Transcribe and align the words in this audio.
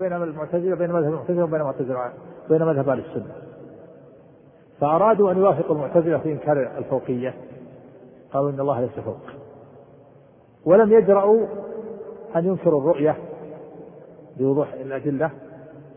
بين 0.00 0.12
المعتزلة 0.12 0.76
بين 0.76 0.92
مذهب 0.92 1.04
المعتزلة 1.04 1.44
وبين 1.44 1.60
المعتزلة 1.60 2.12
بين 2.48 2.62
مذهب 2.62 2.88
أهل 2.88 2.98
السنة. 2.98 3.32
فأرادوا 4.80 5.32
أن 5.32 5.38
يوافقوا 5.38 5.76
المعتزلة 5.76 6.18
في 6.18 6.32
إنكار 6.32 6.70
الفوقية. 6.78 7.34
قالوا 8.32 8.50
إن 8.50 8.60
الله 8.60 8.80
ليس 8.80 8.90
فوق. 9.04 9.20
ولم 10.64 10.92
يجرؤوا 10.92 11.46
أن 12.36 12.46
ينكروا 12.46 12.80
الرؤية 12.80 13.16
بوضوح 14.36 14.72
الأدلة. 14.72 15.30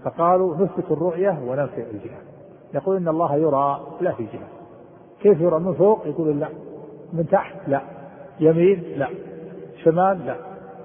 فقالوا 0.03 0.55
نثبت 0.55 0.91
الرؤية 0.91 1.39
وننفي 1.47 1.81
الجهة. 1.91 2.19
يقول 2.73 2.97
إن 2.97 3.07
الله 3.07 3.35
يرى 3.35 3.81
لا 4.01 4.11
في 4.11 4.23
جهة. 4.23 4.47
كيف 5.21 5.41
يرى؟ 5.41 5.59
من 5.59 5.73
فوق؟ 5.73 6.07
يقول 6.07 6.39
لا. 6.39 6.47
من 7.13 7.27
تحت؟ 7.27 7.55
لا. 7.67 7.81
يمين؟ 8.39 8.83
لا. 8.97 9.07
شمال؟ 9.83 10.25
لا. 10.25 10.35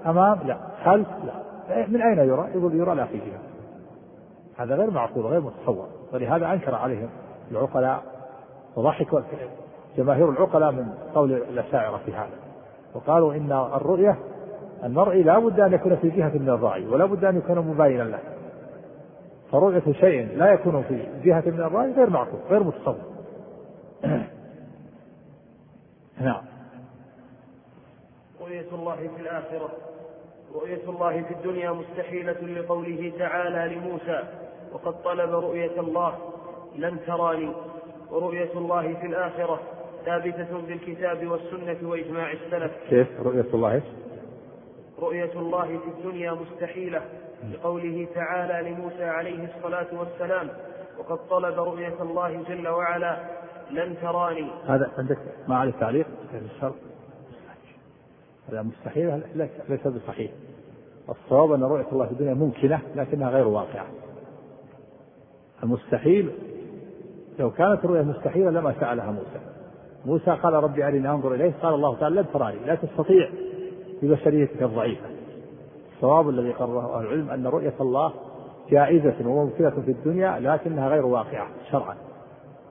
أمام؟ 0.05 0.39
لا. 0.45 0.57
خلف؟ 0.85 1.07
لا. 1.25 1.46
من 1.69 2.01
أين 2.01 2.17
يرى؟ 2.17 2.49
يقول 2.55 2.75
يرى 2.75 2.95
لا 2.95 3.05
في 3.05 3.17
جهة 3.17 3.39
هذا 4.57 4.75
غير 4.75 4.91
معقول 4.91 5.25
غير 5.25 5.41
متصور. 5.41 5.87
ولهذا 6.13 6.53
أنكر 6.53 6.75
عليهم 6.75 7.09
العقلاء. 7.51 8.03
وضحك 8.75 9.23
جماهير 9.97 10.29
العقلاء 10.29 10.71
من 10.71 10.93
قول 11.15 11.33
الأشاعرة 11.33 11.97
في 12.05 12.13
هذا. 12.13 12.37
وقالوا 12.95 13.33
إن 13.33 13.51
الرؤية 13.51 14.17
المرئي 14.83 15.23
لا 15.23 15.39
بد 15.39 15.59
أن 15.59 15.73
يكون 15.73 15.95
في 15.95 16.09
جهة 16.09 16.31
من 16.37 16.49
الرأي 16.49 16.87
ولا 16.87 17.05
بد 17.05 17.25
أن 17.25 17.37
يكون 17.37 17.59
مباينا 17.59 18.03
له. 18.03 18.19
فرؤية 19.51 19.93
شيء 19.93 20.37
لا 20.37 20.53
يكون 20.53 20.83
في 20.83 21.07
جهة 21.23 21.43
من 21.45 21.59
الرأي 21.59 21.91
غير 21.91 22.09
معقول 22.09 22.39
غير 22.49 22.63
متصور. 22.63 22.95
نعم. 26.21 26.43
رؤية 28.41 28.71
الله 28.73 28.95
في 28.95 29.21
الآخرة. 29.21 29.69
رؤية 30.57 30.89
الله 30.89 31.23
في 31.23 31.33
الدنيا 31.33 31.71
مستحيلة 31.71 32.41
لقوله 32.41 33.13
تعالى 33.19 33.75
لموسى 33.75 34.23
وقد 34.71 35.03
طلب 35.03 35.29
رؤية 35.29 35.79
الله 35.79 36.17
لن 36.75 36.97
تراني. 37.07 37.53
ورؤية 38.11 38.51
الله 38.55 38.93
في 38.93 39.05
الآخرة 39.05 39.59
ثابتة 40.05 40.61
بالكتاب 40.67 41.27
والسنة 41.27 41.89
وإجماع 41.89 42.31
السلف. 42.31 42.71
كيف؟ 42.89 43.07
رؤية 43.21 43.45
الله 43.53 43.81
رؤية 44.99 45.31
الله 45.35 45.65
في 45.65 45.87
الدنيا 45.97 46.31
مستحيلة 46.31 47.01
لقوله 47.53 48.07
تعالى 48.15 48.69
لموسى 48.69 49.03
عليه 49.03 49.55
الصلاة 49.55 49.87
والسلام 49.99 50.49
وقد 50.99 51.27
طلب 51.29 51.59
رؤية 51.59 52.01
الله 52.01 52.43
جل 52.49 52.67
وعلا 52.67 53.17
لن 53.71 53.95
تراني. 54.01 54.51
هذا 54.67 54.91
عندك 54.97 55.17
ما 55.47 55.57
عليه 55.57 55.71
تعليق؟ 55.71 56.07
الشرط 56.33 56.75
هذا 58.49 58.61
مستحيل 58.61 59.21
ليس 59.69 59.87
بصحيح. 59.87 60.31
الصواب 61.09 61.51
أن 61.51 61.63
رؤية 61.63 61.85
الله 61.91 62.05
في 62.05 62.11
الدنيا 62.11 62.33
ممكنة 62.33 62.79
لكنها 62.95 63.29
غير 63.29 63.47
واقعة. 63.47 63.85
المستحيل 65.63 66.31
لو 67.39 67.51
كانت 67.51 67.85
الرؤيا 67.85 68.01
مستحيلة 68.01 68.49
لما 68.49 68.73
سألها 68.79 69.11
موسى. 69.11 69.39
موسى 70.05 70.31
قال 70.31 70.53
ربي 70.53 70.87
أرني 70.87 71.09
أنظر 71.09 71.33
إليه 71.33 71.53
قال 71.61 71.73
الله 71.73 71.95
تعالى 71.99 72.21
لن 72.21 72.25
تراني 72.33 72.57
لا 72.65 72.75
تستطيع 72.75 73.29
ببشريتك 74.01 74.63
الضعيفة. 74.63 75.05
الصواب 75.95 76.29
الذي 76.29 76.51
قرره 76.51 76.99
أهل 76.99 77.05
العلم 77.05 77.29
أن 77.29 77.47
رؤية 77.47 77.73
الله 77.81 78.13
جائزة 78.69 79.15
وممكنة 79.25 79.69
في 79.69 79.91
الدنيا 79.91 80.39
لكنها 80.39 80.89
غير 80.89 81.05
واقعة 81.05 81.47
شرعا. 81.71 81.95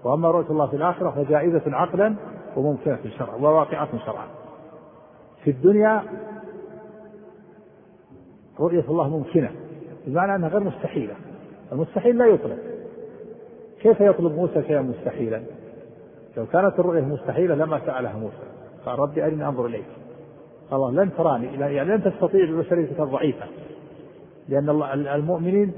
وأما 0.05 0.31
رؤية 0.31 0.51
الله 0.51 0.67
في 0.67 0.77
الآخرة 0.77 1.11
فجائزة 1.11 1.63
عقلا 1.67 2.15
وممكنة 2.57 2.99
شرعا 3.19 3.37
وواقعة 3.37 3.89
شرعا. 4.07 4.27
في 5.45 5.51
الدنيا 5.51 6.03
رؤية 8.61 8.85
الله 8.89 9.09
ممكنة 9.09 9.51
بمعنى 10.07 10.35
أنها 10.35 10.49
غير 10.49 10.61
مستحيلة. 10.61 11.15
المستحيل 11.73 12.19
لا 12.19 12.27
يطلب 12.27 12.59
كيف 13.83 14.01
يطلب 14.01 14.33
موسى 14.33 14.63
شيئا 14.63 14.83
مستحيلا؟ 14.83 15.43
لو 16.37 16.47
كانت 16.47 16.79
الرؤية 16.79 17.01
مستحيلة 17.01 17.55
لما 17.55 17.81
سألها 17.87 18.17
موسى. 18.19 18.47
قال 18.87 18.99
ربي 18.99 19.25
أرني 19.25 19.47
أنظر 19.49 19.67
إليك. 19.67 19.87
قال 20.71 20.81
الله 20.81 21.05
لن 21.05 21.11
تراني 21.17 21.47
يعني 21.61 21.85
لن 21.85 22.03
تستطيع 22.03 22.51
ببشريتك 22.51 23.01
الضعيفة. 23.01 23.47
لأن 24.49 24.69
المؤمنين 25.09 25.73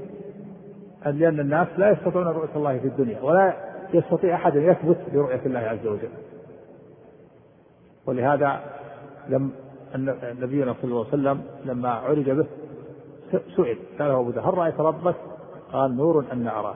لأن 1.05 1.39
الناس 1.39 1.67
لا 1.77 1.91
يستطيعون 1.91 2.27
رؤية 2.27 2.55
الله 2.55 2.79
في 2.79 2.87
الدنيا 2.87 3.21
ولا 3.21 3.53
يستطيع 3.93 4.35
أحد 4.35 4.57
أن 4.57 4.63
يثبت 4.63 4.97
برؤية 5.13 5.41
الله 5.45 5.59
عز 5.59 5.87
وجل. 5.87 6.09
ولهذا 8.05 8.61
لم 9.29 9.51
نبينا 10.41 10.73
صلى 10.73 10.83
الله 10.83 11.05
عليه 11.05 11.09
وسلم 11.09 11.41
لما 11.65 11.89
عرج 11.89 12.29
به 12.29 12.45
سئل 13.31 13.77
سأله 13.97 14.19
أبو 14.19 14.29
هل 14.29 14.57
رأيت 14.57 14.79
ربك؟ 14.79 15.15
قال 15.73 15.97
نور 15.97 16.25
أن 16.31 16.47
أراه. 16.47 16.75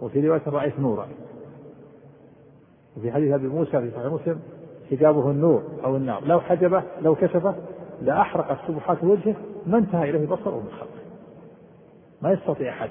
وفي 0.00 0.28
رواية 0.28 0.42
رأيت 0.46 0.80
نورا. 0.80 1.06
وفي 2.96 3.12
حديث 3.12 3.34
أبي 3.34 3.48
موسى 3.48 3.70
في 3.70 3.90
صحيح 3.90 4.12
مسلم 4.12 4.40
حجابه 4.90 5.30
النور 5.30 5.62
أو 5.84 5.96
النار. 5.96 6.24
لو 6.24 6.40
حجبه 6.40 6.82
لو 7.02 7.14
كشفه 7.14 7.54
لأحرقت 8.02 8.58
سبحات 8.68 9.04
وجهه 9.04 9.34
ما 9.66 9.78
انتهى 9.78 10.10
إليه 10.10 10.26
بصره 10.26 10.56
من 10.56 10.70
خلقه. 10.70 11.02
ما 12.22 12.32
يستطيع 12.32 12.72
أحد 12.72 12.90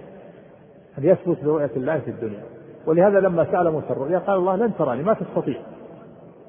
أن 0.98 1.04
يثبت 1.04 1.44
برؤية 1.44 1.72
الله 1.76 2.00
في 2.00 2.12
الدنيا. 2.12 2.44
ولهذا 2.86 3.20
لما 3.20 3.52
سأل 3.52 3.72
موسى 3.72 3.90
الرؤيا 3.90 4.20
قال 4.20 4.40
الله 4.40 4.56
لن 4.56 4.74
تراني 4.78 5.04
ما 5.04 5.14
تستطيع 5.14 5.62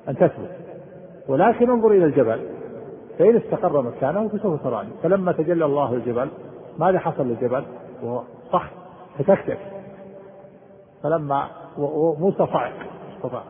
أن 0.08 0.16
تثبت. 0.16 0.50
ولكن 1.28 1.70
انظر 1.70 1.90
إلى 1.90 2.04
الجبل. 2.04 2.40
فإن 3.18 3.36
استقر 3.36 3.82
مكانه 3.82 4.28
فسوف 4.28 4.62
تراني. 4.62 4.90
فلما 5.02 5.32
تجلى 5.32 5.64
الله 5.64 5.94
الجبل 5.94 6.28
ماذا 6.78 6.98
حصل 6.98 7.26
للجبل؟ 7.26 7.64
صح 8.52 8.70
فتكتك 9.18 9.58
فلما 11.02 11.48
وموسى 11.78 12.46
صعق 12.46 12.72
استطاع. 13.16 13.42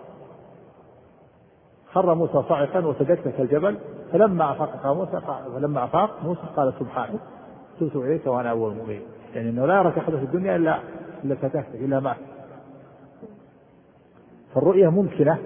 خر 1.93 2.15
موسى 2.15 2.43
صاعقا 2.49 2.87
وتدكك 2.87 3.41
الجبل. 3.41 3.79
فلما 4.13 4.53
أفاق 4.53 4.87
موسى 4.87 5.21
فلما 5.55 5.85
أفاق 5.85 6.11
موسى 6.25 6.41
قال 6.57 6.73
سبحانك 6.81 7.21
تبت 7.81 7.97
اليك 7.97 8.27
وأنا 8.27 8.51
أول 8.51 8.73
المؤمنين. 8.73 9.03
يعني 9.35 9.51
إنه 9.51 9.67
لا 9.67 9.75
يراك 9.75 9.99
أحد 9.99 10.17
في 10.17 10.25
الدنيا 10.25 10.57
الا 10.57 10.79
إلا 11.25 11.35
فتكتك 11.35 11.75
إلا 11.75 12.01
مات 12.01 12.17
فالرؤية 14.55 14.89
ممكنة 14.89 15.39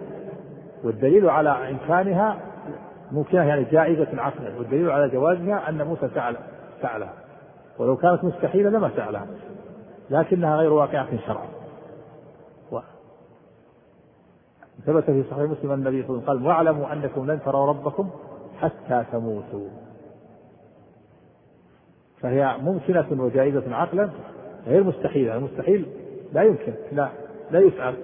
والدليل 0.85 1.29
على 1.29 1.71
إمكانها 1.71 2.37
ممكنه 3.13 3.45
يعني 3.45 3.65
جائزة 3.65 4.09
عقلا 4.21 4.57
والدليل 4.59 4.91
على 4.91 5.09
جوازها 5.09 5.69
أن 5.69 5.83
موسى 5.83 6.09
سال 6.15 6.37
سألها. 6.83 7.15
ولو 7.79 7.97
كانت 7.97 8.25
مستحيلة 8.25 8.71
لما 8.71 8.91
سألها. 8.97 9.27
لكنها 10.11 10.57
غير 10.57 10.73
واقعة 10.73 11.17
شرعا. 11.27 11.47
ثبت 14.87 15.05
في 15.05 15.25
صحيح 15.31 15.51
مسلم 15.51 15.71
أن 15.71 15.79
النبي 15.79 16.03
صلى 16.03 16.11
الله 16.11 16.23
عليه 16.29 16.33
وسلم 16.33 16.47
قال 16.47 16.47
واعلموا 16.47 16.93
أنكم 16.93 17.31
لن 17.31 17.41
تروا 17.45 17.67
ربكم 17.67 18.11
حتى 18.61 19.05
تموتوا. 19.13 19.69
فهي 22.21 22.57
ممكنة 22.63 23.23
وجائزة 23.23 23.75
عقلا 23.75 24.11
غير 24.67 24.85
مستحيلة. 24.85 25.37
المستحيل 25.37 25.87
لا 26.33 26.43
يمكن 26.43 26.73
لا 26.93 27.09
لا 27.51 27.61
يفعل 27.61 27.95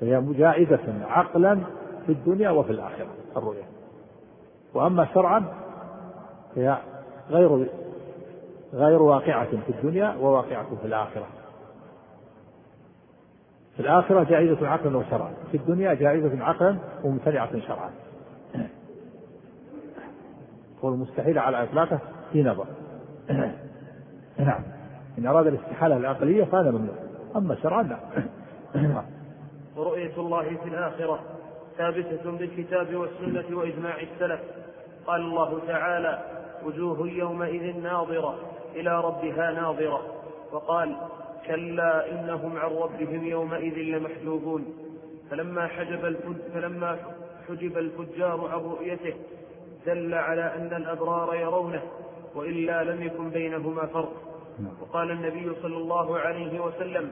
فهي 0.00 0.22
جائزة 0.32 1.06
عقلا 1.08 1.60
في 2.06 2.12
الدنيا 2.12 2.50
وفي 2.50 2.72
الآخرة 2.72 3.08
الرؤيا 3.36 3.66
وأما 4.74 5.06
شرعا 5.14 5.44
فهي 6.54 6.78
غير 7.30 7.68
غير 8.74 9.02
واقعة 9.02 9.44
في 9.44 9.70
الدنيا 9.70 10.14
وواقعة 10.20 10.76
في 10.80 10.86
الآخرة. 10.86 11.26
في 13.76 13.80
الآخرة 13.82 14.22
جائزة 14.24 14.68
عقلا 14.68 14.96
وشرعا 14.96 15.32
في 15.50 15.56
الدنيا 15.56 15.94
جائزة 15.94 16.44
عقلا 16.44 16.76
وممتنعة 17.04 17.60
شرعا. 17.60 17.90
والمستحيل 20.82 21.38
على 21.38 21.62
إطلاقه 21.62 21.98
في 22.32 22.42
نظر. 22.42 22.66
نعم 24.38 24.62
إن 25.18 25.26
أراد 25.26 25.46
الاستحالة 25.46 25.96
العقلية 25.96 26.44
فهذا 26.44 26.70
ممنوع. 26.70 26.96
أما 27.36 27.54
شرعا 27.54 27.82
لا. 27.82 27.98
ورؤية 29.76 30.16
الله 30.16 30.42
في 30.42 30.68
الآخرة. 30.68 31.20
ثابتة 31.78 32.30
بالكتاب 32.30 32.94
والسنة 32.94 33.58
وإجماع 33.58 34.00
السلف. 34.00 34.40
قال 35.06 35.20
الله 35.20 35.60
تعالى 35.66 36.24
وجوه 36.64 37.08
يومئذ 37.08 37.76
ناظرة 37.76 38.38
إلى 38.74 39.00
ربها 39.00 39.50
ناظرة. 39.50 40.02
وقال 40.52 40.96
كلا 41.46 42.12
إنهم 42.12 42.56
عن 42.56 42.70
ربهم 42.70 43.24
يومئذ 43.24 43.74
لمحجوبون. 43.74 44.64
فلما 45.30 45.66
حجب 45.66 46.16
فلما 46.54 46.98
حجب 47.48 47.78
الفجار 47.78 48.48
عن 48.52 48.60
رؤيته 48.60 49.14
دل 49.86 50.14
على 50.14 50.54
أن 50.54 50.76
الأبرار 50.76 51.34
يرونه 51.34 51.82
وإلا 52.34 52.84
لم 52.84 53.02
يكن 53.02 53.30
بينهما 53.30 53.86
فرق. 53.86 54.35
وقال 54.82 55.10
النبي 55.10 55.52
صلى 55.62 55.76
الله 55.76 56.18
عليه 56.18 56.60
وسلم 56.60 57.10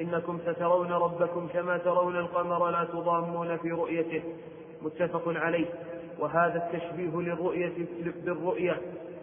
إنكم 0.00 0.38
سترون 0.46 0.92
ربكم 0.92 1.48
كما 1.52 1.78
ترون 1.78 2.16
القمر 2.16 2.70
لا 2.70 2.84
تضامون 2.84 3.56
في 3.56 3.70
رؤيته. 3.70 4.22
متفق 4.82 5.22
عليه. 5.26 5.66
وهذا 6.20 6.66
التشبيه 6.66 7.20
للرؤية 7.20 7.72
بالرؤية 8.24 8.76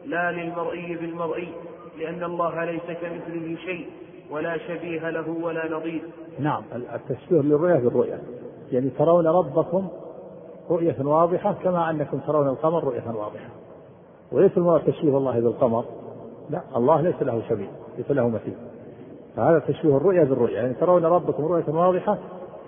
لا 0.05 0.31
للمرئي 0.31 0.95
بالمرئي 0.95 1.53
لأن 1.99 2.23
الله 2.23 2.65
ليس 2.65 2.85
كمثله 2.85 3.55
شيء 3.55 3.89
ولا 4.31 4.57
شبيه 4.57 5.09
له 5.09 5.29
ولا 5.29 5.71
نظير. 5.71 6.01
نعم 6.39 6.63
التشبيه 6.73 7.41
للرؤية 7.41 7.79
بالرؤية. 7.79 8.21
يعني 8.71 8.89
ترون 8.89 9.27
ربكم 9.27 9.87
رؤية 10.69 10.95
واضحة 10.99 11.53
كما 11.53 11.89
أنكم 11.89 12.19
ترون 12.19 12.47
القمر 12.47 12.83
رؤية 12.83 13.07
واضحة. 13.07 13.49
وليس 14.31 14.57
المراد 14.57 14.81
تشبيه 14.85 15.17
الله 15.17 15.39
بالقمر. 15.39 15.85
لا 16.49 16.61
الله 16.75 17.01
ليس 17.01 17.21
له 17.21 17.41
شبيه 17.49 17.69
ليس 17.97 18.11
له 18.11 18.29
مثيل. 18.29 18.55
فهذا 19.35 19.59
تشبيه 19.59 19.97
الرؤيا 19.97 20.23
بالرؤيا 20.23 20.61
يعني 20.61 20.73
ترون 20.73 21.05
ربكم 21.05 21.45
رؤية 21.45 21.69
واضحة 21.69 22.17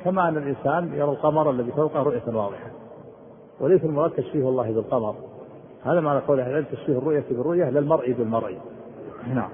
كما 0.03 0.29
أن 0.29 0.37
الإنسان 0.37 0.93
يرى 0.93 1.09
القمر 1.09 1.49
الذي 1.49 1.71
فوقه 1.71 2.03
رؤية 2.03 2.23
واضحة. 2.27 2.71
وليس 3.59 3.83
المراد 3.83 4.11
تشبيه 4.11 4.49
الله 4.49 4.71
بالقمر. 4.71 5.15
هذا 5.83 5.99
معنى 5.99 6.19
قول 6.19 6.39
أهل 6.39 6.49
العلم 6.49 6.65
تشبيه 6.71 6.97
الرؤية 6.97 7.23
بالرؤية 7.29 7.69
لا 7.69 7.79
المرء 7.79 8.11
بالمرء. 8.11 8.57
نعم. 9.27 9.49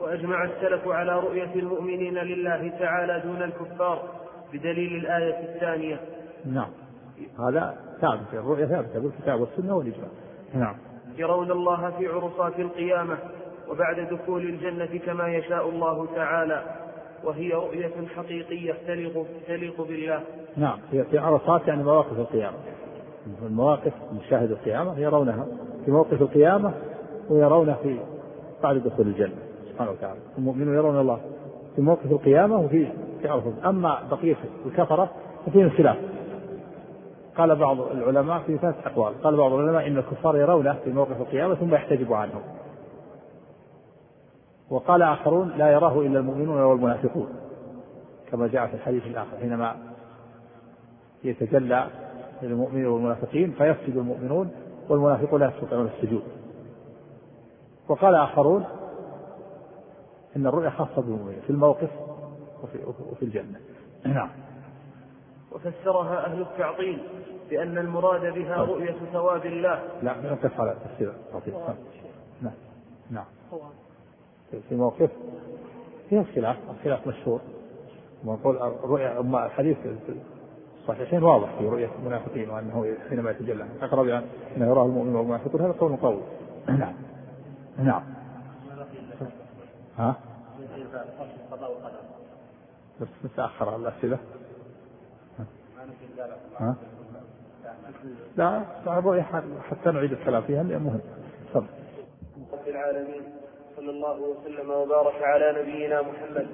وأجمع 0.00 0.44
السلف 0.44 0.88
على 0.88 1.20
رؤية 1.20 1.54
المؤمنين 1.54 2.14
لله 2.14 2.68
تعالى 2.78 3.22
دون 3.24 3.42
الكفار 3.42 4.02
بدليل 4.52 4.96
الآية 4.96 5.54
الثانية. 5.54 6.00
نعم. 6.44 6.70
هذا 7.38 7.76
ثابت 8.00 8.34
الرؤية 8.34 8.66
ثابتة 8.66 9.00
بالكتاب 9.00 9.40
والسنة 9.40 9.76
والإجماع. 9.76 10.08
نعم. 10.54 10.76
يرون 11.16 11.50
الله 11.50 11.90
في 11.90 12.06
عرصات 12.06 12.58
القيامة. 12.58 13.18
وبعد 13.70 14.08
دخول 14.10 14.42
الجنة 14.42 15.00
كما 15.06 15.28
يشاء 15.28 15.68
الله 15.68 16.06
تعالى 16.14 16.62
وهي 17.24 17.52
رؤية 17.52 18.06
حقيقية 18.16 18.74
تليق 18.86 19.26
تليق 19.46 19.82
بالله. 19.88 20.20
نعم 20.56 20.78
هي 20.92 21.04
في 21.04 21.18
عرصات 21.18 21.68
يعني 21.68 21.82
مواقف 21.82 22.18
القيامة. 22.18 22.56
المواقف 23.42 23.92
مشاهد 24.12 24.50
القيامة 24.50 24.98
يرونها 24.98 25.46
في 25.84 25.90
موقف 25.90 26.22
القيامة 26.22 26.74
ويرونه 27.30 27.76
في 27.82 27.98
بعد 28.62 28.76
دخول 28.76 29.06
الجنة 29.06 29.34
سبحانه 29.70 29.90
وتعالى. 29.90 30.20
المؤمنون 30.38 30.74
يرون 30.74 31.00
الله 31.00 31.20
في 31.76 31.82
موقف 31.82 32.12
القيامة 32.12 32.60
وفي 32.60 32.88
في 33.22 33.28
عرصات، 33.28 33.52
أما 33.66 33.98
بقية 34.10 34.36
الكفرة 34.66 35.10
ففيهم 35.46 35.70
خلاف. 35.70 35.96
قال 37.36 37.56
بعض 37.56 37.80
العلماء 37.80 38.38
في 38.38 38.58
ثلاث 38.58 38.74
أقوال، 38.86 39.22
قال 39.22 39.36
بعض 39.36 39.52
العلماء 39.52 39.86
إن 39.86 39.98
الكفار 39.98 40.36
يرونه 40.36 40.76
في 40.84 40.90
موقف 40.90 41.20
القيامة 41.20 41.54
ثم 41.54 41.74
يحتجب 41.74 42.12
عنه. 42.12 42.40
وقال 44.70 45.02
آخرون 45.02 45.48
لا 45.48 45.70
يراه 45.70 46.00
إلا 46.00 46.18
المؤمنون 46.18 46.60
والمنافقون 46.60 47.28
كما 48.30 48.46
جاء 48.46 48.66
في 48.66 48.74
الحديث 48.74 49.06
الآخر 49.06 49.38
حينما 49.38 49.76
يتجلى 51.24 51.86
للمؤمنين 52.42 52.86
والمنافقين 52.86 53.52
فيسجد 53.52 53.96
المؤمنون 53.96 54.50
والمنافقون 54.88 55.40
لا 55.40 55.52
يستطيعون 55.56 55.86
السجود. 55.86 56.22
وقال 57.88 58.14
آخرون 58.14 58.64
إن 60.36 60.46
الرؤيا 60.46 60.70
خاصة 60.70 61.02
بالمؤمنين 61.02 61.40
في 61.40 61.50
الموقف 61.50 61.90
وفي, 62.62 62.78
وفي 63.12 63.22
الجنة. 63.22 63.60
نعم. 64.04 64.30
وفسرها 65.52 66.26
أهل 66.26 66.40
التعطيل 66.40 67.02
بأن 67.50 67.78
المراد 67.78 68.34
بها 68.34 68.56
طيب. 68.56 68.70
رؤية 68.70 68.96
ثواب 69.12 69.46
الله. 69.46 69.82
لا 70.02 70.32
نقف 70.32 70.60
على 70.60 70.76
تفسير 70.84 71.12
نعم. 72.42 72.54
نعم. 73.10 73.24
في 74.68 74.74
موقف 74.74 75.10
فيها 76.10 76.24
خلاف 76.34 76.56
الخلاف 76.70 77.06
مشهور. 77.06 77.40
ونقول 78.24 78.56
الرؤيا 78.56 79.20
أما 79.20 79.46
الحديث 79.46 79.76
الصحيحين 80.80 81.22
واضح 81.22 81.58
في 81.58 81.68
رؤية 81.68 81.90
المنافقين 81.98 82.50
وأنه 82.50 82.96
حينما 83.08 83.30
يتجلى. 83.30 83.62
أن 83.82 83.88
أنه 84.56 84.66
يراه 84.66 84.84
المؤمن 84.84 85.16
والمنافقون. 85.16 85.60
هذا 85.60 85.72
قول 85.72 85.96
قوي. 85.96 86.20
نعم. 86.68 86.94
نعم. 87.78 88.02
ها؟ 89.98 90.16
بس 93.00 93.08
نتأخر 93.24 93.76
الأسئلة. 93.76 94.18
ها؟ 96.60 96.76
لا 98.36 98.62
الرؤية 98.86 99.22
حتى 99.70 99.90
نعيد 99.90 100.12
الكلام 100.12 100.42
فيها 100.42 100.62
مهم. 100.78 101.00
تفضل. 101.50 101.66
رب 102.52 102.68
العالمين. 102.68 103.22
صلى 103.84 103.92
الله 103.92 104.20
وسلم 104.20 104.70
وبارك 104.70 105.22
على 105.22 105.62
نبينا 105.62 106.02
محمد 106.02 106.46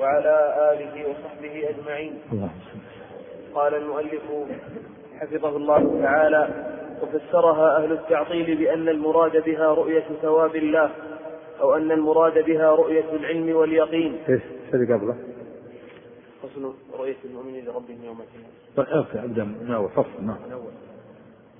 وعلى 0.00 0.54
آله 0.72 1.10
وصحبه 1.10 1.68
أجمعين. 1.68 2.18
قال 3.54 3.74
المؤلف 3.74 4.22
حفظه 5.20 5.56
الله 5.56 6.02
تعالى 6.02 6.48
وفسرها 7.02 7.76
أهل 7.76 7.92
التعطيل 7.92 8.56
بأن 8.56 8.88
المراد 8.88 9.44
بها 9.44 9.66
رؤية 9.66 10.04
ثواب 10.22 10.56
الله 10.56 10.90
أو 11.60 11.76
أن 11.76 11.92
المراد 11.92 12.44
بها 12.44 12.70
رؤية 12.70 13.12
العلم 13.12 13.56
واليقين. 13.56 14.18
إيش؟ 14.28 14.42
اللي 14.74 14.94
قبله؟ 14.94 15.16
فصل 16.42 16.74
رؤية 16.98 17.16
المؤمنين 17.24 17.64
لربهم 17.64 18.04
يوم 18.04 18.20
القيامة. 18.20 18.48
من 19.44 19.72
اول 19.74 19.88
فصل 19.88 20.24
نعم. 20.24 20.38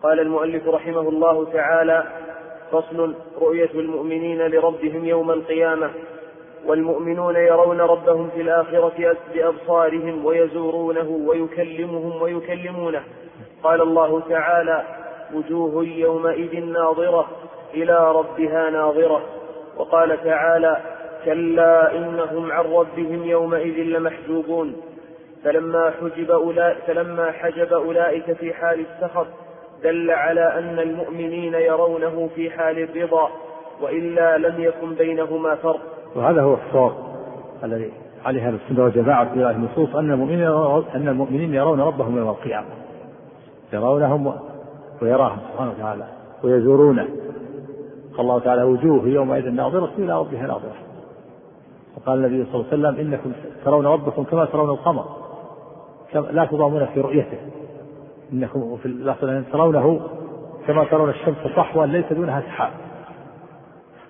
قال 0.03 0.21
المؤلف 0.21 0.69
رحمه 0.69 1.09
الله 1.09 1.53
تعالى 1.53 2.05
فصل 2.73 3.15
رؤية 3.41 3.71
المؤمنين 3.75 4.47
لربهم 4.47 5.05
يوم 5.05 5.31
القيامة. 5.31 5.91
والمؤمنون 6.67 7.37
يرون 7.37 7.81
ربهم 7.81 8.31
في 8.35 8.41
الآخرة 8.41 9.17
بأبصارهم 9.35 10.25
ويزورونه 10.25 11.23
ويكلمهم 11.27 12.23
ويكلمونه. 12.23 13.03
قال 13.63 13.83
الله 13.83 14.21
تعالى 14.29 14.85
وجوه 15.35 15.85
يومئذ 15.85 16.65
ناظرة 16.65 17.29
إلى 17.75 18.13
ربها 18.13 18.71
ناظرة. 18.71 19.23
وقال 19.77 20.25
تعالى 20.25 20.77
كلا 21.25 21.97
إنهم 21.97 22.53
عن 22.53 22.65
ربهم 22.65 23.25
يومئذ 23.25 23.83
لمحجوبون. 23.83 24.77
فلما 25.45 25.93
حجب 26.01 26.31
أولئك 26.31 26.79
فلما 26.87 27.33
حجب 27.33 27.73
أولئك 27.73 28.33
في 28.33 28.55
حال 28.55 28.81
السخط 28.81 29.27
دل 29.85 30.11
على 30.11 30.59
أن 30.59 30.79
المؤمنين 30.79 31.55
يرونه 31.55 32.29
في 32.35 32.51
حال 32.51 32.79
الرضا 32.79 33.29
وإلا 33.83 34.39
لم 34.39 34.61
يكن 34.61 34.95
بينهما 34.95 35.55
فرق. 35.55 35.81
وهذا 36.17 36.43
هو 36.43 36.55
الصواب 36.55 36.93
الذي 37.65 37.93
عليه 38.25 38.49
أهل 38.49 38.55
السنة 38.55 38.85
والجماعة 38.85 39.35
في 39.35 39.51
النصوص 39.51 39.97
أن 39.97 40.11
المؤمنين 40.11 40.47
أن 40.95 41.09
المؤمنين 41.09 41.55
يرون 41.55 41.81
ربهم 41.81 42.19
يوم 42.19 42.29
القيامة. 42.29 42.67
يرونهم 43.73 44.35
ويراهم 45.03 45.39
سبحانه 45.53 45.71
وتعالى 45.71 46.05
ويزورونه. 46.45 47.09
قال 48.13 48.21
الله 48.21 48.39
تعالى 48.39 48.63
وجوه 48.63 49.09
يومئذ 49.09 49.51
ناظرة 49.51 49.91
إلى 49.99 50.19
ربها 50.19 50.47
ناظرة. 50.47 50.77
وقال 51.97 52.25
النبي 52.25 52.45
صلى 52.45 52.55
الله 52.55 52.67
عليه 52.73 52.99
وسلم 52.99 53.07
إنكم 53.07 53.33
ترون 53.65 53.87
ربكم 53.87 54.25
كما 54.25 54.45
ترون 54.45 54.71
القمر 54.71 55.05
لا 56.31 56.45
تضامون 56.45 56.87
في 56.87 57.01
رؤيته. 57.01 57.39
انكم 58.33 58.77
في 58.77 58.87
الاصل 58.87 59.45
ترونه 59.53 60.01
كما 60.67 60.85
ترون 60.85 61.11
الشمس 61.11 61.37
صحوا 61.57 61.87
ليس 61.87 62.13
دونها 62.13 62.41
سحاب. 62.41 62.71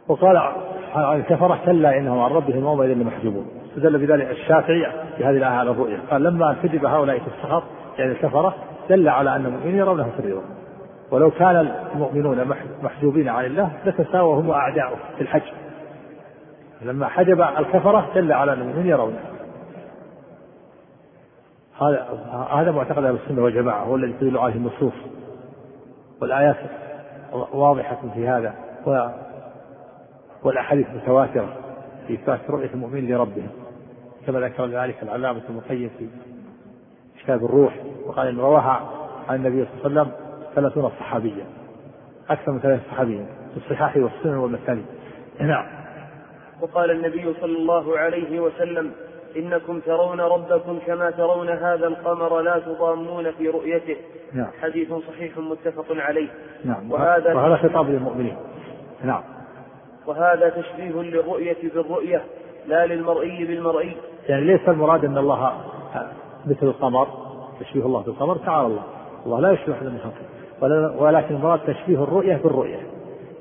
وقال 0.09 0.37
عن 0.95 1.17
الكفرة 1.21 1.59
كلا 1.67 1.99
إنهم 1.99 2.21
عن 2.21 2.31
ربهم 2.31 2.65
يومئذ 2.65 2.93
لمحجوبون. 2.93 3.47
استدل 3.69 3.99
بذلك 3.99 4.31
الشافعي 4.31 4.87
في 5.17 5.25
هذه 5.25 5.37
الآية 5.37 5.45
على 5.53 5.71
الرؤيا 5.71 6.01
قال 6.11 6.23
لما 6.23 6.57
كذب 6.63 6.85
هؤلاء 6.85 7.19
في 7.19 7.27
السخط 7.27 7.63
يعني 7.99 8.13
الكفرة 8.13 8.55
دل 8.91 9.09
على 9.09 9.37
أن 9.37 9.47
المؤمنين 9.47 9.77
يرونه 9.77 10.11
في 10.17 10.19
الرضا 10.19 10.43
ولو 11.11 11.31
كان 11.31 11.73
المؤمنون 11.95 12.55
محجوبين 12.83 13.29
عن 13.29 13.45
الله 13.45 13.71
لتساوى 13.87 14.37
هم 14.37 14.51
أعداؤه 14.51 14.97
في 15.17 15.23
الحج. 15.23 15.43
لما 16.83 17.07
حجب 17.07 17.41
الكفرة 17.41 18.07
دل 18.15 18.33
على 18.33 18.53
أن 18.53 18.61
المؤمنين 18.61 18.87
يرونه. 18.87 19.19
هذا 21.81 22.07
هذا 22.51 22.71
معتقد 22.71 23.05
أهل 23.05 23.19
السنة 23.25 23.43
والجماعة 23.43 23.85
هو 23.85 23.97
الذي 23.97 24.13
تدل 24.13 24.39
عليه 24.39 24.55
النصوص. 24.55 24.93
والآيات 26.23 26.57
واضحة 27.53 27.99
في 28.15 28.29
هذا 28.29 28.55
والأحاديث 30.43 30.87
متواترة 30.95 31.57
في 32.07 32.15
إثبات 32.15 32.41
رؤية 32.51 32.71
المؤمن 32.75 33.09
لربهم. 33.09 33.49
كما 34.27 34.41
ذكر 34.41 34.67
ذلك 34.67 35.03
العلامة 35.03 35.43
ابن 35.49 35.59
القيم 35.59 35.91
في 35.99 36.09
كتاب 37.23 37.45
الروح 37.45 37.75
وقال 38.07 38.29
إن 38.29 38.39
رواها 38.39 38.91
عن 39.29 39.35
النبي 39.37 39.65
صلى 39.65 39.87
الله 39.87 40.01
عليه 40.01 40.11
وسلم 40.11 40.13
ثلاثون 40.55 40.91
صحابيا 41.01 41.47
أكثر 42.31 42.53
من 42.53 42.61
ثلاث 42.61 42.81
صحابيا 42.91 43.27
في 43.51 43.57
الصحاح 43.57 43.97
والسنن 43.97 44.35
والمسانيد. 44.35 44.87
نعم. 45.41 45.67
وقال 46.61 46.91
النبي 46.91 47.35
صلى 47.41 47.59
الله 47.59 47.99
عليه 47.99 48.41
وسلم 48.41 48.93
إنكم 49.39 49.81
ترون 49.81 50.21
ربكم 50.21 50.79
كما 50.87 51.11
ترون 51.11 51.49
هذا 51.49 51.87
القمر 51.87 52.41
لا 52.41 52.59
تضامون 52.59 53.31
في 53.31 53.49
رؤيته. 53.49 53.97
نعم. 54.33 54.51
حديث 54.63 54.93
صحيح 54.93 55.39
متفق 55.39 55.87
عليه. 55.91 56.29
نعم. 56.65 56.93
وهذا 56.93 57.35
وهذا 57.35 57.57
خطاب 57.57 57.91
للمؤمنين. 57.91 58.37
نعم. 59.05 59.23
وهذا 60.07 60.49
تشبيه 60.49 61.03
للرؤية 61.03 61.57
بالرؤية 61.75 62.25
لا 62.67 62.87
للمرئي 62.87 63.45
بالمرئي. 63.45 63.97
يعني 64.29 64.45
ليس 64.45 64.69
المراد 64.69 65.05
أن 65.05 65.19
الله 65.19 65.53
مثل 66.47 66.67
القمر 66.67 67.09
تشبيه 67.61 67.87
الله 67.87 68.03
بالقمر 68.03 68.37
تعالى 68.37 68.67
الله. 68.67 68.83
الله 69.27 69.41
لا 69.41 69.53
يشبه 69.53 69.73
أحد 69.73 69.87
من 69.87 69.99
خلقه. 69.99 71.03
ولكن 71.03 71.35
المراد 71.35 71.61
تشبيه 71.67 72.03
الرؤية 72.05 72.37
بالرؤية. 72.37 72.87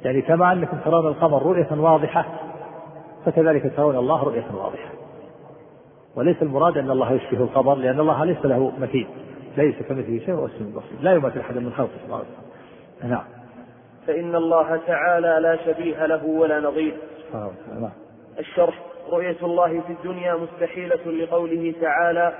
يعني 0.06 0.22
كما 0.22 0.52
أنكم 0.52 0.78
ترون 0.86 1.08
القمر 1.08 1.44
رؤية 1.44 1.68
واضحة 1.72 2.26
فكذلك 3.26 3.74
ترون 3.78 3.96
الله 3.96 4.24
رؤية 4.24 4.46
واضحة. 4.54 4.90
وليس 6.18 6.42
المراد 6.42 6.78
أن 6.78 6.92
الله 6.92 7.12
يشبه 7.14 7.44
القمر 7.44 7.76
لأن 7.76 8.00
الله 8.00 8.26
ليس 8.26 8.46
له 8.46 8.72
مثيل 8.80 9.08
ليس 9.58 9.76
كمثله 9.76 10.20
شيء 10.26 10.34
وهو 10.34 10.46
البصير 10.46 10.98
لا 11.02 11.14
يمثل 11.14 11.40
أحد 11.40 11.58
من 11.58 11.72
خلقه 11.72 11.90
سبحانه 12.06 12.24
وتعالى. 12.24 13.14
نعم. 13.14 13.24
فإن 14.08 14.36
الله 14.36 14.80
تعالى 14.88 15.40
لا 15.42 15.58
شبيه 15.66 16.06
له 16.06 16.26
ولا 16.26 16.60
نظير. 16.60 16.94
نعم. 17.34 17.90
الشرح 18.40 18.84
رؤية 19.12 19.38
الله 19.44 19.82
في 19.82 19.94
الدنيا 19.94 20.36
مستحيلة 20.36 21.06
لقوله 21.06 21.74
تعالى 21.82 22.34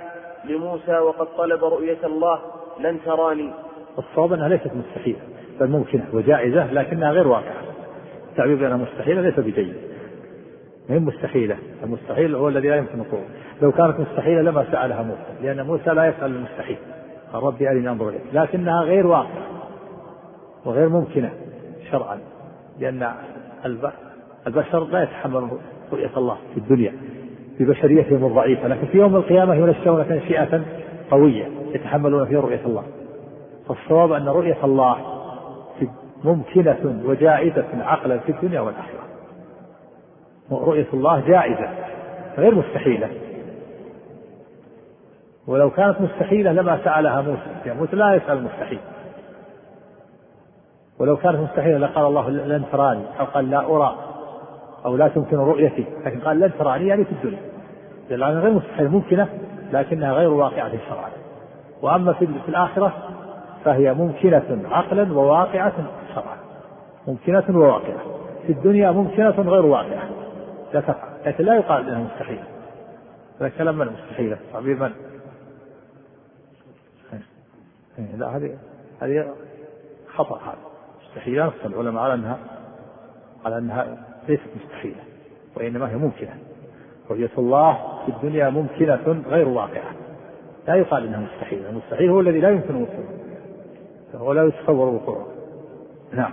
لموسى 0.44 0.98
وقد 0.98 1.26
طلب 1.38 1.64
رؤية 1.64 1.98
الله 2.04 2.40
لن 2.80 2.98
تراني. 3.04 3.50
الصواب 3.98 4.32
أنها 4.32 4.48
ليست 4.48 4.70
مستحيلة 4.74 5.18
بل 5.60 5.68
ممكنة 5.68 6.04
وجائزة 6.12 6.72
لكنها 6.72 7.12
غير 7.12 7.28
واقعة. 7.28 7.62
التعبير 8.30 8.56
بأنها 8.56 8.76
مستحيلة 8.76 9.20
ليس 9.20 9.40
بجيد. 9.40 9.87
هي 10.88 10.98
مستحيلة. 10.98 11.56
المستحيل 11.84 12.34
هو 12.34 12.48
الذي 12.48 12.68
لا 12.68 12.76
يمكن 12.76 13.00
وقوعه 13.00 13.24
لو 13.62 13.72
كانت 13.72 14.00
مستحيلة 14.00 14.42
لما 14.42 14.64
سألها 14.72 15.02
موسى 15.02 15.42
لأن 15.42 15.66
موسى 15.66 15.90
لا 15.90 16.06
يسأل 16.08 16.36
المستحيل. 16.36 16.76
قال 17.32 17.42
ربي 17.42 17.70
أرني 17.70 17.90
أنظر 17.90 18.08
إليك. 18.08 18.20
لكنها 18.32 18.82
غير 18.82 19.06
واقعة 19.06 19.46
وغير 20.64 20.88
ممكنة 20.88 21.30
شرعا 21.90 22.18
لأن 22.78 23.12
البشر 24.46 24.84
لا 24.84 25.02
يتحمل 25.02 25.48
رؤية 25.92 26.16
الله 26.16 26.36
في 26.54 26.60
الدنيا 26.60 26.92
ببشريتهم 27.60 28.24
الضعيفة 28.24 28.68
لكن 28.68 28.86
في 28.86 28.98
يوم 28.98 29.16
القيامة 29.16 29.54
ينشأون 29.54 30.08
تنشئة 30.08 30.64
قوية 31.10 31.48
يتحملون 31.74 32.26
فيها 32.26 32.40
رؤية 32.40 32.66
الله. 32.66 32.84
فالصواب 33.68 34.12
أن 34.12 34.28
رؤية 34.28 34.64
الله 34.64 34.96
ممكنة 36.24 37.02
وجائزة 37.04 37.66
عقلا 37.74 38.18
في 38.18 38.32
الدنيا 38.32 38.60
والآخرة. 38.60 39.07
رؤية 40.50 40.86
الله 40.92 41.20
جائزة 41.20 41.70
غير 42.38 42.54
مستحيلة. 42.54 43.08
ولو 45.46 45.70
كانت 45.70 46.00
مستحيلة 46.00 46.52
لما 46.52 46.78
سألها 46.84 47.20
موسى 47.20 47.40
يعني 47.66 47.80
موسى 47.80 47.96
لا 47.96 48.14
يسأل 48.14 48.38
المستحيل 48.38 48.78
ولو 50.98 51.16
كانت 51.16 51.36
مستحيلة 51.36 51.78
لقال 51.78 52.06
الله 52.06 52.30
لن 52.30 52.64
تراني 52.72 53.04
أو 53.20 53.24
قال 53.24 53.50
لا 53.50 53.66
أرى 53.66 53.98
أو 54.84 54.96
لا 54.96 55.08
تمكن 55.08 55.36
رؤيتي 55.36 55.84
لكن 56.06 56.20
قال 56.20 56.40
لن 56.40 56.50
تراني 56.58 56.86
يعني 56.86 57.04
في 57.04 57.12
الدنيا. 57.12 57.38
لأنها 58.10 58.40
غير 58.40 58.52
مستحيلة 58.52 58.90
ممكنة 58.90 59.28
لكنها 59.72 60.12
غير 60.12 60.30
واقعة 60.30 60.72
شرعا 60.88 61.10
وأما 61.82 62.12
في 62.12 62.48
الآخرة 62.48 62.92
فهي 63.64 63.94
ممكنة 63.94 64.62
عقلا 64.70 65.12
وواقعة 65.12 65.72
شرعا 66.14 66.36
ممكنة 67.08 67.44
وواقعة. 67.58 68.02
في 68.46 68.52
الدنيا 68.52 68.90
ممكنة 68.90 69.30
غير 69.30 69.66
واقعة. 69.66 70.08
لا 70.72 70.80
تقع. 70.80 71.08
لكن 71.26 71.44
لا 71.44 71.54
يقال 71.54 71.88
إنها 71.88 71.98
مستحيلة. 71.98 72.44
هذا 73.40 73.48
كلام 73.48 73.78
من 73.78 73.86
مستحيلة؟ 73.86 74.38
تعبير 74.52 74.76
من؟ 74.76 74.92
إيه، 77.98 78.16
لا 78.16 78.36
هذه 78.36 78.58
هذه 79.00 79.34
خطأ 80.14 80.36
هذا. 80.36 80.58
مستحيلة 81.08 81.46
نص 81.46 81.64
العلماء 81.64 82.02
على 82.02 82.14
انها 82.14 82.38
على 83.44 83.58
أنها 83.58 83.96
ليست 84.28 84.42
مستحيلة 84.64 85.00
وإنما 85.56 85.90
هي 85.90 85.96
ممكنة. 85.96 86.38
رؤية 87.10 87.30
الله 87.38 87.78
في 88.06 88.12
الدنيا 88.12 88.50
ممكنة 88.50 89.22
غير 89.28 89.48
واقعة. 89.48 89.92
لا 90.68 90.74
يقال 90.74 91.06
إنها 91.06 91.20
مستحيلة. 91.20 91.70
المستحيل 91.70 92.10
هو 92.10 92.20
الذي 92.20 92.40
لا 92.40 92.50
يمكن 92.50 92.82
وقوعه 92.82 94.28
ولا 94.28 94.44
يتصور 94.44 94.88
وقوعه 94.88 95.26
نعم. 96.12 96.32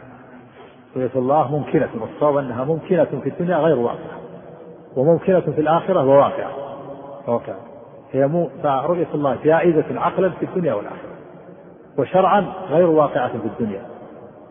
رؤية 0.96 1.12
الله 1.16 1.52
ممكنة. 1.52 1.90
والصواب 2.02 2.38
أنها 2.38 2.64
ممكنة 2.64 3.06
في 3.24 3.30
الدنيا 3.30 3.58
غير 3.58 3.80
واقعة. 3.80 4.25
وممكنة 4.96 5.40
في 5.40 5.62
الآخرة 5.62 6.06
وواقعة 6.06 6.52
واقعة 7.28 7.60
هي 8.12 8.28
مو 8.28 8.50
فرؤية 8.64 9.08
الله 9.14 9.38
جائزة 9.44 10.00
عقلا 10.00 10.30
في 10.30 10.46
الدنيا 10.46 10.74
والآخرة. 10.74 11.16
وشرعا 11.98 12.54
غير 12.70 12.90
واقعة 12.90 13.28
في 13.28 13.46
الدنيا 13.46 13.86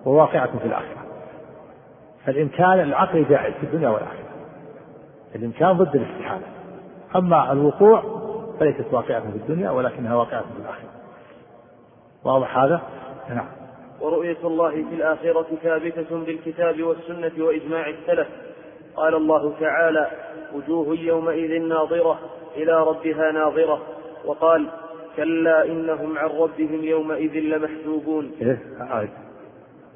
وواقعة 0.05 0.59
في 0.59 0.67
الآخرة. 0.67 1.05
فالإمكان 2.27 2.81
العقلي 2.81 3.25
جائز 3.25 3.55
في 3.55 3.67
الدنيا 3.67 3.89
والآخرة. 3.89 4.25
الإمكان 5.35 5.73
ضد 5.73 5.97
الاستحالة. 5.97 6.47
أما 7.17 7.53
الوقوع 7.53 8.03
فليست 8.61 8.87
واقعة 8.93 9.21
في 9.21 9.37
الدنيا 9.37 9.71
ولكنها 9.71 10.17
واقعة 10.17 10.41
في 10.41 10.63
الآخرة. 10.63 10.89
واضح 12.25 12.59
هذا؟ 12.59 12.81
نعم. 13.29 13.47
ورؤية 14.01 14.39
الله 14.45 14.71
في 14.71 14.95
الآخرة 14.95 15.47
ثابتة 15.63 16.25
بالكتاب 16.25 16.83
والسنة 16.83 17.45
وإجماع 17.45 17.89
السلف. 17.89 18.29
قال 18.97 19.15
الله 19.15 19.53
تعالى 19.61 20.11
وجوه 20.55 20.97
يومئذ 20.97 21.63
ناظرة 21.63 22.19
إلى 22.57 22.83
ربها 22.83 23.33
ناظرة 23.33 23.83
وقال 24.25 24.69
كلا 25.17 25.65
إنهم 25.65 26.19
عن 26.19 26.29
ربهم 26.29 26.85
يومئذ 26.85 27.33
لمحجوبون. 27.33 28.33
إيه؟ 28.41 28.59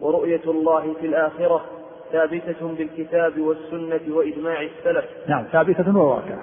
ورؤية 0.00 0.44
الله 0.46 0.94
في 1.00 1.06
الآخرة 1.06 1.64
ثابتة 2.12 2.68
بالكتاب 2.78 3.40
والسنة 3.40 4.16
وإجماع 4.16 4.62
السلف. 4.62 5.04
نعم 5.28 5.44
ثابتة 5.52 5.98
وواقعة. 5.98 6.42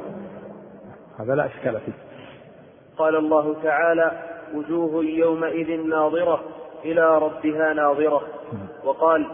هذا 1.20 1.36
لا 1.36 1.46
إشكال 1.46 1.80
فيه. 1.80 1.94
قال 2.98 3.16
الله 3.16 3.56
تعالى 3.64 4.12
وجوه 4.56 5.04
يومئذ 5.06 5.82
ناظرة 5.88 6.44
إلى 6.86 7.18
ربها 7.18 7.74
ناظرة 7.74 8.22
وقال 8.84 9.26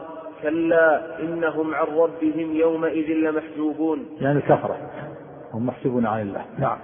كلا 0.44 1.20
إنهم 1.20 1.76
عن 1.76 1.88
ربهم 1.88 2.56
يومئذ 2.56 3.14
لمحجوبون. 3.14 4.06
يعني 4.20 4.42
كفرة 4.42 4.78
هم 5.54 5.66
محجوبون 5.66 6.06
عن 6.06 6.22
الله. 6.22 6.46
نعم. 6.60 6.78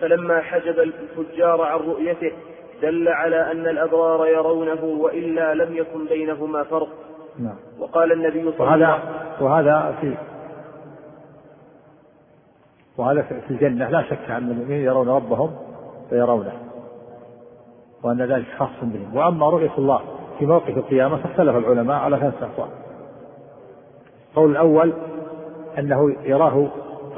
فلما 0.00 0.40
حجب 0.40 0.78
الفجار 0.78 1.62
عن 1.62 1.78
رؤيته 1.78 2.32
دل 2.82 3.08
على 3.08 3.52
أن 3.52 3.66
الأبرار 3.66 4.26
يرونه 4.26 4.84
وإلا 4.84 5.54
لم 5.54 5.76
يكن 5.76 6.06
بينهما 6.06 6.62
فرق. 6.64 6.88
نعم. 7.38 7.56
وقال 7.78 8.12
النبي 8.12 8.52
صلى 8.52 8.60
الله 8.60 8.86
عليه 8.86 8.86
وسلم 8.86 9.46
وهذا 9.46 9.96
في 10.00 10.14
وهذا 12.96 13.22
في 13.22 13.50
الجنة. 13.50 13.90
لا 13.90 14.02
شك 14.02 14.30
أن 14.30 14.50
المؤمنين 14.50 14.84
يرون 14.84 15.08
ربهم 15.08 15.56
فيرونه. 16.10 16.52
وأن 18.02 18.22
ذلك 18.22 18.46
خاص 18.58 18.68
بهم. 18.82 19.16
وأما 19.16 19.50
رؤية 19.50 19.78
الله 19.78 20.00
في 20.40 20.46
موقف 20.46 20.76
القيامة 20.76 21.16
فاختلف 21.16 21.56
العلماء 21.56 21.96
على 21.96 22.16
ثلاثة 22.16 22.46
أقوال. 22.46 22.68
القول 24.30 24.50
الأول 24.50 24.92
أنه 25.78 26.16
يراه 26.24 26.68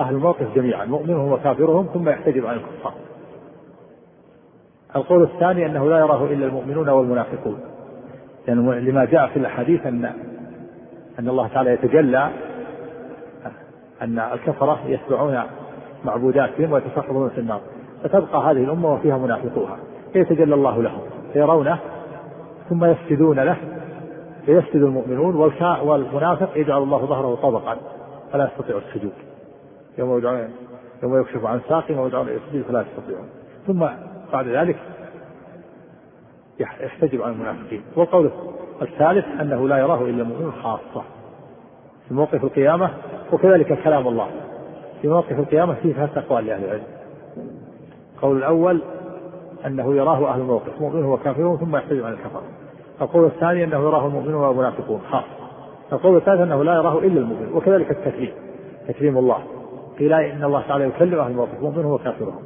أهل 0.00 0.14
الموقف 0.14 0.54
جميعا 0.54 0.84
مؤمنهم 0.84 1.32
وكافرهم 1.32 1.86
ثم 1.94 2.08
يحتجب 2.08 2.46
عن 2.46 2.54
الكفار. 2.54 2.94
القول 4.96 5.22
الثاني 5.22 5.66
أنه 5.66 5.88
لا 5.88 5.98
يراه 5.98 6.24
إلا 6.24 6.46
المؤمنون 6.46 6.88
والمنافقون. 6.88 7.60
يعني 8.48 8.80
لما 8.80 9.04
جاء 9.04 9.28
في 9.28 9.38
الحديث 9.38 9.86
أن 9.86 10.04
أن 11.18 11.28
الله 11.28 11.48
تعالى 11.48 11.72
يتجلى 11.72 12.30
أن 14.02 14.18
الكفرة 14.18 14.78
يتبعون 14.86 15.42
معبوداتهم 16.04 16.72
ويتسخطون 16.72 17.28
في 17.28 17.38
النار. 17.38 17.60
فتبقى 18.02 18.40
هذه 18.40 18.64
الأمة 18.64 18.94
وفيها 18.94 19.18
منافقوها. 19.18 19.76
فيتجلى 20.12 20.54
الله 20.54 20.82
لهم 20.82 21.00
فيرونه 21.32 21.78
ثم 22.72 22.84
يسجدون 22.84 23.40
له 23.40 23.56
فيسجد 24.46 24.82
المؤمنون 24.82 25.36
والمنافق 25.82 26.50
يجعل 26.56 26.82
الله 26.82 27.06
ظهره 27.06 27.34
طبقا 27.34 27.76
فلا 28.32 28.44
يستطيع 28.52 28.76
السجود. 28.76 29.12
يوم 29.98 30.18
يدعون 30.18 30.48
يوم 31.02 31.20
يكشف 31.20 31.44
عن 31.44 31.60
ساق 31.68 31.84
ويدعون 31.90 32.28
إلى 32.28 32.62
فلا 32.62 32.84
يستطيعون. 32.90 33.28
ثم 33.66 33.86
بعد 34.32 34.48
ذلك 34.48 34.76
يحتجب 36.60 37.22
عن 37.22 37.32
المنافقين. 37.32 37.82
والقول 37.96 38.30
الثالث 38.82 39.24
أنه 39.40 39.68
لا 39.68 39.78
يراه 39.78 40.02
إلا 40.02 40.22
المؤمنون 40.22 40.52
خاصة. 40.52 41.04
في 42.08 42.14
موقف 42.14 42.44
القيامة 42.44 42.90
وكذلك 43.32 43.82
كلام 43.84 44.08
الله. 44.08 44.28
في 45.02 45.08
موقف 45.08 45.32
القيامة 45.32 45.74
فيه 45.74 45.92
ثلاث 45.92 46.18
أقوال 46.18 46.46
لأهل 46.46 46.64
العلم. 46.64 46.84
القول 48.16 48.36
الأول 48.36 48.82
أنه 49.66 49.94
يراه 49.94 50.28
أهل 50.28 50.40
الموقف 50.40 50.80
مؤمنه 50.80 51.12
وكافرون 51.12 51.58
ثم 51.58 51.76
يحتجب 51.76 52.04
عن 52.04 52.12
الكفر. 52.12 52.42
القول 53.02 53.24
الثاني 53.24 53.64
أنه 53.64 53.76
يراه 53.76 54.06
المؤمنون 54.06 54.44
والمنافقون. 54.44 55.00
خاصه 55.10 55.26
القول 55.92 56.16
الثالث 56.16 56.40
أنه 56.40 56.64
لا 56.64 56.74
يراه 56.74 56.98
إلا 56.98 57.20
المؤمن 57.20 57.52
وكذلك 57.52 57.90
التكريم. 57.90 58.32
تكريم 58.88 59.18
الله. 59.18 59.38
قيل 59.98 60.12
إن 60.12 60.44
الله 60.44 60.62
تعالى 60.68 60.84
يكلم 60.84 61.18
أهل 61.18 61.30
الموقف 61.30 61.60
مؤمنه 61.60 61.94
وكافرهم 61.94 62.42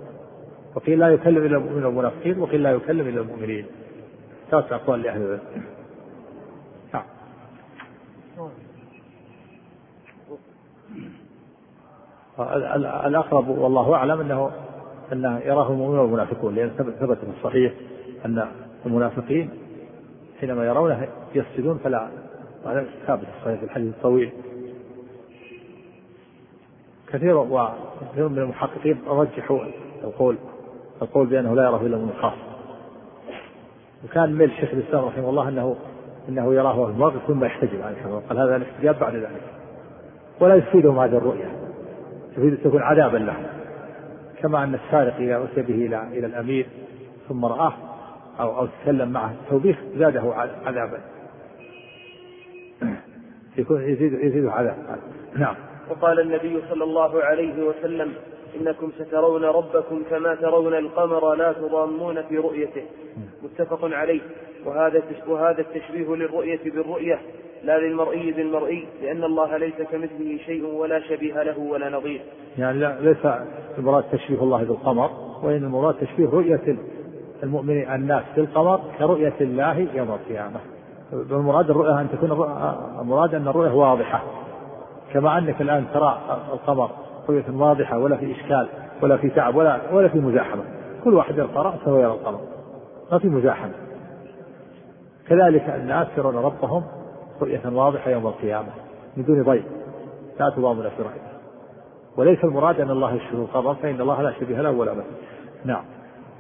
وقيل 0.74 0.98
لا 0.98 1.08
يكلم 1.08 1.46
إلا 1.46 1.56
المؤمنين 1.56 1.84
والمنافقين 1.84 2.40
وقيل 2.40 2.62
لا 2.62 2.70
يكلم 2.70 3.08
إلا 3.08 3.20
المؤمنين. 3.20 3.66
ثلاث 4.50 4.72
أقوال 4.72 5.02
لأهل 5.02 5.22
العلم. 5.22 5.40
نعم 6.94 7.04
الأقرب 13.06 13.48
والله 13.48 13.94
أعلم 13.94 14.20
أنه 14.20 14.50
انه 15.12 15.38
يراه 15.38 15.70
المؤمنون 15.70 15.98
والمنافقون 15.98 16.54
لأن 16.54 16.70
ثبت 17.00 17.18
في 17.18 17.30
الصحيح 17.38 17.72
أن 18.24 18.48
المنافقين 18.86 19.50
حينما 20.40 20.66
يرونه 20.66 21.08
يسجدون 21.34 21.78
فلا. 21.78 22.08
هذا 22.66 22.86
ثابت 23.06 23.26
في 23.44 23.64
الحديث 23.64 23.94
الطويل. 23.94 24.32
كثير 27.12 27.36
وكثير 27.36 28.28
من 28.28 28.38
المحققين 28.38 28.98
رجحوا 29.06 29.60
القول 30.04 30.36
القول 31.02 31.26
بأنه 31.26 31.54
لا 31.54 31.62
يراه 31.62 31.80
إلا 31.80 31.96
من 31.96 32.12
خاص 32.20 32.38
وكان 34.04 34.34
ميل 34.34 34.50
شيخ 34.50 34.70
الإسلام 34.72 35.04
رحمه 35.04 35.30
الله 35.30 35.48
أنه 35.48 35.76
أنه 36.28 36.54
يراه 36.54 36.86
في 36.86 36.90
الموقف 36.90 37.26
ثم 37.26 37.44
يحتجب 37.44 37.82
عليه 37.82 38.22
قال 38.28 38.38
هذا 38.38 38.56
الاحتجاب 38.56 38.98
بعد 38.98 39.14
ذلك. 39.14 39.42
ولا 40.40 40.54
يفيدهم 40.54 40.98
هذه 40.98 41.16
الرؤية. 41.16 41.66
تفيد 42.36 42.56
تكون 42.64 42.82
عذابا 42.82 43.16
له 43.16 43.36
كما 44.42 44.64
أن 44.64 44.74
السارق 44.74 45.16
إذا 45.16 45.44
أتي 45.44 45.62
به 45.62 45.74
إلى 45.74 46.18
إلى 46.18 46.26
الأمير 46.26 46.66
ثم 47.28 47.44
رآه 47.44 47.72
أو 48.40 48.58
أو 48.58 48.66
تكلم 48.66 49.08
معه. 49.08 49.34
توبيخ 49.50 49.76
زاده 49.96 50.34
عذابا. 50.64 51.00
يكون 53.58 53.82
يزيد 53.82 54.12
يزيد 54.12 54.46
عذاب. 54.46 54.98
نعم. 55.36 55.54
وقال 55.90 56.20
النبي 56.20 56.62
صلى 56.70 56.84
الله 56.84 57.22
عليه 57.22 57.62
وسلم 57.62 58.12
إنكم 58.60 58.90
سترون 58.98 59.44
ربكم 59.44 60.02
كما 60.10 60.34
ترون 60.34 60.74
القمر 60.74 61.34
لا 61.34 61.52
تضامون 61.52 62.22
في 62.22 62.38
رؤيته. 62.38 62.82
متفق 63.42 63.84
عليه. 63.84 64.20
وهذا 64.64 65.02
وهذا 65.28 65.60
التشبيه 65.60 66.14
للرؤية 66.14 66.60
بالرؤية 66.64 67.20
لا 67.64 67.78
للمرئي 67.78 68.32
بالمرئي 68.32 68.86
لأن 69.02 69.24
الله 69.24 69.56
ليس 69.56 69.74
كمثله 69.92 70.38
شيء 70.46 70.66
ولا 70.66 71.00
شبيه 71.00 71.42
له 71.42 71.58
ولا 71.58 71.90
نظير. 71.90 72.20
يعني 72.58 72.78
لا 72.78 73.00
ليس 73.00 73.26
المراد 73.78 74.04
تشبيه 74.12 74.42
الله 74.42 74.64
بالقمر 74.64 75.10
وإن 75.42 75.64
المراد 75.64 75.94
تشبيه 75.94 76.28
رؤية 76.28 76.76
المؤمنين 77.42 77.92
الناس 77.92 78.22
بالقمر 78.36 78.80
كرؤية 78.98 79.34
الله 79.40 79.78
يوم 79.94 80.10
القيامة. 80.10 80.60
المراد 81.12 81.70
الرؤية 81.70 82.00
أن 82.00 82.08
تكون 82.12 82.30
المراد 83.00 83.34
أن 83.34 83.48
الرؤية 83.48 83.72
واضحة. 83.72 84.22
كما 85.12 85.38
أنك 85.38 85.60
الآن 85.60 85.84
ترى 85.94 86.18
القمر 86.52 86.90
رؤية 87.28 87.44
واضحة 87.52 87.98
ولا 87.98 88.16
في 88.16 88.32
إشكال 88.32 88.68
ولا 89.02 89.16
في 89.16 89.30
تعب 89.30 89.54
ولا 89.56 89.78
ولا 89.92 90.08
في 90.08 90.18
مزاحمة. 90.18 90.62
كل 91.04 91.14
واحد 91.14 91.38
يرفع 91.38 91.62
رأسه 91.62 91.92
ويرى 91.92 92.12
القمر 92.12 92.40
ما 93.12 93.18
في 93.18 93.28
مزاحمة. 93.28 93.72
كذلك 95.28 95.68
الناس 95.68 96.06
يرون 96.18 96.36
ربهم 96.36 96.82
رؤية 97.42 97.62
واضحة 97.72 98.10
يوم 98.10 98.26
القيامة 98.26 98.68
من 99.16 99.24
دون 99.24 99.42
ضيق. 99.42 99.64
لا 100.40 100.50
في 100.50 100.60
رأيه 100.60 101.26
وليس 102.16 102.44
المراد 102.44 102.80
أن 102.80 102.90
الله 102.90 103.14
يشبه 103.14 103.38
القمر 103.38 103.74
فإن 103.74 104.00
الله 104.00 104.22
لا 104.22 104.32
شبيه 104.40 104.60
له 104.60 104.70
ولا 104.70 104.92
مثل. 104.92 105.04
نعم. 105.64 105.84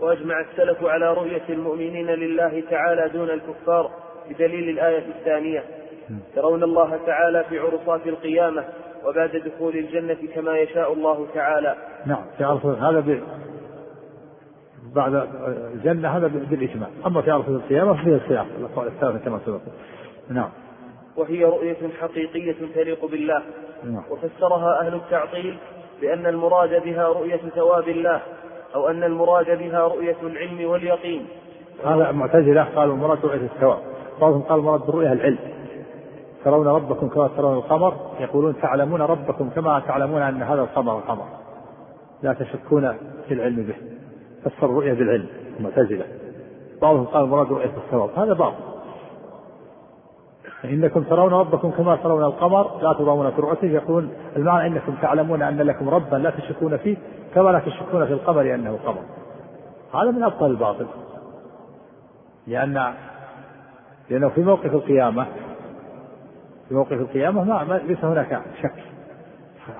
وأجمع 0.00 0.40
السلف 0.40 0.84
على 0.84 1.14
رؤية 1.14 1.42
المؤمنين 1.48 2.06
لله 2.06 2.62
تعالى 2.70 3.08
دون 3.08 3.30
الكفار 3.30 3.90
بدليل 4.30 4.68
الآية 4.68 5.06
الثانية. 5.08 5.64
يرون 6.36 6.62
الله 6.62 6.98
تعالى 7.06 7.44
في 7.44 7.58
عرصات 7.58 8.06
القيامة 8.06 8.64
وبعد 9.04 9.30
دخول 9.36 9.76
الجنة 9.76 10.18
كما 10.34 10.58
يشاء 10.58 10.92
الله 10.92 11.26
تعالى. 11.34 11.76
نعم 12.06 12.24
في 12.38 12.44
عرصات 12.44 12.78
هذا 12.78 13.00
ب... 13.00 13.22
بعد 14.94 15.28
الجنة 15.74 16.08
هذا 16.08 16.26
بالإجماع. 16.26 16.88
أما 17.06 17.22
في 17.22 17.30
عرصات 17.30 17.48
القيامة 17.48 17.92
فهي 17.92 18.14
الخلاف 18.14 18.86
الثالثة 18.86 19.18
كما 19.24 19.40
سبق. 19.46 19.60
نعم. 20.30 20.50
وهي 21.16 21.44
رؤية 21.44 21.76
حقيقية 22.00 22.56
تليق 22.74 23.04
بالله. 23.04 23.42
نعم. 23.84 24.02
وفسرها 24.10 24.80
أهل 24.80 24.94
التعطيل 24.94 25.58
بأن 26.00 26.26
المراد 26.26 26.82
بها 26.82 27.08
رؤية 27.08 27.40
ثواب 27.54 27.88
الله. 27.88 28.22
أو 28.74 28.88
أن 28.88 29.04
المراد 29.04 29.58
بها 29.58 29.80
رؤية 29.80 30.16
العلم 30.22 30.70
واليقين. 30.70 31.26
هذا 31.84 32.12
معتزلة 32.12 32.62
قالوا 32.76 32.94
المراد 32.94 33.26
رؤية 33.26 33.46
الثواب. 33.54 33.78
بعضهم 34.20 34.42
قال 34.42 34.58
المراد 34.58 34.80
بالرؤية 34.80 35.12
العلم. 35.12 35.38
ترون 36.44 36.66
ربكم 36.66 37.08
كما 37.08 37.28
ترون 37.36 37.56
القمر. 37.56 37.94
يقولون 38.20 38.60
تعلمون 38.62 39.02
ربكم 39.02 39.50
كما 39.50 39.80
تعلمون 39.80 40.22
أن 40.22 40.42
هذا 40.42 40.60
القمر 40.60 40.98
القمر. 40.98 41.24
لا 42.22 42.32
تشكون 42.32 42.96
في 43.28 43.34
العلم 43.34 43.56
به. 43.56 43.74
فسر 44.44 44.66
الرؤية 44.66 44.92
بالعلم 44.92 45.26
المعتزلة 45.58 46.04
بعضهم 46.82 47.04
قال 47.04 47.24
المراد 47.24 47.52
رؤية 47.52 47.72
الثواب. 47.86 48.10
هذا 48.16 48.32
باطل. 48.32 48.54
إنكم 50.64 51.02
ترون 51.02 51.32
ربكم 51.32 51.70
كما 51.70 51.96
ترون 51.96 52.24
القمر. 52.24 52.82
لا 52.82 52.92
تضامون 52.92 53.30
في 53.30 53.40
رؤيته. 53.40 53.66
يقولون 53.66 54.10
المعنى 54.36 54.66
إنكم 54.66 54.94
تعلمون 55.02 55.42
أن 55.42 55.56
لكم 55.62 55.88
ربا 55.88 56.16
لا 56.16 56.30
تشكون 56.30 56.76
فيه. 56.76 56.96
كما 57.34 57.50
لا 57.50 57.58
تشكون 57.58 58.06
في 58.06 58.12
القمر 58.12 58.54
أنه 58.54 58.78
قمر 58.84 59.02
هذا 59.94 60.10
من 60.10 60.22
أبطل 60.22 60.46
الباطل. 60.46 60.86
لأن 62.46 62.94
لأنه 64.10 64.28
في 64.28 64.40
موقف 64.40 64.66
القيامة 64.74 65.26
في 66.68 66.74
موقف 66.74 66.92
القيامة 66.92 67.44
ما 67.44 67.80
ليس 67.86 68.04
هناك 68.04 68.42
شك. 68.62 68.72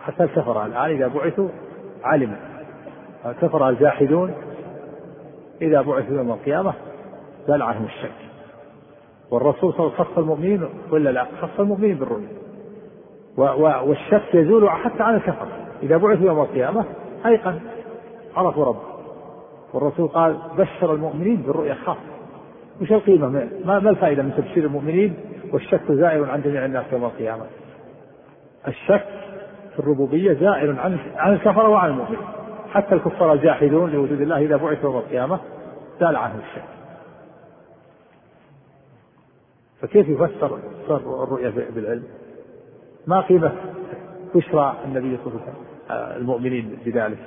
حتى 0.03 0.25
الكفر 0.25 0.67
الآن 0.67 0.91
إذا 0.91 1.09
بعثوا 1.09 1.49
علموا 2.05 2.37
الكفر 3.27 3.69
الجاحدون 3.69 4.35
إذا 5.63 5.83
بعثوا 5.83 6.17
يوم 6.17 6.31
القيامة 6.31 6.75
زال 7.49 7.63
عنهم 7.63 7.85
الشك. 7.85 8.13
والرسول 9.31 9.73
صلى 9.73 9.81
الله 9.81 9.93
عليه 9.93 10.01
وسلم 10.01 10.15
خص 10.15 10.19
المؤمنين 10.19 10.69
ولا 10.91 11.11
لا؟ 11.11 11.27
خص 11.41 11.61
المؤمنين 11.61 11.99
بالرؤيا. 11.99 12.29
والشك 13.37 14.35
يزول 14.35 14.71
حتى 14.71 15.03
عن 15.03 15.15
الكفر. 15.15 15.49
إذا 15.83 15.97
بعثوا 15.97 16.27
يوم 16.27 16.41
القيامة 16.41 16.85
أيقن. 17.27 17.61
عرفوا 18.37 18.65
رب. 18.65 18.83
والرسول 19.73 20.09
قال 20.09 20.37
بشر 20.59 20.95
المؤمنين 20.95 21.37
بالرؤيا 21.37 21.75
خاصة. 21.75 22.01
وش 22.83 22.93
القيمة 22.93 23.29
ما, 23.65 23.79
ما 23.79 23.91
الفائدة 23.91 24.23
من 24.23 24.35
تبشير 24.37 24.65
المؤمنين؟ 24.65 25.17
والشك 25.53 25.93
زائر 25.93 26.31
عن 26.31 26.43
جميع 26.43 26.65
الناس 26.65 26.85
يوم 26.93 27.05
القيامة. 27.05 27.45
الشك 28.69 29.07
في 29.73 29.79
الربوبية 29.79 30.33
زائر 30.33 30.81
عن 30.81 30.99
عن 31.17 31.33
الكفرة 31.33 31.69
وعن 31.69 31.91
المؤمنين. 31.91 32.27
حتى 32.73 32.95
الكفار 32.95 33.33
الجاحدون 33.33 33.91
لوجود 33.91 34.21
الله 34.21 34.39
إذا 34.39 34.57
بعث 34.57 34.85
يوم 34.85 34.97
القيامة 34.97 35.41
زال 36.01 36.17
عنه 36.17 36.35
الشك. 36.35 36.65
فكيف 39.81 40.09
يفسر 40.09 40.59
الرؤيا 40.91 41.53
بالعلم؟ 41.75 42.05
ما 43.07 43.21
قيمة 43.21 43.53
بشرى 44.35 44.77
النبي 44.85 45.17
صلى 45.17 45.27
الله 45.27 45.43
عليه 45.43 45.53
وسلم؟ 45.53 45.66
المؤمنين 45.91 46.79
بذلك. 46.85 47.19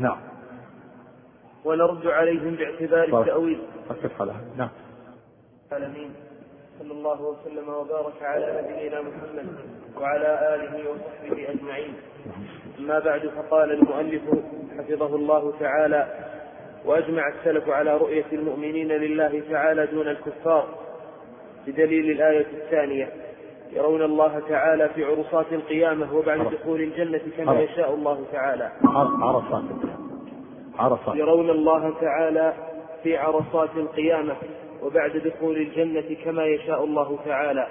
نعم. 0.00 0.18
ونرد 1.64 2.06
عليهم 2.06 2.54
باعتبار 2.54 3.20
التأويل. 3.20 3.58
نعم. 4.56 4.68
العالمين. 5.72 6.10
صلى 6.78 6.92
الله 6.92 7.22
وسلم 7.22 7.68
وبارك 7.68 8.22
على 8.22 8.62
نبينا 8.62 9.00
محمد 9.00 9.46
وعلى 10.00 10.54
آله 10.54 10.90
وصحبه 10.90 11.50
أجمعين. 11.50 11.94
أما 12.78 12.98
بعد 12.98 13.26
فقال 13.26 13.72
المؤلف 13.72 14.22
حفظه 14.78 15.16
الله 15.16 15.52
تعالى 15.60 16.06
وأجمع 16.84 17.28
السلف 17.28 17.68
على 17.68 17.96
رؤية 17.96 18.24
المؤمنين 18.32 18.88
لله 18.88 19.42
تعالى 19.50 19.86
دون 19.86 20.08
الكفار 20.08 20.68
بدليل 21.66 22.10
الآية 22.10 22.46
الثانية. 22.52 23.25
يرون 23.72 24.02
الله 24.02 24.42
تعالى 24.48 24.88
في 24.94 25.04
عرصات 25.04 25.46
القيامة 25.52 26.16
وبعد 26.16 26.38
دخول 26.38 26.80
الجنة 26.80 27.20
كما 27.36 27.60
يشاء 27.60 27.94
الله 27.94 28.24
تعالى. 28.32 28.72
عرصات 28.84 29.62
عرصات. 30.78 31.16
يرون 31.16 31.50
الله 31.50 31.94
تعالى 32.00 32.52
في 33.02 33.16
عرصات 33.16 33.70
القيامة 33.76 34.36
وبعد 34.82 35.10
دخول 35.16 35.56
الجنة 35.56 36.16
كما 36.24 36.46
يشاء 36.46 36.84
الله 36.84 37.18
تعالى. 37.24 37.66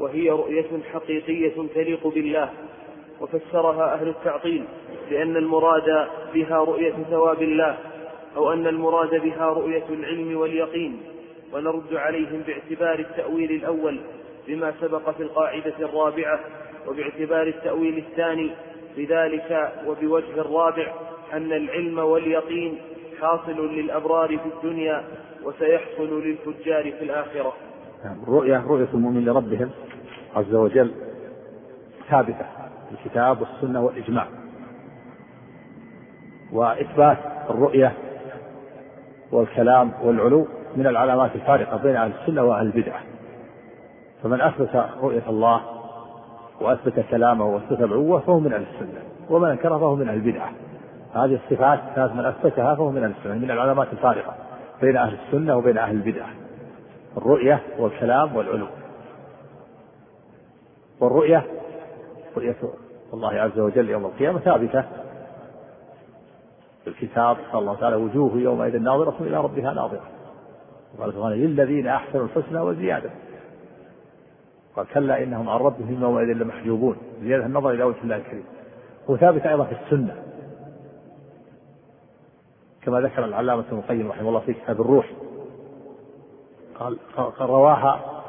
وهي 0.00 0.30
رؤية 0.30 0.82
حقيقية 0.92 1.68
تليق 1.74 2.06
بالله. 2.06 2.50
وفسرها 3.20 3.94
أهل 3.94 4.08
التعطيل 4.08 4.64
بأن 5.10 5.36
المراد 5.36 6.08
بها 6.34 6.56
رؤية 6.56 6.94
ثواب 7.10 7.42
الله 7.42 7.76
أو 8.36 8.52
أن 8.52 8.66
المراد 8.66 9.22
بها 9.22 9.46
رؤية 9.46 9.84
العلم 9.90 10.36
واليقين. 10.36 11.02
ونرد 11.52 11.94
عليهم 11.94 12.42
باعتبار 12.46 12.98
التأويل 12.98 13.50
الأول 13.50 14.00
بما 14.48 14.72
سبق 14.80 15.10
في 15.10 15.22
القاعدة 15.22 15.74
الرابعة 15.78 16.40
وباعتبار 16.86 17.46
التأويل 17.46 17.98
الثاني 17.98 18.50
بذلك 18.96 19.72
وبوجه 19.86 20.40
الرابع 20.40 20.94
أن 21.32 21.52
العلم 21.52 21.98
واليقين 21.98 22.78
حاصل 23.20 23.74
للأبرار 23.74 24.38
في 24.38 24.48
الدنيا 24.56 25.04
وسيحصل 25.44 26.22
للفجار 26.22 26.92
في 26.92 27.04
الآخرة. 27.04 27.52
نعم 28.04 28.22
الرؤية 28.22 28.64
رؤية 28.66 28.88
المؤمن 28.94 29.24
لربهم 29.24 29.70
عز 30.36 30.54
وجل 30.54 30.94
ثابتة 32.10 32.46
في 32.88 32.94
الكتاب 33.04 33.40
والسنة 33.40 33.84
والإجماع. 33.84 34.26
وإثبات 36.52 37.18
الرؤية 37.50 37.92
والكلام 39.32 39.92
والعلو 40.02 40.46
من 40.76 40.86
العلامات 40.86 41.34
الفارقة 41.34 41.76
بين 41.76 41.96
أهل 41.96 42.12
السنة 42.20 42.42
وأهل 42.42 42.66
البدعة. 42.66 43.09
فمن 44.22 44.40
أثبت 44.40 44.84
رؤية 45.02 45.28
الله 45.28 45.60
وأثبت 46.60 47.04
كلامه 47.10 47.44
وأثبت 47.44 47.80
العلو 47.80 48.18
فهو 48.18 48.40
من 48.40 48.52
أهل 48.52 48.62
السنة 48.62 49.02
ومن 49.30 49.50
أنكره 49.50 49.78
فهو 49.78 49.96
من 49.96 50.08
أهل 50.08 50.16
البدعة. 50.16 50.52
هذه 51.14 51.38
الصفات 51.44 51.80
كانت 51.96 52.12
من 52.12 52.24
أثبتها 52.24 52.74
فهو 52.74 52.90
من 52.90 53.04
أهل 53.04 53.12
السنة 53.18 53.34
من 53.34 53.50
العلامات 53.50 53.92
الفارقة 53.92 54.34
بين 54.80 54.96
أهل 54.96 55.14
السنة 55.14 55.56
وبين 55.56 55.78
أهل 55.78 55.96
البدعة. 55.96 56.28
الرؤية 57.16 57.62
والكلام 57.78 58.36
والعلو. 58.36 58.66
والرؤية 61.00 61.46
رؤية 62.36 62.56
الله 63.14 63.40
عز 63.40 63.58
وجل 63.58 63.90
يوم 63.90 64.04
القيامة 64.04 64.38
ثابتة. 64.38 64.84
في 66.84 66.90
الكتاب 66.90 67.36
قال 67.52 67.62
الله 67.62 67.74
تعالى 67.74 67.96
وجوه 67.96 68.36
يومئذ 68.36 68.78
ناظرة 68.78 69.16
إلى 69.20 69.36
ربها 69.36 69.74
ناظرة. 69.74 70.04
وقال 70.98 71.12
سبحانه 71.12 71.34
للذين 71.34 71.86
أحسنوا 71.86 72.24
الحسنى 72.24 72.60
وزيادة. 72.60 73.10
قال 74.76 74.86
كلا 74.86 75.22
إنهم 75.22 75.48
عن 75.48 75.58
ربهم 75.58 76.02
يومئذ 76.02 76.26
لمحجوبون. 76.26 76.96
زيادة 77.22 77.46
النظر 77.46 77.70
إلى 77.70 77.84
وجه 77.84 78.02
الله 78.02 78.16
الكريم. 78.16 78.44
وثابت 79.08 79.46
أيضا 79.46 79.64
في 79.64 79.72
السنة. 79.84 80.22
كما 82.82 83.00
ذكر 83.00 83.24
العلامة 83.24 83.64
ابن 83.68 83.78
القيم 83.78 84.10
رحمه 84.10 84.28
الله 84.28 84.40
في 84.40 84.54
كتاب 84.54 84.80
الروح. 84.80 85.10
قال 86.74 86.98
رواها 87.40 88.22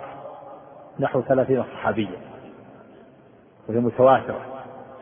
نحو 1.00 1.22
ثلاثين 1.22 1.64
صحابيا. 1.64 2.20
وهي 3.70 3.80
متواترة 3.80 4.46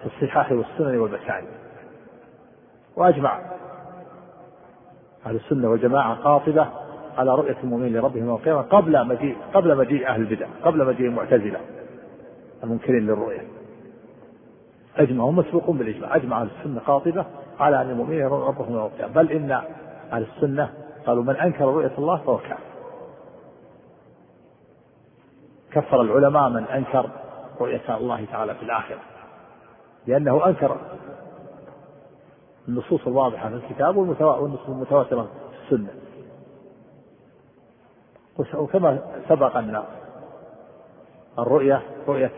في 0.02 0.24
الصحاح 0.24 0.52
والسنن 0.52 0.98
والمسائل 0.98 1.48
وأجمع. 2.96 3.40
أهل 5.26 5.36
السنة 5.36 5.70
والجماعة 5.70 6.16
قاطبة 6.16 6.70
على 7.20 7.36
رؤية 7.36 7.56
المؤمنين 7.64 7.94
لربهم 7.94 8.26
يوم 8.26 8.36
القيامة 8.36 8.62
قبل 8.62 9.08
مجيء 9.08 9.38
قبل 9.54 9.78
مجيء 9.78 10.08
أهل 10.08 10.22
البدع 10.22 10.48
قبل 10.64 10.86
مجيء 10.86 11.08
المعتزلة 11.08 11.60
المنكرين 12.64 13.06
للرؤية. 13.06 13.48
أجمع 14.98 15.24
هم 15.24 15.36
مسبوقون 15.36 15.78
بالإجماع 15.78 16.16
أجمع 16.16 16.42
أهل 16.42 16.50
السنة 16.60 16.80
قاطبة 16.80 17.26
على 17.60 17.82
أن 17.82 17.90
المؤمنين 17.90 18.20
يرون 18.20 18.42
ربهم 18.42 18.74
يوم 18.74 18.86
القيامة. 18.86 19.14
بل 19.14 19.32
إن 19.32 19.52
أهل 20.12 20.26
السنة 20.36 20.74
قالوا 21.06 21.24
من 21.24 21.36
أنكر 21.36 21.66
رؤية 21.66 21.92
الله 21.98 22.18
فهو 22.18 22.38
كافر. 22.38 22.70
كفر 25.72 26.02
العلماء 26.02 26.50
من 26.50 26.64
أنكر 26.64 27.10
رؤية 27.62 27.98
الله 27.98 28.26
تعالى 28.26 28.56
في 28.56 28.64
الآخرة 28.64 29.00
لأنه 30.08 30.48
أنكر 30.48 30.78
النصوص 32.68 33.08
الواضحة 33.08 33.50
في 33.50 33.56
الكتاب 33.56 33.98
والنصوص 33.98 34.70
المتواترة 34.70 35.22
في 35.24 35.74
السنة. 35.74 35.90
وكما 38.54 39.00
سبق 39.30 39.58
أن 39.58 39.84
الرؤية 41.40 41.82
رؤية 42.08 42.32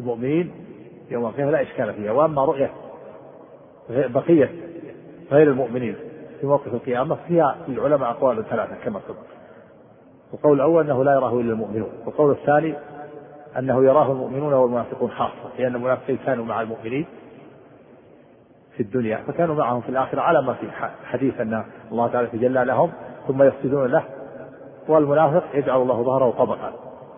المؤمنين 0.00 0.52
يوم 1.10 1.26
القيامة 1.26 1.50
لا 1.50 1.62
إشكال 1.62 1.94
فيها 1.94 2.12
وأما 2.12 2.44
رؤية 2.44 2.70
بقية 3.90 4.50
غير 5.30 5.50
المؤمنين 5.50 5.96
في 6.40 6.46
موقف 6.46 6.74
القيامة 6.74 7.16
فيها 7.28 7.56
للعلماء 7.68 8.10
أقوال 8.10 8.44
ثلاثة 8.44 8.74
كما 8.84 9.00
سبق. 9.08 9.16
القول 10.34 10.56
الأول 10.56 10.84
أنه 10.84 11.04
لا 11.04 11.12
يراه 11.12 11.40
إلا 11.40 11.52
المؤمنون 11.52 11.90
والقول 12.06 12.30
الثاني 12.30 12.74
أنه 13.58 13.84
يراه 13.84 14.12
المؤمنون 14.12 14.52
والمنافقون 14.52 15.10
خاصة 15.10 15.58
لأن 15.58 15.76
المنافقين 15.76 16.18
كانوا 16.26 16.44
مع 16.44 16.60
المؤمنين 16.60 17.06
في 18.76 18.82
الدنيا 18.82 19.16
فكانوا 19.26 19.54
معهم 19.54 19.80
في 19.80 19.88
الآخرة 19.88 20.20
على 20.20 20.42
ما 20.42 20.52
في 20.52 20.70
حديث 21.04 21.40
أن 21.40 21.64
الله 21.92 22.08
تعالى 22.08 22.28
تجلى 22.28 22.64
لهم 22.64 22.92
ثم 23.28 23.42
يسجدون 23.42 23.86
له 23.90 24.04
والمنافق 24.88 25.44
يجعل 25.54 25.82
الله 25.82 26.02
ظهره 26.02 26.30
طبقا 26.30 26.72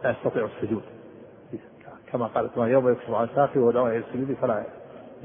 لا 0.05 0.11
يستطيع 0.11 0.44
السجود. 0.44 0.83
كما 2.12 2.27
قال 2.27 2.50
يوم 2.57 2.92
يكشف 2.92 3.11
عن 3.11 3.29
ساقه 3.35 3.61
ودعوه 3.61 3.88
إلى 3.88 3.98
السجود 3.98 4.37
فلا 4.42 4.64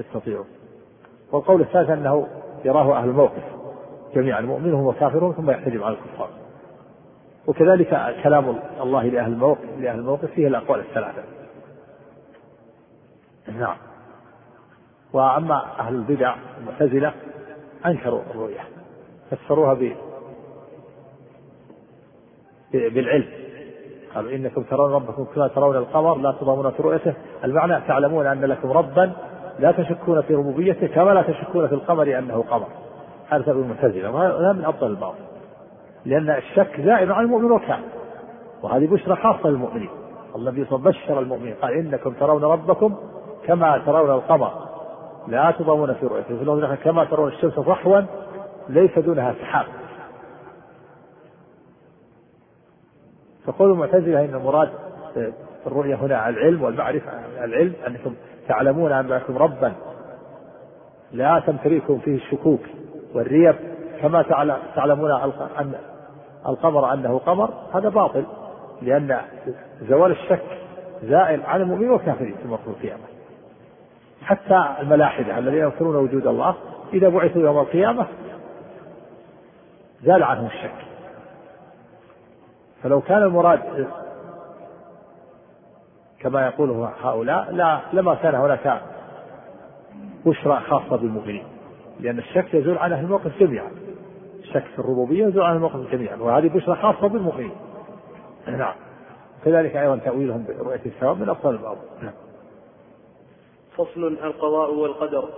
يستطيع. 0.00 0.44
والقول 1.32 1.60
الثالث 1.60 1.90
أنه 1.90 2.28
يراه 2.64 2.96
أهل 2.96 3.08
الموقف 3.08 3.42
جميعا 4.14 4.40
مؤمنهم 4.40 4.86
وكافرهم 4.86 5.32
ثم 5.32 5.50
يحتجب 5.50 5.82
على 5.82 5.96
الكفار. 5.96 6.28
وكذلك 7.46 8.16
كلام 8.22 8.58
الله 8.80 9.02
لأهل 9.02 9.32
الموقف 9.32 9.64
لأهل 9.78 9.98
الموقف 9.98 10.30
فيه 10.30 10.48
الأقوال 10.48 10.80
الثلاثة. 10.80 11.22
نعم. 13.48 13.76
وأما 15.12 15.80
أهل 15.80 15.94
البدع 15.94 16.36
المعتزلة 16.58 17.12
أنكروا 17.86 18.20
الرؤية 18.30 18.60
فسروها 19.30 19.74
بالعلم. 22.72 23.26
قالوا 24.14 24.30
إنكم 24.30 24.62
ترون 24.62 24.92
ربكم 24.92 25.24
كما 25.34 25.48
ترون 25.48 25.76
القمر 25.76 26.16
لا 26.16 26.34
تضامون 26.40 26.70
في 26.70 26.82
رؤيته. 26.82 27.14
المعنى 27.44 27.80
تعلمون 27.88 28.26
أن 28.26 28.44
لكم 28.44 28.70
ربا 28.70 29.12
لا 29.58 29.72
تشكون 29.72 30.22
في 30.22 30.34
ربوبيته 30.34 30.86
كما 30.86 31.10
لا 31.10 31.22
تشكون 31.22 31.68
في 31.68 31.74
القمر 31.74 32.18
أنه 32.18 32.44
قمر. 32.50 32.66
هذا 33.28 33.42
سبب 33.42 33.60
المعتزلة 33.60 34.10
وهذا 34.10 34.52
من 34.52 34.64
أفضل 34.64 34.86
الباطل 34.86 35.24
لأن 36.04 36.30
الشك 36.30 36.80
زائد 36.80 37.10
عن 37.10 37.24
المؤمن 37.24 37.50
والكافر 37.50 37.82
وهذه 38.62 38.86
بشرى 38.86 39.16
خاصة 39.16 39.48
للمؤمنين. 39.48 39.90
النبي 40.36 40.64
صلى 40.64 40.78
الله 40.78 40.88
عليه 40.88 40.98
وسلم 40.98 41.14
بشر 41.14 41.20
المؤمنين 41.20 41.54
قال 41.54 41.72
إنكم 41.72 42.12
ترون 42.12 42.44
ربكم 42.44 42.96
كما 43.46 43.78
ترون 43.86 44.10
القمر 44.10 44.52
لا 45.28 45.50
تضامون 45.58 45.94
في 45.94 46.06
رؤيته. 46.06 46.76
كما 46.76 47.04
ترون 47.04 47.28
الشمس 47.28 47.58
ضحوا 47.58 48.00
ليس 48.68 48.98
دونها 48.98 49.34
سحاب. 49.40 49.66
فقول 53.46 53.70
المعتزلة 53.70 54.24
إن 54.24 54.34
المراد 54.34 54.70
الرؤية 55.66 55.94
هنا 55.94 56.28
العلم 56.28 56.62
والمعرفة 56.62 57.10
العلم 57.44 57.72
أنكم 57.86 58.14
تعلمون 58.48 58.92
أن 58.92 59.08
لكم 59.08 59.38
ربا 59.38 59.72
لا 61.12 61.42
تمتريكم 61.46 61.98
فيه 61.98 62.16
الشكوك 62.16 62.60
والريب 63.14 63.54
كما 64.00 64.22
تعلمون 64.74 65.10
أن 65.58 65.72
القمر 66.48 66.92
أنه 66.92 67.18
قمر 67.18 67.50
هذا 67.74 67.88
باطل 67.88 68.24
لأن 68.82 69.20
زوال 69.88 70.10
الشك 70.10 70.42
زائل 71.02 71.42
عن 71.42 71.60
المؤمنين 71.60 71.90
والكافرين 71.90 72.34
في 72.42 72.48
موقف 72.48 72.68
القيامة. 72.68 73.02
حتى 74.22 74.64
الملاحدة 74.80 75.38
الذين 75.38 75.62
ينكرون 75.62 75.96
وجود 75.96 76.26
الله 76.26 76.54
إذا 76.92 77.08
بعثوا 77.08 77.42
يوم 77.42 77.58
القيامة 77.58 78.06
زال 80.02 80.22
عنهم 80.22 80.46
الشك. 80.46 80.89
فلو 82.82 83.00
كان 83.00 83.22
المراد 83.22 83.88
كما 86.20 86.46
يقوله 86.46 86.92
هؤلاء 87.02 87.52
لا 87.52 87.80
لما 87.92 88.14
كان 88.14 88.34
هناك 88.34 88.82
بشرى 90.26 90.60
خاصة 90.60 90.96
بالمؤمنين. 90.96 91.44
لأن 92.00 92.18
الشك 92.18 92.54
يزول 92.54 92.78
عن 92.78 92.92
أهل 92.92 93.04
الموقف 93.04 93.38
جميعا. 93.40 93.70
الشك 94.38 94.64
في 94.64 94.78
الربوبية 94.78 95.26
يزول 95.26 95.42
عن 95.42 95.56
الموقف 95.56 95.92
جميعا. 95.92 96.16
وهذه 96.16 96.48
بشرى 96.48 96.76
خاصة 96.76 97.06
بالمؤمنين. 97.06 97.52
نعم. 98.46 98.74
كذلك 99.44 99.76
أيضا 99.76 99.96
تأويلهم 99.96 100.44
برؤية 100.48 100.80
الثواب 100.86 101.20
من 101.20 101.28
أفضل 101.28 101.54
الأمر 101.54 101.78
نعم. 102.02 102.12
فصل 103.76 104.04
القضاء 104.04 104.74
والقدر. 104.74 105.28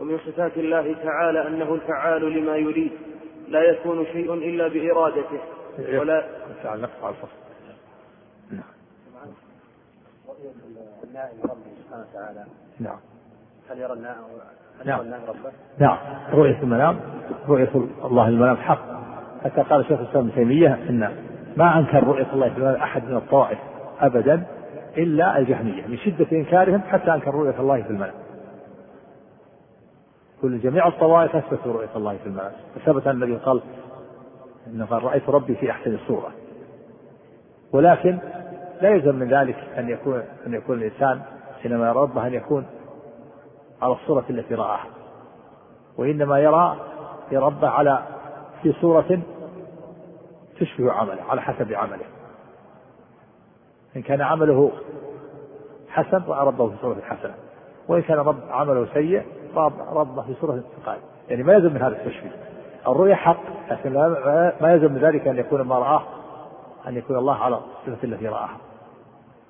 ومن 0.00 0.18
صفات 0.18 0.56
الله 0.56 0.94
تعالى 1.02 1.48
أنه 1.48 1.74
الفعال 1.74 2.32
لما 2.32 2.56
يريد. 2.56 2.92
لا 3.48 3.62
يكون 3.62 4.06
شيء 4.06 4.34
إلا 4.34 4.68
بإرادته. 4.68 5.40
ولا 5.78 6.24
تعال 6.62 6.80
نقطع 6.80 7.08
الفصل. 7.08 7.28
نعم. 8.50 8.62
النائم 11.04 11.38
ربه 11.44 11.70
سبحانه 11.84 12.04
وتعالى 12.10 12.44
نعم. 12.80 12.98
هل 13.70 13.78
يرى 13.78 13.92
النائم 13.92 14.18
هل 14.80 14.86
نعم. 14.86 14.98
يرى 14.98 15.06
النائم 15.06 15.24
ربه؟ 15.28 15.52
نعم. 15.78 15.98
رؤية 16.32 16.62
المنام. 16.62 17.00
رؤية 17.48 17.70
الله 18.04 18.28
المنام 18.28 18.56
حق. 18.56 18.94
حتى 19.44 19.62
قال 19.62 19.84
شيخ 19.84 20.00
الإسلام 20.00 20.24
ابن 20.24 20.34
تيمية 20.34 20.74
إن 20.74 21.16
ما 21.56 21.78
أنكر 21.78 22.04
رؤية 22.04 22.32
الله 22.32 22.48
في 22.48 22.56
المنام 22.56 22.74
أحد 22.74 23.04
من 23.04 23.16
الطوائف 23.16 23.58
ابدا 24.00 24.46
إلا 24.96 25.38
الجهمية 25.38 25.86
من 25.86 25.96
شدة 25.96 26.26
إنكارهم 26.32 26.80
حتى 26.80 27.14
أنكر 27.14 27.34
رؤية 27.34 27.60
الله 27.60 27.82
في 27.82 27.90
المنام. 27.90 28.14
كل 30.42 30.60
جميع 30.60 30.88
الطوائف 30.88 31.36
أثبتوا 31.36 31.72
رؤية 31.72 31.96
الله 31.96 32.16
في 32.16 32.26
المنام، 32.26 32.52
وثبت 32.76 33.06
أن 33.06 33.22
النبي 33.22 33.36
قال 33.36 33.60
إنه 34.66 34.86
قال 34.86 35.04
رأيت 35.04 35.28
ربي 35.28 35.54
في 35.54 35.70
أحسن 35.70 35.98
صوره 36.06 36.32
ولكن 37.72 38.18
لا 38.80 38.88
يلزم 38.88 39.14
من 39.14 39.28
ذلك 39.28 39.56
أن 39.78 39.88
يكون 39.88 40.22
أن 40.46 40.54
يكون 40.54 40.78
الإنسان 40.78 41.22
حينما 41.62 41.88
يرى 41.88 41.98
ربه 41.98 42.26
أن 42.26 42.34
يكون 42.34 42.66
على 43.82 43.92
الصورة 43.92 44.24
التي 44.30 44.54
رآها. 44.54 44.86
وإنما 45.98 46.38
يرى 46.38 46.76
ربه 47.32 47.68
على 47.68 48.02
في 48.62 48.72
صورة 48.72 49.20
تشبه 50.60 50.92
عمله 50.92 51.22
على 51.28 51.42
حسب 51.42 51.72
عمله. 51.72 52.04
إن 53.96 54.02
كان 54.02 54.20
عمله 54.20 54.72
حسن 55.88 56.22
رأى 56.28 56.46
ربه 56.46 56.68
في 56.68 56.76
صورة 56.82 57.00
حسنة. 57.00 57.34
وإن 57.88 58.02
كان 58.02 58.18
رب 58.18 58.40
عمله 58.50 58.86
سيء 58.94 59.26
رأى 59.54 59.72
ربه 59.92 60.22
في 60.22 60.34
صورة 60.40 60.54
انتقال 60.54 60.98
يعني 61.28 61.42
ما 61.42 61.52
يلزم 61.52 61.74
من 61.74 61.82
هذا 61.82 61.96
التشبيه. 61.96 62.43
الرؤيا 62.88 63.14
حق 63.14 63.40
لكن 63.70 63.92
ما 64.60 64.72
يلزم 64.72 64.92
من 64.92 64.98
ذلك 64.98 65.28
أن 65.28 65.38
يكون 65.38 65.60
ما 65.60 65.78
رآه 65.78 66.02
أن 66.88 66.96
يكون 66.96 67.16
الله 67.16 67.36
على 67.36 67.56
الصفة 67.56 68.04
التي 68.04 68.28
رآها. 68.28 68.56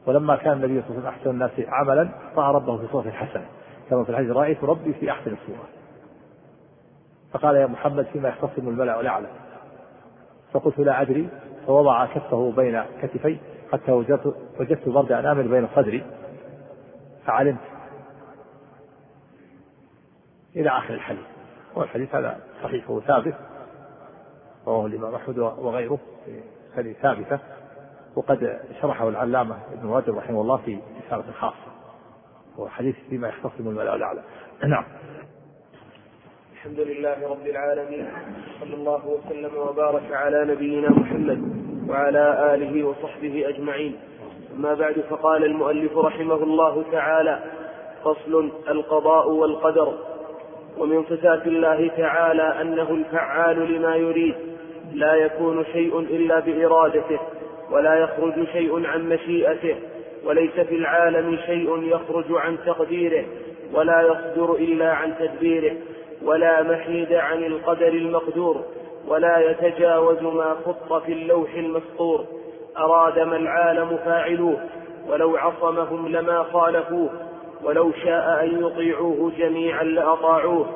ولما 0.07 0.37
كان 0.37 0.53
النبي 0.53 0.83
صلى 0.83 0.90
الله 0.90 1.01
عليه 1.01 1.01
وسلم 1.01 1.07
أحسن 1.07 1.31
الناس 1.31 1.51
عملا 1.68 2.09
رأى 2.37 2.55
ربه 2.55 2.77
في 2.77 2.87
صورة 2.92 3.11
حسنة. 3.11 3.47
كما 3.90 4.05
في 4.05 4.11
الحديث 4.11 4.31
رأيت 4.31 4.64
ربي 4.64 4.92
في 4.92 5.11
أحسن 5.11 5.33
الصورة. 5.33 5.68
فقال 7.33 7.57
يا 7.57 7.66
محمد 7.66 8.07
فيما 8.07 8.29
يختصم 8.29 8.68
الملأ 8.68 9.01
الأعلى 9.01 9.29
فقلت 10.53 10.79
لا 10.79 11.03
أدري 11.03 11.29
فوضع 11.66 12.07
كفه 12.07 12.53
بين 12.57 12.83
كتفي 13.03 13.38
حتى 13.73 13.92
وجدت 13.92 14.37
وجدت 14.61 14.88
برد 14.88 15.12
أنامل 15.12 15.49
بين 15.49 15.68
صدري. 15.77 16.05
فعلمت 17.27 17.61
إلى 20.57 20.70
آخر 20.70 20.94
الحديث. 20.94 21.34
والحديث 21.77 22.15
هذا 22.15 22.41
صحيح 22.63 22.91
وثابت 22.91 23.35
رواه 24.67 24.87
الإمام 24.87 25.15
أحمد 25.15 25.39
وغيره 25.39 25.99
في 26.75 26.95
ثابتة 27.03 27.39
وقد 28.17 28.61
شرحه 28.81 29.09
العلامة 29.09 29.57
ابن 29.73 29.91
رجب 29.91 30.19
رحمه 30.19 30.41
الله 30.41 30.57
في 30.57 30.79
رسالة 31.07 31.33
خاصة 31.33 31.75
هو 32.59 32.69
حديث 32.69 32.95
فيما 33.11 33.29
يختصم 33.29 33.69
الملأ 33.69 33.95
الأعلى. 33.95 34.23
نعم. 34.69 34.85
الحمد 36.53 36.81
لله 36.81 37.29
رب 37.29 37.47
العالمين 37.47 38.09
صلى 38.61 38.75
الله 38.75 39.07
وسلم 39.07 39.57
وبارك 39.57 40.13
على 40.13 40.45
نبينا 40.45 40.91
محمد 40.91 41.65
وعلى 41.89 42.55
آله 42.55 42.85
وصحبه 42.85 43.49
أجمعين. 43.49 43.97
أما 44.57 44.75
بعد 44.75 45.01
فقال 45.01 45.45
المؤلف 45.45 45.97
رحمه 45.97 46.43
الله 46.43 46.85
تعالى 46.93 47.43
فصل 48.05 48.53
القضاء 48.69 49.31
والقدر. 49.31 50.13
ومن 50.79 51.05
صفات 51.05 51.47
الله 51.47 51.91
تعالى 51.97 52.61
أنه 52.61 52.91
الفعال 52.91 53.73
لما 53.73 53.97
يريد 53.97 54.35
لا 54.95 55.15
يكون 55.15 55.65
شيء 55.73 55.99
إلا 55.99 56.41
بإرادته 56.41 57.19
ولا 57.71 57.95
يخرج 57.95 58.47
شيء 58.53 58.87
عن 58.87 59.09
مشيئته 59.09 59.77
وليس 60.25 60.53
في 60.53 60.75
العالم 60.75 61.39
شيء 61.47 61.83
يخرج 61.83 62.25
عن 62.31 62.59
تقديره 62.67 63.25
ولا 63.75 64.03
يصدر 64.03 64.55
إلا 64.55 64.93
عن 64.93 65.15
تدبيره 65.19 65.77
ولا 66.25 66.63
محيد 66.63 67.13
عن 67.13 67.45
القدر 67.45 67.89
المقدور 67.89 68.65
ولا 69.09 69.51
يتجاوز 69.51 70.23
ما 70.23 70.57
خط 70.65 71.03
في 71.03 71.13
اللوح 71.13 71.55
المسطور. 71.55 72.25
أراد 72.79 73.19
ما 73.19 73.37
العالم 73.37 73.97
فاعلوه 74.05 74.59
ولو 75.09 75.37
عصمهم 75.37 76.09
لما 76.09 76.43
خالفوه. 76.43 77.11
ولو 77.62 77.93
شاء 77.93 78.45
أن 78.45 78.67
يطيعوه 78.67 79.33
جميعا 79.38 79.85
لأطاعوه. 79.85 80.67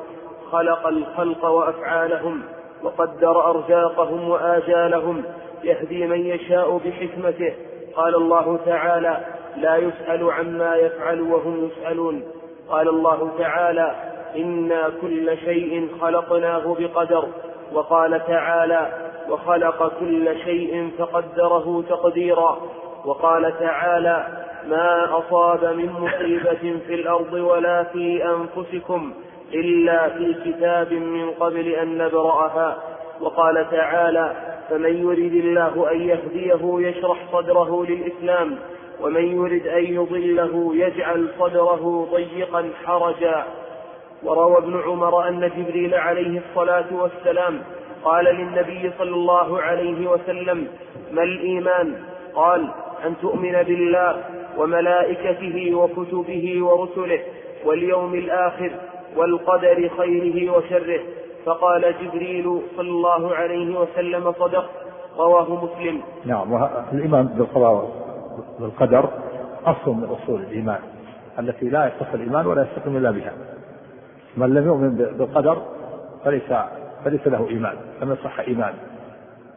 خلق 0.51 0.87
الخلق 0.87 1.45
وأفعالهم 1.45 2.41
وقدر 2.83 3.49
أرزاقهم 3.49 4.29
وآجالهم 4.29 5.23
يهدي 5.63 6.07
من 6.07 6.25
يشاء 6.25 6.77
بحكمته. 6.77 7.53
قال 7.95 8.15
الله 8.15 8.59
تعالى 8.65 9.19
لا 9.57 9.77
يسأل 9.77 10.31
عما 10.31 10.75
يفعل 10.75 11.21
وهم 11.21 11.65
يسألون. 11.65 12.23
قال 12.69 12.89
الله 12.89 13.29
تعالى 13.37 13.95
إنا 14.35 14.89
كل 15.01 15.37
شيء 15.37 15.87
خلقناه 16.01 16.75
بقدر. 16.79 17.27
وقال 17.73 18.25
تعالى 18.27 18.93
وخلق 19.29 19.91
كل 19.99 20.37
شيء 20.43 20.91
فقدره 20.97 21.83
تقديرا. 21.89 22.57
وقال 23.05 23.59
تعالى 23.59 24.38
ما 24.69 25.19
أصاب 25.19 25.75
من 25.75 25.89
مصيبة 25.91 26.79
في 26.87 26.93
الأرض 26.93 27.33
ولا 27.33 27.83
في 27.83 28.25
أنفسكم 28.25 29.13
إلا 29.53 30.09
في 30.09 30.35
كتاب 30.45 30.93
من 30.93 31.31
قبل 31.31 31.67
أن 31.67 31.97
نبرأها. 31.97 32.77
وقال 33.21 33.69
تعالى 33.71 34.35
فمن 34.69 34.97
يرد 34.97 35.33
الله 35.33 35.91
أن 35.91 36.01
يهديه 36.01 36.89
يشرح 36.89 37.17
صدره 37.31 37.85
للإسلام 37.85 38.57
ومن 39.01 39.25
يرد 39.25 39.67
أن 39.67 39.83
يضله 39.83 40.71
يجعل 40.75 41.27
صدره 41.39 42.07
ضيقا 42.11 42.69
حرجا. 42.85 43.43
وروى 44.23 44.57
ابن 44.57 44.81
عمر 44.85 45.27
أن 45.27 45.51
جبريل 45.57 45.95
عليه 45.95 46.41
الصلاة 46.49 46.85
والسلام 46.91 47.61
قال 48.03 48.25
للنبي 48.25 48.91
صلى 48.97 49.15
الله 49.15 49.61
عليه 49.61 50.07
وسلم 50.07 50.67
ما 51.11 51.23
الإيمان؟ 51.23 52.03
قال 52.35 52.67
أن 53.05 53.17
تؤمن 53.21 53.63
بالله 53.63 54.23
وملائكته 54.59 55.75
وكتبه 55.75 56.63
ورسله 56.63 57.19
واليوم 57.65 58.13
الآخر 58.13 58.71
والقدر 59.15 59.89
خيره 59.97 60.51
وشره. 60.57 60.99
فقال 61.45 61.95
جبريل 62.01 62.61
صلى 62.77 62.89
الله 62.89 63.35
عليه 63.35 63.79
وسلم 63.79 64.31
صدق 64.31 64.69
رواه 65.17 65.65
مسلم. 65.65 66.01
نعم 66.25 66.69
الإيمان 66.93 67.27
بالقضاء 67.27 67.91
والقدر 68.59 69.09
أصل 69.65 69.91
من 69.91 70.03
أصول 70.03 70.41
الإيمان 70.41 70.79
التي 71.39 71.69
لا 71.69 71.87
يصح 71.87 72.13
الإيمان 72.13 72.45
ولا 72.45 72.61
يستقيم 72.61 72.97
إلا 72.97 73.11
بها. 73.11 73.33
من 74.37 74.53
لم 74.53 74.67
يؤمن 74.67 74.95
بالقدر 74.95 75.61
فليس 76.25 76.53
فليس 77.05 77.27
له 77.27 77.49
إيمان 77.49 77.75
لم 78.01 78.11
يصح 78.11 78.39
إيمان. 78.39 78.73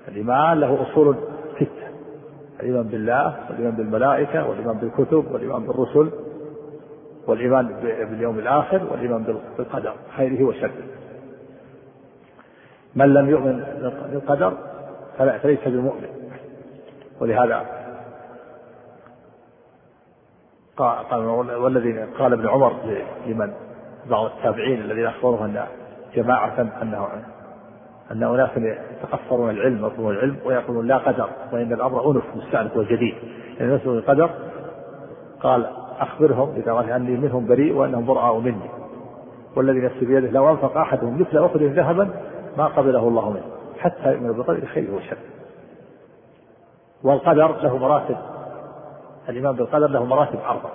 الإيمان 0.09 0.61
له 0.61 0.83
أصول 0.83 1.17
الإيمان 2.63 2.83
بالله 2.83 3.37
والإيمان 3.51 3.77
بالملائكة 3.77 4.49
والإيمان 4.49 4.77
بالكتب 4.77 5.33
والإيمان 5.33 5.67
بالرسل 5.67 6.11
والإيمان 7.27 7.67
باليوم 8.11 8.39
الآخر 8.39 8.83
والإيمان 8.91 9.41
بالقدر 9.59 9.95
خيره 10.17 10.45
وشره. 10.45 10.71
من 12.95 13.15
لم 13.15 13.31
يؤمن 13.31 13.65
بالقدر 14.13 14.53
فليس 15.19 15.61
بمؤمن. 15.67 16.09
ولهذا 17.21 17.67
قال 20.77 21.25
والذي 21.55 22.03
قال 22.19 22.33
ابن 22.33 22.49
عمر 22.49 22.77
لمن؟ 23.27 23.53
بعض 24.11 24.25
التابعين 24.27 24.81
الذين 24.81 25.07
اخبروه 25.07 25.45
أن 25.45 25.67
جماعة 26.15 26.61
أنه 26.83 27.09
أن 28.13 28.23
اناسا 28.23 28.77
يتقصرون 29.03 29.51
العلم 29.51 29.87
يطلبون 29.87 30.15
العلم 30.15 30.37
ويقولون 30.45 30.87
لا 30.87 30.99
قدر 30.99 31.29
وإن 31.53 31.73
الأمر 31.73 32.11
أنف 32.11 32.25
مستانف 32.37 32.77
وجديد. 32.77 33.15
يعني 33.61 33.75
يسلم 33.75 33.93
القدر 33.93 34.31
قال 35.41 35.67
أخبرهم 35.99 36.55
اذا 36.57 36.73
قال 36.73 36.91
أني 36.91 37.17
منهم 37.17 37.47
بريء 37.47 37.75
وأنهم 37.75 38.07
براء 38.07 38.39
مني. 38.39 38.71
والذي 39.57 39.81
نفسي 39.81 40.05
بيده 40.05 40.31
لو 40.31 40.51
أنفق 40.51 40.77
أحدهم 40.77 41.21
مثل 41.21 41.45
احد 41.45 41.63
ذهبا 41.63 42.11
ما 42.59 42.67
قبله 42.67 43.09
الله 43.09 43.31
منه 43.31 43.45
حتى 43.79 44.13
يؤمن 44.13 44.33
بقدر 44.33 44.67
خيره 44.67 44.95
وشره 44.95 45.19
والقدر 47.05 47.63
له 47.63 47.79
مراتب. 47.79 48.17
الإيمان 49.29 49.57
بالقدر 49.57 49.87
له 49.87 50.05
مراتب 50.05 50.39
أربع 50.49 50.71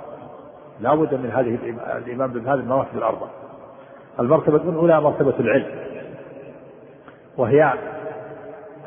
لا 0.79 0.95
بد 0.95 1.13
من 1.13 1.31
هذه 1.31 1.59
الإيمان 1.97 2.31
بهذه 2.31 2.59
المراتب 2.59 2.97
الأربع 2.97 3.27
المرتبة 4.19 4.69
الأولى 4.69 5.01
مرتبة 5.01 5.33
العلم. 5.39 5.87
وهي 7.37 7.73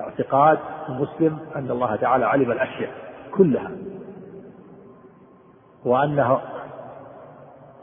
اعتقاد 0.00 0.58
المسلم 0.88 1.38
أن 1.56 1.70
الله 1.70 1.96
تعالى 1.96 2.24
علم 2.24 2.52
الأشياء 2.52 2.90
كلها 3.36 3.70
وأنه 5.84 6.38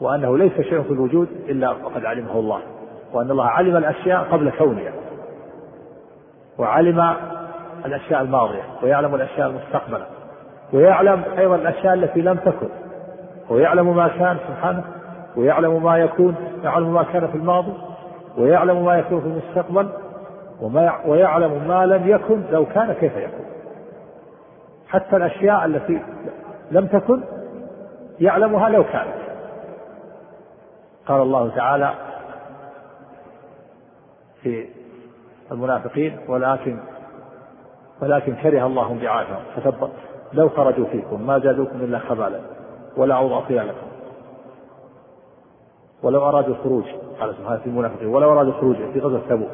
وأنه 0.00 0.38
ليس 0.38 0.52
شيء 0.52 0.82
في 0.82 0.90
الوجود 0.90 1.28
إلا 1.48 1.70
وقد 1.70 2.04
علمه 2.04 2.32
الله 2.32 2.60
وأن 3.12 3.30
الله 3.30 3.46
علم 3.46 3.76
الأشياء 3.76 4.22
قبل 4.32 4.50
كونها 4.58 4.92
وعلم 6.58 7.14
الأشياء 7.84 8.22
الماضية 8.22 8.62
ويعلم 8.82 9.14
الأشياء 9.14 9.48
المستقبلة 9.50 10.06
ويعلم 10.72 11.24
أيضا 11.38 11.54
الأشياء 11.54 11.94
التي 11.94 12.20
لم 12.20 12.36
تكن 12.36 12.68
ويعلم 13.50 13.96
ما 13.96 14.08
كان 14.08 14.36
سبحانه 14.48 14.84
ويعلم 15.36 15.82
ما 15.82 15.98
يكون 15.98 16.34
يعلم 16.64 16.94
ما 16.94 17.02
كان 17.02 17.26
في 17.26 17.34
الماضي 17.34 17.72
ويعلم 18.38 18.84
ما 18.84 18.98
يكون 18.98 19.20
في 19.20 19.26
المستقبل 19.26 19.88
وما 20.60 21.06
ويعلم 21.06 21.68
ما 21.68 21.86
لم 21.86 22.08
يكن 22.08 22.42
لو 22.50 22.66
كان 22.66 22.92
كيف 22.92 23.16
يكون. 23.16 23.46
حتى 24.88 25.16
الأشياء 25.16 25.64
التي 25.64 26.02
لم 26.70 26.86
تكن 26.86 27.20
يعلمها 28.20 28.68
لو 28.68 28.84
كانت. 28.84 29.18
قال 31.06 31.22
الله 31.22 31.48
تعالى 31.56 31.94
في 34.42 34.68
المنافقين 35.52 36.18
ولكن 36.28 36.78
ولكن 38.02 38.34
كره 38.34 38.66
الله 38.66 38.98
بعاثهم 39.02 39.42
فتبط 39.56 39.90
لو 40.32 40.48
خرجوا 40.48 40.86
فيكم 40.86 41.26
ما 41.26 41.38
زادوكم 41.38 41.80
إلا 41.80 41.98
خبالا 41.98 42.40
ولا 42.96 43.14
اوضعوا 43.14 43.42
خيالكم 43.42 43.86
ولو 46.02 46.28
أرادوا 46.28 46.54
الخروج. 46.54 46.84
قال 47.20 47.34
سبحانه 47.34 47.58
في 47.58 47.66
المنافقين 47.66 48.08
ولو 48.08 48.32
أرادوا 48.32 48.52
الخروج 48.52 48.76
في 48.76 49.00
غزوة 49.00 49.22
تبوك. 49.28 49.50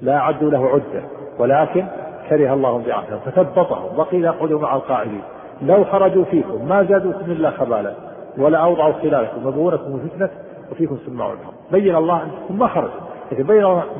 لا 0.00 0.16
اعدوا 0.16 0.50
له 0.50 0.68
عدة 0.68 1.02
ولكن 1.38 1.86
كره 2.28 2.54
الله 2.54 2.82
بعاثهم 2.86 3.18
فثبطهم 3.18 3.98
وقيل 3.98 4.26
اقعدوا 4.26 4.60
مع 4.60 4.76
القاعدين 4.76 5.22
لو 5.62 5.84
خرجوا 5.84 6.24
فيكم 6.24 6.68
ما 6.68 6.84
زادوكم 6.84 7.30
الا 7.30 7.50
خبالا 7.50 7.94
ولا 8.38 8.58
أوضعوا 8.58 8.92
خلالكم 8.92 9.48
يبغونكم 9.48 10.00
الفتنة 10.04 10.30
وفيكم 10.72 10.98
سماعون 11.06 11.36
لهم 11.36 11.52
بين 11.72 11.96
الله 11.96 12.22
انكم 12.22 12.58
ما 12.58 12.68
خرجوا 12.68 13.00
لكن 13.32 13.46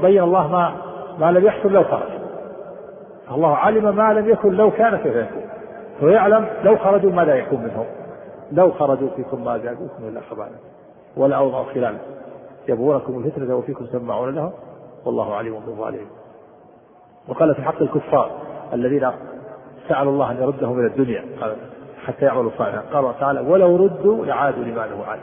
بين 0.03 0.23
الله 0.23 0.49
ما 0.49 0.73
ما 1.19 1.33
لم 1.33 1.47
يحصل 1.47 1.73
لو 1.73 1.85
خرج. 1.85 2.09
الله 3.31 3.57
علم 3.57 3.97
ما 3.97 4.13
لم 4.13 4.29
يكن 4.29 4.53
لو 4.53 4.71
كان 4.71 4.97
كيف 4.97 5.17
يكون. 5.17 5.43
ويعلم 6.03 6.47
لو 6.65 6.77
خرجوا 6.77 7.13
ماذا 7.13 7.35
يكون 7.35 7.61
منهم. 7.61 7.87
لو 8.53 8.71
خرجوا 8.71 9.09
فيكم 9.17 9.45
ما 9.45 9.59
زادوكم 9.59 10.09
الا 10.09 10.21
خبالا 10.31 10.57
ولا 11.17 11.37
أوضعوا 11.37 11.65
خلالكم. 11.65 11.99
يبغونكم 12.69 13.19
الفتنة 13.19 13.57
وفيكم 13.57 13.87
سماعون 13.87 14.35
لهم. 14.35 14.53
والله 15.05 15.35
عليم 15.35 15.61
بالظالمين 15.67 16.07
وقال 17.29 17.55
في 17.55 17.63
حق 17.63 17.83
الكفار 17.83 18.31
الذين 18.73 19.11
سأل 19.89 20.09
الله 20.09 20.31
أن 20.31 20.37
يرده 20.37 20.73
من 20.73 20.87
الدنيا 20.87 21.25
قال 21.41 21.57
حتى 22.07 22.25
يعملوا 22.25 22.51
صالحا. 22.59 22.83
قال 22.93 23.19
تعالى 23.21 23.41
ولو 23.41 23.77
ردوا 23.77 24.27
لعادوا 24.27 24.65
لما 24.65 24.87
نهوا 24.87 25.05
عنه. 25.07 25.23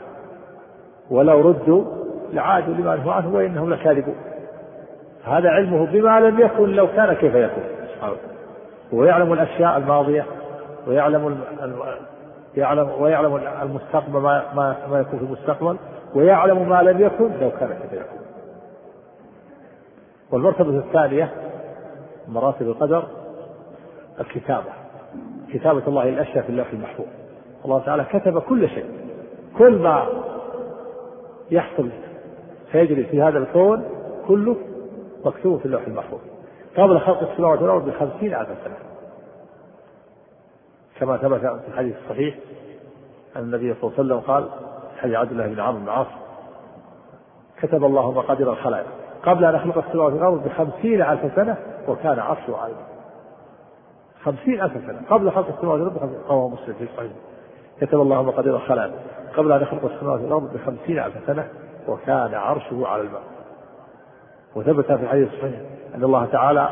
ولو 1.10 1.40
ردوا 1.40 1.84
لعادوا 2.32 2.74
لما 2.74 2.96
نهوا 2.96 3.12
عنه 3.12 3.34
وإنهم 3.34 3.70
لكاذبون. 3.70 4.16
هذا 5.24 5.48
علمه 5.48 5.86
بما 5.86 6.20
لم 6.20 6.40
يكن 6.40 6.70
لو 6.70 6.86
كان 6.86 7.12
كيف 7.12 7.34
يكون. 7.34 7.64
سبحانه 7.94 8.16
ويعلم 8.92 9.32
الأشياء 9.32 9.76
الماضية 9.76 10.26
ويعلم 10.86 11.40
يعلم 12.56 12.90
ويعلم 13.00 13.40
المستقبل 13.62 14.20
ما, 14.20 14.76
ما 14.90 14.98
يكون 15.00 15.18
في 15.18 15.24
المستقبل 15.24 15.76
ويعلم 16.14 16.68
ما 16.68 16.82
لم 16.82 17.00
يكن 17.00 17.30
لو 17.40 17.50
كان 17.50 17.68
كيف 17.68 17.92
يكون. 17.92 18.23
والمرتبة 20.32 20.78
الثانية 20.78 21.34
مراتب 22.28 22.68
القدر 22.68 23.08
الكتابة. 24.20 24.72
كتابة 25.52 25.82
الله 25.88 26.08
الأشياء 26.08 26.44
في 26.44 26.50
اللوح 26.50 26.70
المحفوظ. 26.72 27.06
الله 27.64 27.78
تعالى 27.78 28.04
كتب 28.04 28.38
كل 28.38 28.68
شيء. 28.68 28.86
كل 29.58 29.78
ما 29.78 30.06
يحصل 31.50 31.90
سيجري 32.72 33.04
في 33.04 33.22
هذا 33.22 33.38
الكون 33.38 33.84
كله 34.28 34.56
مكتوب 35.24 35.58
في 35.58 35.66
اللوح 35.66 35.86
المحفوظ. 35.86 36.20
قبل 36.76 37.00
خلق 37.00 37.30
السماوات 37.30 37.62
والأرض 37.62 37.88
بخمسين 37.88 38.34
ألف 38.34 38.48
سنة. 38.64 38.76
كما 41.00 41.16
ثبت 41.16 41.40
في 41.40 41.68
الحديث 41.68 41.96
الصحيح 42.04 42.34
أن 43.36 43.42
النبي 43.42 43.74
صلى 43.74 43.82
الله 43.82 43.94
عليه 43.98 44.04
وسلم 44.04 44.20
قال 44.20 44.48
حديث 44.96 45.16
عبد 45.16 45.30
الله 45.30 45.46
بن 45.46 45.60
عمرو 45.60 45.78
بن 45.78 45.84
العاص. 45.84 46.06
كتب 47.62 47.84
الله 47.84 48.12
مقادير 48.12 48.52
الخلائق. 48.52 48.86
قبل 49.26 49.44
أن 49.44 49.54
يخلق 49.54 49.78
السماوات 49.86 50.12
والأرض 50.12 50.44
بخمسين 50.44 51.02
ألف 51.02 51.34
سنة 51.36 51.56
وكان 51.88 52.18
عرشه 52.18 52.56
على 52.56 52.72
خمسين 54.22 54.62
ألف 54.62 54.72
سنة. 54.72 55.00
قبل 55.10 55.30
خلق 55.30 55.48
السماوات 55.56 55.80
والأرض 55.80 56.14
رواه 56.28 56.48
مسلم 56.48 56.74
في 56.78 56.86
صحيح. 56.96 57.12
كتب 57.80 58.00
الله 58.00 58.22
مقادير 58.22 58.56
الخلائق. 58.56 58.92
قبل 59.36 59.52
أن 59.52 59.62
يخلق 59.62 59.84
السماوات 59.84 60.20
والأرض 60.20 60.52
بخمسين 60.54 60.98
ألف 60.98 61.14
سنة 61.26 61.48
وكان 61.88 62.34
عرشه 62.34 62.86
على 62.86 63.02
الماء. 63.02 63.22
وثبت 64.56 64.86
في 64.86 65.02
الحديث 65.02 65.28
الصحيح 65.32 65.60
أن 65.94 66.04
الله 66.04 66.26
تعالى 66.26 66.68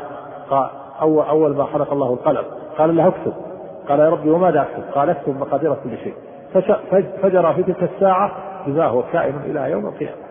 قال 0.49 0.69
أول, 1.01 1.25
أول 1.25 1.55
ما 1.55 1.65
خلق 1.65 1.91
الله 1.91 2.13
القلم 2.13 2.45
قال 2.77 2.95
له 2.95 3.07
اكتب. 3.07 3.33
قال 3.89 3.99
يا 3.99 4.09
ربي 4.09 4.29
وماذا 4.29 4.61
أكتب؟ 4.61 4.83
قال 4.95 5.09
اكتب 5.09 5.39
مقادير 5.39 5.73
كل 5.73 5.97
شيء. 5.97 6.15
فجرى 7.21 7.53
في 7.53 7.63
تلك 7.63 7.83
الساعة 7.83 8.31
بما 8.67 8.85
هو 8.85 9.03
كائن 9.13 9.35
إلى 9.45 9.71
يوم 9.71 9.85
القيامة. 9.85 10.22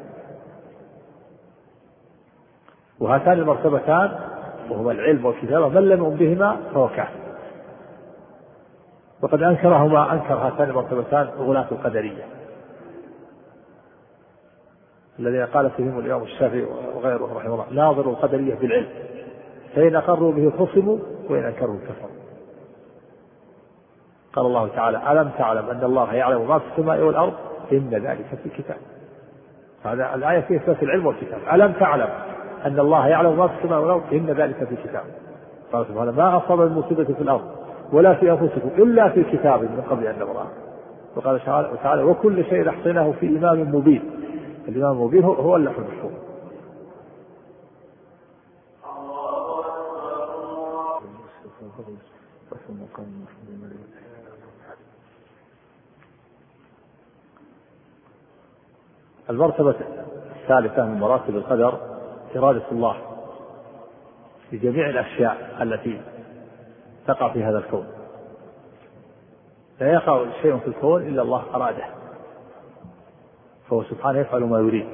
وهاتان 3.02 3.32
المرتبتان 3.32 4.18
وهما 4.70 4.92
العلم 4.92 5.24
والكتابة 5.24 5.68
من 5.68 5.88
لم 5.88 5.98
يؤمن 5.98 6.16
بهما 6.16 6.56
فهو 6.74 6.88
كافر. 6.88 7.22
وقد 9.22 9.42
أنكرهما 9.42 10.12
أنكر 10.12 10.34
هاتان 10.34 10.70
المرتبتان 10.70 11.26
غلاة 11.38 11.66
القدرية. 11.72 12.24
الذين 15.18 15.46
قال 15.46 15.70
فيهم 15.70 15.98
الإمام 15.98 16.22
الشافعي 16.22 16.66
وغيره 16.94 17.36
رحمه 17.36 17.54
الله 17.54 17.66
ناظروا 17.70 18.12
القدرية 18.12 18.54
بالعلم. 18.54 18.88
فإن 19.74 19.96
أقروا 19.96 20.32
به 20.32 20.50
خصموا 20.50 20.98
وإن 21.30 21.44
أنكروا 21.44 21.76
كفروا. 21.76 22.22
قال 24.32 24.46
الله 24.46 24.68
تعالى 24.68 25.12
ألم 25.12 25.30
تعلم 25.38 25.70
أن 25.70 25.84
الله 25.84 26.14
يعلم 26.14 26.48
ما 26.48 26.58
في 26.58 26.64
السماء 26.72 27.00
والأرض؟ 27.00 27.32
إن 27.72 27.90
ذلك 27.90 28.26
في 28.42 28.62
كتاب 28.62 28.76
هذا 29.84 30.14
الآية 30.14 30.40
فيها 30.40 30.60
إثبات 30.60 30.82
العلم 30.82 31.06
والكتاب. 31.06 31.40
ألم 31.52 31.72
تعلم؟ 31.72 32.31
أن 32.66 32.78
الله 32.80 33.08
يعلم 33.08 33.36
ما 33.36 33.48
في 33.48 33.54
السماء 33.58 33.80
والأرض 33.80 34.02
إن 34.12 34.26
ذلك 34.26 34.64
في 34.64 34.76
كتاب. 34.76 35.04
قال 35.72 35.86
سبحانه 35.86 36.12
ما 36.12 36.36
أصاب 36.36 36.60
المصيبة 36.60 37.04
في 37.04 37.20
الأرض 37.20 37.44
ولا 37.92 38.14
في 38.14 38.30
أنفسكم 38.30 38.68
إلا 38.78 39.08
في 39.08 39.24
كتاب 39.24 39.62
من 39.62 39.84
قبل 39.90 40.06
أن 40.06 40.14
نبرأه 40.14 40.46
وقال 41.16 41.40
تعالى 41.82 42.02
وكل 42.02 42.44
شيء 42.44 42.68
أحصيناه 42.68 43.12
في 43.20 43.26
إمام 43.26 43.74
مبين. 43.74 44.10
الإمام 44.68 44.92
المبين 44.92 45.24
هو 45.24 45.56
اللوح 45.56 45.74
المحفوظ 45.78 46.12
المرتبة 59.30 59.74
الثالثة 60.42 60.86
من 60.86 60.98
مراتب 60.98 61.36
القدر 61.36 61.91
إرادة 62.36 62.62
الله 62.72 62.96
لجميع 64.52 64.90
الأشياء 64.90 65.58
التي 65.62 66.00
تقع 67.06 67.32
في 67.32 67.44
هذا 67.44 67.58
الكون. 67.58 67.86
لا 69.80 69.92
يقع 69.92 70.26
شيء 70.42 70.58
في 70.58 70.66
الكون 70.66 71.02
إلا 71.02 71.22
الله 71.22 71.44
أراده. 71.54 71.84
فهو 73.68 73.82
سبحانه 73.84 74.18
يفعل 74.18 74.40
ما 74.40 74.58
يريد. 74.58 74.86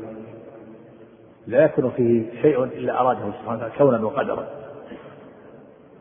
لا 1.46 1.64
يكون 1.64 1.90
فيه 1.90 2.42
شيء 2.42 2.64
إلا 2.64 3.00
أراده 3.00 3.32
سبحانه 3.40 3.70
كونا 3.78 4.04
وقدرا. 4.04 4.48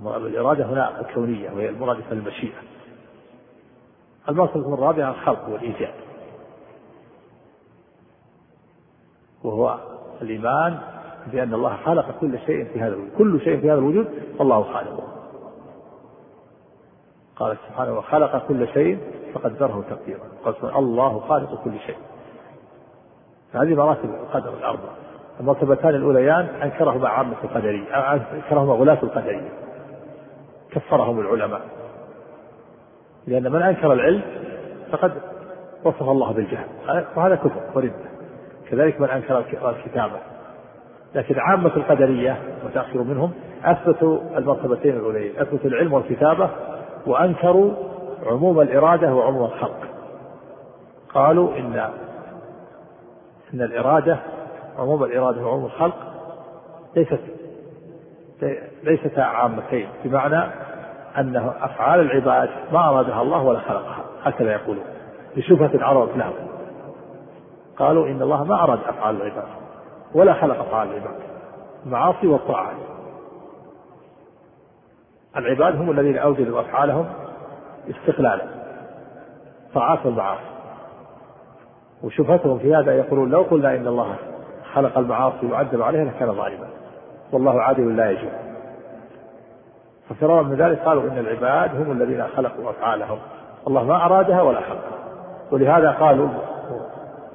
الإرادة 0.01 0.65
هنا 0.65 0.99
الكونية 0.99 1.51
وهي 1.51 1.69
المرادفة 1.69 2.13
للمشيئة. 2.13 2.59
المرتبة 4.29 4.73
الرابعة 4.73 5.09
الخلق 5.09 5.49
والإيجاد. 5.49 5.93
وهو 9.43 9.79
الإيمان 10.21 10.79
بأن 11.31 11.53
الله 11.53 11.77
خلق 11.85 12.19
كل 12.21 12.39
شيء 12.39 12.65
في 12.65 12.81
هذا 12.81 12.93
الوجود. 12.93 13.11
كل 13.17 13.41
شيء 13.41 13.59
في 13.61 13.71
هذا 13.71 13.79
الوجود 13.79 14.07
فالله 14.39 14.63
خالقه. 14.63 15.03
قال 17.35 17.57
سبحانه 17.67 17.97
وخلق 17.97 18.47
كل 18.47 18.67
شيء 18.67 18.97
فقدره 19.33 19.83
تقديرا. 19.89 20.19
قال 20.45 20.75
الله 20.75 21.19
خالق 21.19 21.63
كل 21.63 21.79
شيء. 21.79 21.97
هذه 23.53 23.75
مراتب 23.75 24.09
القدر 24.09 24.53
الأربعة 24.53 24.95
المرتبتان 25.39 25.95
الأوليان 25.95 26.45
أنكرهما 26.45 27.09
عامة 27.09 27.35
القدرية 27.43 28.13
أنكرهما 28.13 28.73
غلاة 28.73 28.97
القدرية. 29.03 29.49
كفرهم 30.71 31.19
العلماء. 31.19 31.61
لأن 33.27 33.51
من 33.51 33.61
أنكر 33.61 33.93
العلم 33.93 34.21
فقد 34.91 35.11
وصف 35.83 36.09
الله 36.09 36.31
بالجهل. 36.31 36.67
وهذا 37.15 37.35
كفر 37.35 37.61
وردة. 37.75 37.93
كذلك 38.69 39.01
من 39.01 39.09
أنكر 39.09 39.39
الكتابة. 39.69 40.19
لكن 41.15 41.39
عامة 41.39 41.71
القدرية 41.75 42.37
متأخر 42.65 43.03
منهم 43.03 43.31
أثبتوا 43.63 44.19
المرتبتين 44.37 44.97
الأولين 44.97 45.31
أثبتوا 45.39 45.69
العلم 45.69 45.93
والكتابة 45.93 46.49
وأنكروا 47.05 47.73
عموم 48.25 48.61
الإرادة 48.61 49.13
وعموم 49.13 49.45
الخلق 49.45 49.79
قالوا 51.13 51.57
إن 51.57 51.89
أن 53.53 53.61
الإرادة 53.61 54.19
عموم 54.77 55.03
الإرادة 55.03 55.45
وعموم 55.45 55.65
الخلق 55.65 55.97
ليست 56.95 57.19
ليست 58.83 59.19
عامتين 59.19 59.87
بمعنى 60.03 60.51
أنه 61.17 61.53
أفعال 61.61 61.99
العباد 61.99 62.49
ما 62.73 62.89
أرادها 62.89 63.21
الله 63.21 63.43
ولا 63.43 63.59
خلقها 63.59 64.05
هكذا 64.23 64.51
يقولون 64.51 64.83
لشبهة 65.37 65.71
العرب 65.73 66.17
لهم. 66.17 66.33
قالوا 67.77 68.07
إن 68.07 68.21
الله 68.21 68.43
ما 68.43 68.63
أراد 68.63 68.79
أفعال 68.87 69.15
العباد. 69.15 69.47
ولا 70.17 70.33
خلق 70.33 70.59
أفعال 70.59 70.87
العباد 70.87 71.19
المعاصي 71.85 72.27
والطاعات 72.27 72.75
العباد 75.37 75.75
هم 75.75 75.91
الذين 75.91 76.17
أوجدوا 76.17 76.61
أفعالهم 76.61 77.05
استقلالا. 77.89 78.43
طاعات 79.73 80.05
والمعاصي. 80.05 80.41
وشبهتهم 82.03 82.59
في 82.59 82.75
هذا 82.75 82.97
يقولون 82.97 83.29
لو 83.29 83.41
قلنا 83.41 83.75
إن 83.75 83.87
الله 83.87 84.15
خلق 84.73 84.97
المعاصي 84.97 85.45
وعذب 85.45 85.81
عليها 85.81 86.05
لكان 86.05 86.33
ظالما. 86.33 86.67
والله 87.31 87.61
عادل 87.61 87.97
لا 87.97 88.11
يجوز. 88.11 88.31
ففرارا 90.09 90.43
من 90.43 90.55
ذلك 90.55 90.79
قالوا 90.79 91.03
إن 91.03 91.17
العباد 91.17 91.75
هم 91.75 91.91
الذين 91.91 92.27
خلقوا 92.27 92.69
أفعالهم. 92.69 93.19
الله 93.67 93.83
ما 93.83 94.05
أرادها 94.05 94.41
ولا 94.41 94.61
خلقها. 94.61 94.97
ولهذا 95.51 95.91
قالوا 95.91 96.29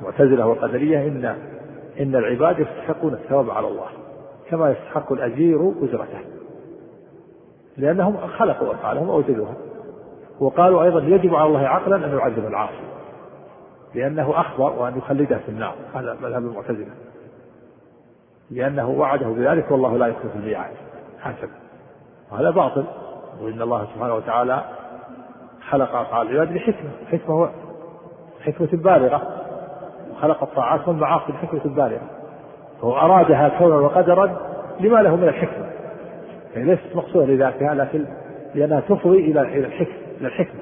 المعتزلة 0.01 0.47
والقدرية 0.47 1.09
إن 1.09 1.52
إن 2.01 2.16
العباد 2.16 2.59
يستحقون 2.59 3.14
الثواب 3.14 3.51
على 3.51 3.68
الله 3.68 3.86
كما 4.51 4.70
يستحق 4.70 5.12
الأجير 5.12 5.72
أجرته 5.82 6.20
لأنهم 7.76 8.26
خلقوا 8.26 8.74
أفعالهم 8.74 9.09
وأوجدوها. 9.09 9.55
وقالوا 10.40 10.82
أيضا 10.82 11.01
يجب 11.01 11.34
على 11.34 11.47
الله 11.47 11.68
عقلا 11.68 11.97
أن 11.97 12.18
يعذب 12.18 12.47
العاصي 12.47 12.93
لأنه 13.95 14.40
أخبر 14.40 14.72
وأن 14.72 14.99
يخلده 14.99 15.38
في 15.38 15.49
النار 15.49 15.74
هذا 15.95 16.16
مذهب 16.22 16.43
المعتزلة. 16.43 16.95
لأنه 18.51 18.90
وعده 18.90 19.26
بذلك 19.28 19.70
والله 19.70 19.97
لا 19.97 20.07
يخلف 20.07 20.36
الميعاد 20.36 20.74
حسب. 21.20 21.49
وهذا 22.32 22.51
باطل 22.51 22.84
وإن 23.40 23.62
الله 23.62 23.84
سبحانه 23.95 24.14
وتعالى 24.14 24.64
خلق 25.70 25.95
أفعال 25.95 26.30
العباد 26.30 26.57
لحكمة 26.57 26.90
حكمة 27.11 27.51
حكمة 28.40 28.68
بالغة. 28.72 29.41
خلق 30.23 30.43
الطاعات 30.43 30.89
والمعاصي 30.89 31.33
بحكمة 31.33 31.61
بالغة 31.64 32.01
فهو 32.81 32.97
أرادها 32.97 33.49
كونا 33.59 33.75
وقدرا 33.75 34.37
لما 34.81 35.03
له 35.03 35.16
من 35.16 35.29
الحكمة. 35.29 35.66
يعني 36.55 36.70
ليست 36.70 36.97
مقصودة 36.97 37.27
لذاتها 37.27 37.75
لكن 37.75 38.07
لأنها 38.55 38.81
تفضي 38.81 39.18
إلى 39.18 39.41
الحكمة 39.41 39.95
إلى 40.20 40.27
الحكمة. 40.27 40.61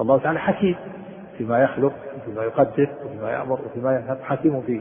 الله 0.00 0.18
تعالى 0.18 0.38
حكيم 0.38 0.76
فيما 1.38 1.62
يخلق 1.62 1.92
وفيما 2.16 2.42
يقدر 2.42 2.88
وفيما 3.06 3.30
يأمر 3.30 3.58
وفيما 3.66 3.92
ينهى 3.92 4.16
حكيم 4.24 4.60
في 4.60 4.80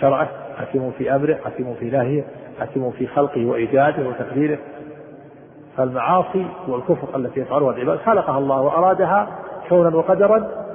شرعه 0.00 0.28
حكيم 0.56 0.90
في 0.98 1.14
أمره 1.14 1.38
حكيم 1.44 1.74
في 1.74 1.90
نهيه 1.90 2.24
حكيم 2.60 2.90
في 2.90 3.06
خلقه 3.06 3.46
وإيجاده 3.46 4.08
وتقديره. 4.08 4.58
فالمعاصي 5.76 6.46
والكفر 6.68 7.16
التي 7.16 7.40
يفعلها 7.40 7.70
العباد 7.70 7.98
خلقها 7.98 8.38
الله 8.38 8.60
وأرادها 8.60 9.28
كونا 9.68 9.96
وقدرا 9.96 10.65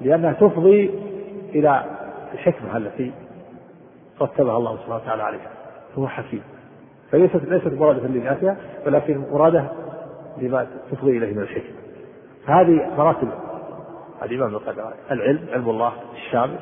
لأنها 0.00 0.32
تفضي 0.32 0.90
إلى 1.54 1.84
الحكمة 2.34 2.76
التي 2.76 3.12
رتبها 4.20 4.56
الله 4.56 4.76
سبحانه 4.76 4.96
وتعالى 4.96 5.22
عليها. 5.22 5.50
هو 5.98 6.08
حكيم. 6.08 6.42
فليست 7.10 7.36
ليست 7.36 7.66
مرادة 7.66 8.08
لذاتها 8.08 8.56
ولكن 8.86 9.24
مرادة 9.32 9.68
لما 10.38 10.66
تفضي 10.90 11.18
إليه 11.18 11.34
من 11.34 11.42
الحكمة. 11.42 11.76
هذه 12.46 12.90
مراتب 12.98 13.28
الإمام 14.22 14.54
القدر 14.54 14.92
العلم 15.10 15.46
علم 15.52 15.70
الله 15.70 15.92
الشامل. 16.14 16.58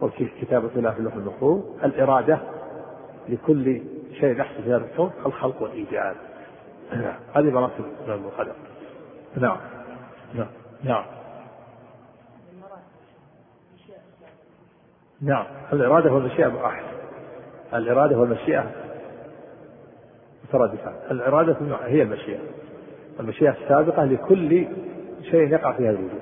وكتابة 0.00 0.70
الله 0.76 0.90
في 0.90 0.98
اللوح 0.98 1.14
المحفوظ 1.14 1.60
الإرادة 1.84 2.38
لكل 3.28 3.80
شيء 4.20 4.40
يحصل 4.40 4.62
في 4.62 4.70
هذا 4.70 4.84
الكون. 4.92 5.10
الخلق 5.26 5.62
والإيجاد. 5.62 6.16
هذه 7.36 7.50
مراتب 7.50 7.84
الإمام 8.04 8.24
القدر 8.24 8.52
نعم. 9.36 9.56
نعم. 10.34 10.46
نعم. 10.84 11.04
نعم. 15.20 15.46
الإرادة 15.72 16.12
والمشيئة 16.12 16.46
واحد. 16.46 16.84
الإرادة 17.74 18.18
والمشيئة 18.18 18.70
مترادفان 20.44 20.94
الإرادة 21.10 21.56
هي 21.84 22.02
المشيئة. 22.02 22.40
المشيئة 23.20 23.50
السابقة 23.50 24.04
لكل 24.04 24.66
شيء 25.22 25.52
يقع 25.52 25.72
في 25.72 25.88
هذا 25.88 25.98
الوجود. 25.98 26.20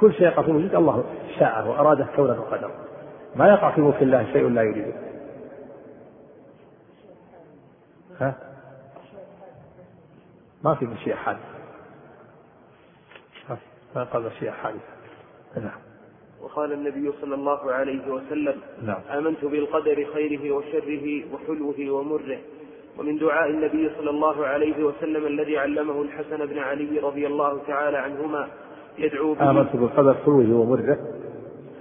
كل 0.00 0.12
شيء 0.12 0.26
يقع 0.26 0.42
في 0.42 0.50
الوجود 0.50 0.74
الله 0.74 1.04
شاءه 1.38 1.68
وأراده 1.68 2.06
كونا 2.16 2.38
وقدرا 2.38 2.70
ما 3.36 3.48
يقع 3.48 3.70
في 3.70 3.80
ملك 3.80 4.02
الله 4.02 4.32
شيء 4.32 4.48
لا 4.48 4.62
يريده. 4.62 4.92
ها؟ 8.20 8.34
ما 10.64 10.74
في 10.74 10.86
مشيئة 10.86 11.14
حادثة. 11.14 11.54
ما 13.96 14.04
قال 14.04 14.22
مشيئة 14.22 14.50
حادثة. 14.50 14.94
نعم. 15.56 15.93
وقال 16.44 16.72
النبي 16.72 17.12
صلى 17.20 17.34
الله 17.34 17.72
عليه 17.72 18.12
وسلم 18.12 18.54
نعم. 18.86 19.00
آمنت 19.18 19.44
بالقدر 19.44 20.06
خيره 20.14 20.54
وشره 20.54 21.22
وحلوه 21.32 21.90
ومره. 21.90 22.38
ومن 22.98 23.18
دعاء 23.18 23.50
النبي 23.50 23.90
صلى 23.98 24.10
الله 24.10 24.46
عليه 24.46 24.84
وسلم 24.84 25.26
الذي 25.26 25.58
علمه 25.58 26.02
الحسن 26.02 26.46
بن 26.46 26.58
علي 26.58 26.98
رضي 26.98 27.26
الله 27.26 27.62
تعالى 27.66 27.98
عنهما 27.98 28.48
يدعو 28.98 29.34
به. 29.34 29.50
آمنت 29.50 29.76
بالقدر 29.76 30.14
حلوة 30.14 30.60
ومره. 30.60 30.98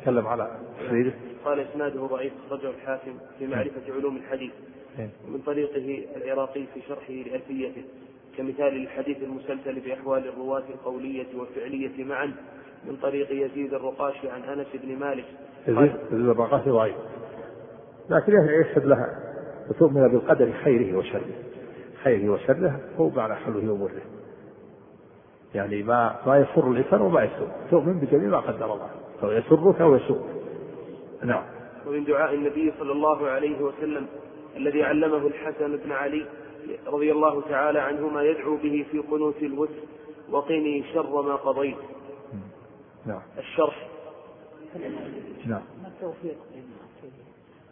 تكلم 0.02 0.28
على 0.28 0.58
خيره 0.90 1.14
قال 1.46 1.60
إسناده 1.60 2.02
ضعيف 2.02 2.34
أخرجه 2.48 2.70
الحاكم 2.70 3.12
في 3.40 3.48
معرفة 3.48 3.94
علوم 3.98 4.18
الحديث. 4.18 4.52
إيه. 5.00 5.10
ومن 5.28 5.40
طريقه 5.46 6.04
العراقي 6.16 6.64
في 6.74 6.82
شرحه 6.88 7.14
لألفيته 7.14 7.84
كمثال 8.38 8.76
الحديث 8.76 9.18
المسلسل 9.24 9.80
بأحوال 9.80 10.28
الرواة 10.28 10.64
القولية 10.70 11.28
والفعلية 11.36 12.04
معا. 12.04 12.34
من 12.88 12.96
طريق 13.02 13.32
يزيد 13.32 13.74
الرقاشي 13.74 14.30
عن 14.30 14.42
أنس 14.44 14.68
بن 14.74 14.96
مالك. 15.00 15.26
يزيد 15.68 15.96
الرقاشي 16.12 16.70
ضعيف. 16.70 16.96
لكن 18.10 18.34
يشهد 18.34 18.86
لها 18.86 19.20
وتؤمن 19.70 20.08
بالقدر 20.08 20.52
خيره 20.64 20.98
وشره. 20.98 21.32
خيره 22.04 22.30
وشره 22.30 22.80
هو 22.98 23.10
معنى 23.10 23.36
حلوة 23.36 23.72
ومره. 23.72 24.02
يعني 25.56 25.84
ما 25.84 26.16
ما 26.26 26.38
يسر 26.38 26.72
الإنسان 26.72 27.02
وما 27.02 27.24
يسر 27.24 27.48
تؤمن 27.72 28.00
بجميع 28.00 28.30
ما 28.30 28.38
قدر 28.38 28.74
الله. 28.74 28.90
سواء 29.22 29.38
يسرك 29.38 29.82
أو 29.82 29.96
يسوءك. 29.96 30.26
نعم. 31.24 31.44
ومن 31.88 32.04
دعاء 32.04 32.34
النبي 32.34 32.74
صلى 32.80 32.92
الله 32.92 33.28
عليه 33.28 33.62
وسلم 33.62 34.08
الذي 34.58 34.84
علمه 34.84 35.28
الحسن 35.28 35.78
بن 35.78 35.92
علي 35.92 36.26
رضي 36.88 37.12
الله 37.12 37.42
تعالى 37.42 37.80
عنهما 37.80 38.24
يدعو 38.24 38.56
به 38.56 38.86
في 38.92 39.00
قنوت 39.00 39.44
الوتر 39.44 39.74
وقني 40.32 40.84
شر 40.94 41.22
ما 41.22 41.36
قضيت 41.36 41.78
نعم. 43.06 43.22
الشرح 43.38 43.88
نعم. 45.46 45.62
ما 45.82 45.88
التوفيق 45.88 46.38
بين 46.54 46.64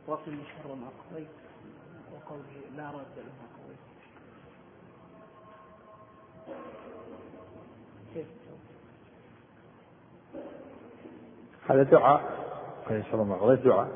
وقني 0.08 0.36
شر 0.36 0.76
ما 0.76 0.88
قضيت 0.88 1.28
وقوله 2.14 2.44
لا 2.78 2.90
رد 2.90 3.18
لما 3.18 3.46
قضيت. 3.58 3.78
كيف 8.14 8.28
هذا 11.70 11.84
دعاء. 11.84 12.22
إن 12.90 13.04
شاء 13.04 13.14
الله 13.14 13.24
ما 13.24 13.36
قضيت 13.36 13.60
دعاء. 13.60 13.88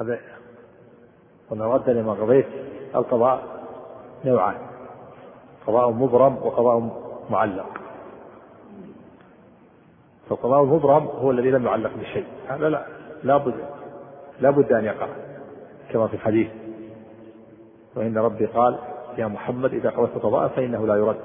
هذا 0.00 0.20
وما 1.50 1.66
رد 1.66 1.90
لما 1.90 2.12
قضيت 2.12 2.46
القضاء 2.94 3.66
نوعان. 4.24 4.66
قضاء 5.66 5.90
مبرم 5.90 6.36
وقضاء 6.36 6.78
معلق. 7.30 7.81
فالقضاء 10.32 10.62
المبرم 10.62 11.06
هو 11.06 11.30
الذي 11.30 11.50
لم 11.50 11.66
يعلق 11.66 11.90
بشيء. 12.00 12.24
هذا 12.48 12.68
لا 12.68 12.86
لابد 13.22 13.54
لابد 14.40 14.72
أن 14.72 14.84
يقع 14.84 15.06
كما 15.90 16.06
في 16.06 16.14
الحديث. 16.14 16.48
وإن 17.96 18.18
ربي 18.18 18.46
قال 18.46 18.78
يا 19.18 19.26
محمد 19.26 19.74
إذا 19.74 19.90
قضيت 19.90 20.22
قضاء 20.22 20.48
فإنه 20.48 20.86
لا 20.86 20.96
يرد. 20.96 21.20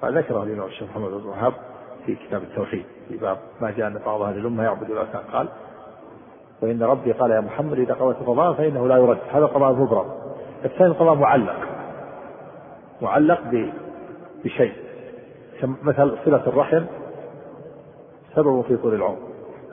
فذكره 0.00 0.42
الامام 0.42 0.66
الشيخ 0.66 0.88
محمد 0.90 1.10
بن 1.10 1.16
الوهاب 1.16 1.52
في 2.06 2.14
كتاب 2.14 2.42
التوحيد 2.42 2.84
في 3.08 3.16
باب 3.16 3.38
ما 3.60 3.70
جاء 3.70 3.86
أن 3.86 4.00
بعض 4.06 4.20
هذه 4.20 4.36
الأمة 4.36 4.62
يعبد 4.62 4.90
الاوثان 4.90 5.22
قال 5.32 5.48
وإن 6.62 6.82
ربي 6.82 7.12
قال 7.12 7.30
يا 7.30 7.40
محمد 7.40 7.78
إذا 7.78 7.94
قضيت 7.94 8.16
قضاء 8.16 8.52
فإنه 8.52 8.88
لا 8.88 8.96
يرد. 8.96 9.18
هذا 9.32 9.46
قضاء 9.46 9.72
مبرم 9.72 10.06
الثاني 10.64 10.94
قضاء 10.94 11.14
معلق. 11.14 11.56
معلق 13.02 13.40
بشيء. 14.44 14.72
مثل 15.82 16.16
صلة 16.24 16.46
الرحم 16.46 16.84
سبب 18.34 18.62
في 18.62 18.76
طول 18.76 18.94
العمر. 18.94 19.18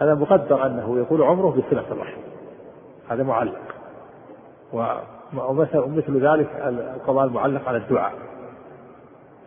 هذا 0.01 0.13
مقدر 0.13 0.65
أنه 0.65 0.99
يطول 0.99 1.23
عمره 1.23 1.49
بصلة 1.49 1.91
الرحم. 1.91 2.21
هذا 3.09 3.23
معلق. 3.23 3.59
ومثل 5.33 5.79
مثل 5.79 6.27
ذلك 6.27 6.49
القضاء 6.95 7.25
المعلق 7.25 7.67
على 7.67 7.77
الدعاء. 7.77 8.13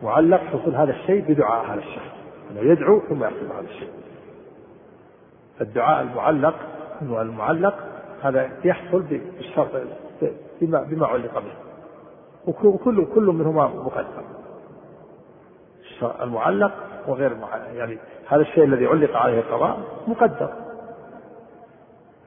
معلق 0.03 0.39
حصول 0.39 0.75
هذا 0.75 0.91
الشيء 0.91 1.25
بدعاء 1.27 1.65
هذا 1.65 1.79
الشخص. 1.79 2.15
أنه 2.51 2.59
يدعو 2.71 2.99
ثم 2.99 3.23
يحصل 3.23 3.45
هذا 3.45 3.67
الشيء. 3.69 3.89
الدعاء 5.61 6.01
المعلق 6.03 6.55
المعلق 7.01 7.75
هذا 8.21 8.49
يحصل 8.63 9.01
بالشرط 9.01 9.67
بما 10.61 10.83
بما 10.83 11.07
علق 11.07 11.39
به. 11.39 11.53
وكل 12.47 13.05
كل 13.05 13.25
منهما 13.25 13.67
مقدر. 13.67 14.23
المعلق 16.21 16.71
وغير 17.07 17.37
يعني 17.73 17.97
هذا 18.27 18.41
الشيء 18.41 18.63
الذي 18.63 18.85
علق 18.85 19.15
عليه 19.15 19.39
القضاء 19.39 19.79
مقدر. 20.07 20.53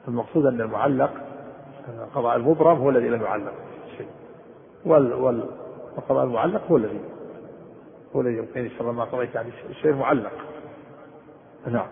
المقصود 0.08 0.46
أن 0.46 0.60
المعلق 0.60 1.10
القضاء 1.88 2.36
المبرم 2.36 2.78
هو 2.78 2.90
الذي 2.90 3.08
لم 3.08 3.22
يعلق 3.22 3.52
شيء. 3.96 4.08
وال 4.84 5.12
والقضاء 5.12 6.24
المعلق 6.24 6.62
هو 6.70 6.76
الذي 6.76 7.00
هو 8.16 8.20
الذي 8.20 8.36
يمكن 8.36 8.70
شر 8.78 8.92
ما 8.92 9.04
قضيت 9.04 9.34
يعني 9.34 9.50
الشيء 9.70 9.90
المعلق 9.90 10.32
نعم. 11.66 11.88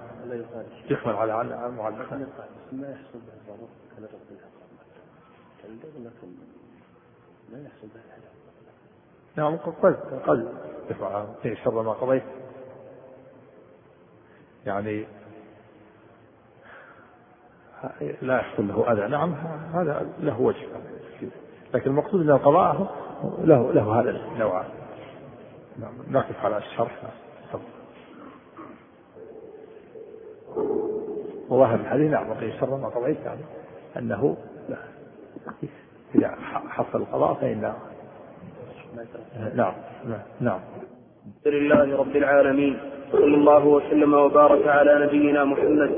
يحمل 0.90 1.14
على 1.14 1.40
المعلق 1.66 2.12
ما 2.72 2.90
يحصل 2.90 3.18
به 3.18 3.52
الضرر 3.52 3.68
كالرد 3.96 4.20
لكن 5.98 6.28
لا 7.52 7.62
يحصل 7.62 7.86
به 7.86 8.00
نعم 9.36 9.56
قد 9.56 9.96
قد 10.26 10.48
يفعل. 10.90 11.56
شر 11.64 11.82
ما 11.82 11.92
قضيت 11.92 12.22
يعني 14.66 15.06
لا 18.22 18.36
يحصل 18.36 18.68
له 18.68 18.92
أذى. 18.92 19.08
نعم 19.08 19.34
هذا 19.74 20.06
له 20.20 20.40
وجه. 20.40 20.66
لكن 21.74 21.90
المقصود 21.90 22.20
إن 22.20 22.30
القضاء 22.30 22.94
له 23.38 23.72
له 23.72 24.00
هذا 24.00 24.10
النوع 24.10 24.64
نعم 25.78 25.92
نقف 26.10 26.44
على 26.44 26.56
الشرح. 26.56 27.02
وظاهر 31.48 31.74
الحديث 31.74 32.10
نعم 32.10 32.30
وقيل 32.30 32.60
شر 32.60 32.76
ما 32.76 32.88
قضيت 32.88 33.18
يعني 33.24 33.40
أنه 33.96 34.36
لا. 34.68 34.78
إذا 36.14 36.34
حصل 36.68 36.98
القضاء 36.98 37.34
فإن 37.34 37.74
نعم 39.54 39.74
نعم. 40.40 40.60
لله 41.46 41.96
رب 41.96 42.16
العالمين. 42.16 42.95
صلى 43.16 43.34
الله 43.34 43.66
وسلم 43.66 44.14
وبارك 44.14 44.68
على 44.68 45.06
نبينا 45.06 45.44
محمد 45.44 45.90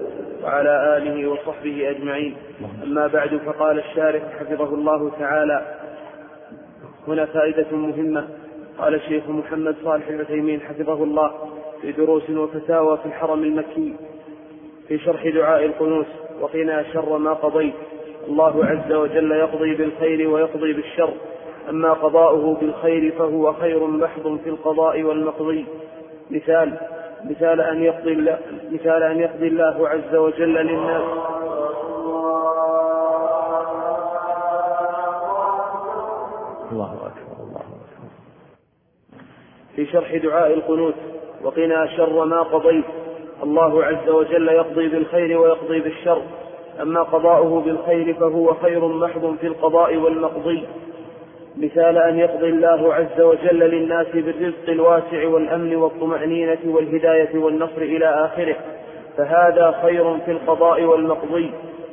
وعلى 0.44 0.96
آله 0.96 1.30
وصحبه 1.30 1.90
أجمعين. 1.90 2.36
أما 2.82 3.06
بعد 3.06 3.40
فقال 3.46 3.78
الشارح 3.78 4.22
حفظه 4.40 4.74
الله 4.74 5.10
تعالى 5.18 5.78
هنا 7.08 7.26
فائدة 7.26 7.66
مهمة. 7.72 8.28
قال 8.78 8.94
الشيخ 8.94 9.28
محمد 9.28 9.76
صالح 9.84 10.08
العثيمين 10.08 10.60
حفظه 10.60 11.04
الله 11.04 11.30
في 11.82 11.92
دروس 11.92 12.30
وفتاوى 12.30 12.98
في 12.98 13.06
الحرم 13.06 13.42
المكي 13.42 13.96
في 14.88 14.98
شرح 14.98 15.28
دعاء 15.28 15.64
القنوس 15.64 16.06
وقنا 16.40 16.84
شر 16.92 17.18
ما 17.18 17.32
قضيت. 17.32 17.74
الله 18.28 18.64
عز 18.64 18.92
وجل 18.92 19.32
يقضي 19.32 19.74
بالخير 19.74 20.28
ويقضي 20.28 20.72
بالشر 20.72 21.12
أما 21.70 21.92
قضاؤه 21.92 22.54
بالخير 22.60 23.12
فهو 23.18 23.52
خير 23.52 23.86
محض 23.86 24.38
في 24.44 24.50
القضاء 24.50 25.02
والمقضي. 25.02 25.66
مثال 26.30 26.78
مثال 27.24 27.60
أن 27.60 27.82
يقضي 27.82 28.12
الله 28.12 28.38
مثال 28.72 29.02
أن 29.02 29.20
يقضي 29.20 29.48
الله 29.48 29.88
عز 29.88 30.14
وجل 30.14 30.54
للناس. 30.54 31.02
الله 36.72 36.92
أكبر 36.92 37.44
الله 37.44 37.60
أكبر. 37.60 38.08
في 39.76 39.86
شرح 39.86 40.16
دعاء 40.16 40.54
القنوت 40.54 40.94
وقنا 41.42 41.96
شر 41.96 42.24
ما 42.24 42.42
قضيت. 42.42 42.84
الله 43.42 43.84
عز 43.84 44.08
وجل 44.08 44.48
يقضي 44.48 44.88
بالخير 44.88 45.38
ويقضي 45.40 45.80
بالشر. 45.80 46.22
أما 46.82 47.02
قضاؤه 47.02 47.60
بالخير 47.60 48.14
فهو 48.14 48.54
خير 48.54 48.88
محض 48.88 49.36
في 49.40 49.46
القضاء 49.46 49.96
والمقضي. 49.96 50.68
مثال 51.56 51.98
أن 51.98 52.18
يقضي 52.18 52.48
الله 52.48 52.94
عز 52.94 53.20
وجل 53.20 53.58
للناس 53.58 54.06
بالرزق 54.14 54.68
الواسع 54.68 55.28
والأمن 55.28 55.76
والطمأنينة 55.76 56.58
والهداية 56.64 57.38
والنصر 57.38 57.82
إلى 57.82 58.06
آخره 58.06 58.56
فهذا 59.16 59.74
خير 59.82 60.18
في 60.18 60.30
القضاء 60.30 60.82
والمقضي. 60.82 61.50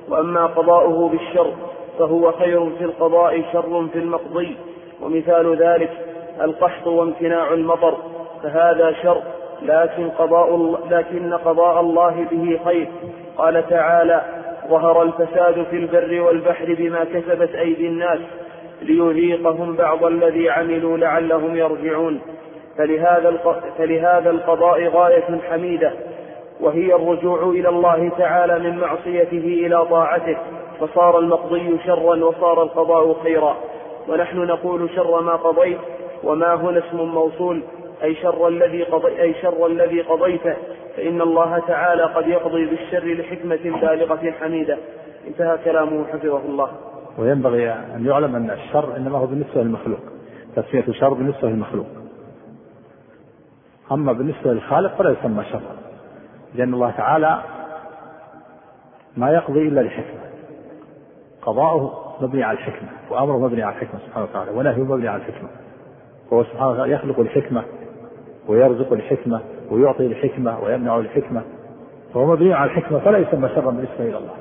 وأما 0.10 0.45
قضاؤه 0.45 1.10
بالشر 1.10 1.53
فهو 1.99 2.32
خير 2.32 2.70
في 2.70 2.84
القضاء 2.84 3.43
شر 3.53 3.88
في 3.93 3.99
المقضي. 3.99 4.58
ومثال 5.01 5.58
ذلك 5.58 5.91
القحط 6.41 6.88
وامتناع 6.88 7.53
المطر 7.53 7.97
فهذا 8.43 8.95
شر 9.03 9.22
لكن 9.62 10.10
قضاء 10.10 10.80
لكن 10.89 11.34
قضاء 11.34 11.80
الله 11.80 12.28
به 12.32 12.60
خير. 12.66 12.88
قال 13.38 13.70
تعالى 13.70 14.22
ظهر 14.70 15.03
الفساد 15.03 15.66
في 15.72 15.76
البر 15.76 16.22
والبحر 16.22 16.74
بما 16.74 17.03
كسبت 17.03 17.56
أيدي 17.56 17.88
الناس 17.88 18.20
ليذيقهم 18.82 19.76
بعض 19.76 20.05
الذي 20.05 20.49
عملوا 20.49 20.97
لعلهم 20.97 21.55
يرجعون. 21.55 22.21
فلهذا 22.78 23.55
فلهذا 23.78 24.30
القضاء 24.30 24.88
غاية 24.88 25.39
حميدة 25.49 25.93
وهي 26.59 26.95
الرجوع 26.95 27.43
إلى 27.43 27.69
الله 27.69 28.11
تعالى 28.17 28.59
من 28.59 28.78
معصيته 28.80 29.65
إلى 29.65 29.86
طاعته 29.86 30.38
فصار 30.80 31.19
المقضي 31.19 31.78
شرا 31.86 32.26
وصار 32.26 32.63
القضاء 32.63 33.13
خيرا. 33.23 33.57
ونحن 34.07 34.38
نقول 34.38 34.89
شر 34.95 35.21
ما 35.21 35.36
قضيت 35.36 35.78
وما 36.23 36.53
هنا 36.53 36.80
اسم 36.80 36.97
موصول 36.97 37.63
أي 38.03 38.15
شر 38.15 38.47
الذي 38.47 38.84
قضي 38.84 39.21
أي 39.21 39.34
شر 39.41 39.67
الذي 39.67 40.01
قضيته. 40.01 40.55
فإن 40.97 41.21
الله 41.21 41.59
تعالى 41.67 42.03
قد 42.03 42.28
يقضي 42.28 42.65
بالشر 42.65 43.05
لحكمة 43.05 43.80
بالغة 43.82 44.34
حميدة. 44.41 44.78
انتهى 45.28 45.57
كلامه 45.65 46.05
حفظه 46.13 46.38
الله. 46.38 46.69
وينبغي 47.18 47.72
أن 47.72 48.05
يعلم 48.05 48.36
أن 48.36 48.51
الشر 48.51 48.97
إنما 48.97 49.18
هو 49.18 49.26
بالنسبة 49.26 49.61
للمخلوق. 49.63 49.99
تسمية 50.55 50.91
شر 50.91 51.13
بالنسبة 51.13 51.49
للمخلوق. 51.49 51.88
أما 53.91 54.13
بالنسبة 54.13 54.53
للخالق 54.53 54.95
فلا 54.95 55.09
يسمى 55.09 55.43
شرا 55.43 55.76
لأن 56.55 56.74
الله 56.74 56.91
تعالى 56.91 57.39
ما 59.18 59.30
يقضي 59.30 59.68
إلا 59.68 59.82
لحكمة. 59.82 60.20
قضاؤه 61.41 62.16
مبني 62.22 62.43
على 62.43 62.57
الحكمة 62.57 62.89
وأمره 63.09 63.38
مبني 63.38 63.63
على 63.63 63.76
الحكمة 63.76 63.99
سبحانه 63.99 64.26
وتعالى 64.26 64.51
ونهيه 64.51 64.84
مبني 64.84 65.07
على 65.07 65.22
الحكمة. 65.22 65.49
فهو 66.30 66.43
سبحانه 66.43 66.72
وتعالى 66.72 66.93
يخلق 66.93 67.20
الحكمة 67.20 67.63
ويرزق 68.47 68.93
الحكمة 68.93 69.41
ويعطي 69.72 70.05
الحكمة 70.05 70.59
ويمنع 70.63 70.97
الحكمة. 70.97 71.41
فهو 72.13 72.26
مبني 72.26 72.53
على 72.53 72.72
الحكمة 72.72 72.99
فلا 72.99 73.18
يسمى 73.18 73.49
شرا 73.49 73.72
بالنسبة 73.72 73.99
إلى 73.99 74.18
الله. 74.18 74.36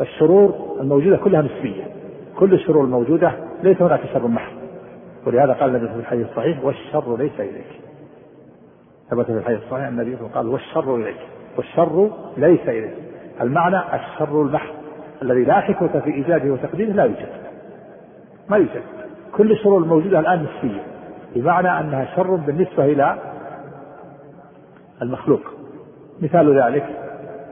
الشرور 0.00 0.76
الموجودة 0.80 1.16
كلها 1.16 1.42
نسبية. 1.42 1.89
كل 2.40 2.54
الشرور 2.54 2.84
الموجودة 2.84 3.32
ليس 3.62 3.82
هناك 3.82 4.00
شر 4.12 4.26
محض. 4.26 4.52
ولهذا 5.26 5.52
قال 5.52 5.76
النبي 5.76 5.88
في 5.88 6.00
الحديث 6.00 6.30
الصحيح 6.30 6.64
والشر 6.64 7.16
ليس 7.16 7.40
إليك. 7.40 7.80
ثبت 9.10 9.26
في 9.26 9.32
الحديث 9.32 9.58
الصحيح 9.62 9.86
النبي 9.86 10.14
قال 10.34 10.48
والشر 10.48 10.96
إليك. 10.96 11.16
والشر 11.56 12.10
ليس 12.36 12.68
إليك. 12.68 12.94
المعنى 13.40 13.76
الشر 13.94 14.42
المحض 14.42 14.74
الذي 15.22 15.44
لا 15.44 15.60
حكمة 15.60 16.00
في 16.00 16.10
إيجاده 16.10 16.52
وتقديره 16.52 16.92
لا 16.92 17.04
يوجد. 17.04 17.28
ما 18.48 18.56
يوجد. 18.56 18.82
كل 19.32 19.52
الشرور 19.52 19.78
الموجودة 19.82 20.20
الآن 20.20 20.46
نسبية 20.46 20.82
بمعنى 21.36 21.80
أنها 21.80 22.16
شر 22.16 22.34
بالنسبة 22.34 22.84
إلى 22.84 23.18
المخلوق. 25.02 25.40
مثال 26.22 26.62
ذلك 26.62 26.86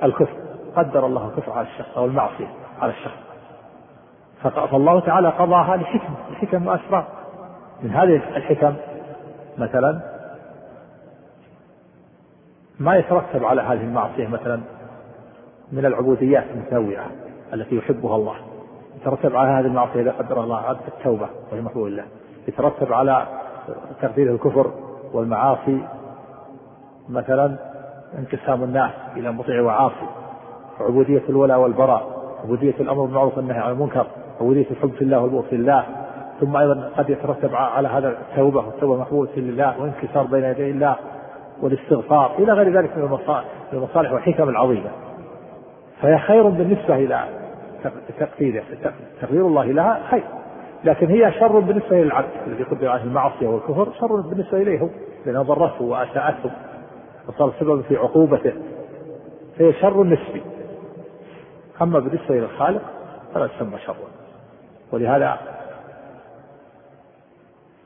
الكفر. 0.03 0.37
قدر 0.77 1.07
الله 1.07 1.29
الكفر 1.29 1.53
على 1.53 1.67
الشخص 1.67 1.99
أو 1.99 2.05
المعصية 2.05 2.49
على 2.81 2.93
الشخص 2.93 3.28
فالله 4.43 5.01
تعالى 5.01 5.29
قضاها 5.29 5.77
لحكم 6.31 6.67
وأسرار 6.67 7.05
من 7.83 7.91
هذه 7.91 8.17
الحكم 8.37 8.75
مثلا 9.59 10.01
ما 12.81 12.97
يترتب 12.97 13.45
على 13.45 13.63
هذه 13.63 13.81
المعصية 13.81 14.29
مثلا 14.29 14.61
من 15.73 15.87
العبوديات 15.87 16.45
المتنوعة 16.55 17.07
التي 17.55 17.77
يحبها 17.77 18.17
الله. 18.17 18.35
يترتب 19.01 19.37
على 19.37 19.51
هذه 19.51 19.67
المعصية 19.67 20.01
إذا 20.01 20.13
قدر 20.13 20.45
الله 20.45 20.71
التوبة 20.71 21.29
وهي 21.53 21.61
مقبول 21.61 21.91
الله 21.91 22.05
يترتب 22.49 22.93
على 22.93 23.27
تقدير 24.03 24.35
الكفر 24.35 24.73
والمعاصي 25.13 25.83
مثلا 27.09 27.57
انقسام 28.19 28.65
الناس 28.65 28.93
إلى 29.17 29.33
مطيع 29.33 29.63
وعاصي. 29.63 30.09
وعبودية 30.81 31.23
الولاء 31.29 31.59
والبراء 31.59 32.19
عبودية 32.45 32.75
الأمر 32.81 33.05
بالمعروف 33.05 33.37
والنهي 33.37 33.59
عن 33.59 33.71
المنكر. 33.71 34.07
عبودية 34.41 34.67
الحب 34.71 34.91
في 34.91 35.03
الله 35.03 35.21
والبغض 35.21 35.45
في 35.45 35.57
الله. 35.57 35.85
ثم 36.41 36.57
أيضا 36.57 36.91
قد 36.97 37.11
يترتب 37.11 37.55
على 37.55 37.89
هذا 37.89 38.09
التوبة 38.09 38.67
والتوبة 38.67 38.97
مقبولة 39.01 39.31
لله 39.37 39.81
وانكسار 39.81 40.25
بين 40.25 40.45
يدي 40.45 40.71
الله 40.71 40.97
والاستغفار 41.63 42.35
إلى 42.39 42.53
غير 42.53 42.73
ذلك 42.79 42.97
من 42.97 43.19
المصالح 43.73 44.13
والحكم 44.13 44.49
العظيمة. 44.49 44.91
فهي 46.03 46.19
خير 46.19 46.49
بالنسبة 46.49 46.97
إلى 46.97 47.25
تقديره 48.19 48.63
تقدير 49.21 49.47
الله 49.47 49.65
لها 49.65 50.01
خير. 50.11 50.25
لكن 50.85 51.07
هي 51.07 51.33
شر 51.33 51.59
بالنسبة 51.59 51.97
للعبد 52.03 52.29
الذي 52.47 52.63
قدر 52.63 52.89
عليه 52.89 53.03
المعصية 53.03 53.49
والكفر 53.49 53.93
شر 54.01 54.21
بالنسبة 54.21 54.63
إليه 54.63 54.91
لأنها 55.27 55.43
ضرته 55.43 55.85
وأساءته 55.85 56.51
وصار 57.29 57.53
سببا 57.61 57.83
في 57.83 57.97
عقوبته. 57.97 58.53
فهي 59.59 59.73
شر 59.73 60.05
نسبي. 60.05 60.43
أما 61.83 61.99
بالنسبة 61.99 62.31
إلى 62.31 62.45
الخالق 62.45 62.83
فلا 63.35 63.47
تسمى 63.47 63.79
شرا. 63.79 64.08
ولهذا 64.93 65.39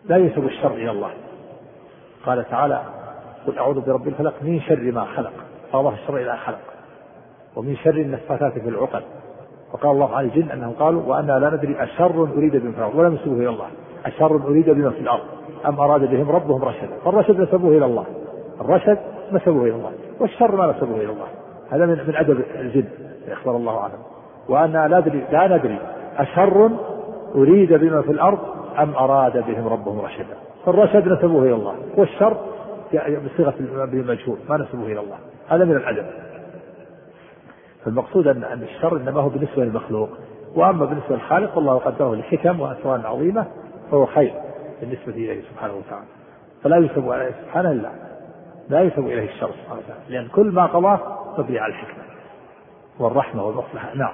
لا 0.05 0.17
ينسب 0.17 0.45
الشر 0.45 0.75
إلى 0.75 0.91
الله. 0.91 1.11
قال 2.27 2.49
تعالى 2.51 2.83
قل 3.47 3.59
أعوذ 3.59 3.81
برب 3.81 4.09
الفلق 4.09 4.35
من 4.43 4.61
شر 4.61 4.93
ما 4.93 5.05
خلق. 5.05 5.33
فأضاف 5.73 5.95
الشر 5.95 6.17
إلى 6.17 6.37
خلق. 6.37 6.61
ومن 7.57 7.77
شر 7.77 7.91
النفاثات 7.97 8.53
في 8.53 8.69
العقد. 8.69 9.03
وقال 9.73 9.91
الله 9.91 10.17
عن 10.17 10.25
الجن 10.25 10.51
أنهم 10.51 10.73
قالوا 10.73 11.03
وأنا 11.03 11.33
لا 11.33 11.51
ندري 11.51 11.83
أشر 11.83 12.29
أريد 12.37 12.57
بهم 12.57 12.73
في 12.73 12.79
الأرض 12.79 12.95
ولم 12.95 13.13
ينسبوه 13.13 13.37
إلى 13.37 13.49
الله. 13.49 13.69
أشر 14.07 14.37
أريد 14.37 14.71
بهم 14.71 14.91
في 14.91 15.01
الأرض. 15.01 15.25
أم 15.67 15.81
أراد 15.81 16.01
بهم 16.01 16.31
ربهم 16.31 16.65
رشدا 16.65 16.99
فالرشد 17.05 17.41
نسبوه 17.41 17.77
إلى 17.77 17.85
الله. 17.85 18.07
الرشد 18.61 18.99
نسبوه 19.33 19.63
إلى 19.63 19.75
الله. 19.75 19.93
والشر 20.21 20.57
ما 20.57 20.67
نسبوه 20.67 20.97
إلى 20.97 21.13
الله. 21.13 21.29
هذا 21.71 21.87
من 21.87 22.17
أدب 22.17 22.45
الجن. 22.55 22.89
أخبر 23.29 23.57
الله 23.57 23.81
عنه 23.81 23.95
وأنا 24.49 24.89
لا 24.89 25.01
ندري 25.01 25.25
لا 25.33 25.57
ندري 25.57 25.79
أشر 26.19 26.71
أريد 27.35 27.73
بما 27.73 28.03
في 28.03 28.11
الأرض 28.11 28.39
أم 28.79 28.95
أراد 28.95 29.47
بهم 29.47 29.69
ربهم 29.69 30.01
رشدا. 30.01 30.37
فالرشد 30.67 31.09
نسبوه 31.09 31.43
إلى 31.43 31.55
الله 31.55 31.75
والشر 31.97 32.37
بصيغة 32.95 33.55
المجهول 33.59 34.39
ما 34.49 34.57
نسبوه 34.57 34.87
إلى 34.87 35.01
الله. 35.01 35.19
هذا 35.49 35.65
من 35.65 35.77
الأدب. 35.77 36.07
فالمقصود 37.85 38.29
أن 38.29 38.63
الشر 38.63 38.97
إنما 38.97 39.21
هو 39.21 39.29
بالنسبة 39.29 39.65
للمخلوق. 39.65 40.09
وأما 40.55 40.85
بالنسبة 40.85 41.15
للخالق 41.15 41.55
فالله 41.55 41.79
قدره 41.79 42.15
لحكم 42.15 42.61
وأسرار 42.61 43.07
عظيمة 43.07 43.47
فهو 43.91 44.07
خير 44.07 44.35
بالنسبة 44.81 45.13
إليه 45.13 45.43
سبحانه 45.43 45.75
وتعالى. 45.75 46.07
فلا 46.63 46.77
ينسب 46.77 47.11
عليه 47.11 47.31
سبحانه 47.45 47.71
إلا 47.71 47.91
لا 48.69 48.81
ينسب 48.81 49.07
إليه 49.07 49.29
الشر 49.29 49.51
سبحانه 49.51 49.81
وتعالى 49.81 50.03
لأن 50.09 50.29
كل 50.29 50.47
ما 50.47 50.67
قضاه 50.67 51.01
مبني 51.39 51.59
على 51.59 51.73
الحكمة 51.73 52.05
والرحمة 52.99 53.45
والمصلحة. 53.45 53.95
نعم. 53.95 54.13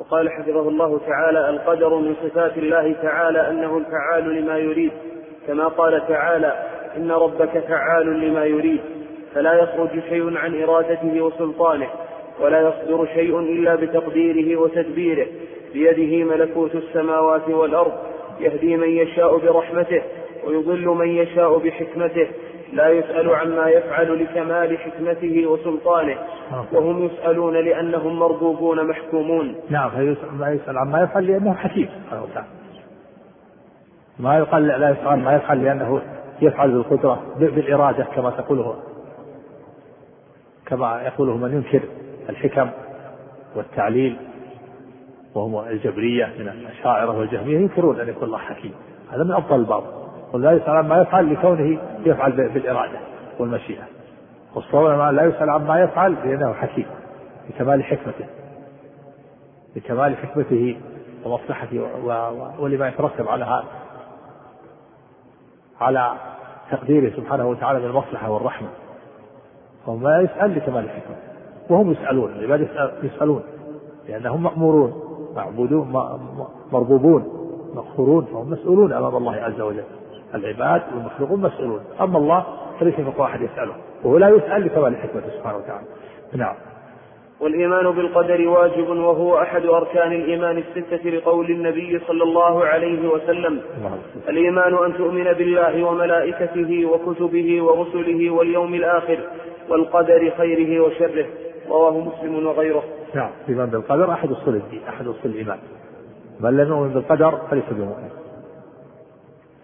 وقال 0.00 0.30
حفظه 0.30 0.68
الله 0.68 1.00
تعالى 1.06 1.50
القدر 1.50 1.94
من 1.94 2.14
صفات 2.22 2.58
الله 2.58 2.94
تعالى 3.02 3.50
أنه 3.50 3.78
الفعال 3.78 4.34
لما 4.34 4.58
يريد. 4.58 4.92
كما 5.46 5.68
قال 5.68 6.08
تعالى 6.08 6.62
إن 6.96 7.10
ربك 7.10 7.58
فعال 7.58 8.20
لما 8.20 8.44
يريد. 8.44 8.80
فلا 9.34 9.54
يخرج 9.54 9.90
شيء 10.08 10.36
عن 10.36 10.62
إرادته 10.62 11.22
وسلطانه 11.22 11.88
ولا 12.40 12.60
يصدر 12.68 13.06
شيء 13.14 13.38
إلا 13.38 13.74
بتقديره 13.74 14.60
وتدبيره. 14.60 15.26
بيده 15.72 16.24
ملكوت 16.24 16.74
السماوات 16.74 17.48
والأرض 17.48 17.92
يهدي 18.40 18.76
من 18.76 18.88
يشاء 18.88 19.38
برحمته 19.38 20.02
ويضل 20.46 20.86
من 20.86 21.08
يشاء 21.08 21.58
بحكمته. 21.58 22.28
لا 22.74 22.88
يسأل 22.88 23.34
عما 23.34 23.68
يفعل 23.68 24.24
لكمال 24.24 24.78
حكمته 24.78 25.46
وسلطانه 25.46 26.18
وهم 26.72 27.04
يسألون 27.04 27.54
لأنهم 27.54 28.18
مربوبون 28.18 28.86
محكومون. 28.86 29.54
نعم 29.70 29.90
ما 30.38 30.50
يسأل 30.52 30.78
عما 30.78 31.02
يفعل 31.02 31.26
لأنه 31.26 31.54
حكيم. 31.54 31.88
ما 34.18 34.38
يقال 34.38 34.66
لا 34.66 34.90
يفعل 34.90 35.18
ما 35.18 35.36
يفعل 35.36 35.64
لأنه 35.64 36.02
يفعل 36.42 36.70
بالقدرة 36.70 37.22
بالإرادة 37.38 38.04
كما 38.04 38.30
تقوله 38.30 38.76
كما 40.66 41.02
يقوله 41.02 41.36
من 41.36 41.54
ينكر 41.54 41.88
الحكم 42.28 42.70
والتعليل 43.56 44.16
وهم 45.34 45.68
الجبرية 45.68 46.32
من 46.38 46.48
الأشاعرة 46.48 47.18
والجهمية 47.18 47.58
ينكرون 47.58 48.00
أن 48.00 48.08
يكون 48.08 48.24
الله 48.24 48.38
حكيم. 48.38 48.72
هذا 49.12 49.24
من 49.24 49.32
أفضل 49.32 49.56
الباطل 49.56 50.03
ولا 50.34 50.52
يسأل 50.52 50.70
عما 50.70 51.02
يفعل 51.02 51.32
لكونه 51.32 51.78
يفعل 52.06 52.32
بالإرادة 52.32 52.98
والمشيئة. 53.38 53.82
والصواب 54.54 55.14
لا 55.14 55.22
يسأل 55.24 55.50
عما 55.50 55.80
يفعل 55.80 56.12
لأنه 56.12 56.52
حكيم 56.52 56.86
لكمال 57.50 57.84
حكمته. 57.84 58.26
لكمال 59.76 60.16
حكمته 60.16 60.76
ومصلحته 61.24 61.86
ولما 62.58 62.88
يترتب 62.88 63.28
على 63.28 63.44
هذا 63.44 63.64
على 65.80 66.12
تقديره 66.70 67.16
سبحانه 67.16 67.48
وتعالى 67.48 67.78
من 67.78 67.84
المصلحة 67.84 68.30
والرحمة. 68.30 68.68
فهم 69.86 70.02
لا 70.02 70.20
يسأل 70.20 70.56
لكمال 70.56 70.84
الحكمة 70.84 71.16
وهم 71.70 71.92
يسألون 71.92 72.32
العباد 72.32 72.68
يسألون 73.02 73.42
لأنهم 74.08 74.42
مأمورون 74.42 74.92
معبودون 75.36 75.88
مربوبون 76.72 77.22
مقهورون 77.74 78.24
فهم 78.24 78.50
مسؤولون 78.50 78.92
أمام 78.92 79.16
الله 79.16 79.34
عز 79.34 79.60
وجل. 79.60 79.84
العباد 80.34 80.82
والمخلوقون 80.94 81.40
مسؤولون. 81.40 81.80
أما 82.00 82.18
الله 82.18 82.44
فليس 82.80 82.98
من 82.98 83.12
واحد 83.16 83.40
يسأله 83.42 83.72
وهو 84.04 84.18
لا 84.18 84.28
يسأل 84.28 84.64
لكمال 84.66 84.96
حكمته 84.96 85.28
سبحانه 85.38 85.58
وتعالى. 85.58 85.86
نعم. 86.32 86.54
والإيمان 87.40 87.90
بالقدر 87.90 88.48
واجب 88.48 88.88
وهو 88.88 89.42
أحد 89.42 89.66
أركان 89.66 90.12
الإيمان 90.12 90.58
الستة 90.58 91.10
لقول 91.10 91.50
النبي 91.50 92.00
صلى 92.06 92.22
الله 92.22 92.64
عليه 92.64 93.08
وسلم. 93.08 93.60
الإيمان 94.28 94.74
أن 94.84 94.94
تؤمن 94.96 95.24
بالله 95.24 95.84
وملائكته 95.84 96.86
وكتبه 96.86 97.62
ورسله 97.62 98.30
واليوم 98.30 98.74
الآخر 98.74 99.18
والقدر 99.68 100.32
خيره 100.38 100.80
وشره. 100.80 101.26
رواه 101.68 101.98
مسلم 101.98 102.46
وغيره. 102.46 102.82
نعم. 103.14 103.30
الإيمان 103.44 103.70
بالقدر 103.70 104.12
أحد 104.12 104.30
أصول 104.30 104.54
الدين 104.54 104.80
أحد 104.88 105.06
أصول 105.06 105.30
الإيمان. 105.30 105.58
من 106.40 106.56
لم 106.56 106.68
يؤمن 106.68 106.88
بالقدر 106.88 107.38
فليس 107.50 107.64
بمؤمن. 107.70 108.10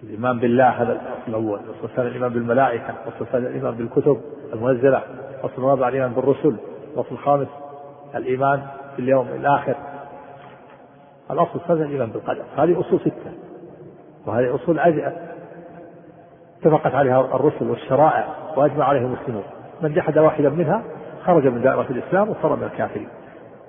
الإيمان 0.03 0.39
بالله 0.39 0.69
هذا 0.69 0.93
الأصل 0.93 1.29
الأول 1.29 1.61
الثاني 1.85 2.09
الإيمان 2.09 2.33
بالملائكة 2.33 2.95
الثالث 3.21 3.47
الإيمان 3.47 3.75
بالكتب 3.75 4.21
المنزلة 4.53 5.03
الأصل 5.41 5.55
الرابع 5.59 5.89
الإيمان 5.89 6.13
بالرسل 6.13 6.57
الأصل 6.95 7.13
الخامس 7.13 7.49
الإيمان 8.15 8.63
باليوم 8.97 9.29
الآخر. 9.29 9.75
الأصل 11.31 11.51
الثالث 11.55 11.81
الإيمان 11.81 12.11
بالقدر 12.11 12.43
هذه 12.57 12.81
أصول 12.81 13.01
ستة 13.01 13.33
وهذه 14.27 14.55
أصول 14.55 14.79
اتفقت 16.59 16.95
عليها 16.95 17.21
الرسل 17.21 17.71
والشرائع 17.71 18.29
وأجمع 18.57 18.85
عليها 18.85 19.03
المسلمون. 19.03 19.45
من 19.83 19.95
جحد 19.95 20.19
واحدا 20.19 20.49
منها 20.49 20.83
خرج 21.25 21.47
من 21.47 21.63
دائرة 21.63 21.87
الإسلام 21.91 22.31
وصار 22.31 22.57
من 22.57 22.65
الكافرين. 22.65 23.09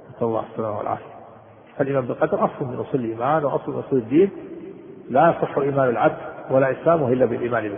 نسأل 0.09 0.27
الله 0.27 0.43
السلامة 0.51 0.77
والعافية. 0.77 1.05
فالإيمان 1.77 2.05
بالقدر 2.05 2.45
أصل 2.45 2.65
من 2.65 2.75
أصول 2.79 3.01
الإيمان 3.01 3.45
وأصل 3.45 3.71
من 3.71 3.79
أصول 3.79 3.99
الدين. 3.99 4.31
لا 5.11 5.29
يصح 5.29 5.57
إيمان 5.57 5.89
العبد 5.89 6.17
ولا 6.51 6.71
إسلامه 6.71 7.13
إلا 7.13 7.25
بالإيمان 7.25 7.69
به. 7.69 7.77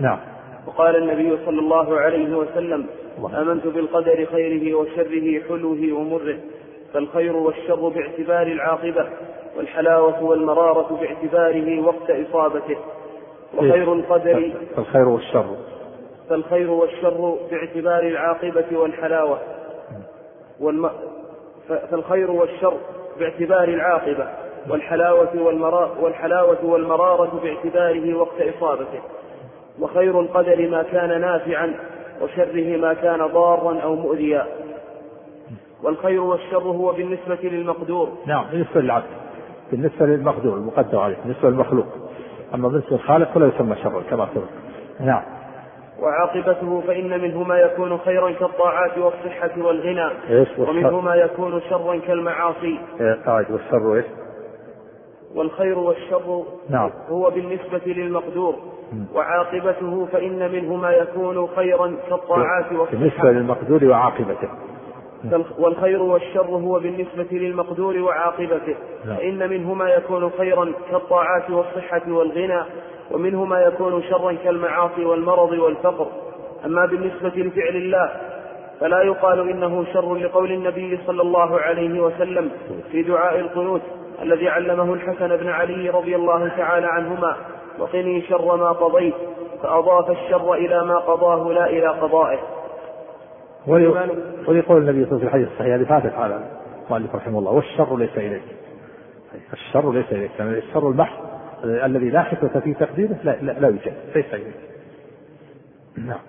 نعم. 0.00 0.18
وقال 0.66 0.96
النبي 0.96 1.38
صلى 1.46 1.58
الله 1.58 2.00
عليه 2.00 2.36
وسلم 2.36 2.86
الله. 3.18 3.42
آمنت 3.42 3.66
بالقدر 3.66 4.26
خيره 4.32 4.74
وشره 4.74 5.48
حلوة 5.48 5.92
ومره 5.92 6.38
فالخير 6.94 7.36
والشر 7.36 7.88
باعتبار 7.88 8.46
العاقبة 8.46 9.08
والحلاوة 9.56 10.22
والمرارة 10.22 10.98
باعتباره 11.00 11.80
وقت 11.80 12.10
إصابته. 12.10 12.76
وخير 13.54 13.92
القدر 13.92 14.52
فالخير 14.76 15.08
والشر. 15.08 15.56
فالخير 16.28 16.70
والشر 16.70 17.38
باعتبار 17.50 18.02
العاقبة 18.02 18.78
والحلاوة. 18.78 19.38
والم... 20.60 20.90
فالخير 21.90 22.30
والشر 22.30 22.76
باعتبار 23.18 23.68
العاقبة. 23.68 24.28
والحلاوة 24.68 25.42
والمرا... 25.42 25.90
والحلاوة 26.00 26.64
والمرارة 26.64 27.40
باعتباره 27.42 28.14
وقت 28.14 28.40
إصابته 28.40 29.00
وخير 29.80 30.20
القدر 30.20 30.68
ما 30.68 30.82
كان 30.82 31.20
نافعا 31.20 31.74
وشره 32.22 32.76
ما 32.76 32.94
كان 32.94 33.26
ضارا 33.26 33.80
أو 33.80 33.94
مؤذيا. 33.94 34.46
والخير 35.82 36.20
والشر 36.20 36.62
هو 36.62 36.92
بالنسبة 36.92 37.38
للمقدور. 37.42 38.08
نعم 38.26 38.44
بالنسبة 38.50 38.80
للعبد 38.80 39.04
بالنسبة 39.72 40.06
للمقدور 40.06 40.56
المقدر 40.56 40.98
عليه 40.98 41.16
بالنسبة 41.24 41.50
للمخلوق. 41.50 41.86
أما 42.54 42.68
بالنسبة 42.68 42.90
للخالق 42.90 43.30
فلا 43.34 43.46
يسمى 43.46 43.76
شرا 43.76 44.02
كما 44.10 44.28
سبق 44.34 44.44
نعم. 45.00 45.22
وعاقبته 46.00 46.80
فإن 46.86 47.20
منه 47.20 47.42
ما 47.42 47.58
يكون 47.58 47.98
خيرا 47.98 48.30
كالطاعات 48.30 48.98
والصحة 48.98 49.50
والغنى 49.56 50.10
ومنه 50.58 51.00
ما 51.00 51.14
يكون 51.14 51.60
شرا 51.70 52.00
كالمعاصي. 52.06 52.78
إيه 53.00 53.46
والشر 53.50 53.94
إيش؟ 53.94 54.04
والخير 55.34 55.78
والشر 55.78 56.44
نعم. 56.70 56.90
هو 57.08 57.30
بالنسبة 57.30 57.80
للمقدور 57.86 58.54
وعاقبته 59.14 60.06
فإن 60.12 60.52
منه 60.52 60.76
ما 60.76 60.90
يكون 60.90 61.48
خيرا 61.56 61.96
كالطاعات 62.08 62.72
والصحة. 62.72 62.96
بالنسبة 62.96 63.30
للمقدور 63.30 63.84
وعاقبته. 63.84 64.48
والخير 65.58 66.02
والشر 66.02 66.46
هو 66.46 66.78
بالنسبة 66.78 67.28
للمقدور 67.30 67.98
وعاقبته 67.98 68.74
نعم. 69.06 69.16
فإن 69.16 69.50
منه 69.50 69.74
ما 69.74 69.88
يكون 69.88 70.30
خيرا 70.38 70.72
كالطاعات 70.90 71.50
والصحة 71.50 72.02
والغنى 72.08 72.62
ومنه 73.10 73.44
ما 73.44 73.60
يكون 73.60 74.02
شرا 74.02 74.32
كالمعاصي 74.32 75.04
والمرض 75.04 75.52
والفقر. 75.52 76.06
أما 76.64 76.86
بالنسبة 76.86 77.28
لفعل 77.28 77.76
الله 77.76 78.10
فلا 78.80 79.02
يقال 79.02 79.50
إنه 79.50 79.84
شر 79.92 80.14
لقول 80.14 80.52
النبي 80.52 80.98
صلى 81.06 81.22
الله 81.22 81.60
عليه 81.60 82.00
وسلم 82.00 82.50
في 82.92 83.02
دعاء 83.02 83.40
القنوت. 83.40 83.82
الذي 84.22 84.48
علمه 84.48 84.94
الحسن 84.94 85.36
بن 85.36 85.48
علي 85.48 85.90
رضي 85.90 86.16
الله 86.16 86.48
تعالى 86.48 86.86
عنهما 86.86 87.36
وقني 87.78 88.22
شر 88.22 88.56
ما 88.56 88.72
قضيت 88.72 89.14
فأضاف 89.62 90.10
الشر 90.10 90.54
إلى 90.54 90.84
ما 90.84 90.98
قضاه 90.98 91.52
لا 91.52 91.66
إلى 91.66 91.88
قضائه. 91.88 92.38
وليقول 93.66 94.08
النبي 94.08 94.66
صلى 94.70 94.78
الله 94.78 94.80
عليه 94.80 95.06
وسلم 95.06 95.18
في 95.18 95.24
الحديث 95.24 95.48
الصحيح 95.48 95.74
هذه 95.74 95.84
فاتت 95.84 96.14
على 96.14 96.40
المؤلف 96.86 97.14
رحمه 97.14 97.38
الله 97.38 97.52
والشر 97.52 97.96
ليس 97.96 98.16
إليك. 98.16 98.42
الشر 99.52 99.92
ليس 99.92 100.12
إليك. 100.12 100.30
يعني 100.38 100.58
الشر 100.58 100.88
المحض 100.88 101.24
الذي 101.64 102.10
لا 102.10 102.22
حكمة 102.22 102.60
في 102.60 102.74
تقديره 102.74 103.16
لا, 103.24 103.36
لا, 103.42 103.52
لا 103.52 103.68
يوجد 103.68 103.92
ليس 104.16 104.34
إليك. 104.34 104.54
نعم. 105.98 106.20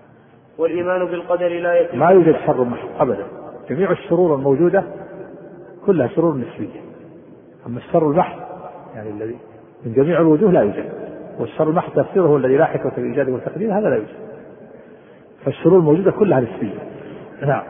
والإيمان 0.58 1.06
بالقدر 1.06 1.48
لا 1.48 1.82
يتم 1.82 2.00
ما 2.00 2.10
يوجد 2.10 2.36
شر 2.46 2.64
محض 2.64 2.90
أبدا. 3.00 3.26
جميع 3.70 3.92
الشرور 3.92 4.36
الموجودة 4.36 4.84
كلها 5.86 6.08
شرور 6.08 6.36
نسبية. 6.38 6.81
أما 7.68 7.78
الشر 7.78 8.12
المحض 8.12 8.40
يعني 8.96 9.10
الذي 9.10 9.38
من 9.86 9.94
جميع 9.94 10.20
الوجوه 10.20 10.52
لا 10.52 10.62
يوجد. 10.62 10.90
والشر 11.40 11.70
المحض 11.70 12.04
تفسيره 12.04 12.38
الذي 12.38 12.58
لا 12.58 12.66
حكمة 12.66 12.92
في 12.92 12.98
الإيجاد 12.98 13.30
والتقدير 13.30 13.74
هذا 13.74 13.90
لا 13.90 13.96
يوجد. 13.96 14.32
فالشرور 15.46 15.80
الموجودة 15.80 16.12
كلها 16.12 16.40
نسبية. 16.40 16.80
نعم. 17.42 17.64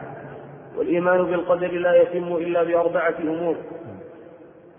والإيمان 0.78 1.26
بالقدر 1.26 1.72
لا 1.72 2.02
يتم 2.02 2.36
إلا 2.36 2.64
بأربعة 2.64 3.14
أمور. 3.24 3.56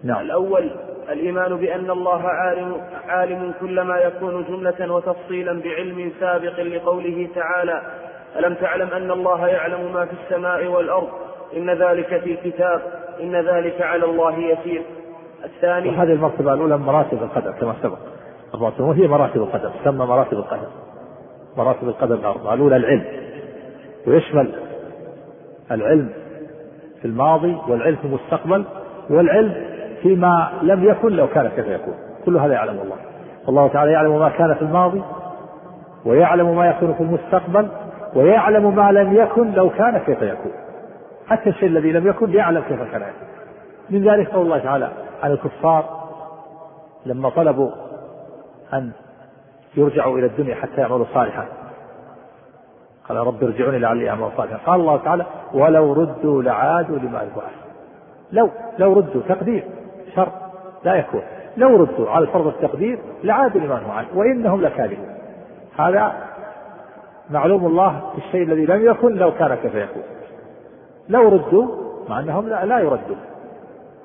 نعم. 0.05 0.21
الأول 0.21 0.71
الإيمان 1.13 1.57
بأن 1.57 1.91
الله 1.91 2.23
عالم, 2.29 2.77
عالم 3.09 3.55
كل 3.61 3.81
ما 3.81 3.99
يكون 3.99 4.45
جملة 4.45 4.95
وتفصيلا 4.95 5.61
بعلم 5.61 6.13
سابق 6.21 6.61
لقوله 6.61 7.29
تعالى 7.35 7.83
ألم 8.39 8.55
تعلم 8.55 8.89
أن 8.89 9.11
الله 9.11 9.49
يعلم 9.49 9.93
ما 9.93 10.05
في 10.05 10.13
السماء 10.25 10.67
والأرض؟ 10.67 11.09
إن 11.57 11.71
ذلك 11.71 12.21
في 12.21 12.37
كتاب 12.37 12.83
إن 13.21 13.37
ذلك 13.37 13.83
على 13.83 14.05
الله 14.05 14.39
يسير. 14.39 14.83
الثاني 15.45 15.89
وهذه 15.89 16.13
المرتبة 16.13 16.55
الأولى 16.55 16.79
مراتب 16.79 17.23
القدر 17.23 17.53
كما 17.53 17.75
سبق. 17.83 17.99
الراتب 18.55 18.81
وهي 18.81 19.09
مراتب 19.09 19.37
القدر 19.37 19.71
تسمى 19.83 20.07
مراتب 20.07 20.39
القدر. 20.39 20.67
مراتب 21.57 21.89
القدر 21.89 22.15
الأربعة. 22.15 22.55
الأولى 22.55 22.77
العلم. 22.77 23.05
ويشمل 24.07 24.53
العلم 25.71 26.09
في 27.01 27.09
الماضي 27.09 27.57
والعلم 27.69 27.97
في 27.97 28.05
المستقبل 28.05 28.65
والعلم 29.11 29.55
فيما 30.03 30.53
لم 30.63 30.85
يكن 30.85 31.13
لو 31.13 31.27
كان 31.27 31.49
كيف 31.49 31.67
يكون. 31.67 31.95
كل 32.27 32.37
هذا 32.37 32.53
يعلم 32.53 32.81
الله. 32.81 32.97
الله 33.49 33.69
تعالى 33.69 33.93
يعلم 33.93 34.19
ما 34.19 34.29
كان 34.29 34.55
في 34.55 34.63
الماضي 34.63 35.03
ويعلم 36.05 36.57
ما 36.57 36.71
يكون 36.71 36.95
في 36.95 37.01
المستقبل 37.01 37.69
ويعلم 38.15 38.77
ما 38.77 38.93
لم 38.93 39.17
يكن 39.17 39.53
لو 39.53 39.71
كان 39.71 39.99
كيف 39.99 40.23
يكون. 40.23 40.53
حتى 41.29 41.51
الشيء 41.51 41.69
الذي 41.69 41.93
لم 41.93 42.09
يكن 42.09 42.33
يعلم 42.33 42.63
كيف 42.69 42.83
كان 42.83 43.03
يكون. 43.03 43.29
من 43.91 44.11
ذلك 44.11 44.29
قول 44.29 44.45
الله 44.45 44.59
تعالى 44.59 44.89
عن 45.23 45.31
الكفار 45.31 46.03
لما 47.07 47.31
طلبوا 47.31 47.71
أن 48.73 48.91
يرجعوا 49.77 50.19
إلى 50.19 50.27
الدنيا 50.27 50.55
حتى 50.55 50.81
يعملوا 50.81 51.07
صالحا. 51.15 51.47
قال 53.09 53.17
رب 53.17 53.45
ارجعوني 53.45 53.79
لعلي 53.79 54.11
أعمل 54.11 54.29
صالحا. 54.37 54.57
قال 54.67 54.81
الله 54.81 54.97
تعالى 54.97 55.27
ولو 55.55 55.93
ردوا 55.93 56.43
لعادوا 56.43 56.99
لما 56.99 57.23
البعث 57.23 57.53
لو 58.33 58.49
لو 58.79 58.93
ردوا 58.93 59.23
تقدير 59.29 59.65
شر 60.17 60.29
لا 60.85 60.95
يكون. 60.95 61.23
لو 61.57 61.77
ردوا 61.77 62.11
على 62.11 62.27
فرض 62.27 62.47
التقدير 62.47 62.99
لعادوا 63.25 63.61
لما 63.61 63.81
نهوا 63.81 63.93
عنه 63.93 64.09
وإنهم 64.15 64.61
لكاذبون. 64.61 65.17
هذا 65.79 66.13
معلوم 67.31 67.67
الله 67.67 68.01
في 68.13 68.19
الشيء 68.19 68.43
الذي 68.43 68.67
لم 68.67 68.91
يكن 68.91 69.15
لو 69.15 69.33
كان 69.33 69.55
كيف 69.55 69.75
يكون. 69.75 70.03
لو 71.09 71.29
ردوا 71.29 71.69
مع 72.09 72.21
أنهم 72.21 72.49
لا, 72.49 72.65
لا 72.65 72.79
يردوا 72.79 73.17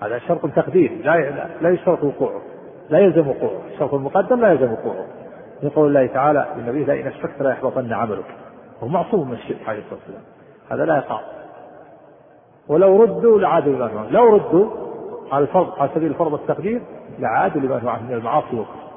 هذا 0.01 0.19
شرط 0.19 0.45
تقدير 0.55 0.91
لا 1.03 1.47
لا 1.61 1.69
يشترط 1.69 2.03
وقوعه 2.03 2.41
لا 2.89 2.99
يلزم 2.99 3.27
وقوعه 3.27 3.61
الشرط 3.73 3.93
المقدم 3.93 4.41
لا 4.41 4.51
يلزم 4.51 4.71
وقوعه. 4.71 5.05
من 5.63 5.69
قول 5.69 5.87
الله 5.87 6.13
تعالى 6.13 6.47
للنبي 6.57 6.83
لئن 6.83 7.07
اشركت 7.07 7.41
لا 7.41 7.49
يحبطن 7.49 7.93
عملك. 7.93 8.25
هو 8.83 8.87
معصوم 8.87 9.27
من 9.27 9.33
الشرك 9.33 9.57
عليه 9.67 9.79
الصلاة 9.79 9.99
والسلام 9.99 10.23
هذا 10.71 10.85
لا 10.85 10.97
يقع. 10.97 11.19
ولو 12.67 13.03
ردوا 13.03 13.39
لعادوا 13.39 13.73
لما 13.73 13.87
نهوا 13.87 14.09
لو 14.09 14.35
ردوا 14.35 14.69
على 15.31 15.43
الفرض 15.43 15.69
على 15.79 15.89
سبيل 15.95 16.11
الفرض 16.11 16.33
التقدير 16.33 16.81
لعادوا 17.19 17.61
لما 17.61 17.77
نهوا 17.77 17.91
عنه 17.91 18.03
من 18.03 18.13
المعاصي 18.13 18.55
والكفر. 18.55 18.87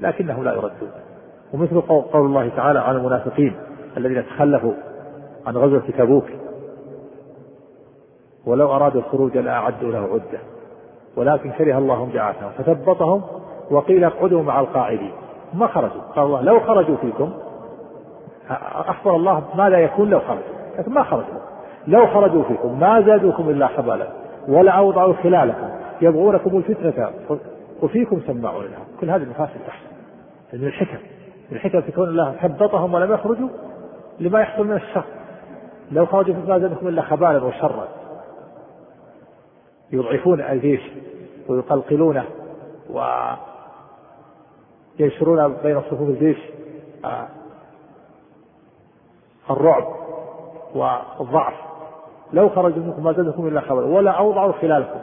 لكنهم 0.00 0.44
لا 0.44 0.52
يردون. 0.52 0.90
ومثل 1.52 1.80
قول 1.80 2.26
الله 2.26 2.48
تعالى 2.48 2.78
عن 2.78 2.96
المنافقين 2.96 3.56
الذين 3.96 4.26
تخلفوا 4.26 4.74
عن 5.46 5.56
غزوة 5.56 5.82
تبوك 5.98 6.24
ولو 8.46 8.72
أرادوا 8.76 9.00
الخروج 9.00 9.38
لأعدوا 9.38 9.92
له 9.92 9.98
عدة. 9.98 10.38
ولكن 11.16 11.50
كره 11.50 11.78
الله 11.78 12.08
بعاثهم 12.14 12.50
فثبطهم 12.58 13.22
وقيل 13.70 14.04
اقعدوا 14.04 14.42
مع 14.42 14.60
القاعدين 14.60 15.12
ما 15.54 15.66
خرجوا. 15.66 16.00
قال 16.16 16.26
الله 16.26 16.42
لو 16.42 16.60
خرجوا 16.60 16.96
فيكم 16.96 17.32
أخبر 18.74 19.16
الله 19.16 19.42
ماذا 19.54 19.78
يكون 19.78 20.10
لو 20.10 20.20
خرجوا. 20.20 20.78
لكن 20.78 20.92
ما 20.92 21.02
خرجوا. 21.02 21.38
لو 21.86 22.06
خرجوا 22.06 22.42
فيكم 22.42 22.80
ما 22.80 23.00
زادوكم 23.00 23.48
إلا 23.48 23.66
خبالا 23.66 24.06
ولا 24.48 24.72
أوضعوا 24.72 25.14
خلالكم. 25.22 25.68
يبغونكم 26.00 26.56
الفتنة. 26.56 27.10
وفيكم 27.82 28.20
سماعون 28.26 28.64
لها 28.64 28.84
كل 29.00 29.10
هذه 29.10 29.22
المفاسد 29.22 29.60
تحصل 29.66 29.88
من 30.52 30.66
الحكم. 30.66 30.98
من 31.50 31.56
الحكم 31.56 31.80
في 31.80 31.92
كون 31.92 32.08
الله 32.08 32.32
ثبطهم 32.32 32.94
ولم 32.94 33.12
يخرجوا 33.12 33.48
لما 34.20 34.40
يحصل 34.40 34.66
من 34.66 34.76
الشر. 34.76 35.04
لو 35.92 36.06
خرجوا 36.06 36.34
ما 36.48 36.58
زادكم 36.58 36.88
إلا 36.88 37.02
خبالا 37.02 37.44
وشرا. 37.44 37.88
يضعفون 39.92 40.40
الجيش 40.40 40.80
ويقلقلونه 41.48 42.24
وينشرون 44.98 45.54
بين 45.62 45.80
صفوف 45.80 46.08
الجيش 46.08 46.38
آه، 47.04 47.28
الرعب 49.50 49.84
والضعف. 50.74 51.54
لو 52.32 52.48
خرجوا 52.48 52.82
منكم 52.82 53.04
ما 53.04 53.12
زادكم 53.12 53.46
إلا 53.46 53.60
خبرا 53.60 53.86
ولا 53.86 54.10
أوضعوا 54.10 54.52
خلالكم. 54.52 54.98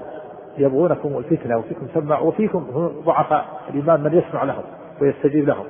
يبغونكم 0.57 1.17
الفتنة 1.17 1.57
وفيكم 1.57 1.87
سمع 1.93 2.19
وفيكم 2.19 2.91
ضعفاء 3.05 3.45
الإيمان 3.69 4.03
من 4.03 4.13
يسمع 4.17 4.43
لهم 4.43 4.63
ويستجيب 5.01 5.47
لهم. 5.47 5.65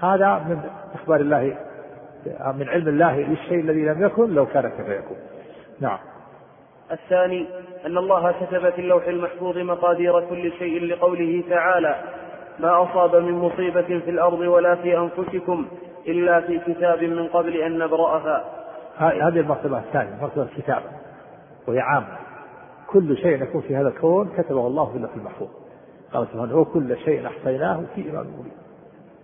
هذا 0.00 0.38
من 0.38 0.60
أخبار 0.94 1.20
الله 1.20 1.56
من 2.56 2.68
علم 2.68 2.88
الله 2.88 3.20
للشيء 3.20 3.60
الذي 3.60 3.84
لم 3.84 4.04
يكن 4.04 4.34
لو 4.34 4.46
كان 4.46 4.62
كيف 4.62 4.88
يكون. 4.88 5.16
نعم. 5.80 5.98
الثاني 6.92 7.46
أن 7.86 7.98
الله 7.98 8.32
كتب 8.32 8.70
في 8.70 8.80
اللوح 8.80 9.06
المحفوظ 9.06 9.58
مقادير 9.58 10.20
كل 10.20 10.52
شيء 10.52 10.84
لقوله 10.84 11.44
تعالى 11.50 11.96
ما 12.58 12.82
أصاب 12.82 13.16
من 13.16 13.32
مصيبة 13.32 13.82
في 13.82 14.10
الأرض 14.10 14.38
ولا 14.38 14.74
في 14.74 14.98
أنفسكم 14.98 15.66
إلا 16.08 16.40
في 16.40 16.58
كتاب 16.58 17.04
من 17.04 17.28
قبل 17.28 17.56
أن 17.56 17.78
نبرأها. 17.78 18.44
هذه 18.96 19.40
المرتبة 19.40 19.78
الثانية 19.78 20.18
مرتبة 20.22 20.42
الكتاب 20.42 20.82
وهي 21.68 21.80
عامة. 21.80 22.18
كل 22.86 23.16
شيء 23.16 23.42
يكون 23.42 23.60
في 23.60 23.76
هذا 23.76 23.88
الكون 23.88 24.28
كتبه 24.38 24.66
الله 24.66 24.90
في 24.90 24.96
اللوح 24.96 25.10
المحفوظ. 25.16 25.48
قال 26.12 26.26
سبحانه 26.32 26.56
وكل 26.56 26.96
شيء 26.96 27.26
أحصيناه 27.26 27.80
في 27.94 28.10
إمام 28.10 28.26
مبين. 28.26 28.52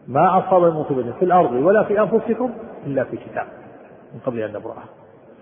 ما 0.08 0.38
أصاب 0.38 0.62
من 0.62 0.70
مصيبة 0.70 1.12
في 1.18 1.24
الأرض 1.24 1.52
ولا 1.52 1.82
في 1.82 2.00
أنفسكم 2.00 2.50
إلا 2.86 3.04
في 3.04 3.16
كتاب 3.16 3.46
من 4.14 4.20
قبل 4.26 4.40
أن 4.40 4.52
نبرأها. 4.52 4.84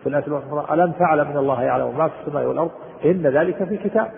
في 0.02 0.08
الآية 0.08 0.26
الأخرى 0.26 0.74
ألم 0.74 0.92
تعلم 0.92 1.28
أن 1.28 1.36
الله 1.36 1.62
يعلم 1.62 1.98
ما 1.98 2.08
في 2.08 2.14
السماء 2.20 2.44
والأرض؟ 2.44 2.70
إن 3.04 3.26
ذلك 3.26 3.64
في 3.64 3.76
كتاب. 3.76 4.10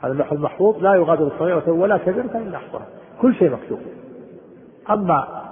هذا 0.00 0.12
اللوح 0.12 0.32
المحفوظ 0.32 0.82
لا 0.82 0.94
يغادر 0.94 1.32
صغيرة 1.38 1.70
ولا 1.70 1.98
كبيرة 1.98 2.38
إلا 2.38 2.56
أحصاها. 2.56 2.86
كل 3.20 3.34
شيء 3.34 3.50
مكتوب. 3.50 3.78
أما 4.90 5.42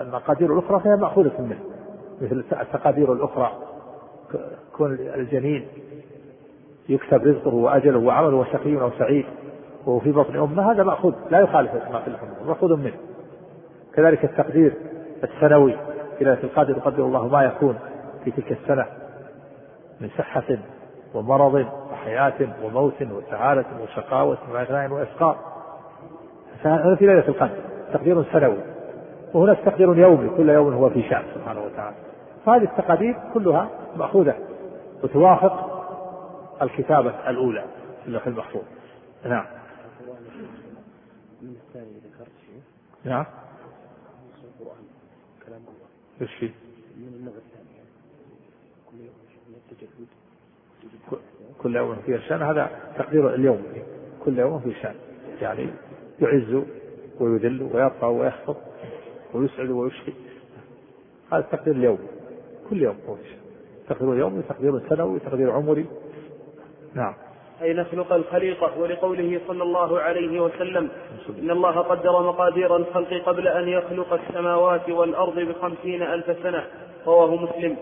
المقادير 0.00 0.58
الأخرى 0.58 0.80
فهي 0.80 0.96
مأخوذة 0.96 1.40
منه. 1.40 1.58
مثل 2.20 2.44
التقادير 2.60 3.12
الأخرى 3.12 3.52
كون 4.76 4.92
الجنين 4.92 5.68
يكتب 6.88 7.26
رزقه 7.26 7.54
وأجله 7.54 7.98
وعمله 7.98 8.36
وشقي 8.36 8.80
أو 8.80 8.90
سعيد 8.98 9.24
وهو 9.86 9.98
في 9.98 10.12
بطن 10.12 10.36
أمه 10.36 10.72
هذا 10.72 10.82
مأخوذ. 10.82 11.12
لا 11.30 11.40
يخالف 11.40 11.70
ما 11.92 12.00
في 12.00 12.08
الحمد 12.08 12.30
مأخوذ 12.46 12.76
منه. 12.76 12.96
كذلك 13.94 14.24
التقدير 14.24 14.74
السنوي. 15.24 15.76
في 16.22 16.28
ليلة 16.28 16.42
القدر 16.44 16.76
يقدر 16.76 17.04
الله 17.04 17.28
ما 17.28 17.42
يكون 17.42 17.78
في 18.24 18.30
تلك 18.30 18.52
السنة 18.52 18.86
من 20.00 20.10
صحة 20.18 20.58
ومرض 21.14 21.66
وحياة 21.92 22.48
وموت 22.62 23.02
وسعادة 23.02 23.64
وشقاوة 23.82 24.38
وغناء 24.50 24.90
وإسقاط 24.90 25.36
هذا 26.62 26.94
في 26.94 27.06
ليلة 27.06 27.28
القدر 27.28 27.58
تقدير 27.92 28.24
سنوي. 28.32 28.58
وهناك 29.34 29.58
تقدير 29.58 29.98
يومي 29.98 30.28
كل 30.36 30.48
يوم 30.48 30.74
هو 30.74 30.90
في 30.90 31.02
شأن 31.02 31.22
سبحانه 31.34 31.60
وتعالى. 31.60 31.96
فهذه 32.46 32.62
التقادير 32.62 33.16
كلها 33.34 33.68
مأخوذة. 33.96 34.34
وتوافق 35.02 35.82
الكتابة 36.62 37.12
الأولى 37.28 37.64
في 38.02 38.08
اللوح 38.08 38.26
المحفوظ. 38.26 38.62
نعم. 39.24 39.44
نعم. 43.04 43.24
إيش 46.20 46.34
فيه؟ 46.34 46.50
من 46.96 47.14
النوع 47.14 47.34
الثاني 47.34 47.80
كل 48.90 48.96
يوم 48.96 49.54
التجدد 49.70 50.08
كل 51.58 51.76
يوم 51.76 51.96
في 51.96 52.28
شأن. 52.28 52.42
هذا 52.42 52.70
تقدير 52.98 53.34
اليوم. 53.34 53.62
كل 54.24 54.38
يوم 54.38 54.60
في 54.60 54.74
شأن. 54.82 54.94
يعني 55.40 55.70
يعز 56.20 56.62
ويذل 57.20 57.62
ويرفع 57.62 58.06
ويخفض 58.06 58.56
ويسعد 59.34 59.70
ويشقي 59.70 60.12
هذا 61.32 61.40
التقدير 61.40 61.74
اليومي 61.74 62.08
كل 62.70 62.82
يوم 62.82 62.96
هو 63.08 63.14
في 63.16 63.22
تقدير 63.88 64.14
يومي 64.14 64.42
تقدير 64.42 64.88
سنوي 64.88 65.18
تقدير 65.18 65.50
عمري. 65.50 65.86
نعم. 66.94 67.14
أي 67.62 67.74
نخلق 67.74 68.12
الخليقة 68.12 68.78
ولقوله 68.78 69.40
صلى 69.48 69.62
الله 69.62 70.00
عليه 70.00 70.40
وسلم. 70.40 70.90
إن 71.38 71.50
الله 71.50 71.80
قدر 71.80 72.22
مقادير 72.22 72.76
الخلق 72.76 73.22
قبل 73.26 73.48
أن 73.48 73.68
يخلق 73.68 74.12
السماوات 74.12 74.88
والأرض 74.90 75.38
بخمسين 75.38 76.02
ألف 76.02 76.42
سنة. 76.42 76.64
رواه 77.06 77.36
مسلم. 77.36 77.76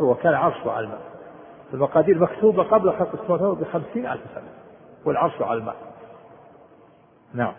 وكان 0.00 0.34
عرشه 0.34 0.70
على 0.70 0.84
الماء. 0.84 1.00
المقادير 1.74 2.18
مكتوبة 2.18 2.62
قبل 2.62 2.92
خلق 2.92 3.20
السماوات 3.22 3.58
بخمسين 3.58 4.06
ألف 4.06 4.22
سنة. 4.34 4.48
والعرش 5.06 5.42
على 5.42 5.58
الماء. 5.58 5.76
نعم. 7.34 7.52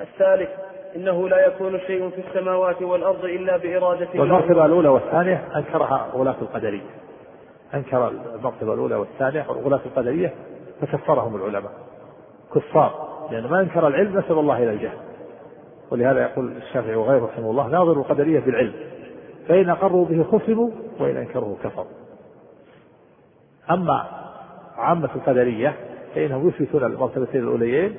الثالث 0.00 0.50
إنه 0.96 1.28
لا 1.28 1.46
يكون 1.46 1.80
شيء 1.80 2.10
في 2.10 2.22
السماوات 2.28 2.82
والأرض 2.82 3.24
إلا 3.24 3.56
بإرادة 3.56 4.08
الله. 4.14 4.20
والمرتبة 4.20 4.66
الأولى 4.66 4.88
والثانية 4.88 5.48
أنكرها 5.56 6.08
غلاة 6.14 6.36
القدرية. 6.42 7.02
أنكر 7.74 8.08
المرتبة 8.08 8.74
الأولى 8.74 8.94
والثانية 8.94 9.46
والغلاة 9.48 9.80
القدرية 9.86 10.34
فكفرهم 10.80 11.36
العلماء 11.36 11.72
كفار 12.54 13.12
لأن 13.30 13.46
ما 13.46 13.60
أنكر 13.60 13.88
العلم 13.88 14.18
نسب 14.18 14.38
الله 14.38 14.58
إلى 14.58 14.70
الجهل. 14.70 14.98
ولهذا 15.90 16.22
يقول 16.22 16.52
الشافعي 16.56 16.94
وغيره 16.94 17.24
رحمه 17.24 17.50
الله 17.50 17.68
ناظر 17.68 17.92
القدرية 17.92 18.40
بالعلم 18.40 18.74
فإن 19.48 19.70
أقروا 19.70 20.04
به 20.04 20.22
خصموا 20.22 20.70
وإن 21.00 21.16
أنكروه 21.16 21.56
كفروا. 21.64 21.86
أما 23.70 24.06
عامة 24.76 25.14
القدرية 25.14 25.76
فإنهم 26.14 26.48
يثبتون 26.48 26.84
المرتبتين 26.84 27.40
الأوليين 27.40 27.96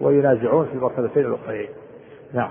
وينازعون 0.00 0.66
في 0.66 0.72
المرتبتين 0.72 1.26
الأخريين. 1.26 1.68
نعم. 2.32 2.50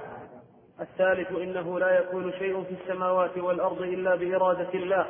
الثالث 0.82 1.32
إنه 1.32 1.80
لا 1.80 2.00
يكون 2.00 2.32
شيء 2.32 2.64
في 2.64 2.74
السماوات 2.82 3.38
والأرض 3.38 3.82
إلا 3.82 4.16
بإرادة 4.16 4.74
الله. 4.74 5.06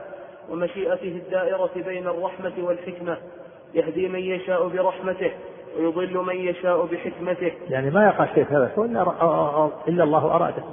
ومشيئته 0.49 1.21
الدائرة 1.25 1.69
بين 1.75 2.07
الرحمة 2.07 2.53
والحكمة 2.57 3.17
يهدي 3.73 4.07
من 4.07 4.19
يشاء 4.19 4.67
برحمته 4.67 5.31
ويضل 5.79 6.17
من 6.17 6.35
يشاء 6.35 6.85
بحكمته. 6.85 7.51
يعني 7.69 7.89
ما 7.89 8.05
يقع 8.05 8.25
شيء 8.33 8.43
في 8.43 8.53
هذا 8.53 8.65
الكون 8.65 8.97
إلا 9.87 10.03
الله 10.03 10.35
أراده. 10.35 10.63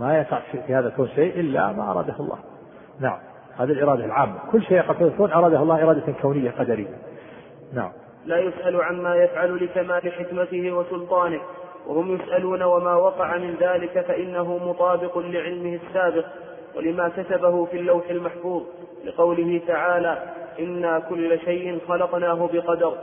ما 0.00 0.18
يقع 0.18 0.40
في 0.52 0.74
هذا 0.74 0.88
الكون 0.88 1.08
شيء 1.08 1.40
إلا 1.40 1.72
ما 1.72 1.90
أراده 1.90 2.14
الله. 2.20 2.38
نعم. 3.00 3.18
هذه 3.58 3.70
الإرادة 3.70 4.04
العامة. 4.04 4.38
كل 4.52 4.62
شيء 4.62 4.76
يقع 4.76 4.92
في 4.92 5.04
الكون 5.04 5.32
أراده 5.32 5.62
الله 5.62 5.84
إرادة 5.84 6.12
كونية 6.22 6.50
قدرية. 6.50 6.98
نعم. 7.74 7.92
لا 8.26 8.38
يسأل 8.38 8.82
عما 8.82 9.16
يفعل 9.16 9.64
لكمال 9.64 10.12
حكمته 10.12 10.72
وسلطانه 10.72 11.40
وهم 11.86 12.14
يسألون 12.14 12.62
وما 12.62 12.94
وقع 12.94 13.36
من 13.36 13.54
ذلك 13.60 14.00
فإنه 14.00 14.68
مطابق 14.68 15.18
لعلمه 15.18 15.78
السابق. 15.86 16.24
ولما 16.78 17.08
كتبه 17.08 17.64
في 17.64 17.76
اللوح 17.76 18.10
المحفوظ 18.10 18.62
لقوله 19.04 19.60
تعالى 19.66 20.22
إنا 20.58 20.98
كل 20.98 21.38
شيء 21.40 21.78
خلقناه 21.88 22.48
بقدر. 22.52 22.94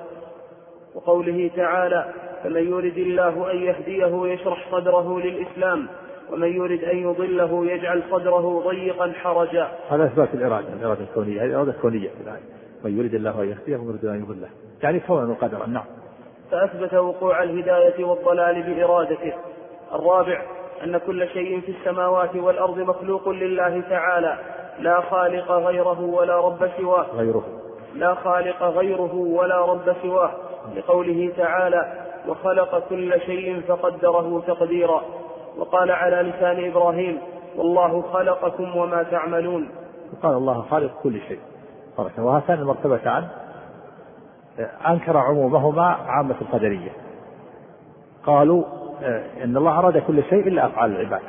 وقوله 0.95 1.51
تعالى 1.55 2.13
فمن 2.43 2.67
يرد 2.67 2.97
الله 2.97 3.51
أن 3.51 3.57
يهديه 3.57 4.33
يشرح 4.33 4.71
صدره 4.71 5.19
للإسلام 5.19 5.87
ومن 6.31 6.55
يرد 6.55 6.83
أن 6.83 6.97
يضله 6.97 7.65
يجعل 7.65 8.03
صدره 8.11 8.63
ضيقا 8.67 9.11
حرجا. 9.11 9.71
هذا 9.89 10.05
إثبات 10.05 10.33
الإرادة 10.33 10.73
الإرادة 10.73 11.01
الكونية 11.01 11.41
هذه 11.41 11.45
الإرادة 11.45 11.71
الكونية 11.71 12.09
من 12.83 12.97
يريد 12.97 13.13
الله 13.13 13.43
أن 13.43 13.49
يهديه 13.49 13.77
ومن 13.77 13.89
يريد 13.89 14.05
أن 14.05 14.19
يضله. 14.19 14.49
يعني 14.83 14.99
كونا 14.99 15.31
وقدرا 15.31 15.67
نعم. 15.67 15.85
فأثبت 16.51 16.93
وقوع 16.93 17.43
الهداية 17.43 18.05
والضلال 18.05 18.63
بإرادته. 18.63 19.33
الرابع 19.93 20.41
أن 20.83 20.97
كل 20.97 21.27
شيء 21.27 21.61
في 21.61 21.71
السماوات 21.71 22.35
والأرض 22.35 22.79
مخلوق 22.79 23.29
لله 23.29 23.81
تعالى. 23.89 24.37
لا 24.79 25.01
خالق 25.01 25.51
غيره 25.51 26.01
ولا 26.01 26.39
رب 26.39 26.69
سواه. 26.77 27.05
غيره. 27.15 27.43
لا 27.95 28.15
خالق 28.15 28.63
غيره 28.63 29.15
ولا 29.15 29.65
رب 29.65 29.95
سواه. 30.01 30.31
لقوله 30.75 31.33
تعالى 31.37 32.05
وخلق 32.27 32.87
كل 32.89 33.21
شيء 33.21 33.61
فقدره 33.67 34.43
تقديرا. 34.47 35.01
وقال 35.57 35.91
على 35.91 36.15
لسان 36.15 36.71
إبراهيم 36.71 37.19
والله 37.57 38.01
خلقكم 38.01 38.77
وما 38.77 39.03
تعملون. 39.03 39.69
قال 40.23 40.33
الله 40.33 40.61
خالق 40.61 40.91
كل 41.03 41.21
شيء. 41.27 41.39
وهاتان 42.17 42.59
المرتبتان 42.59 43.27
أنكر 44.87 45.17
عمومهما 45.17 45.97
عامة 46.07 46.35
القدرية. 46.41 46.91
قالوا 48.25 48.63
آه، 49.03 49.43
إن 49.43 49.57
الله 49.57 49.79
أراد 49.79 49.97
كل 49.97 50.23
شيء 50.23 50.47
إلا 50.47 50.65
أفعال 50.65 50.91
العباد. 50.91 51.21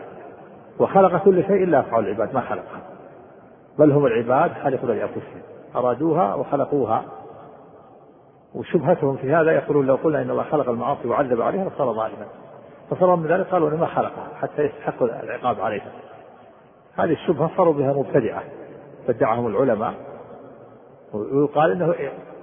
وخلق 0.79 1.25
كل 1.25 1.45
شيء 1.45 1.65
إلا 1.65 1.81
أفعال 1.81 2.05
العباد 2.09 2.35
ما 2.35 2.41
خلقها 2.41 2.81
بل 3.79 3.93
هم 3.93 4.07
العباد 4.07 4.53
خلقوا 4.65 4.89
لأنفسهم. 4.89 5.43
أرادوها 5.77 6.35
وخلقوها. 6.35 7.05
وشبهتهم 8.55 9.17
في 9.17 9.35
هذا 9.35 9.53
يقولون 9.53 9.87
لو 9.87 9.95
قلنا 9.95 10.23
إن 10.23 10.31
الله 10.31 10.43
خلق 10.43 10.69
المعاصي 10.69 11.09
وعذب 11.09 11.41
عليها 11.41 11.65
لصار 11.65 11.93
ظالما. 11.93 12.27
فصار 12.91 13.17
من 13.17 13.27
ذلك 13.27 13.47
قالوا 13.47 13.71
ما 13.71 13.87
خلقها 13.87 14.29
حتى 14.41 14.63
يستحق 14.63 15.03
العقاب 15.03 15.61
عليها. 15.61 15.91
هذه 16.97 17.13
الشبهة 17.13 17.51
صاروا 17.57 17.75
بها 17.75 17.93
مبتدعة. 17.93 18.43
بدعهم 19.09 19.47
العلماء. 19.47 19.95
ويقال 21.15 21.73
انه 21.73 21.95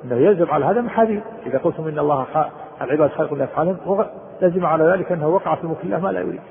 إنه 0.05 0.15
يلزم 0.15 0.51
على 0.51 0.65
هذا 0.65 0.81
محاذير. 0.81 1.23
إذا 1.45 1.57
قلتم 1.57 1.87
إن 1.87 1.99
الله 1.99 2.25
العباد 2.83 3.09
خلق 3.09 3.33
لافعالهم 3.33 4.05
لزم 4.41 4.65
على 4.65 4.83
ذلك 4.83 5.11
أنه 5.11 5.27
وقع 5.27 5.55
في 5.55 5.67
ملك 5.67 5.83
الله 5.83 5.99
ما 5.99 6.09
لا 6.09 6.19
يريد. 6.19 6.41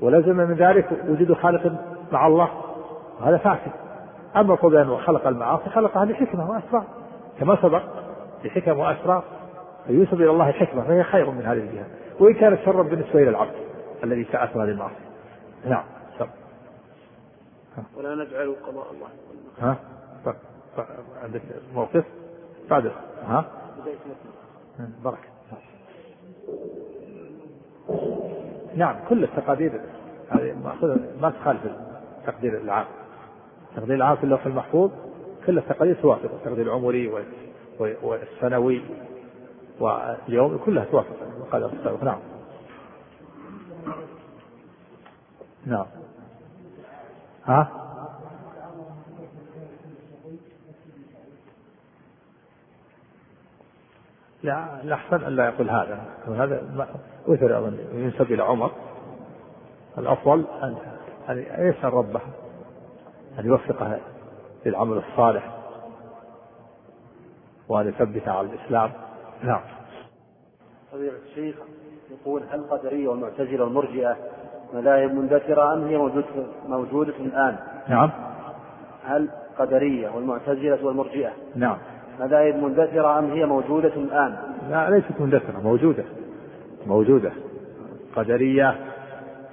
ولزم 0.00 0.36
من 0.36 0.54
ذلك 0.54 0.86
وجود 1.08 1.32
خالق 1.32 1.72
مع 2.12 2.26
الله 2.26 2.48
وهذا 3.20 3.36
فاسد. 3.36 3.72
أما 4.36 4.54
القول 4.54 4.72
بانه 4.72 4.96
خلق 4.96 5.26
المعاصي 5.26 5.70
خلقها 5.70 6.04
لحكمة 6.04 6.50
وأسرار. 6.50 6.84
كما 7.40 7.56
سبق 7.62 7.82
لحكم 8.44 8.78
وأسرار 8.78 9.24
فينسب 9.86 10.14
إلى 10.14 10.30
الله 10.30 10.52
حكمة 10.52 10.82
فهي 10.82 11.02
خير 11.02 11.30
من 11.30 11.46
هذه 11.46 11.58
الجهة. 11.58 11.86
وإن 12.20 12.34
كانت 12.34 12.60
شرا 12.64 12.82
بالنسبة 12.82 13.22
إلى 13.22 13.28
العبد 13.28 13.54
الذي 14.04 14.24
ساءته 14.32 14.64
هذه 14.64 14.68
المعاصي. 14.68 14.94
نعم 15.64 15.84
شر 16.18 16.28
ولا 17.96 18.14
نجعل 18.14 18.56
قضاء 18.66 18.86
الله. 18.92 19.08
ها؟ 19.60 19.76
عندك 21.22 21.42
موقف؟ 21.74 22.04
بعد. 22.70 22.92
ها؟ 23.28 23.44
بركة 25.04 25.37
نعم 28.76 28.96
كل 29.08 29.24
التقادير 29.24 29.80
هذه 30.30 30.54
ما 31.20 31.30
تخالف 31.30 31.60
التقدير 32.20 32.60
العام 32.60 32.86
التقدير 33.70 33.96
العام 33.96 34.16
في 34.16 34.24
اللوح 34.24 34.46
المحفوظ 34.46 34.90
كل 35.46 35.58
التقادير 35.58 35.94
توافق 35.94 36.30
التقدير 36.34 36.66
العمري 36.66 37.12
والسنوي 37.78 38.82
واليوم 39.80 40.58
كلها 40.64 40.84
توافق. 40.84 41.16
القدر 41.40 41.66
السابق 41.66 42.04
نعم. 42.04 42.18
نعم. 45.66 45.86
ها؟ 47.44 47.87
لا 54.42 54.82
الأحسن 54.82 55.24
أن 55.24 55.36
لا 55.36 55.44
يقول 55.44 55.70
هذا. 55.70 56.00
هذا 56.28 56.88
وثر 57.26 57.58
أظن 57.58 57.78
ينسب 57.92 58.32
إلى 58.32 58.42
عمر. 58.42 58.70
الأفضل 59.98 60.44
أن 60.62 60.76
أن 61.28 61.66
يسأل 61.68 61.94
ربه 61.94 62.20
أن 63.38 63.46
يوفقه 63.46 64.00
للعمل 64.66 64.96
الصالح 64.96 65.54
وأن 67.68 67.88
يثبت 67.88 68.28
على 68.28 68.48
الإسلام. 68.48 68.92
نعم. 69.42 69.60
فضيلة 70.92 71.16
الشيخ 71.30 71.56
يقول 72.10 72.42
هل 72.50 72.58
القدرية 72.58 73.08
والمعتزلة 73.08 73.64
والمرجئة 73.64 74.16
مذاهب 74.74 75.14
مندثرة 75.14 75.74
أم 75.74 75.84
هي 75.84 75.96
موجودة 75.96 76.26
موجودة 76.68 77.16
الآن؟ 77.16 77.56
نعم. 77.88 78.10
هل 79.04 79.28
القدرية 79.50 80.08
والمعتزلة 80.08 80.84
والمرجئة؟ 80.84 81.32
نعم. 81.56 81.78
مذاهب 82.20 82.54
مندثرة 82.54 83.18
أم 83.18 83.30
هي 83.30 83.46
موجودة 83.46 83.94
الآن؟ 83.96 84.36
لا 84.70 84.90
ليست 84.90 85.20
مندثرة 85.20 85.60
موجودة. 85.64 86.04
موجودة. 86.86 87.32
قدرية 88.16 88.76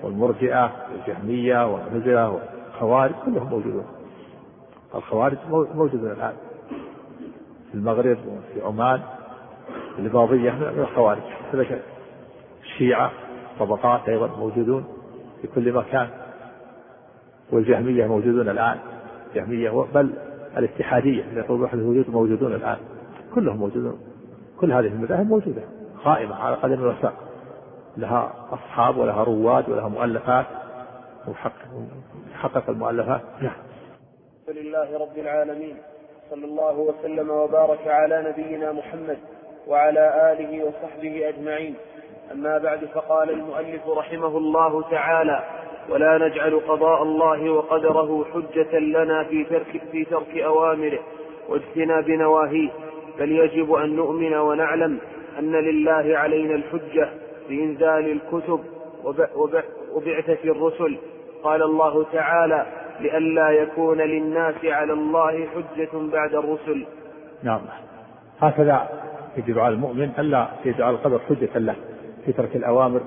والمرجئة 0.03 0.71
والجهمية 0.91 1.73
والمعتزلة 1.73 2.29
والخوارج 2.29 3.13
كلهم 3.25 3.49
موجودون. 3.49 3.85
الخوارج 4.95 5.37
موجودون 5.75 6.11
الآن. 6.11 6.33
في 7.71 7.75
المغرب 7.75 8.17
وفي 8.27 8.65
عمان 8.65 9.01
الإباضية 9.99 10.51
من 10.51 10.79
الخوارج 10.79 11.21
كذلك 11.51 11.81
الشيعة 12.63 13.11
طبقات 13.59 14.09
أيضا 14.09 14.27
موجودون 14.27 14.85
في 15.41 15.47
كل 15.47 15.73
مكان. 15.73 16.07
والجهمية 17.51 18.07
موجودون 18.07 18.49
الآن. 18.49 18.77
الجهمية 19.29 19.85
بل 19.93 20.13
الاتحادية 20.57 21.23
اللي 21.23 21.39
يقول 21.39 21.61
وحدة 21.61 21.81
الوجود 21.81 22.09
موجودون 22.09 22.53
الآن. 22.53 22.77
كلهم 23.35 23.57
موجودون. 23.57 23.99
كل 24.59 24.71
هذه 24.71 24.87
المذاهب 24.87 25.27
موجودة. 25.27 25.61
قائمة 26.03 26.35
على 26.35 26.55
قدم 26.55 26.73
الوساق 26.73 27.13
لها 27.97 28.33
أصحاب 28.51 28.97
ولها 28.97 29.23
رواد 29.23 29.69
ولها 29.69 29.87
مؤلفات. 29.87 30.45
وحقق 31.27 32.69
المؤلفات. 32.69 33.21
نعم. 33.41 33.55
لله 34.47 34.99
رب 34.99 35.17
العالمين. 35.17 35.77
صلى 36.29 36.45
الله 36.45 36.79
وسلم 36.79 37.29
وبارك 37.29 37.87
على 37.87 38.29
نبينا 38.29 38.71
محمد 38.71 39.17
وعلى 39.67 40.33
آله 40.33 40.65
وصحبه 40.65 41.29
أجمعين. 41.29 41.75
أما 42.31 42.57
بعد 42.57 42.85
فقال 42.85 43.29
المؤلف 43.29 43.87
رحمه 43.87 44.37
الله 44.37 44.89
تعالى 44.89 45.43
ولا 45.89 46.27
نجعل 46.27 46.59
قضاء 46.67 47.03
الله 47.03 47.49
وقدره 47.49 48.25
حجة 48.33 48.79
لنا 48.79 49.23
في 49.23 49.43
ترك 49.43 49.81
في 49.91 50.05
ترك 50.05 50.37
أوامره 50.37 50.99
واجتناب 51.49 52.09
نواهيه. 52.09 52.69
بل 53.19 53.31
يجب 53.31 53.73
أن 53.73 53.95
نؤمن 53.95 54.33
ونعلم 54.33 54.99
أن 55.39 55.51
لله 55.51 56.17
علينا 56.17 56.55
الحجة 56.55 57.09
بإنزال 57.49 58.11
الكتب 58.11 58.59
وبعثة 59.93 60.37
الرسل. 60.43 60.97
قال 61.43 61.63
الله 61.63 62.05
تعالى 62.13 62.65
لئلا 62.99 63.49
يكون 63.49 63.97
للناس 63.97 64.55
على 64.65 64.93
الله 64.93 65.47
حجة 65.47 65.89
بعد 65.93 66.35
الرسل. 66.35 66.85
نعم. 67.43 67.61
هكذا 68.39 68.89
يجب 69.37 69.59
على 69.59 69.73
المؤمن 69.73 70.11
ألا 70.19 70.47
يجعل 70.65 70.93
القدر 70.93 71.19
حجة 71.19 71.59
له 71.59 71.75
في 72.25 72.33
ترك 72.33 72.55
الأوامر 72.55 73.01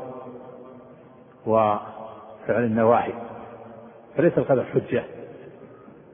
و 1.47 1.75
فعل 2.49 2.65
النواهي 2.65 3.13
فليس 4.17 4.39
القدر 4.39 4.65
حجة 4.65 5.05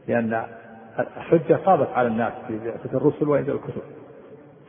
لأن 0.09 0.45
الحجة 0.99 1.59
صابت 1.64 1.89
على 1.95 2.09
الناس 2.09 2.32
في 2.49 2.59
بعثة 2.59 2.97
الرسل 2.97 3.28
وإنزال 3.28 3.55
الكتب. 3.55 3.82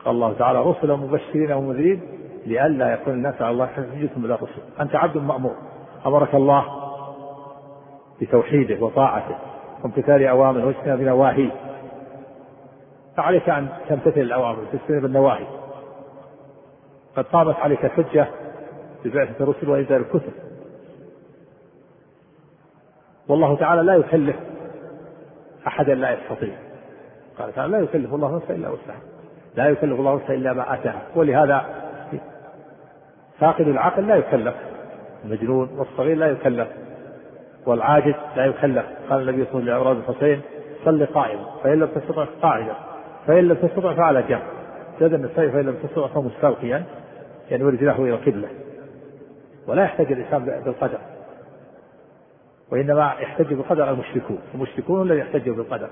قال 0.04 0.14
الله 0.14 0.32
تعالى 0.32 0.62
رسلا 0.62 0.96
مبشرين 0.96 1.52
ومنذرين 1.52 2.02
لئلا 2.46 2.92
يكون 2.92 3.14
الناس 3.14 3.42
على 3.42 3.50
الله 3.50 3.66
حجة 3.66 4.10
من 4.16 4.24
الرسل. 4.24 4.62
أنت 4.80 4.94
عبد 4.94 5.16
مأمور. 5.16 5.54
أمرك 6.06 6.34
الله 6.34 6.64
بتوحيده 8.20 8.84
وطاعته 8.84 9.36
وامتثال 9.84 10.26
أوامره 10.26 10.66
واجتناب 10.66 11.00
نواهيه. 11.00 11.50
فعليك 13.16 13.48
أن 13.48 13.68
تمتثل 13.88 14.20
الأوامر 14.20 14.58
وتجتنب 14.60 15.04
النواهي. 15.04 15.46
قد 17.16 17.24
قامت 17.24 17.56
عليك 17.56 17.84
الحجة 17.84 18.26
ببعثة 19.04 19.44
الرسل 19.44 19.68
وإنزال 19.68 20.00
الكتب. 20.00 20.32
والله 23.28 23.56
تعالى 23.56 23.82
لا 23.82 23.94
يكلف 23.94 24.36
أحدا 25.66 25.94
لا 25.94 26.10
يستطيع. 26.10 26.54
قال 27.38 27.54
تعالى 27.54 27.72
لا 27.72 27.78
يكلف 27.78 28.14
الله 28.14 28.36
نفسا 28.36 28.54
إلا 28.54 28.68
وسعها. 28.68 29.00
لا 29.56 29.68
يكلف 29.68 30.00
الله 30.00 30.14
نفسا 30.14 30.34
إلا 30.34 30.52
ما 30.52 30.74
آتاها. 30.74 31.02
ولهذا 31.14 31.66
فاقد 33.38 33.68
العقل 33.68 34.06
لا 34.06 34.16
يكلف. 34.16 34.54
المجنون 35.24 35.68
والصغير 35.78 36.16
لا 36.16 36.26
يكلف. 36.26 36.68
والعاجز 37.66 38.14
لا 38.36 38.46
يكلف. 38.46 38.84
قال 39.10 39.28
النبي 39.28 39.44
صلى 39.52 39.60
الله 39.60 39.72
عليه 39.72 39.90
وسلم 39.90 40.02
الحسين 40.08 40.40
صل 40.84 41.06
قائما. 41.06 41.44
فإن 41.62 41.78
لم 41.78 41.86
تستطع 41.86 42.24
قاعدا 42.42 42.74
فإن 43.26 43.48
لم 43.48 43.54
تستطع 43.54 43.94
فعلى 43.94 44.22
جنب. 44.22 44.42
زاد 45.00 45.14
النسائي 45.14 45.50
فإن 45.50 45.66
لم 45.66 45.76
تستطع 45.82 46.06
فمستلقيا 46.06 46.82
يعني 47.50 47.64
ورجله 47.64 47.96
إلى 47.96 48.14
القبلة 48.14 48.48
ولا 49.66 49.82
يحتاج 49.82 50.12
الإنسان 50.12 50.44
بالقدر. 50.64 50.98
وإنما 52.72 53.12
يحتج 53.20 53.54
بالقدر 53.54 53.90
المشركون 53.90 54.38
المشركون 54.54 55.02
الذين 55.02 55.20
يحتجوا 55.20 55.56
بالقدر. 55.56 55.88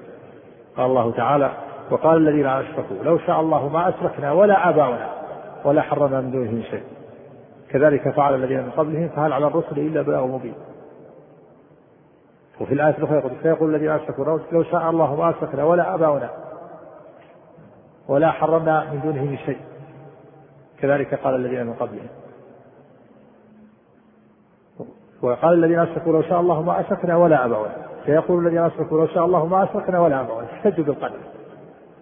قال 0.77 0.87
الله 0.87 1.13
تعالى 1.13 1.51
وقال 1.91 2.17
الذين 2.17 2.47
أشركوا 2.47 2.97
لو 3.05 3.19
شاء 3.19 3.41
الله 3.41 3.69
ما 3.69 3.89
أشركنا 3.89 4.33
ولا 4.33 4.69
آباؤنا 4.69 5.11
ولا 5.65 5.83
حرمنا 5.83 6.21
من 6.21 6.31
دونه 6.31 6.63
شيء. 6.63 6.83
كذلك 7.71 8.09
فعل 8.09 8.35
الذين 8.35 8.59
من 8.59 8.71
قبلهم 8.71 9.09
فهل 9.09 9.33
على 9.33 9.47
الرسل 9.47 9.79
إلا 9.79 10.03
بلاغ 10.03 10.27
مبين. 10.27 10.55
وفي 12.61 12.75
الآية 12.75 12.99
الأخرى 12.99 13.17
يقول 13.19 13.33
فيقول 13.43 13.75
الذين 13.75 13.91
أشركوا 13.91 14.39
لو 14.53 14.63
شاء 14.63 14.91
الله 14.91 15.15
ما 15.15 15.31
أشركنا 15.31 15.65
ولا 15.65 15.95
آباؤنا 15.95 16.31
ولا 18.09 18.31
حرمنا 18.31 18.93
من 18.93 19.01
دونه 19.01 19.23
من 19.23 19.39
شيء. 19.39 19.59
كذلك 20.81 21.15
قال 21.15 21.35
الذين 21.35 21.67
من 21.67 21.73
قبلهم 21.73 22.09
وقال 25.25 25.65
الذين 25.65 25.79
أشركوا 25.79 26.13
لو 26.13 26.23
شاء 26.23 26.41
الله 26.41 26.63
ما 26.63 26.81
أشركنا 26.81 27.17
ولا 27.17 27.45
آباؤنا 27.45 27.77
سيقول 28.07 28.47
الذين 28.47 28.59
أشركوا 28.59 28.99
لو 28.99 29.07
شاء 29.07 29.25
الله 29.25 29.47
ما 29.47 29.65
أشركنا 29.65 30.01
ولا 30.01 30.21
آباؤنا 30.21 30.47
احتجوا 30.53 30.85
بالقدر. 30.85 31.19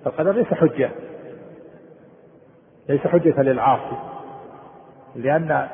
فالقدر 0.05 0.33
ليس 0.33 0.47
حجة. 0.47 0.91
ليس 2.89 3.01
حجة 3.01 3.43
للعاصي. 3.43 3.97
لأن 5.17 5.69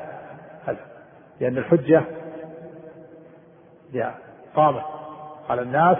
لأن 1.39 1.57
الحجة 1.57 2.03
قامت 4.55 4.83
على 5.49 5.61
الناس 5.61 5.97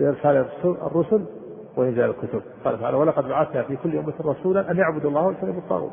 بإرسال 0.00 0.46
الرسل 0.64 1.24
وإنزال 1.76 2.10
الكتب. 2.10 2.42
قال 2.64 2.80
تعالى 2.80 2.96
ولقد 2.96 3.28
بعثنا 3.28 3.62
في 3.62 3.76
كل 3.76 3.98
أمة 3.98 4.14
رسولا 4.24 4.70
أن 4.70 4.76
يعبدوا 4.76 5.10
الله 5.10 5.26
واجتنبوا 5.26 5.60
الطاغوت. 5.60 5.92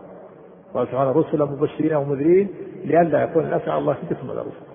قال 0.73 0.91
تعالى 0.91 1.11
رسلا 1.11 1.45
مبشرين 1.45 1.95
ومنذرين 1.95 2.49
لئلا 2.85 3.23
يكون 3.23 3.43
الناس 3.43 3.67
على 3.67 3.77
الله 3.77 3.93
حجة 3.93 4.17
على 4.23 4.41
الرسل 4.41 4.67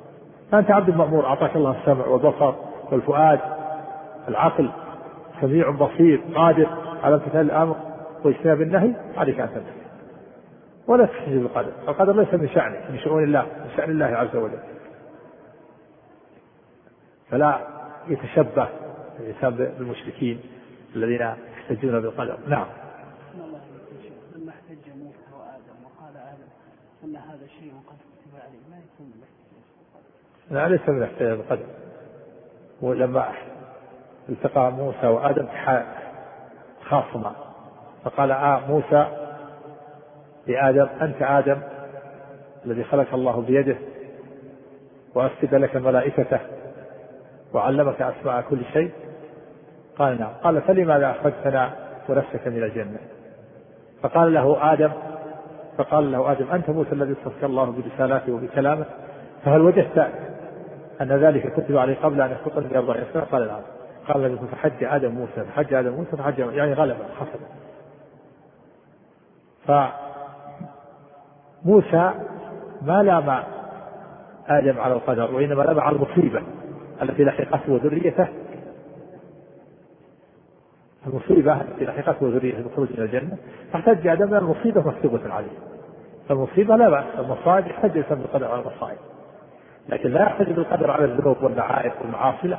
فأنت 0.51 0.71
عبد 0.71 0.97
مأمور 0.97 1.27
أعطاك 1.27 1.57
الله 1.57 1.81
السمع 1.81 2.07
والبصر 2.07 2.55
والفؤاد 2.93 3.41
العقل 4.29 4.71
سميع 5.41 5.71
بصير 5.71 6.21
قادر 6.35 6.67
على 7.03 7.15
امتثال 7.15 7.41
الأمر 7.41 7.77
واجتناب 8.25 8.63
النهي 8.63 8.95
عليك 9.17 9.41
أن 9.41 9.49
تنتهي. 9.49 9.83
ولا 10.87 11.07
تحتج 11.07 11.33
بالقدر 11.33 11.73
القدر 11.89 12.17
ليس 12.17 12.35
من 12.35 12.49
شأنه 12.49 12.91
من 12.91 12.99
شؤون 12.99 13.25
الله 13.25 13.43
من 13.43 13.71
شأن 13.77 13.91
الله 13.91 14.07
عز 14.07 14.37
وجل. 14.37 14.59
فلا 17.31 17.61
يتشبه 18.09 18.69
الإنسان 19.21 19.55
بالمشركين 19.79 20.41
الذين 20.97 21.35
يحتجون 21.59 22.01
بالقدر. 22.01 22.39
نعم 22.49 22.67
لما 24.37 24.51
احتج 24.51 24.89
موسى 24.97 25.33
وآدم 25.33 25.85
وقال 25.85 26.17
آدم 26.17 26.49
أن 27.05 27.17
هذا 27.17 27.47
شيء 27.47 27.73
قد 27.87 27.97
كتب 27.97 28.35
عليه 28.35 28.61
ما 28.71 28.77
يكون 28.77 29.07
من 29.07 29.23
لا 30.53 30.69
ليس 30.69 30.89
من 30.89 31.03
احتجاج 31.03 31.37
بالقدر 31.37 31.67
ولما 32.81 33.29
التقى 34.29 34.73
موسى 34.73 35.07
وآدم 35.07 35.49
خاصما 36.85 37.33
فقال 38.05 38.33
آه 38.33 38.61
موسى 38.69 39.07
لآدم 40.47 40.87
أنت 41.03 41.23
آدم 41.23 41.61
الذي 42.67 42.85
خلق 42.85 43.15
الله 43.15 43.41
بيده 43.41 43.77
وأسجد 45.15 45.55
لك 45.55 45.77
ملائكته 45.77 46.41
وعلمك 47.55 48.03
أسماء 48.03 48.45
كل 48.51 48.59
شيء. 48.73 48.91
قال 49.99 50.21
نعم. 50.21 50.33
قال 50.45 50.63
فلماذا 50.63 51.11
أخرجتنا 51.11 51.71
ونفسك 52.09 52.47
من 52.47 52.63
الجنة؟ 52.63 52.99
فقال 54.03 54.35
له 54.35 54.73
آدم 54.73 54.91
فقال 55.79 56.13
له 56.13 56.33
آدم 56.33 56.51
أنت 56.51 56.71
موسى 56.71 56.93
الذي 56.93 57.13
اصطفى 57.13 57.47
الله 57.47 57.65
برسالاته 57.65 58.33
وبكلامه 58.33 58.85
فهل 59.45 59.61
وجدت 59.61 60.13
أن 61.03 61.09
ذلك 61.09 61.53
كتب 61.53 61.77
عليه 61.77 61.97
قبل 62.03 62.21
أن 62.21 62.31
يخلقني 62.31 62.69
بأربع 62.69 62.97
سنة 63.13 63.23
قال 63.23 63.47
نعم 63.47 63.61
قال 64.09 64.27
النبي 64.27 64.47
فحج 64.47 64.85
آدم 64.85 65.11
موسى 65.11 65.45
فحج 65.45 65.75
آدم 65.75 65.93
موسى 65.93 66.17
فحج 66.17 66.39
يعني 66.39 66.73
غلب 66.73 66.97
حصل. 67.19 67.39
فموسى 71.63 72.13
ما 72.83 73.03
لام 73.03 73.43
آدم 74.47 74.81
على 74.81 74.95
القدر 74.95 75.35
وإنما 75.35 75.63
لام 75.63 75.81
على 75.81 75.97
المصيبة 75.97 76.43
التي 77.03 77.25
لحقته 77.25 77.73
وذريته. 77.73 78.29
المصيبة 81.07 81.61
التي 81.61 81.85
لحقته 81.85 82.27
وذريته 82.27 82.63
بالخروج 82.63 82.89
من 82.99 83.05
الجنة. 83.05 83.37
فاحتج 83.73 84.07
آدم 84.07 84.35
المصيبة 84.35 84.81
مكتوبة 84.81 85.33
عليه. 85.33 85.59
فالمصيبة 86.29 86.77
لا 86.77 86.89
بأس 86.91 87.05
المصائب 87.19 87.67
يحتج 87.67 87.91
الإنسان 87.91 88.19
بالقدر 88.19 88.47
على 88.47 88.63
المصائب. 88.63 88.99
لكن 89.89 90.11
لا 90.11 90.23
يحتج 90.23 90.53
بالقدر 90.53 90.91
على 90.91 91.05
الذنوب 91.05 91.43
والمعائب 91.43 91.93
والمعاصي 92.01 92.49
لا 92.49 92.59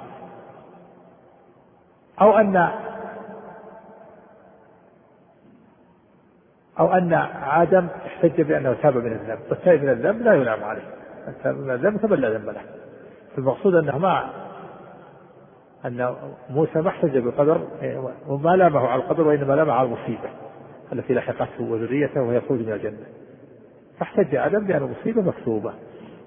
أو 2.21 2.37
أن 2.37 2.69
أو 6.79 6.93
أن 6.93 7.13
آدم 7.43 7.87
احتج 8.05 8.41
بأنه 8.41 8.73
تاب 8.73 8.97
من 8.97 9.11
الذنب 9.11 9.39
والتائب 9.49 9.83
من 9.83 9.89
الذنب 9.89 10.21
لا 10.21 10.33
يلام 10.33 10.63
عليه. 10.63 10.81
التائب 11.27 11.57
من 11.57 11.71
الذنب 11.71 12.13
لا 12.13 12.29
ذنب 12.29 12.49
له. 12.49 12.61
المقصود 13.37 13.75
أنه 13.75 13.97
ما 13.97 14.29
أن 15.85 16.15
موسى 16.49 16.81
ما 16.81 16.89
احتج 16.89 17.17
بالقدر 17.17 17.67
وما 18.27 18.55
لامه 18.55 18.87
على 18.87 19.01
القدر 19.01 19.27
وإنما 19.27 19.53
لامه 19.53 19.73
على 19.73 19.87
المصيبة 19.87 20.29
التي 20.93 21.13
لحقته 21.13 21.63
وذريته 21.63 22.21
وهي 22.21 22.41
من 22.49 22.73
الجنة. 22.73 23.05
فاحتج 23.99 24.35
آدم 24.35 24.65
بأن 24.65 24.83
المصيبة 24.83 25.21
مكتوبة. 25.21 25.73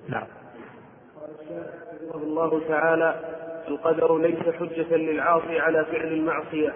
نعم. 0.08 0.26
الله 2.22 2.60
تعالى 2.68 3.14
القدر 3.68 4.18
ليس 4.18 4.54
حجة 4.58 4.96
للعاصي 4.96 5.60
على 5.60 5.84
فعل 5.84 6.12
المعصية. 6.12 6.72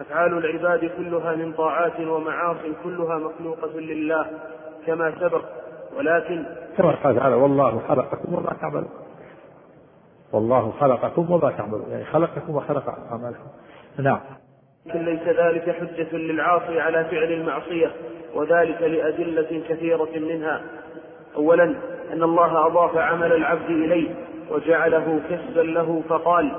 أفعال 0.00 0.38
العباد 0.38 0.90
كلها 0.98 1.36
من 1.36 1.52
طاعات 1.52 2.00
ومعاص 2.00 2.56
كلها 2.84 3.18
مخلوقة 3.18 3.80
لله 3.80 4.26
كما 4.86 5.14
سبق. 5.20 5.44
ولكن 5.96 6.44
كما 6.76 6.90
قال 6.90 7.16
تعالى 7.16 7.34
والله 7.34 7.82
خلقكم 7.88 8.34
وما 8.34 8.56
تعملون. 8.60 8.90
والله 10.32 10.70
خلقكم 10.80 11.32
وما 11.32 11.50
تعملون. 11.50 11.86
يعني 11.90 12.04
خلقكم 12.04 12.56
وخلق 12.56 12.88
أعمالكم. 13.12 13.46
نعم. 13.98 14.20
لكن 14.86 15.04
ليس 15.04 15.22
ذلك 15.22 15.70
حجة 15.70 16.16
للعاصي 16.16 16.80
على 16.80 17.04
فعل 17.04 17.32
المعصية 17.32 17.90
وذلك 18.34 18.82
لأدلة 18.82 19.62
كثيرة 19.68 20.10
منها. 20.14 20.62
أولا 21.36 21.64
أن 22.12 22.22
الله 22.22 22.66
أضاف 22.66 22.96
عمل 22.96 23.32
العبد 23.32 23.70
إليه. 23.70 24.14
وجعله 24.50 25.20
كسبا 25.30 25.60
له 25.60 26.02
فقال 26.08 26.52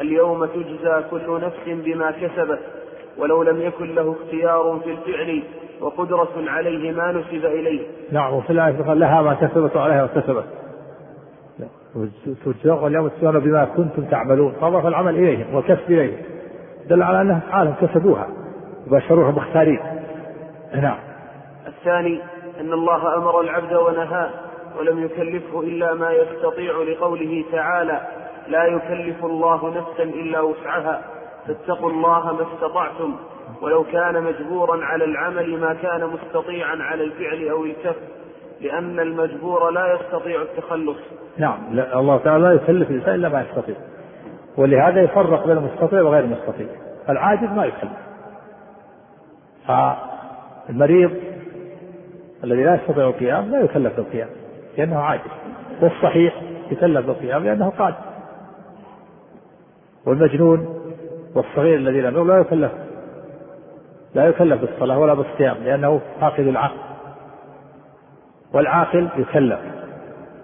اليوم 0.00 0.46
تجزى 0.46 1.02
كل 1.10 1.40
نفس 1.40 1.60
بما 1.66 2.10
كسبت 2.10 2.60
ولو 3.18 3.42
لم 3.42 3.62
يكن 3.62 3.94
له 3.94 4.16
اختيار 4.20 4.80
في 4.84 4.90
الفعل 4.90 5.42
وقدرة 5.80 6.28
عليه 6.36 6.92
ما 6.92 7.12
نسب 7.12 7.44
إليه. 7.44 7.86
نعم 8.12 8.34
وفي 8.34 8.50
الآية 8.50 8.82
قال 8.82 9.00
لها 9.00 9.22
ما 9.22 9.34
كسبت 9.34 9.76
وعليها 9.76 10.02
ما 10.02 10.20
كسبت 10.20 10.44
تجزون 12.44 12.78
واليوم 12.78 13.08
تجزون 13.08 13.38
بما 13.38 13.64
كنتم 13.64 14.04
تعملون. 14.04 14.52
فأضاف 14.60 14.86
العمل 14.86 15.14
إليهم 15.14 15.54
والكسب 15.54 15.90
إليهم. 15.90 16.18
دل 16.88 17.02
على 17.02 17.20
أنها 17.20 17.38
أفعالهم 17.48 17.74
كسبوها 17.80 18.28
وبشروها 18.86 19.30
مختارين. 19.30 19.80
نعم. 20.74 20.98
الثاني 21.66 22.20
أن 22.60 22.72
الله 22.72 23.16
أمر 23.16 23.40
العبد 23.40 23.72
ونهاه 23.72 24.30
ولم 24.78 25.04
يكلفه 25.04 25.60
إلا 25.60 25.94
ما 25.94 26.12
يستطيع 26.12 26.82
لقوله 26.82 27.44
تعالى 27.52 28.00
لا 28.48 28.64
يكلف 28.64 29.24
الله 29.24 29.68
نفسا 29.68 30.02
إلا 30.02 30.40
وسعها 30.40 31.02
فاتقوا 31.46 31.90
الله 31.90 32.32
ما 32.32 32.46
استطعتم 32.54 33.16
ولو 33.62 33.84
كان 33.84 34.22
مجبورا 34.22 34.84
على 34.84 35.04
العمل 35.04 35.60
ما 35.60 35.74
كان 35.74 36.06
مستطيعا 36.06 36.76
على 36.76 37.04
الفعل 37.04 37.48
أو 37.48 37.64
الكف 37.64 37.96
لأن 38.60 39.00
المجبور 39.00 39.70
لا 39.70 39.94
يستطيع 39.94 40.42
التخلص. 40.42 40.96
نعم 41.38 41.58
لا 41.70 41.98
الله 41.98 42.18
تعالى 42.18 42.44
لا 42.44 42.52
يكلف 42.52 42.90
الإنسان 42.90 43.14
إلا 43.14 43.28
ما 43.28 43.44
يستطيع. 43.50 43.76
ولهذا 44.56 45.02
يفرق 45.02 45.46
بين 45.46 45.56
المستطيع 45.56 46.02
وغير 46.02 46.24
المستطيع. 46.24 46.66
العاجز 47.08 47.48
ما 47.48 47.64
يكلف. 47.64 47.92
فالمريض 49.66 51.10
الذي 52.44 52.64
لا 52.64 52.74
يستطيع 52.74 53.08
القيام 53.08 53.50
لا 53.50 53.60
يكلف 53.60 53.96
بالقيام 53.96 54.28
لأنه 54.78 54.98
عاجز 54.98 55.30
والصحيح 55.82 56.42
يكلف 56.70 57.06
بالقيام 57.06 57.44
لأنه 57.44 57.70
قادر. 57.70 57.96
والمجنون 60.06 60.82
والصغير 61.34 61.76
الذي 61.76 62.00
لم 62.00 62.28
لا 62.28 62.38
يكلف. 62.38 62.72
لا 64.14 64.26
يكلف 64.26 64.60
بالصلاة 64.60 64.98
ولا 64.98 65.14
بالصيام 65.14 65.56
لأنه 65.64 66.00
فاقد 66.20 66.46
العقل. 66.46 66.78
والعاقل 68.54 69.08
يكلف 69.16 69.58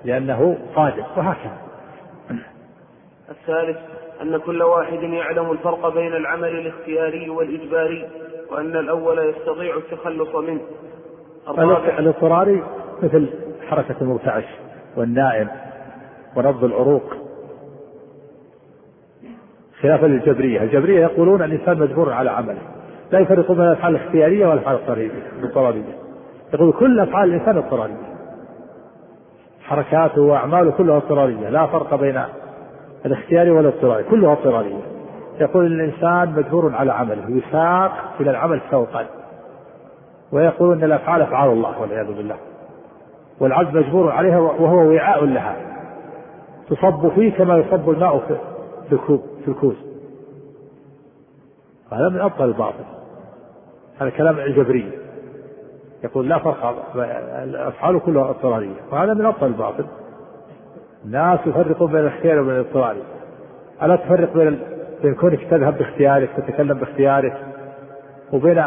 لأنه 0.04 0.58
قادر. 0.74 1.04
وهكذا. 1.16 1.56
الثالث 3.30 3.78
أن 4.22 4.36
كل 4.38 4.62
واحد 4.62 5.02
يعلم 5.02 5.50
الفرق 5.50 5.94
بين 5.94 6.12
العمل 6.12 6.48
الاختياري 6.48 7.30
والإجباري 7.30 8.08
وأن 8.50 8.76
الأول 8.76 9.18
يستطيع 9.18 9.76
التخلص 9.76 10.34
منه. 10.34 10.60
الاضطراري 11.98 12.62
مثل 13.02 13.28
حركة 13.70 13.94
المرتعش 14.00 14.44
والنائم 14.96 15.48
ونبض 16.36 16.64
العروق. 16.64 17.14
خلافا 19.80 20.06
للجبرية. 20.06 20.62
الجبرية 20.62 21.00
يقولون 21.00 21.42
الإنسان 21.42 21.78
مجبور 21.78 22.12
على 22.12 22.30
عمله. 22.30 22.58
لا 23.12 23.18
يفرقون 23.18 23.56
بين 23.56 23.66
الأفعال 23.66 23.96
الاختيارية 23.96 24.46
والأفعال 24.46 24.78
الاضطرارية 25.40 25.82
يقول 26.54 26.72
كل 26.72 27.00
أفعال 27.00 27.28
الإنسان 27.28 27.56
اضطرارية 27.56 28.08
حركاته 29.62 30.22
وأعماله 30.22 30.70
كلها 30.70 30.96
اضطرارية 30.96 31.48
لا 31.48 31.66
فرق 31.66 31.94
بين 31.94 32.22
الاختياري 33.06 33.50
والاضطراري 33.50 34.04
كلها 34.04 34.32
اضطرارية 34.32 34.80
يقول 35.40 35.66
الإنسان 35.66 36.32
مجبور 36.36 36.74
على 36.74 36.92
عمله 36.92 37.30
يساق 37.30 37.92
إلى 38.20 38.30
العمل 38.30 38.60
سوقا 38.70 39.06
ويقولون 40.32 40.78
أن 40.78 40.84
الأفعال 40.84 41.22
أفعال 41.22 41.50
الله 41.50 41.80
والعياذ 41.80 42.06
بالله. 42.06 42.36
والعبد 43.41 43.76
مجبور 43.76 44.11
عليها 44.11 44.39
وهو 44.39 44.91
وعاء 44.91 45.24
لها. 45.24 45.57
تصب 46.70 47.09
فيه 47.14 47.32
كما 47.32 47.57
يصب 47.57 47.91
الماء 47.91 48.18
في 48.89 48.95
الكوب 48.95 49.22
في 49.45 49.49
الكوز 49.49 49.76
هذا 51.93 52.09
من 52.09 52.20
أبطل 52.20 52.45
الباطل. 52.45 52.84
هذا 54.01 54.11
كلام 54.11 54.39
الجبرية 54.39 54.93
يقول 56.05 56.28
لا 56.28 56.39
فرق 56.39 56.97
الأفعال 57.43 58.01
كلها 58.01 58.30
أضطرارية. 58.30 58.76
وهذا 58.93 59.14
من 59.14 59.26
أبطل 59.26 59.47
الباطل. 59.47 59.84
الناس 61.05 61.41
يفرقون 61.47 61.93
بين 61.93 62.01
الاختيار 62.01 62.41
وبين 62.41 62.55
الاضطراري 62.55 63.03
ألا 63.82 63.97
تفرق 63.97 64.34
بين 64.34 64.61
بين 65.03 65.14
كونك 65.14 65.45
تذهب 65.51 65.78
باختيارك 65.78 66.30
تتكلم 66.36 66.78
باختيارك 66.78 67.36
وبين 68.32 68.64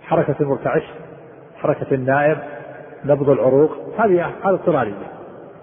حركة 0.00 0.34
المرتعش 0.40 0.82
حركة 1.56 1.94
النائم 1.94 2.38
نبض 3.04 3.30
العروق 3.30 3.76
هذه 3.98 4.26
هذه 4.26 4.54
اضطرارية 4.54 4.94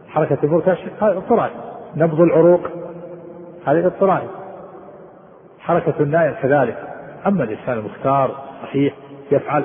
حركة 0.07 0.37
المرتعش 0.43 0.77
هذا 1.01 1.17
اضطراري 1.17 1.53
نبض 1.95 2.21
العروق 2.21 2.61
هذه 3.65 3.85
اضطراري 3.85 4.27
حركة 5.59 5.93
النائم 5.99 6.35
كذلك. 6.41 6.77
أما 7.27 7.43
الإنسان 7.43 7.73
المختار 7.73 8.31
صحيح 8.63 8.93
يفعل 9.31 9.63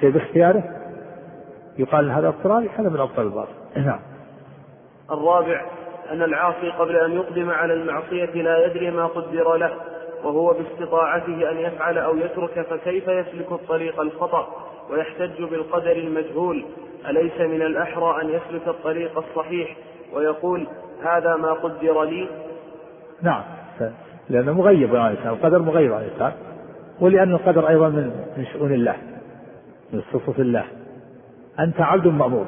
شيء 0.00 0.10
باختياره؟ 0.10 0.62
يقال 1.78 2.10
هذا 2.10 2.28
اضطراري 2.28 2.68
هذا 2.78 2.88
من 2.88 3.00
ابطال 3.00 3.26
الباطل. 3.26 3.52
نعم. 3.76 4.00
الرابع 5.10 5.64
أن 6.10 6.22
العاصي 6.22 6.70
قبل 6.70 6.96
أن 6.96 7.12
يقدم 7.12 7.50
على 7.50 7.72
المعصية 7.74 8.42
لا 8.42 8.66
يدري 8.66 8.90
ما 8.90 9.06
قدر 9.06 9.56
له 9.56 9.70
وهو 10.24 10.54
باستطاعته 10.54 11.50
أن 11.50 11.56
يفعل 11.56 11.98
أو 11.98 12.16
يترك 12.16 12.66
فكيف 12.70 13.08
يسلك 13.08 13.52
الطريق 13.52 14.00
الخطأ؟ 14.00 14.67
ويحتج 14.90 15.42
بالقدر 15.42 15.92
المجهول 15.92 16.64
أليس 17.08 17.40
من 17.40 17.62
الأحرى 17.62 18.22
أن 18.22 18.28
يسلك 18.28 18.68
الطريق 18.68 19.18
الصحيح 19.18 19.76
ويقول 20.12 20.66
هذا 21.02 21.36
ما 21.36 21.52
قدر 21.52 22.02
لي؟ 22.04 22.28
نعم 23.22 23.42
لأنه 24.30 24.52
مغيب 24.52 24.96
عن 24.96 25.12
الإنسان 25.12 25.32
القدر 25.32 25.58
مغيب 25.58 25.92
عن 25.92 26.02
الإنسان 26.02 26.32
ولأن 27.00 27.32
القدر 27.32 27.68
أيضا 27.68 27.88
من 28.36 28.46
شؤون 28.52 28.72
الله 28.72 28.96
من 29.92 30.02
صفوف 30.12 30.40
الله. 30.40 30.64
أنت 31.58 31.80
عبد 31.80 32.06
مأمور 32.06 32.46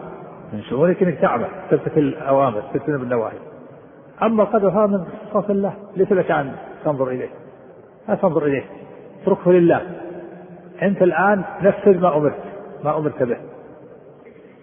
من 0.53 0.63
شؤونك 0.63 1.03
أنك 1.03 1.19
تعمل 1.19 1.49
تمسك 1.71 1.99
الأوامر 1.99 2.63
تجتنب 2.75 3.03
النواهي. 3.03 3.39
أما 4.23 4.43
القدر 4.43 4.69
هذا 4.69 4.87
من 4.87 5.05
صفوف 5.31 5.51
الله 5.51 5.75
ليس 5.97 6.13
لك 6.13 6.31
أن 6.31 6.53
تنظر 6.85 7.09
إليه. 7.09 7.31
لا 8.09 8.15
تنظر 8.15 8.45
إليه. 8.45 8.65
اتركه 9.23 9.53
لله. 9.53 10.00
أنت 10.83 11.03
الآن 11.03 11.45
نفذ 11.63 12.01
ما 12.01 12.17
أمرت 12.17 12.43
ما 12.85 12.97
أمرت 12.97 13.23
به. 13.23 13.37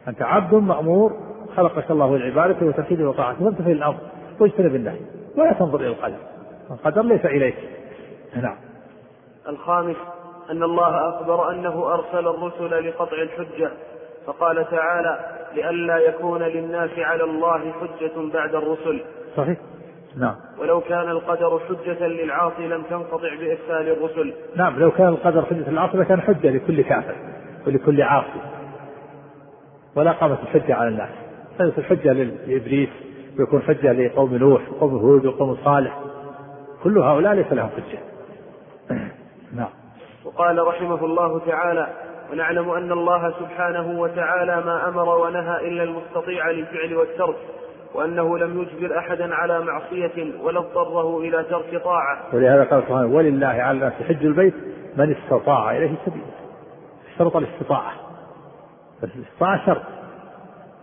أنت 0.07 0.22
عبد 0.22 0.53
مأمور 0.53 1.13
خلقك 1.55 1.91
الله 1.91 2.18
للعبادة 2.18 2.65
وتوحيده 2.65 3.09
وطاعته 3.09 3.39
فامتثل 3.39 3.72
الأمر 3.72 3.97
واجتنب 4.39 4.76
النهي 4.76 4.99
ولا 5.38 5.53
تنظر 5.53 5.80
إلى 5.80 5.88
القدر. 5.88 6.18
القدر 6.72 7.01
ليس 7.01 7.26
إليك. 7.26 7.55
نعم. 8.36 8.55
الخامس 9.47 9.95
أن 10.51 10.63
الله 10.63 11.09
أخبر 11.09 11.51
أنه 11.51 11.93
أرسل 11.93 12.28
الرسل 12.28 12.88
لقطع 12.88 13.22
الحجة 13.22 13.72
فقال 14.26 14.70
تعالى 14.70 15.20
لئلا 15.55 15.97
يكون 15.97 16.43
للناس 16.43 16.89
على 16.97 17.24
الله 17.24 17.59
حجة 17.72 18.32
بعد 18.34 18.55
الرسل. 18.55 19.01
صحيح. 19.38 19.57
نعم. 20.16 20.36
ولو 20.60 20.82
كان 20.82 21.10
القدر 21.10 21.60
حجة 21.60 22.08
للعاصي 22.08 22.68
لم 22.68 22.84
تنقطع 22.84 23.36
بإرسال 23.36 23.89
الرسل. 23.89 24.34
نعم 24.55 24.80
لو 24.80 24.91
كان 24.91 25.08
القدر 25.08 25.45
حجة 25.45 25.70
للعاصي 25.70 25.97
لكان 25.97 26.22
حجة 26.22 26.49
لكل 26.49 26.82
كافر 26.82 27.16
ولكل 27.68 28.01
عاصي. 28.01 28.41
ولا 29.95 30.12
قامت 30.12 30.39
الحجة 30.43 30.76
على 30.76 30.89
الناس. 30.89 31.10
ليست 31.60 31.78
الحجة 31.78 32.14
لإبليس 32.14 32.89
ويكون 33.39 33.62
حجة 33.62 33.91
لقوم 33.91 34.36
نوح 34.36 34.62
وقوم 34.72 34.95
هود 34.95 35.26
وقوم 35.26 35.58
صالح. 35.66 35.99
كل 36.84 36.97
هؤلاء 36.97 37.34
ليس 37.34 37.53
لهم 37.53 37.70
حجة. 37.70 37.99
نعم. 39.58 39.70
وقال 40.26 40.68
رحمه 40.68 41.05
الله 41.05 41.39
تعالى 41.39 41.88
ونعلم 42.32 42.70
أن 42.70 42.91
الله 42.91 43.34
سبحانه 43.39 43.99
وتعالى 43.99 44.55
ما 44.66 44.88
أمر 44.88 45.10
ونهى 45.10 45.68
إلا 45.68 45.84
المستطيع 45.84 46.49
للفعل 46.49 46.95
والترك. 46.95 47.36
وأنه 47.98 48.38
لم 48.38 48.62
يجبر 48.62 48.98
أحدا 48.98 49.36
على 49.36 49.62
معصية 49.62 50.41
ولا 50.43 50.60
اضطره 50.60 51.20
إلى 51.20 51.43
ترك 51.43 51.84
طاعة. 51.84 52.36
ولهذا 52.36 52.64
قال 52.64 52.84
سبحانه 52.84 53.16
ولله 53.16 53.48
على 53.48 53.72
الناس 53.72 53.93
حج 53.93 54.26
البيت 54.26 54.54
من 54.98 55.16
استطاع 55.16 55.78
إليه 55.78 55.95
سبيلا. 56.06 56.26
شرط 57.18 57.36
الاستطاعة. 57.36 57.91
الاستطاعة 59.04 59.66
شرط. 59.66 59.82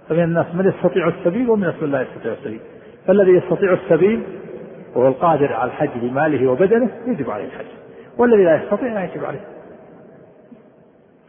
فمن 0.08 0.22
الناس 0.22 0.46
من 0.54 0.72
يستطيع 0.76 1.08
السبيل 1.08 1.50
ومن 1.50 1.64
الناس 1.64 1.82
من 1.82 1.90
لا 1.90 2.02
يستطيع 2.02 2.32
السبيل. 2.32 2.60
فالذي 3.06 3.30
يستطيع 3.30 3.72
السبيل 3.72 4.22
وهو 4.94 5.08
القادر 5.08 5.52
على 5.52 5.70
الحج 5.70 5.90
بماله 5.94 6.50
وبدنه 6.50 6.90
يجب 7.06 7.30
عليه 7.30 7.44
الحج. 7.44 7.66
والذي 8.18 8.44
لا 8.44 8.62
يستطيع 8.62 8.92
لا 8.92 9.04
يجب 9.04 9.24
عليه. 9.24 9.44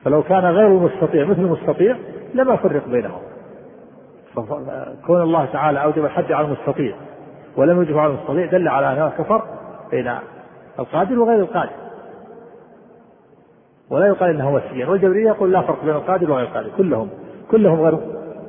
فلو 0.04 0.24
كان 0.24 0.46
غير 0.46 0.68
المستطيع 0.68 1.26
مثل 1.26 1.42
المستطيع 1.42 1.96
لما 2.34 2.56
فرق 2.56 2.88
بينهم 2.88 3.22
كون 5.08 5.22
الله 5.22 5.46
تعالى 5.46 5.84
أوجب 5.84 6.06
الحج 6.06 6.32
على 6.32 6.48
المستطيع 6.48 6.96
ولم 7.58 7.78
يوجب 7.78 7.98
على 7.98 8.14
المستطيع 8.14 8.46
دل 8.46 8.68
على 8.68 8.94
أنه 8.94 9.10
كفر 9.10 9.44
بين 9.92 10.18
القادر 10.80 11.20
وغير 11.20 11.40
القادر. 11.40 11.72
ولا 13.90 14.08
يقال 14.08 14.30
إنه 14.30 14.54
وسيع. 14.54 14.90
والجبرية 14.90 15.28
يقول 15.28 15.52
لا 15.52 15.62
فرق 15.62 15.86
بين 15.86 15.96
القادر 15.96 16.32
وغير 16.32 16.48
القادر 16.48 16.70
كلهم 16.78 17.10
كلهم 17.52 17.82
غير 17.82 18.00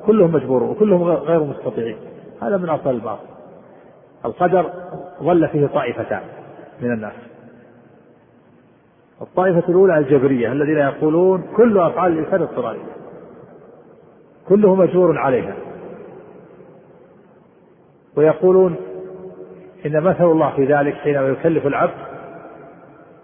كلهم 0.07 0.33
مجبورون 0.33 0.71
وكلهم 0.71 1.03
غير 1.03 1.45
مستطيعين. 1.45 1.97
هذا 2.43 2.57
من 2.57 2.69
اصل 2.69 2.91
الباطل 2.91 3.27
القدر 4.25 4.71
ظل 5.23 5.49
فيه 5.49 5.67
طائفتان 5.67 6.23
من 6.81 6.93
الناس. 6.93 7.13
الطائفة 9.23 9.69
الأولى 9.69 9.99
الجبرية 9.99 10.53
الذين 10.53 10.79
يقولون 10.79 11.43
كل 11.57 11.79
أفعال 11.79 12.13
الإنسان 12.13 12.43
اضطرارية. 12.43 12.97
كله 14.49 14.75
مجبور 14.75 15.19
عليها. 15.19 15.55
ويقولون 18.17 18.77
إن 19.87 20.01
مثل 20.03 20.25
الله 20.25 20.51
في 20.57 20.65
ذلك 20.65 20.95
حينما 20.95 21.29
يكلف 21.29 21.67
العبد 21.67 22.07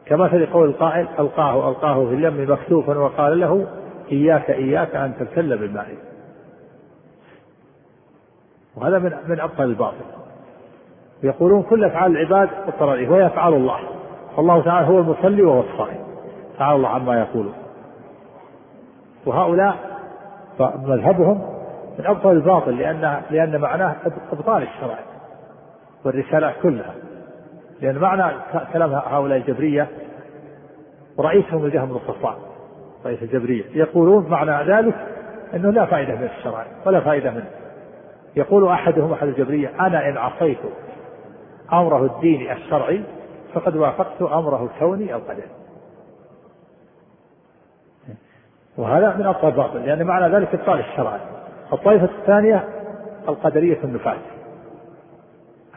كمثل 0.06 0.46
قول 0.46 0.68
القائل 0.68 1.08
ألقاه 1.18 1.70
ألقاه 1.70 2.06
في 2.06 2.14
اليم 2.14 2.52
مكتوفا 2.52 2.98
وقال 2.98 3.40
له 3.40 3.66
إياك 4.12 4.50
إياك 4.50 4.96
أن 4.96 5.14
تبتل 5.20 5.58
بالماء. 5.58 5.86
وهذا 8.76 8.98
من 8.98 9.12
من 9.28 9.40
أبطل 9.40 9.64
الباطل. 9.64 10.04
يقولون 11.22 11.62
كل 11.62 11.84
أفعال 11.84 12.16
العباد 12.16 12.48
اضطرارية 12.66 13.08
وهي 13.08 13.26
أفعال 13.26 13.54
الله. 13.54 13.78
فالله 14.36 14.62
تعالى 14.62 14.86
هو 14.86 14.98
المصلي 14.98 15.42
وهو 15.42 15.60
الصائم. 15.60 16.00
تعالى 16.58 16.76
الله 16.76 16.88
عما 16.88 17.18
يقولون. 17.18 17.54
وهؤلاء 19.26 19.74
مذهبهم 20.60 21.51
من 21.98 22.06
أبطل 22.06 22.30
الباطل 22.30 22.78
لأن 22.78 23.22
لأن 23.30 23.60
معناه 23.60 23.96
إبطال 24.32 24.62
الشرائع 24.62 25.04
والرسالات 26.04 26.54
كلها. 26.62 26.94
لأن 27.80 27.98
معنى 27.98 28.36
كلام 28.72 28.92
هؤلاء 28.92 29.38
الجبرية 29.38 29.88
ورئيسهم 31.16 31.64
الجهم 31.64 31.88
بن 31.88 31.98
صفوان 31.98 32.34
رئيس 33.06 33.22
الجبرية. 33.22 33.64
يقولون 33.74 34.28
معنى 34.28 34.72
ذلك 34.72 34.94
أنه 35.54 35.70
لا 35.70 35.86
فائدة 35.86 36.14
من 36.14 36.28
الشرائع 36.38 36.66
ولا 36.86 37.00
فائدة 37.00 37.30
منه. 37.30 37.50
يقول 38.36 38.68
أحدهم 38.68 39.12
أحد 39.12 39.28
الجبرية 39.28 39.70
أنا 39.80 40.08
إن 40.08 40.16
عصيت 40.16 40.58
أمره 41.72 42.04
الديني 42.04 42.52
الشرعي 42.52 43.04
فقد 43.54 43.76
وافقت 43.76 44.22
أمره 44.22 44.70
الكوني 44.74 45.14
القدري 45.14 45.48
وهذا 48.76 49.16
من 49.16 49.26
أبطال 49.26 49.50
الباطل 49.50 49.86
لأن 49.86 50.02
معنى 50.02 50.34
ذلك 50.36 50.54
إبطال 50.54 50.80
الشرع. 50.80 51.20
الطائفة 51.72 52.04
الثانية 52.04 52.68
القدرية 53.28 53.84
النفاة 53.84 54.16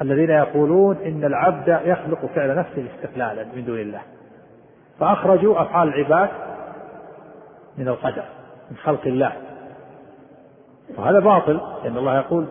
الذين 0.01 0.30
يقولون 0.30 0.97
إن 0.97 1.26
العبد 1.26 1.80
يخلق 1.85 2.26
فعل 2.26 2.55
نفسه 2.55 2.85
استقلالا 2.95 3.45
من 3.55 3.65
دون 3.65 3.80
الله 3.80 4.01
فأخرجوا 4.99 5.61
أفعال 5.61 5.88
العباد 5.88 6.30
من 7.77 7.88
القدر 7.88 8.23
من 8.72 8.77
خلق 8.77 9.01
الله. 9.05 9.34
وهذا 10.97 11.19
باطل 11.19 11.61
لأن 11.84 11.97
الله 11.97 12.17
يقول 12.17 12.47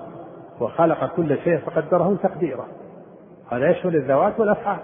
وخلق 0.61 1.15
كل 1.17 1.39
شيء 1.45 1.59
فقدره 1.59 2.17
تقديرا. 2.23 2.67
هذا 3.53 3.71
يشمل 3.71 3.97
الذوات 3.97 4.41
والأفعال. 4.41 4.79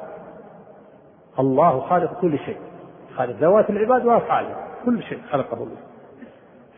الله 1.39 1.81
خالق 1.81 2.21
كل 2.21 2.39
شيء 2.39 2.57
خالق 3.17 3.37
ذوات 3.37 3.71
العباد 3.71 4.07
وأفعالهم 4.07 4.57
كل 4.85 5.03
شيء 5.03 5.19
خلقه 5.31 5.57
الله. 5.57 5.77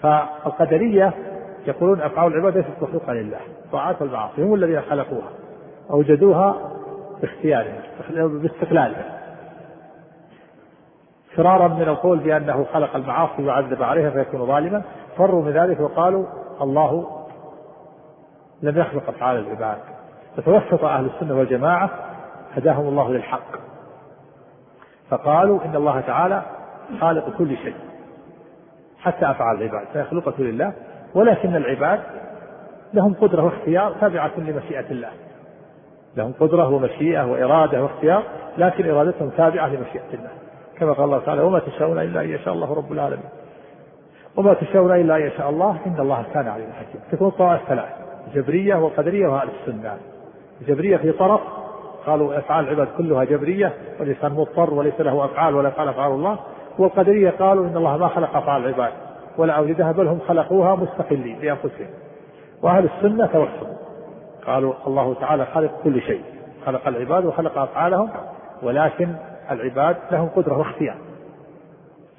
فالقدرية 0.01 1.15
يقولون 1.67 2.01
أفعال 2.01 2.33
العباد 2.33 2.57
ليست 2.57 2.83
مخلوقة 2.83 3.13
لله 3.13 3.41
طاعات 3.73 4.03
والمعاصي 4.03 4.43
هم 4.43 4.55
الذين 4.55 4.81
خلقوها 4.81 5.31
أوجدوها 5.91 6.73
باختيارهم 7.21 7.83
باستقلالهم. 8.39 9.05
فرارا 11.37 11.69
من 11.69 11.83
القول 11.83 12.19
بأنه 12.19 12.67
خلق 12.73 12.97
المعاصي 12.97 13.47
وعذب 13.47 13.83
عليها 13.83 14.11
فيكون 14.11 14.47
ظالما 14.47 14.83
فروا 15.17 15.43
من 15.43 15.51
ذلك 15.51 15.81
وقالوا 15.81 16.27
الله 16.61 17.19
لم 18.63 18.79
يخلق 18.79 19.09
أفعال 19.09 19.39
العباد. 19.39 19.79
فتوسط 20.37 20.85
أهل 20.85 21.07
السنة 21.07 21.39
والجماعة 21.39 21.91
هداهم 22.55 22.89
الله 22.89 23.13
للحق. 23.13 23.63
فقالوا 25.11 25.65
إن 25.65 25.77
الله 25.77 26.01
تعالى 26.01 26.43
خالق 27.01 27.37
كل 27.39 27.57
شيء 27.57 27.75
حتى 28.99 29.31
أفعال 29.31 29.63
العباد 29.63 29.87
فيخلقة 29.93 30.35
لله. 30.39 30.73
ولكن 31.15 31.57
العباد 31.57 32.01
لهم 32.95 33.15
قدرة 33.15 33.45
واختيار 33.45 33.93
تابعة 34.01 34.31
لمشيئة 34.39 34.91
الله. 34.91 35.11
لهم 36.17 36.33
قدرة 36.41 36.69
ومشيئة 36.69 37.25
وإرادة 37.25 37.83
واختيار 37.83 38.23
لكن 38.59 38.91
إرادتهم 38.91 39.31
تابعة 39.31 39.67
لمشيئة 39.67 40.15
الله. 40.15 40.31
كما 40.79 40.93
قال 40.93 41.05
الله 41.05 41.19
تعالى 41.19 41.43
وما 41.43 41.59
تشاءون 41.59 41.99
إلا 41.99 42.21
أن 42.21 42.31
يشاء 42.31 42.55
الله 42.55 42.75
رب 42.75 42.93
العالمين. 42.93 43.29
وما 44.37 44.55
تشاءون 44.55 45.01
إلا 45.01 45.17
أن 45.17 45.23
يشاء 45.23 45.51
الله 45.51 45.77
إن 45.87 46.01
الله 46.01 46.25
كان 46.35 46.49
عليما 46.49 46.73
حكيما. 46.73 47.05
تكون 47.13 47.31
طوائف 47.31 47.63
ثلاث 47.69 47.89
الجبرية 48.29 48.75
والقدرية 48.75 49.29
وأهل 49.29 49.49
السنة. 49.61 49.97
الجبرية 50.61 50.97
في 50.97 51.13
طرف 51.13 51.41
قالوا 52.07 52.39
أفعال 52.39 52.65
العباد 52.65 52.89
كلها 52.99 53.25
جبرية 53.25 53.73
والإنسان 54.01 54.33
مضطر 54.33 54.75
وليس 54.75 55.01
له 55.01 55.25
أفعال 55.25 55.55
ولا 55.55 55.69
يفعل 55.69 55.89
أفعال 55.89 56.13
الله. 56.13 56.39
والقدرية 56.79 57.31
قالوا 57.31 57.67
إن 57.67 57.77
الله 57.77 57.97
ما 57.97 58.09
خلق 58.09 58.37
أفعال 58.37 58.65
العباد. 58.65 58.93
ولا 59.39 59.53
أوجدها 59.53 59.93
بل 59.93 60.07
هم 60.07 60.19
خلقوها 60.29 60.75
مستقلين 60.77 61.39
بأنفسهم 61.39 61.91
وأهل 62.63 62.85
السنة 62.85 63.27
توسطوا 63.27 63.77
قالوا 64.47 64.75
الله 64.87 65.15
تعالى 65.15 65.47
خلق 65.47 65.81
كل 65.85 66.01
شيء. 66.01 66.23
خلق 66.67 66.89
العباد 66.89 67.25
وخلق 67.25 67.59
أفعالهم 67.59 68.11
ولكن 68.63 69.15
العباد 69.51 69.97
لهم 70.11 70.29
قدرة 70.29 70.59
واختيار. 70.59 70.97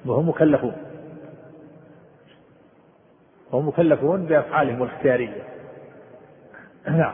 وهم 0.06 0.30
مكلفون. 0.30 0.74
وهم 3.52 3.68
مكلفون 3.68 4.26
بأفعالهم 4.26 4.84
الاختيارية. 4.84 5.44
نعم. 6.88 7.14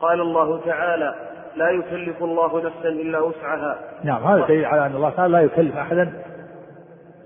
قال 0.00 0.20
الله 0.20 0.60
تعالى 0.60 1.14
لا 1.56 1.70
يكلف 1.70 2.22
الله 2.22 2.66
نفسا 2.66 2.88
إلا 2.88 3.20
وسعها. 3.20 3.78
نعم 4.04 4.24
هذا 4.24 4.46
دليل 4.46 4.64
على 4.64 4.86
أن 4.86 4.96
الله 4.96 5.10
تعالى 5.10 5.32
لا 5.32 5.40
يكلف 5.40 5.76
أحدا 5.76 6.12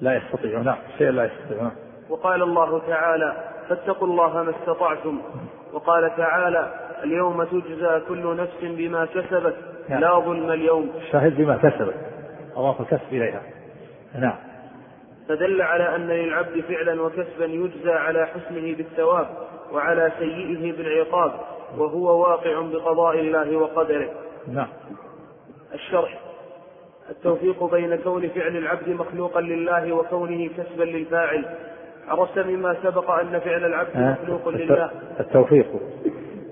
لا 0.03 0.17
يستطيع. 0.17 0.59
نعم. 0.59 0.77
شيء 0.99 1.11
لا 1.11 1.25
يستطيع. 1.25 1.63
نعم. 1.63 1.73
وقال 2.11 2.43
الله 2.43 2.79
تعالى 2.79 3.37
فاتقوا 3.69 4.09
الله 4.09 4.43
ما 4.43 4.51
استطعتم. 4.51 5.21
وقال 5.73 6.17
تعالى 6.17 6.75
اليوم 7.05 7.45
تجزى 7.45 8.01
كل 8.09 8.37
نفس 8.37 8.59
بما 8.63 9.05
كسبت. 9.05 9.57
نعم. 9.89 10.01
لا 10.01 10.19
ظلم 10.19 10.51
اليوم. 10.51 10.91
الشاهد 10.97 11.37
بما 11.37 11.57
كسبت. 11.57 11.95
أضاف 12.57 12.81
الكسب 12.81 13.13
إليها. 13.13 13.43
نعم. 14.15 14.37
فدل 15.29 15.63
على 15.63 15.97
أن 15.97 16.09
للعبد 16.09 16.61
فعلا 16.61 17.03
وكسبا 17.03 17.45
يجزى 17.45 17.93
على 17.93 18.27
حسنه 18.27 18.77
بالثواب 18.77 19.27
وعلى 19.73 20.13
سيئه 20.19 20.73
بالعقاب 20.73 21.33
وهو 21.79 22.21
واقع 22.21 22.61
بقضاء 22.61 23.21
الله 23.21 23.57
وقدره. 23.57 24.09
نعم. 24.49 24.69
الشرح. 25.75 26.19
التوفيق 27.11 27.65
بين 27.65 27.97
كون 27.97 28.29
فعل 28.29 28.57
العبد 28.57 28.89
مخلوقا 28.89 29.41
لله 29.41 29.93
وكونه 29.93 30.51
كسبا 30.59 30.85
للفاعل. 30.85 31.45
عرفت 32.09 32.39
مما 32.39 32.77
سبق 32.83 33.11
أن 33.11 33.39
فعل 33.39 33.65
العبد 33.65 33.97
مخلوق 33.97 34.49
لله. 34.49 34.91
التوفيق. 35.21 35.67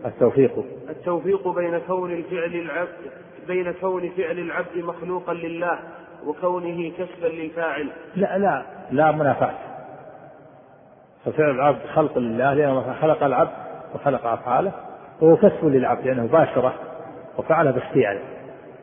التوفيق. 0.07 0.65
التوفيق 0.91 1.49
بين 1.49 1.79
كون 1.79 2.13
الفعل 2.13 2.55
العبد 2.55 2.89
بين 3.47 3.73
كون 3.73 4.11
فعل 4.11 4.39
العبد 4.39 4.77
مخلوقا 4.77 5.35
لله 5.35 5.79
وكونه 6.27 6.93
كسبا 6.99 7.27
للفاعل. 7.27 7.89
لا 8.17 8.39
لا 8.39 8.63
لا 8.91 9.13
منافاة. 9.13 9.55
ففعل 11.25 11.51
العبد 11.51 11.87
خلق 11.95 12.19
لله 12.19 12.55
لأنه 12.55 12.95
خلق 13.01 13.25
العبد 13.25 13.53
وخلق 13.95 14.27
أفعاله. 14.27 14.73
وهو 15.21 15.37
كسب 15.37 15.65
للعبد 15.65 16.07
لأنه 16.07 16.27
باشره 16.27 16.75
وفعله 17.39 17.71
باختياره 17.71 18.21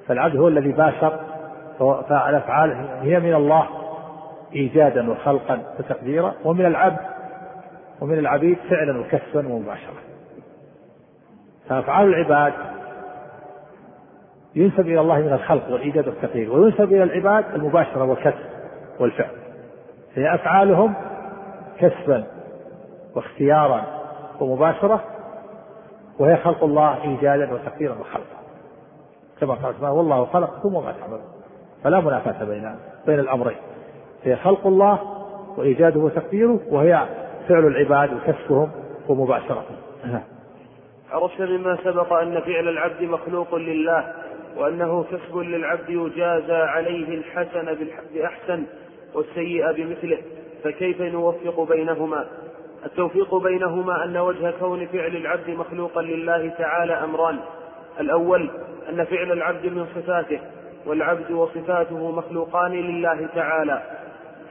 فالعبد 0.07 0.35
هو 0.35 0.47
الذي 0.47 0.71
باشر 0.71 1.19
فالأفعال 1.79 2.71
هي 3.01 3.19
من 3.19 3.33
الله 3.33 3.67
إيجادا 4.55 5.11
وخلقا 5.11 5.61
وتقديرا 5.79 6.33
ومن 6.45 6.65
العبد 6.65 7.17
ومن 8.01 8.19
العبيد 8.19 8.57
فعلا 8.69 8.99
وكسبا 8.99 9.53
ومباشرة. 9.53 9.93
فأفعال 11.69 12.07
العباد 12.07 12.53
ينسب 14.55 14.79
إلى 14.79 15.01
الله 15.01 15.19
من 15.19 15.33
الخلق 15.33 15.69
والإيجاد 15.69 16.07
والتقدير 16.07 16.53
وينسب 16.53 16.83
إلى 16.83 17.03
العباد 17.03 17.45
المباشرة 17.55 18.03
والكسب 18.03 18.45
والفعل. 18.99 19.31
هي 20.15 20.35
أفعالهم 20.35 20.93
كسبا 21.79 22.23
واختيارا 23.15 23.83
ومباشرة 24.39 25.03
وهي 26.19 26.37
خلق 26.37 26.63
الله 26.63 27.03
إيجادا 27.03 27.53
وتقديرا 27.53 27.95
وخلقا. 27.99 28.37
كما 29.41 29.53
قال 29.53 29.91
والله 29.91 30.25
خلقكم 30.25 30.75
وما 30.75 30.91
تعملون. 30.91 31.36
فلا 31.83 31.99
منافاة 31.99 32.43
بين 32.45 32.75
بين 33.05 33.19
الأمرين. 33.19 33.57
هي 34.23 34.35
خلق 34.35 34.67
الله 34.67 34.99
وإيجاده 35.57 35.99
وتقديره 35.99 36.59
وهي 36.69 37.05
فعل 37.49 37.67
العباد 37.67 38.09
وكسبهم 38.13 38.71
ومباشرتهم. 39.07 39.77
نعم. 40.05 40.21
عرفت 41.11 41.41
مما 41.41 41.77
سبق 41.83 42.13
أن 42.13 42.39
فعل 42.39 42.67
العبد 42.67 43.03
مخلوق 43.03 43.55
لله 43.55 44.13
وأنه 44.57 45.03
كسب 45.03 45.37
للعبد 45.37 45.89
يجازى 45.89 46.53
عليه 46.53 47.17
الحسن 47.17 47.77
بأحسن 48.13 48.63
والسيء 49.13 49.71
بمثله. 49.71 50.17
فكيف 50.63 51.01
نوفق 51.01 51.67
بينهما؟ 51.69 52.25
التوفيق 52.85 53.35
بينهما 53.35 54.03
أن 54.03 54.17
وجه 54.17 54.53
كون 54.59 54.87
فعل 54.87 55.15
العبد 55.15 55.49
مخلوقا 55.49 56.01
لله 56.01 56.49
تعالى 56.49 56.93
أمران. 56.93 57.39
الأول 57.99 58.49
أن 58.89 59.03
فعل 59.03 59.31
العبد 59.31 59.65
من 59.65 59.85
صفاته. 59.95 60.39
والعبد 60.87 61.31
وصفاته 61.31 62.11
مخلوقان 62.11 62.71
لله 62.71 63.27
تعالى. 63.35 63.81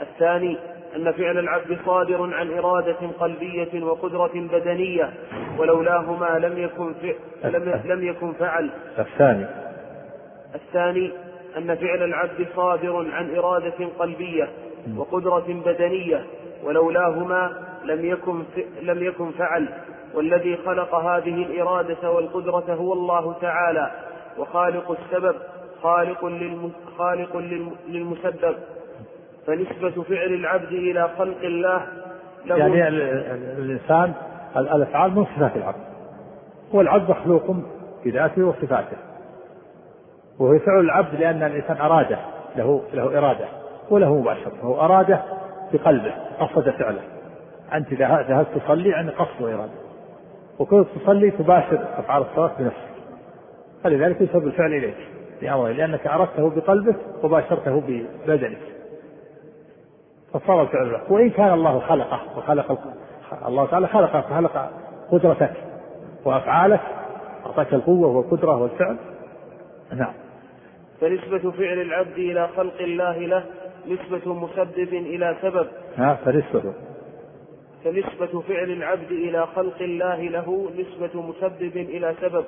الثاني 0.00 0.58
أن 0.96 1.12
فعل 1.12 1.38
العبد 1.38 1.78
صادر 1.86 2.34
عن 2.34 2.58
إرادة 2.58 2.96
قلبية 3.20 3.84
وقدرة 3.84 4.30
بدنية 4.34 5.12
ولولاهما 5.58 6.38
لم 6.38 6.58
يكن 6.58 6.94
لم, 7.44 7.80
لم 7.84 8.04
يكن 8.04 8.32
فعل. 8.32 8.70
الثاني. 8.98 9.46
الثاني 10.54 11.12
أن 11.56 11.74
فعل 11.74 12.02
العبد 12.02 12.46
صادر 12.56 13.06
عن 13.12 13.36
إرادة 13.36 13.88
قلبية 13.98 14.48
وقدرة 14.96 15.62
بدنية 15.66 16.26
ولولاهما 16.64 17.52
لم 17.84 18.04
يكن 18.04 18.42
لم 18.82 19.02
يكن 19.02 19.30
فعل. 19.30 19.68
والذي 20.14 20.56
خلق 20.56 20.94
هذه 20.94 21.42
الإرادة 21.42 22.10
والقدرة 22.10 22.74
هو 22.74 22.92
الله 22.92 23.34
تعالى 23.40 23.90
وخالق 24.38 24.90
السبب 24.90 25.34
خالق 25.86 26.20
خالق 26.98 27.36
للمسبب. 27.88 28.56
فنسبة 29.46 30.02
فعل 30.02 30.34
العبد 30.34 30.72
إلى 30.72 31.08
خلق 31.18 31.38
الله 31.42 31.86
له 32.46 32.56
يعني 32.56 32.88
الإنسان 33.58 34.12
الأفعال 34.56 35.10
من 35.14 35.24
صفات 35.24 35.56
العبد. 35.56 35.84
هو 36.74 36.80
العبد 36.80 37.10
مخلوق 37.10 37.56
بذاته 38.04 38.44
وصفاته. 38.44 38.96
وهو 40.38 40.58
فعل 40.58 40.80
العبد 40.80 41.14
لأن 41.14 41.42
الإنسان 41.42 41.76
أراده 41.76 42.18
له 42.56 42.82
له 42.94 43.18
إرادة 43.18 43.48
وله 43.90 44.20
مباشرة 44.20 44.56
هو 44.62 44.80
أراده 44.80 45.22
بقلبه 45.72 46.14
قصد 46.40 46.70
فعله. 46.70 47.02
أنت 47.72 47.92
إذا 47.92 48.26
ذهبت 48.28 48.48
تصلي 48.58 48.94
عن 48.94 49.10
قصد 49.10 49.42
وإرادة. 49.42 49.86
وكنت 50.58 50.88
تصلي 50.88 51.30
تباشر 51.30 51.78
أفعال 51.98 52.22
الصلاة 52.22 52.50
بنفسك. 52.58 52.96
فلذلك 53.84 54.20
يسبب 54.20 54.46
الفعل 54.46 54.72
إليك. 54.72 54.96
لأمره 55.42 55.68
لأنك 55.68 56.06
أردته 56.06 56.50
بقلبك 56.50 56.96
وباشرته 57.22 57.82
ببدنك. 58.26 58.58
فصار 60.32 60.62
الفعل 60.62 60.92
له 60.92 61.12
وإن 61.12 61.30
كان 61.30 61.52
الله 61.52 61.80
خلقه 61.80 62.38
وخلق 62.38 62.78
الله 63.46 63.66
تعالى 63.66 63.86
خلقه 63.86 64.20
فخلق 64.20 64.70
قدرتك 65.12 65.52
وأفعالك 66.24 66.80
أعطاك 67.46 67.74
القوة 67.74 68.08
والقدرة 68.08 68.62
والفعل. 68.62 68.96
نعم. 69.92 70.12
فنسبة 71.00 71.50
فعل 71.50 71.80
العبد 71.80 72.18
إلى 72.18 72.48
خلق 72.56 72.80
الله 72.80 73.18
له 73.18 73.44
نسبة 73.88 74.34
مسبب 74.34 74.94
إلى 74.94 75.36
سبب. 75.42 75.66
ها 75.96 76.14
فنسبة. 76.24 76.72
فنسبة 77.84 78.40
فعل 78.40 78.70
العبد 78.70 79.10
إلى 79.10 79.46
خلق 79.46 79.82
الله 79.82 80.22
له 80.22 80.70
نسبة 80.78 81.22
مسبب 81.22 81.76
إلى 81.76 82.14
سبب 82.20 82.44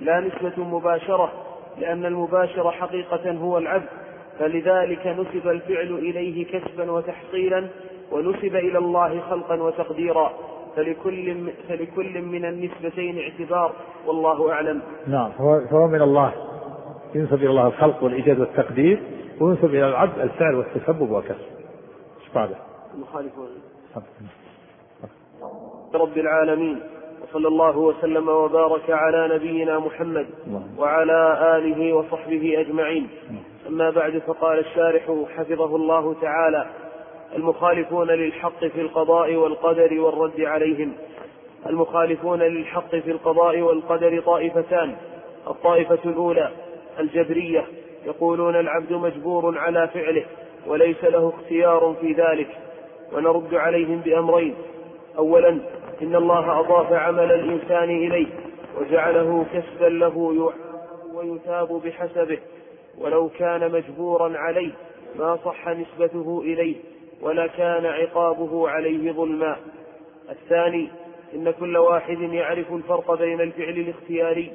لا 0.00 0.20
نسبة 0.20 0.64
مباشرة. 0.64 1.32
لأن 1.78 2.04
المباشر 2.04 2.70
حقيقة 2.70 3.30
هو 3.30 3.58
العبد 3.58 3.88
فلذلك 4.38 5.06
نسب 5.06 5.48
الفعل 5.48 5.92
إليه 5.92 6.46
كسبا 6.46 6.90
وتحصيلا 6.92 7.68
ونسب 8.12 8.56
إلى 8.56 8.78
الله 8.78 9.20
خلقا 9.20 9.62
وتقديرا 9.62 10.32
فلكل 10.76 11.50
فلكل 11.68 12.22
من 12.22 12.44
النسبتين 12.44 13.18
اعتبار 13.18 13.72
والله 14.06 14.52
أعلم. 14.52 14.82
نعم 15.06 15.32
فهو 15.70 15.88
من 15.88 16.02
الله 16.02 16.32
ينسب 17.14 17.34
إلى 17.34 17.50
الله 17.50 17.66
الخلق 17.66 18.02
والإيجاد 18.02 18.40
والتقدير 18.40 19.02
وينسب 19.40 19.64
إلى 19.64 19.88
العبد 19.88 20.18
الفعل 20.18 20.54
والتسبب 20.54 21.10
والكسب. 21.10 21.46
إيش 22.20 22.34
بعده؟ 22.34 22.56
المخالفون 22.94 23.48
رب 25.94 26.18
العالمين 26.18 26.80
وصلى 27.32 27.48
الله 27.48 27.78
وسلم 27.78 28.28
وبارك 28.28 28.90
على 28.90 29.34
نبينا 29.34 29.78
محمد 29.78 30.26
وعلى 30.78 31.38
آله 31.56 31.92
وصحبه 31.92 32.60
أجمعين. 32.60 33.08
أما 33.68 33.90
بعد 33.90 34.18
فقال 34.18 34.58
الشارح 34.58 35.02
حفظه 35.36 35.76
الله 35.76 36.14
تعالى 36.20 36.66
المخالفون 37.36 38.10
للحق 38.10 38.58
في 38.58 38.80
القضاء 38.80 39.34
والقدر 39.34 40.00
والرد 40.00 40.40
عليهم. 40.40 40.92
المخالفون 41.66 42.42
للحق 42.42 42.90
في 42.90 43.10
القضاء 43.10 43.60
والقدر 43.60 44.20
طائفتان. 44.20 44.94
الطائفة 45.46 45.98
الأولى 46.04 46.50
الجبرية. 47.00 47.64
يقولون 48.06 48.56
العبد 48.56 48.92
مجبور 48.92 49.58
على 49.58 49.88
فعله 49.88 50.24
وليس 50.66 51.04
له 51.04 51.32
اختيار 51.38 51.94
في 52.00 52.12
ذلك. 52.12 52.48
ونرد 53.12 53.54
عليهم 53.54 54.00
بأمرين 54.00 54.54
أولا 55.18 55.58
إن 56.02 56.14
الله 56.16 56.60
أضاف 56.60 56.92
عمل 56.92 57.32
الإنسان 57.32 57.90
إليه 57.90 58.26
وجعله 58.80 59.46
كسبا 59.52 59.86
له 59.86 60.18
ويثاب 61.14 61.68
بحسبه 61.84 62.38
ولو 62.98 63.28
كان 63.28 63.72
مجبورا 63.72 64.38
عليه 64.38 64.72
ما 65.16 65.38
صح 65.44 65.68
نسبته 65.68 66.40
إليه 66.44 66.76
ولا 67.20 67.46
كان 67.46 67.86
عقابه 67.86 68.68
عليه 68.68 69.12
ظلما. 69.12 69.56
الثاني 70.30 70.88
إن 71.34 71.50
كل 71.50 71.76
واحد 71.76 72.20
يعرف 72.20 72.72
الفرق 72.72 73.14
بين 73.14 73.40
الفعل 73.40 73.68
الاختياري 73.68 74.52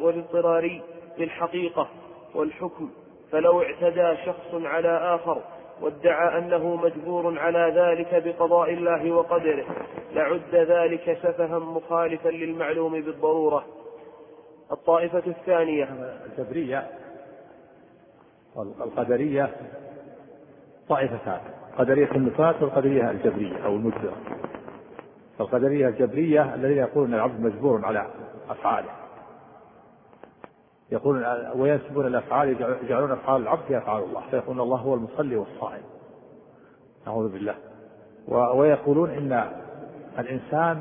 والاضطراري 0.00 0.82
بالحقيقة 1.18 1.88
والحكم 2.34 2.90
فلو 3.32 3.62
اعتدى 3.62 4.16
شخص 4.26 4.54
على 4.54 4.88
آخر 5.14 5.42
وادعى 5.80 6.38
أنه 6.38 6.76
مجبور 6.76 7.38
على 7.38 7.72
ذلك 7.76 8.22
بقضاء 8.24 8.72
الله 8.72 9.12
وقدره. 9.12 9.64
لعد 10.14 10.54
ذلك 10.54 11.18
سفها 11.22 11.58
مخالفا 11.58 12.28
للمعلوم 12.28 12.92
بالضرورة. 12.92 13.64
الطائفة 14.72 15.22
الثانية. 15.26 15.88
الجبرية. 16.26 16.86
والقدرية 18.56 19.50
طائفتان. 20.88 21.40
قدرية 21.78 22.10
النفاة 22.10 22.54
والقدرية 22.60 23.10
الجبرية 23.10 23.64
أو 23.64 23.74
المجبرة 23.74 24.16
فالقدرية 25.38 25.88
الجبرية 25.88 26.54
الذين 26.54 26.78
يقولون 26.78 27.14
العبد 27.14 27.40
مجبور 27.40 27.84
على 27.84 28.06
أفعاله. 28.50 28.97
يقولون 30.92 31.24
وينسبون 31.54 32.06
الأفعال 32.06 32.48
يجعلون 32.82 33.12
أفعال 33.12 33.42
العبد 33.42 33.62
هي 33.68 33.78
أفعال 33.78 34.02
الله 34.02 34.22
فيقولون 34.30 34.60
الله 34.60 34.76
هو 34.76 34.94
المصلي 34.94 35.36
والصائم. 35.36 35.82
نعوذ 37.06 37.32
بالله. 37.32 37.54
ويقولون 38.28 39.10
إن 39.10 39.50
الإنسان 40.18 40.80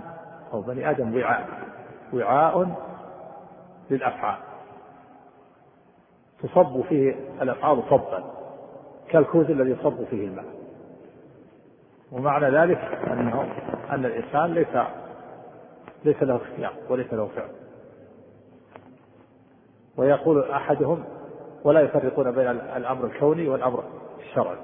أو 0.54 0.62
بني 0.62 0.90
آدم 0.90 1.16
وعاء 1.18 1.48
وعاء 2.14 2.76
للأفعال. 3.92 4.38
تصب 6.44 6.82
فيه 6.82 7.16
الأفعال 7.42 7.84
صبا 7.90 8.24
كالكوز 9.10 9.46
الذي 9.52 9.72
يصب 9.72 10.04
فيه 10.04 10.28
الماء. 10.28 10.46
ومعنى 12.12 12.50
ذلك 12.50 12.78
انه 13.12 13.42
أن 13.90 14.06
الإنسان 14.06 14.54
ليس 14.54 14.88
ليس 16.06 16.24
له 16.24 16.36
اختيار 16.36 16.74
وليس 16.90 17.14
له 17.14 17.30
فعل. 17.36 17.50
ويقول 19.98 20.52
أحدهم 20.52 21.04
ولا 21.64 21.82
يفرقون 21.82 22.32
بين 22.32 22.48
الأمر 22.48 23.06
الكوني 23.06 23.50
والأمر 23.50 23.84
الشرعي. 24.20 24.58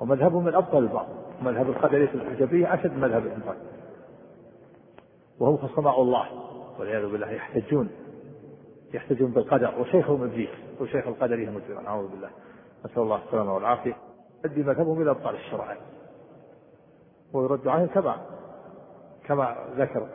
ومذهبهم 0.00 0.44
من 0.44 0.54
أبطل 0.54 0.78
البعض. 0.78 1.06
مذهب 1.42 1.70
القدرية 1.70 2.10
الحجبية 2.14 2.74
أشد 2.74 2.92
مذهب 2.92 3.26
الإنسان. 3.26 3.56
وهم 5.40 5.56
خصماء 5.56 6.02
الله. 6.02 6.28
والعياذ 6.78 7.10
بالله 7.12 7.30
يحتجون. 7.30 7.90
يحتجون 8.94 9.30
بالقدر. 9.30 9.80
وشيخهم 9.80 10.22
إبليس. 10.22 10.50
وشيخ 10.80 11.06
القدريه 11.06 11.50
مجرم 11.50 11.84
نعوذ 11.84 12.08
بالله. 12.08 12.30
نسأل 12.84 13.02
الله 13.02 13.20
السلامة 13.26 13.54
والعافية. 13.54 13.96
يؤدي 14.44 14.62
مذهبهم 14.62 15.02
إلى 15.02 15.10
ابطال 15.10 15.34
الشرع 15.34 15.76
ويرد 17.32 17.68
عنهم 17.68 17.86
كما 17.86 18.16
كما 19.24 19.56
ذكر. 19.76 20.08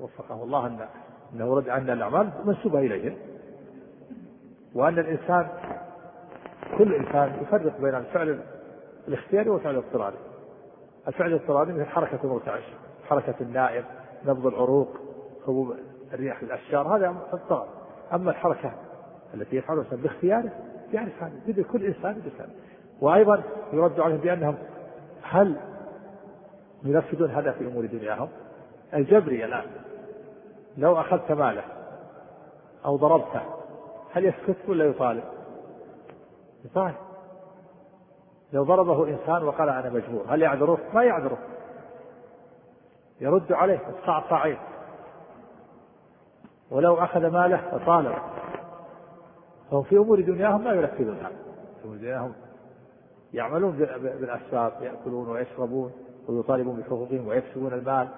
وفقه 0.00 0.42
الله 0.42 0.66
أن 0.66 0.88
إنه 1.36 1.54
رد 1.54 1.68
أن 1.68 1.90
الأعمال 1.90 2.30
منسوبة 2.44 2.78
إليهم 2.78 3.16
وأن 4.74 4.98
الإنسان 4.98 5.48
كل 6.78 6.94
إنسان 6.94 7.42
يفرق 7.42 7.80
بين 7.80 7.94
الفعل 7.94 8.40
الاختياري 9.08 9.50
والفعل 9.50 9.74
الاضطراري. 9.74 10.16
الفعل 11.08 11.28
الاضطراري 11.28 11.72
مثل 11.72 11.86
حركة 11.86 12.18
المرتعش 12.24 12.62
حركة 13.08 13.34
النائم 13.40 13.84
نبض 14.26 14.46
العروق 14.46 14.88
هبوب 15.48 15.74
الرياح 16.12 16.42
الأشجار 16.42 16.96
هذا 16.96 17.16
اضطرار. 17.32 17.68
أما 18.12 18.30
الحركة 18.30 18.72
التي 19.34 19.56
يفعلها 19.56 19.82
الانسان 19.82 20.02
باختياره 20.02 20.50
يعرف 20.92 21.22
هذا 21.22 21.32
يدري 21.46 21.64
كل 21.64 21.84
إنسان 21.84 22.10
يدرك 22.10 22.48
وأيضا 23.00 23.42
يرد 23.72 24.00
عليهم 24.00 24.18
بأنهم 24.18 24.56
هل 25.22 25.56
ينفذون 26.84 27.30
هذا 27.30 27.52
في 27.52 27.66
أمور 27.66 27.86
دنياهم؟ 27.86 28.28
الجبري 28.94 29.44
الآن 29.44 29.64
لو 30.76 31.00
أخذت 31.00 31.32
ماله 31.32 31.64
أو 32.84 32.96
ضربته 32.96 33.40
هل 34.12 34.24
يسكت 34.24 34.68
ولا 34.68 34.84
يطالب؟ 34.84 35.24
يطالب. 36.64 36.94
لو 38.52 38.64
ضربه 38.64 39.08
إنسان 39.08 39.44
وقال 39.44 39.68
أنا 39.68 39.90
مجبور 39.90 40.24
هل 40.28 40.42
يعذره؟ 40.42 40.78
ما 40.94 41.04
يعذره. 41.04 41.38
يرد 43.20 43.52
عليه 43.52 43.80
الصعصعين 43.88 44.58
ولو 46.70 46.94
أخذ 46.94 47.26
ماله 47.26 47.74
وطالب 47.74 48.14
فهم 49.70 49.82
في 49.82 49.96
أمور 49.96 50.20
دنياهم 50.20 50.64
ما 50.64 50.72
ينفذونها 50.72 51.28
في 51.28 51.84
أمور 51.84 51.96
دنياهم 51.96 52.32
يعملون 53.32 53.76
بالأسباب 54.20 54.72
يأكلون 54.80 55.28
ويشربون 55.28 55.92
ويطالبون 56.28 56.76
بحقوقهم 56.76 57.28
ويكسبون 57.28 57.72
المال. 57.72 58.08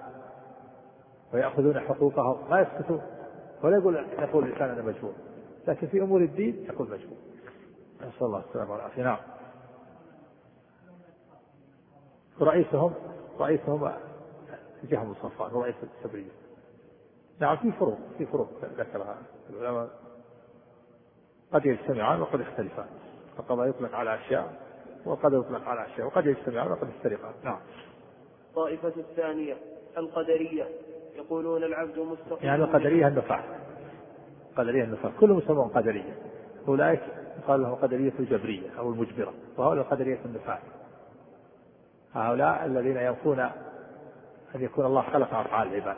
ويأخذون 1.33 1.79
حقوقهم. 1.79 2.49
ما 2.49 2.61
يسكتون. 2.61 3.01
ولا 3.63 3.77
يقول 3.77 3.95
يقول 3.95 4.43
الإنسان 4.43 4.69
أنا 4.69 4.81
مجبور. 4.81 5.13
لكن 5.67 5.87
في 5.87 6.01
أمور 6.01 6.21
الدين 6.21 6.65
يقول 6.65 6.89
مجبور. 6.89 7.17
نسأل 7.97 8.25
الله 8.25 8.43
السلامة 8.49 8.73
والعافية. 8.73 9.03
نعم. 9.03 9.17
رئيسهم 12.41 12.93
رئيسهم 13.39 13.91
جهم 14.83 15.13
صفوان 15.13 15.51
رئيس 15.51 15.75
السبرية. 15.83 16.31
نعم 17.39 17.57
في 17.57 17.71
فروق 17.71 17.97
في 18.17 18.25
فروق 18.25 18.49
ذكرها 18.77 19.17
العلماء. 19.49 19.89
قد 21.53 21.65
يجتمعان 21.65 22.21
وقد 22.21 22.39
يختلفان. 22.39 22.87
القضاء 23.39 23.69
يطلق 23.69 23.95
على 23.95 24.15
أشياء 24.15 24.53
وقد 25.05 25.33
يطلق 25.33 25.67
على 25.67 25.85
أشياء. 25.85 26.07
وقد 26.07 26.25
يجتمعان 26.25 26.71
وقد 26.71 26.89
يفترقان 26.89 27.33
نعم. 27.43 27.59
الطائفة 28.49 28.93
الثانية 28.97 29.57
القدرية. 29.97 30.67
يقولون 31.19 31.63
العبد 31.63 31.99
مستقيم. 31.99 32.47
يعني 32.47 32.63
القدرية 32.63 33.07
النفاة 33.07 33.43
قدرية 34.57 34.83
النفاة 34.83 35.11
كلهم 35.19 35.37
يسمون 35.37 35.67
قدرية. 35.67 36.15
أولئك 36.67 37.01
قال 37.47 37.61
لهم 37.61 37.75
قدرية 37.75 38.13
الجبرية 38.19 38.69
أو 38.79 38.89
المجبرة. 38.89 39.33
وهؤلاء 39.57 39.83
قدرية 39.83 40.19
النفاة 40.25 40.59
هؤلاء 42.13 42.65
الذين 42.65 42.97
ينفون 42.97 43.39
أن 44.55 44.61
يكون 44.61 44.85
الله 44.85 45.01
خلق 45.01 45.33
أفعال 45.33 45.67
العباد. 45.67 45.97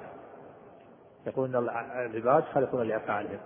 يقول 1.27 1.55
أن 1.55 1.69
العباد 2.13 2.43
خلقون 2.43 2.87
لأفعالهم. 2.87 3.39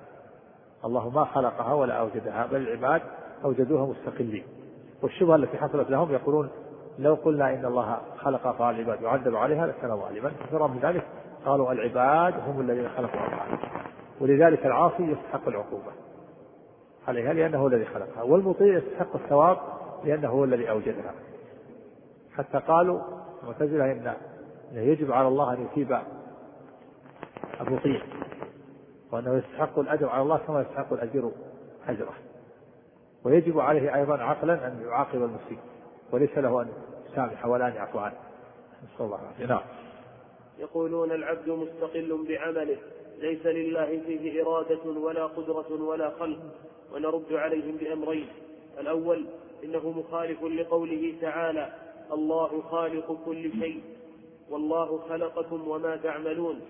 الله 0.86 1.10
ما 1.10 1.26
خلقها 1.26 1.74
ولا 1.74 1.94
أوجدها 1.94 2.46
بل 2.46 2.58
العباد 2.58 3.02
أوجدوها 3.46 3.86
مستقلين. 3.86 4.44
والشبهة 5.02 5.36
التي 5.36 5.58
حصلت 5.58 5.90
لهم 5.90 6.12
يقولون 6.12 6.50
لو 7.00 7.16
قلنا 7.16 7.54
إن 7.54 7.66
الله 7.66 8.02
خلق 8.18 8.48
أفعال 8.48 8.80
العباد 8.80 9.04
وعذب 9.04 9.36
عليها 9.36 9.68
لكان 9.68 9.98
ظالما. 9.98 10.30
فسر 10.30 10.68
من 10.68 10.80
ذلك 10.80 11.06
قالوا 11.46 11.72
العباد 11.72 12.34
هم 12.48 12.62
الذين 12.62 12.90
خلقوا 12.90 13.28
أفعال 13.28 13.58
ولذلك 14.22 14.66
العاصي 14.66 15.04
يستحق 15.04 15.48
العقوبة. 15.48 15.92
عليها 17.08 17.34
لأنه 17.34 17.68
الذي 17.68 17.86
خلقها. 17.86 18.24
والمطيع 18.24 18.78
يستحق 18.78 19.16
الثواب 19.16 19.58
لأنه 20.04 20.30
هو 20.30 20.44
الذي 20.44 20.70
أوجدها. 20.70 21.14
حتى 22.38 22.58
قالوا 22.58 23.02
المعتزلة 23.44 23.92
إن 23.92 24.14
يجب 24.72 25.12
على 25.12 25.28
الله 25.28 25.54
أن 25.54 25.66
يثيب 25.66 25.98
المطيع. 27.62 28.02
وأنه 29.12 29.38
يستحق 29.38 29.80
الأجر 29.80 30.10
على 30.10 30.22
الله 30.22 30.38
كما 30.38 30.62
يستحق 30.62 30.94
الأجر 30.94 31.32
أجره. 31.88 32.14
ويجب 33.24 33.60
عليه 33.60 33.96
أيضا 33.96 34.18
عقلا 34.18 34.68
أن 34.68 34.82
يعاقب 34.88 35.16
المسيء. 35.16 35.60
وليس 36.12 36.38
له 36.38 36.62
أن 36.62 36.68
يسامح 37.12 37.46
ولا 37.46 37.68
أن 37.68 37.74
يعفو 37.74 38.00
عنه. 38.00 38.16
نسأل 38.84 39.06
الله 39.06 39.20
العافية. 39.22 39.46
نعم. 39.46 39.85
يقولون 40.60 41.12
العبد 41.12 41.50
مستقل 41.50 42.26
بعمله 42.28 42.78
ليس 43.20 43.46
لله 43.46 44.02
فيه 44.08 44.44
إرادة 44.44 44.84
ولا 45.00 45.26
قدرة 45.26 45.84
ولا 45.84 46.10
خلق 46.10 46.40
ونرد 46.94 47.34
عليهم 47.34 47.78
بأمرين. 47.78 48.28
الأول 48.80 49.26
إنه 49.64 49.90
مخالف 49.92 50.44
لقوله 50.44 51.14
تعالى 51.22 51.74
الله 52.12 52.62
خالق 52.62 53.18
كل 53.26 53.52
شيء 53.60 53.82
والله 54.50 55.00
خلقكم 55.10 55.68
وما 55.68 55.96
تعملون. 55.96 56.62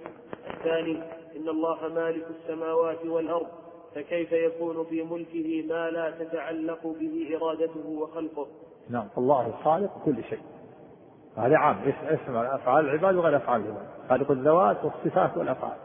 الثاني 0.49 1.03
إن 1.35 1.49
الله 1.49 1.87
مالك 1.87 2.27
السماوات 2.29 3.05
والأرض 3.05 3.47
فكيف 3.95 4.31
يكون 4.31 4.85
في 4.85 5.03
ملكه 5.03 5.63
ما 5.67 5.89
لا 5.89 6.11
تتعلق 6.11 6.87
به 6.99 7.37
إرادته 7.37 7.87
وخلقه؟ 7.89 8.47
نعم 8.89 9.07
الله 9.17 9.51
خالق 9.63 9.91
كل 10.05 10.23
شيء. 10.23 10.39
هذا 11.37 11.57
عام. 11.57 11.77
اسم 12.07 12.35
أفعال 12.35 12.85
العباد 12.85 13.15
وغير 13.15 13.37
أفعال 13.37 13.61
العباد. 13.61 13.87
خالق 14.09 14.31
الذوات 14.31 14.85
والصفات 14.85 15.37
والأفعال. 15.37 15.77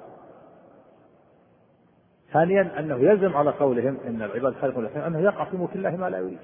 ثانيا 2.32 2.78
أنه 2.78 2.96
يلزم 2.96 3.36
على 3.36 3.50
قولهم 3.50 3.98
إن 4.06 4.22
العباد 4.22 4.54
خالق 4.54 4.92
شيء 4.92 5.06
أنه 5.06 5.20
يقع 5.20 5.44
في 5.44 5.56
ملك 5.56 5.76
الله 5.76 5.96
ما 5.96 6.10
لا 6.10 6.18
يريد. 6.18 6.38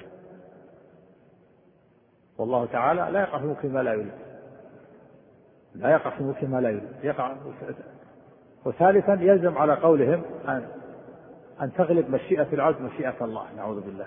والله 2.38 2.66
تعالى 2.66 3.08
لا 3.12 3.20
يقع 3.20 3.38
في 3.38 3.44
ملك 3.44 3.64
ما 3.64 3.82
لا 3.82 3.92
يريد. 3.92 4.12
لا 5.74 5.90
يقع 5.90 6.10
في 6.10 6.22
ملك 6.22 6.44
ما 6.44 6.60
لا 6.60 6.70
يريد. 6.70 6.88
يقع. 7.02 7.36
وثالثا 8.64 9.12
يلزم 9.12 9.58
على 9.58 9.74
قولهم 9.74 10.22
أن 10.48 10.68
أن 11.62 11.72
تغلب 11.72 12.10
مشيئة 12.10 12.48
العبد 12.52 12.80
مشيئة 12.80 13.24
الله. 13.24 13.46
نعوذ 13.56 13.80
بالله. 13.80 14.06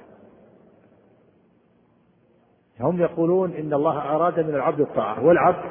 هم 2.81 3.01
يقولون 3.01 3.51
إن 3.51 3.73
الله 3.73 4.15
أراد 4.15 4.39
من 4.39 4.55
العبد 4.55 4.81
الطاعة 4.81 5.25
والعبد 5.25 5.63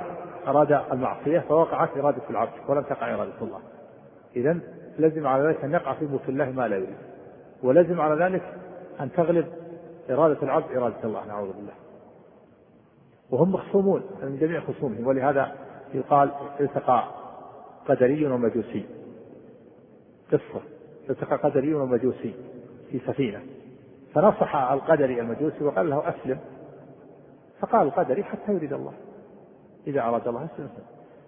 أراد 0.46 0.72
المعصية 0.92 1.38
فوقعت 1.38 1.96
إرادة 1.96 2.22
العبد 2.30 2.52
ولم 2.68 2.82
تقع 2.82 3.14
إرادة 3.14 3.32
الله. 3.42 3.60
إذا 4.36 4.58
لزم 4.98 5.26
على 5.26 5.48
ذلك 5.48 5.64
أن 5.64 5.72
يقع 5.72 5.92
في 5.92 6.04
ملك 6.04 6.28
الله 6.28 6.50
ما 6.50 6.68
لا 6.68 6.76
يريد. 6.76 6.96
ولزم 7.62 8.00
على 8.00 8.24
ذلك 8.24 8.42
أن 9.00 9.12
تغلب 9.12 9.46
إرادة 10.10 10.42
العبد 10.42 10.76
إرادة 10.76 11.04
الله 11.04 11.26
نعوذ 11.26 11.52
بالله. 11.52 11.72
وهم 13.30 13.52
مخصومون 13.52 14.02
من 14.22 14.38
جميع 14.40 14.60
خصومهم 14.60 15.06
ولهذا 15.06 15.52
يقال 15.94 16.30
التقى 16.60 17.04
قدري 17.88 18.26
ومجوسي. 18.26 18.84
قصة 20.32 20.62
التقى 21.10 21.36
قدري 21.36 21.74
ومجوسي 21.74 22.34
في 22.90 22.98
سفينة. 22.98 23.40
فنصح 24.14 24.56
القدري 24.56 25.20
المجوسي 25.20 25.64
وقال 25.64 25.90
له 25.90 26.08
أسلم. 26.08 26.38
فقال 27.60 27.86
القدري 27.86 28.24
حتى 28.24 28.52
يريد 28.52 28.72
الله. 28.72 28.92
إذا 29.86 30.02
أراد 30.02 30.28
الله 30.28 30.44
أسلم 30.54 30.68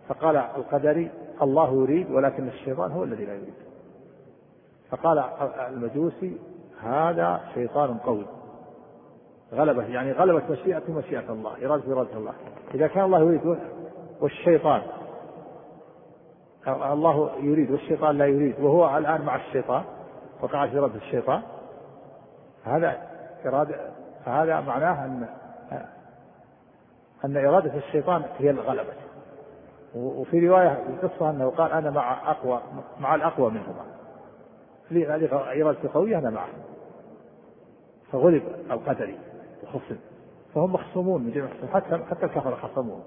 فقال 0.08 0.36
القدري 0.36 1.10
الله 1.42 1.74
يريد 1.74 2.10
ولكن 2.10 2.48
الشيطان 2.48 2.92
هو 2.92 3.04
الذي 3.04 3.24
لا 3.24 3.34
يريد. 3.34 3.54
فقال 4.90 5.18
المجوسي 5.68 6.36
هذا 6.82 7.40
شيطان 7.54 7.98
قوي. 7.98 8.26
غلبة 9.52 9.84
يعني 9.86 10.12
غلبت 10.12 10.50
مشيئة 10.50 10.82
مشيئة 10.88 11.32
الله 11.32 11.66
إرادة 11.66 11.92
إرادة 11.92 12.16
الله. 12.16 12.32
إذا 12.74 12.86
كان 12.86 13.04
الله 13.04 13.20
يريد 13.20 13.58
والشيطان 14.20 14.82
الله 16.66 17.30
يريد 17.40 17.70
والشيطان 17.70 18.18
لا 18.18 18.26
يريد 18.26 18.60
وهو 18.60 18.98
الآن 18.98 19.22
مع 19.22 19.36
الشيطان 19.36 19.82
وقع 20.42 20.66
في 20.66 20.78
إرادة 20.78 20.94
الشيطان 20.94 21.42
هذا 22.64 22.96
إرادة 23.46 23.76
هذا 24.24 24.60
معناه 24.60 25.04
أن 25.04 25.28
أن 27.24 27.36
إرادة 27.36 27.78
الشيطان 27.78 28.24
هي 28.38 28.50
الغلبة. 28.50 28.92
وفي 29.94 30.48
رواية 30.48 30.86
القصة 30.88 31.30
أنه 31.30 31.50
قال 31.50 31.72
أنا 31.72 31.90
مع 31.90 32.30
أقوى 32.30 32.62
مع 33.00 33.14
الأقوى 33.14 33.50
منهما. 33.50 33.84
هذه 34.90 35.28
إرادة 35.62 35.90
قوية 35.94 36.18
أنا 36.18 36.30
معه. 36.30 36.48
فغلب 38.12 38.42
القدري 38.70 39.18
وخصم 39.62 39.96
فهم 40.54 40.72
مخصومون 40.72 41.22
من 41.22 41.30
جميع 41.30 41.48
حتى 41.72 42.04
حتى 42.10 42.26
الكفر 42.26 42.56
خصموهم 42.56 43.02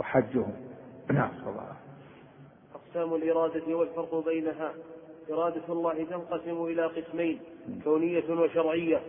وحجهم. 0.00 0.52
نعم 1.10 1.30
الله 1.46 1.66
أقسام 2.74 3.14
الإرادة 3.14 3.76
والفرق 3.76 4.24
بينها. 4.24 4.72
إرادة 5.30 5.62
الله 5.68 6.04
تنقسم 6.04 6.64
إلى 6.64 6.86
قسمين 6.86 7.40
كونية 7.84 8.30
وشرعية. 8.30 9.00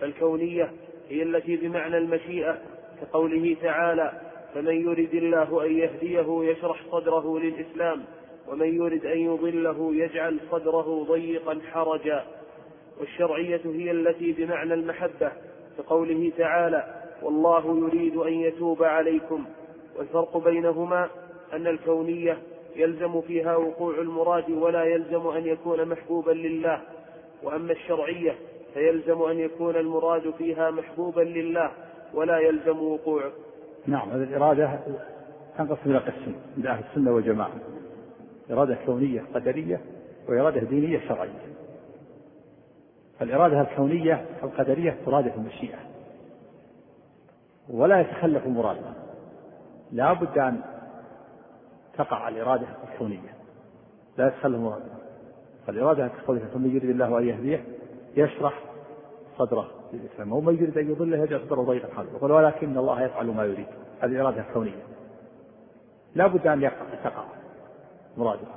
فالكونية 0.00 0.72
هي 1.08 1.22
التي 1.22 1.56
بمعنى 1.56 1.98
المشيئة 1.98 2.58
كقوله 3.00 3.56
تعالى 3.62 4.12
فمن 4.54 4.74
يرد 4.74 5.14
الله 5.14 5.66
أن 5.66 5.78
يهديه 5.78 6.50
يشرح 6.50 6.82
صدره 6.90 7.38
للإسلام 7.38 8.04
ومن 8.48 8.74
يرد 8.74 9.06
أن 9.06 9.18
يضله 9.18 9.94
يجعل 9.94 10.38
صدره 10.50 11.04
ضيقا 11.08 11.60
حرجا. 11.72 12.24
والشرعية 13.00 13.60
هي 13.64 13.90
التي 13.90 14.32
بمعنى 14.32 14.74
المحبة 14.74 15.32
كقوله 15.78 16.32
تعالى 16.38 17.02
والله 17.22 17.78
يريد 17.78 18.16
أن 18.16 18.32
يتوب 18.32 18.82
عليكم. 18.82 19.44
والفرق 19.98 20.36
بينهما 20.36 21.08
أن 21.52 21.66
الكونية 21.66 22.38
يلزم 22.76 23.20
فيها 23.20 23.56
وقوع 23.56 23.94
المراد 23.98 24.50
ولا 24.50 24.84
يلزم 24.84 25.26
أن 25.26 25.46
يكون 25.46 25.88
محبوبا 25.88 26.30
لله 26.30 26.80
وأما 27.42 27.72
الشرعية 27.72 28.34
فيلزم 28.74 29.22
أن 29.22 29.38
يكون 29.38 29.76
المراد 29.76 30.30
فيها 30.38 30.70
محبوبا 30.70 31.20
لله. 31.20 31.70
ولا 32.14 32.38
يلزم 32.38 32.82
وقوعه. 32.82 33.32
نعم 33.86 34.10
الإرادة 34.10 34.78
تنقسم 35.58 35.90
إلى 35.90 35.98
قسم 35.98 36.34
عند 36.56 36.66
أهل 36.66 36.84
السنة 36.90 37.12
والجماعة. 37.12 37.50
إرادة 38.50 38.78
كونية 38.86 39.22
قدرية 39.34 39.80
وإرادة 40.28 40.60
دينية 40.60 41.08
شرعية. 41.08 41.54
فالإرادة 43.18 43.60
الكونية 43.60 44.26
القدرية 44.42 44.96
ترادف 45.06 45.36
المشيئة. 45.36 45.78
ولا 47.70 48.00
يتخلف 48.00 48.46
مرادها. 48.46 48.94
لا 49.92 50.12
بد 50.12 50.38
أن 50.38 50.60
تقع 51.98 52.28
الإرادة 52.28 52.66
الكونية. 52.92 53.34
لا 54.18 54.26
يتخلف 54.26 54.58
مرادها. 54.58 54.98
فالإرادة 55.66 56.08
كقوله 56.08 56.40
فمن 56.54 56.76
يريد 56.76 56.90
الله 56.90 57.18
أن 57.18 57.28
يهديه 57.28 57.64
يشرح 58.16 58.60
صدره. 59.38 59.70
للإسلام 59.94 60.32
ومن 60.32 60.54
يريد 60.54 60.78
أن 60.78 60.90
يضله 60.90 61.16
يجعل 61.16 61.40
صدره 61.40 61.62
ضيقا 61.62 61.94
حرجا 61.94 62.10
يقول 62.16 62.32
ولكن 62.32 62.78
الله 62.78 63.02
يفعل 63.02 63.26
ما 63.26 63.44
يريد. 63.44 63.66
هذه 64.00 64.10
الإرادة 64.10 64.40
الكونية 64.40 64.82
لا 66.14 66.26
بد 66.26 66.46
أن 66.46 66.70
تقع 67.04 67.24
مرادها 68.16 68.54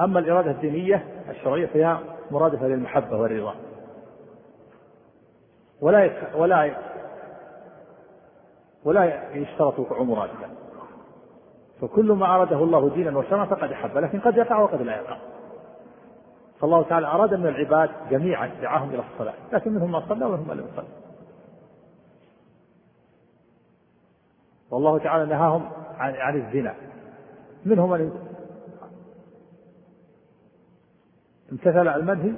أما 0.00 0.18
الإرادة 0.18 0.50
الدينية 0.50 1.24
الشرعية 1.30 1.66
فهي 1.66 1.98
مرادفة 2.30 2.66
للمحبة 2.66 3.16
والرضا. 3.16 3.54
ولا 5.80 6.04
يك... 6.04 6.30
ولا 6.36 6.74
ولا 8.84 9.30
يشترط 9.34 9.78
وقوع 9.78 10.02
مرادها 10.02 10.50
فكل 11.80 12.12
ما 12.12 12.26
أراده 12.26 12.56
الله 12.56 12.90
دينا 12.90 13.18
وشرعا 13.18 13.46
فقد 13.46 13.72
أحب 13.72 13.98
لكن 13.98 14.20
قد 14.20 14.36
يقع 14.36 14.58
وقد 14.58 14.82
لا 14.82 14.96
يقع. 14.96 15.16
فالله 16.62 16.82
تعالى 16.82 17.06
أراد 17.06 17.34
من 17.34 17.46
العباد 17.46 17.90
جميعا 18.10 18.46
دعاهم 18.46 18.90
إلى 18.90 19.02
الصلاة 19.12 19.34
لكن 19.52 19.72
منهم 19.72 19.92
من 19.92 20.00
صلى 20.00 20.24
ومنهم 20.24 20.48
من 20.48 20.56
لم 20.56 20.68
يصلي. 20.72 20.88
والله 24.70 24.98
تعالى 24.98 25.26
نهاهم 25.26 25.70
عن, 25.98 26.14
عن 26.14 26.36
الزنا. 26.36 26.74
منهم 27.64 27.90
من 27.90 28.28
امتثل 31.52 31.88
المنهي 31.88 32.32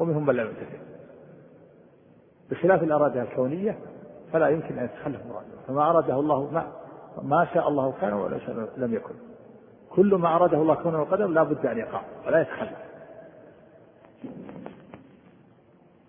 ومنهم 0.00 0.26
من 0.26 0.34
لم 0.34 0.46
يمتثل. 0.46 0.78
بخلاف 2.50 2.82
الإرادة 2.82 3.22
الكونية 3.22 3.78
فلا 4.32 4.48
يمكن 4.48 4.78
أن 4.78 4.84
يتخلف 4.84 5.26
مراده. 5.26 5.66
فما 5.68 5.90
أراده 5.90 6.20
الله 6.20 6.50
ما 6.50 6.72
ما 7.22 7.48
شاء 7.54 7.68
الله 7.68 7.92
كان 8.00 8.12
ولا 8.12 8.38
شاء 8.38 8.68
لم 8.76 8.94
يكن. 8.94 9.14
كل 9.90 10.14
ما 10.14 10.36
أراده 10.36 10.56
الله 10.56 10.74
كونه 10.74 11.00
وقدر 11.00 11.26
لا 11.26 11.42
بد 11.42 11.66
أن 11.66 11.78
يقع 11.78 12.02
ولا 12.26 12.40
يتخلف. 12.40 12.91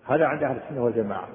هذا 0.05 0.25
عند 0.25 0.43
أهل 0.43 0.57
السنة 0.57 0.84
والجماعة. 0.84 1.27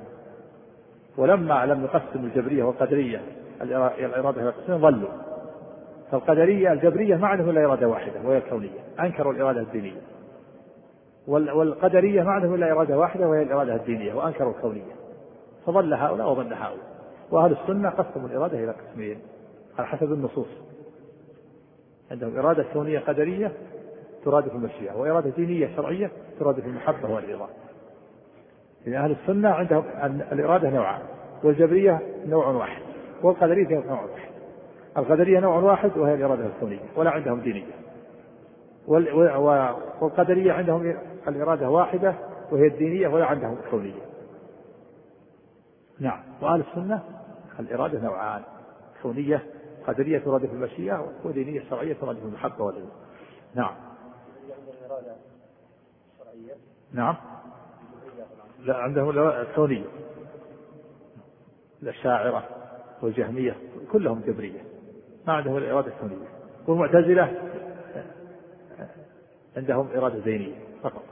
ولما 1.16 1.66
لم 1.66 1.84
يقسم 1.84 2.24
الجبرية 2.24 2.64
والقدرية 2.64 3.20
الإرادة 3.62 4.42
إلى 4.42 4.50
قسمين 4.50 4.80
ضلوا. 4.80 5.08
فالقدرية 6.10 6.72
الجبرية 6.72 7.16
ما 7.16 7.26
عندهم 7.26 7.50
إلا 7.50 7.64
إرادة 7.64 7.88
واحدة 7.88 8.20
وهي 8.24 8.38
الكونية. 8.38 8.80
أنكروا 9.00 9.32
الإرادة 9.32 9.60
الدينية. 9.60 10.00
والقدرية 11.28 12.22
ما 12.22 12.30
عندهم 12.30 12.54
إلا 12.54 12.72
إرادة 12.72 12.98
واحدة 12.98 13.28
وهي 13.28 13.42
الإرادة 13.42 13.74
الدينية 13.74 14.14
وأنكروا 14.14 14.52
الكونية. 14.52 14.92
فضل 15.66 15.94
هؤلاء 15.94 16.30
وضل 16.30 16.52
هؤلاء. 16.52 16.98
وأهل 17.30 17.56
السنة 17.62 17.90
قسموا 17.90 18.28
الإرادة 18.28 18.58
إلى 18.64 18.70
قسمين 18.72 19.18
على 19.78 19.86
حسب 19.86 20.12
النصوص. 20.12 20.48
عندهم 22.10 22.38
إرادة 22.38 22.64
كونية 22.72 22.98
قدرية 22.98 23.52
تراد 24.24 24.48
في 24.48 24.54
المشيئة 24.54 24.96
وإرادة 24.96 25.30
دينية 25.30 25.76
شرعية 25.76 26.10
تراد 26.40 26.60
في 26.60 26.66
المحبة 26.66 27.10
والرضا. 27.10 27.48
يعني 28.86 29.04
أهل 29.04 29.16
السنة 29.22 29.48
عندهم 29.48 29.84
الإرادة 30.32 30.70
نوعان 30.70 31.02
والجبرية 31.44 32.00
نوع 32.26 32.46
واحد 32.46 32.82
والقدرية 33.22 33.78
نوع 33.86 34.02
واحد. 34.02 34.30
القدرية 34.96 35.40
نوع 35.40 35.58
واحد 35.58 35.98
وهي 35.98 36.14
الإرادة 36.14 36.46
الكونية 36.46 36.80
ولا 36.96 37.10
عندهم 37.10 37.40
دينية. 37.40 37.72
والقدرية 40.00 40.52
عندهم 40.52 40.96
الإرادة 41.28 41.70
واحدة 41.70 42.14
وهي 42.52 42.66
الدينية 42.66 43.08
ولا 43.08 43.24
عندهم 43.24 43.56
كونية 43.70 44.08
نعم. 46.00 46.20
وأهل 46.42 46.60
السنة 46.60 47.02
الإرادة 47.60 48.00
نوعان 48.00 48.42
كونية 49.02 49.42
قدرية 49.86 50.18
تراد 50.18 50.46
في 50.46 50.52
المشيئة 50.52 51.12
ودينية 51.24 51.62
شرعية 51.70 51.94
تراد 51.94 52.16
في 52.16 52.22
المحبة 52.22 52.64
والعلم. 52.64 52.90
نعم. 53.54 53.74
نعم. 56.92 57.16
لا 58.58 58.76
عندهم 58.76 59.28
الكونية 59.28 59.84
الأشاعرة 61.82 62.48
والجهمية 63.02 63.56
كلهم 63.92 64.20
جبرية 64.20 64.64
ما 65.26 65.32
عندهم 65.32 65.56
الإرادة 65.56 65.92
الكونية 65.92 66.28
والمعتزلة 66.66 67.50
عندهم 69.56 69.88
إرادة 69.96 70.18
دينية 70.18 70.56
فقط 70.82 71.04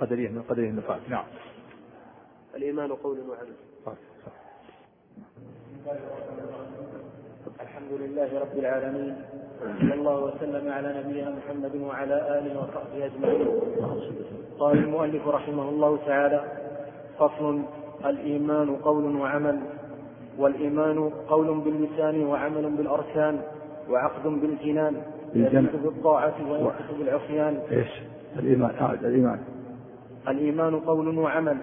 قدرية 0.00 0.28
من 0.28 0.42
قدرية 0.42 0.70
النفاق. 0.70 1.00
نعم. 1.08 1.24
الإيمان 2.54 2.92
قول 2.92 3.18
وعمل. 3.20 3.54
الحمد 7.60 7.92
لله 7.92 8.40
رب 8.40 8.58
العالمين 8.58 9.24
صلى 9.60 9.94
الله 9.94 10.24
وسلم 10.24 10.72
على 10.72 11.02
نبينا 11.04 11.30
محمد 11.30 11.76
وعلى 11.76 12.38
آله 12.38 12.52
وصحبه 12.60 13.06
أجمعين. 13.06 13.48
قال 14.58 14.78
المؤلف 14.78 15.28
رحمه 15.28 15.68
الله 15.68 15.98
تعالى 16.06 16.40
فصل 17.18 17.62
الإيمان 18.04 18.76
قول 18.76 19.16
وعمل 19.16 19.58
والإيمان 20.38 21.10
قول 21.28 21.60
باللسان 21.60 22.26
وعمل 22.26 22.70
بالأركان 22.76 23.40
وعقد 23.90 24.22
بالجنان 24.22 24.94
يزيد 25.34 25.82
بالطاعة 25.84 26.34
وينقص 26.50 26.88
بالعصيان. 26.98 27.58
إيش؟ 27.70 28.02
الإيمان 28.38 28.70
آه 28.70 28.92
الإيمان. 28.92 29.38
الإيمان 30.28 30.80
قول 30.80 31.18
وعمل 31.18 31.56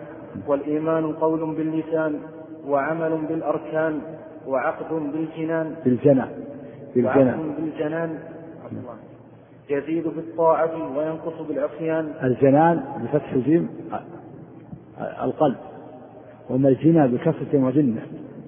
والإيمان 0.47 1.13
قول 1.13 1.55
باللسان 1.55 2.19
وعمل 2.67 3.17
بالأركان 3.29 4.01
وعقد 4.47 4.93
بالجنان. 4.93 5.75
بالجنان. 5.85 6.31
بالجنان. 6.95 7.55
بالجنان. 7.59 8.19
يزيد 9.69 10.03
بالطاعة 10.03 10.97
وينقص 10.97 11.41
بالعصيان. 11.47 12.11
الجنان 12.23 12.83
بفتح 13.03 13.33
الجيم 13.33 13.69
القلب. 15.23 15.55
وما 16.49 16.69
الجنان 16.69 17.11
بكسر 17.11 17.43
جمع 17.53 17.69
جنة 17.69 18.01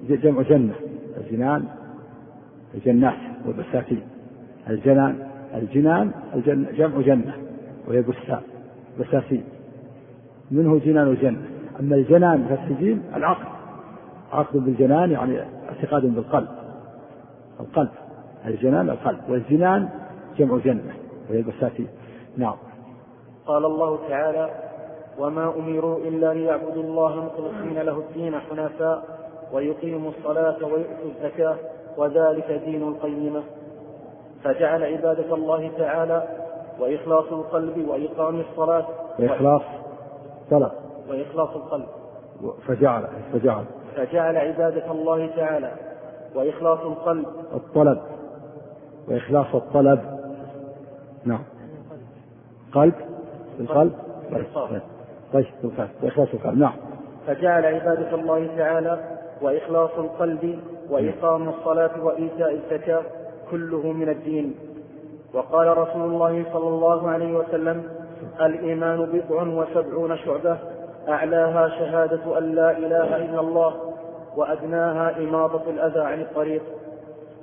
جمع 0.10 0.42
جنة. 0.42 0.74
الجنان 1.18 1.66
الجنات 2.76 3.18
والبساتين 3.46 4.02
الجنان 4.70 5.28
الجنان 5.56 6.12
الجن 6.36 6.66
جمع 6.78 7.02
جنة 7.02 7.34
وهي 7.88 8.02
بستان 8.02 8.42
بساتين 9.00 9.44
منه 10.52 10.80
جنان 10.86 11.08
وجنة. 11.08 11.42
أما 11.80 11.96
الجنان 11.96 12.42
بفتح 12.42 12.64
الجيم 12.64 13.04
العقد 13.16 13.46
عقد 14.34 14.58
بالجنان 14.58 15.12
يعني 15.12 15.40
اعتقاد 15.70 16.06
بالقلب. 16.16 16.48
القلب. 17.60 17.90
الجنان 18.48 18.90
القلب 18.90 19.20
والجنان 19.30 19.90
جمع 20.38 20.58
جنة 20.58 20.94
وهي 21.30 21.40
البساتين 21.40 21.88
نعم. 22.38 22.56
قال 23.48 23.66
الله 23.66 24.00
تعالى 24.10 24.50
وما 25.20 25.54
أمروا 25.56 25.98
إلا 25.98 26.34
ليعبدوا 26.34 26.84
الله 26.84 27.26
مخلصين 27.26 27.82
له 27.82 27.98
الدين 28.00 28.40
حنفاء 28.40 29.04
ويقيموا 29.54 30.12
الصلاة 30.12 30.66
ويؤتوا 30.66 31.10
الزكاة 31.16 31.56
وذلك 31.98 32.62
دين 32.66 32.84
القيمة. 32.84 33.44
فجعل 34.44 34.84
عبادة 34.84 35.36
الله 35.36 35.72
تعالى 35.78 36.28
وإخلاص 36.80 37.26
القلب 37.32 37.88
وإقام 37.88 38.40
الصلاة. 38.40 38.86
وإخلاص 39.20 39.62
طلب. 40.52 40.72
وإخلاص 41.10 41.50
القلب. 41.56 41.86
فجعل 42.68 43.08
فجعل. 43.34 43.66
فجعل 43.96 44.38
عبادة 44.38 44.92
الله 44.92 45.28
تعالى 45.28 45.72
وإخلاص 46.36 46.80
القلب. 46.80 47.26
الطلب. 47.54 48.02
وإخلاص 49.08 49.56
الطلب. 49.56 50.00
نعم. 51.26 51.44
قلب؟ 52.74 52.94
القلب؟ 53.60 53.94
طيب 54.32 54.46
طيب 55.34 55.46
وإخلاص 56.04 56.28
القلب. 56.34 56.58
نعم. 56.58 56.74
فجعل 57.28 57.66
عبادة 57.66 58.16
الله 58.16 58.48
تعالى 58.58 59.00
وإخلاص 59.42 59.90
القلب 59.98 60.60
وإقام 60.90 61.50
الصلاة 61.50 62.04
وإيتاء 62.04 62.54
الزكاة 62.54 63.02
كله 63.52 63.92
من 63.92 64.10
الدين. 64.10 64.56
وقال 65.34 65.78
رسول 65.78 66.02
الله 66.02 66.46
صلى 66.54 66.68
الله 66.68 67.10
عليه 67.10 67.38
وسلم 67.38 67.84
الإيمان 68.42 69.06
بضع 69.06 69.42
وسبعون 69.42 70.18
شعبة 70.18 70.58
أعلاها 71.10 71.70
شهادة 71.70 72.38
أن 72.38 72.56
لا 72.56 72.78
إله 72.78 73.16
إلا 73.16 73.40
الله 73.40 73.74
وأدناها 74.38 75.18
إماطة 75.18 75.70
الأذى 75.70 76.00
عن 76.00 76.22
الطريق. 76.22 76.62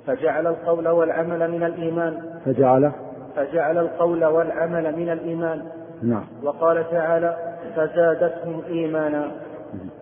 فجعل 0.07 0.47
القول 0.47 0.87
والعمل 0.87 1.51
من 1.51 1.63
الإيمان. 1.63 2.39
فجعل. 2.45 2.91
فجعل 3.35 3.77
القول 3.77 4.25
والعمل 4.25 4.95
من 4.95 5.09
الإيمان. 5.09 5.61
نعم. 6.01 6.25
وقال 6.43 6.91
تعالى 6.91 7.37
فزادتهم 7.75 8.61
إيمانا. 8.67 9.31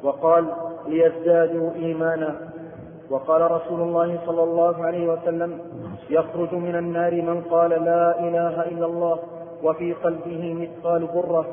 وقال 0.04 0.46
ليزدادوا 0.88 1.72
إيمانا. 1.76 2.36
وقال 3.10 3.52
رسول 3.52 3.82
الله 3.82 4.20
صلى 4.26 4.44
الله 4.44 4.86
عليه 4.86 5.14
وسلم 5.14 5.60
يخرج 6.10 6.54
من 6.54 6.76
النار 6.76 7.22
من 7.22 7.42
قال 7.42 7.70
لا 7.70 8.20
إله 8.20 8.62
إلا 8.62 8.86
الله 8.86 9.20
وفي 9.64 9.94
قلبه 9.94 10.54
مثقال 10.54 11.08
ذرة 11.16 11.46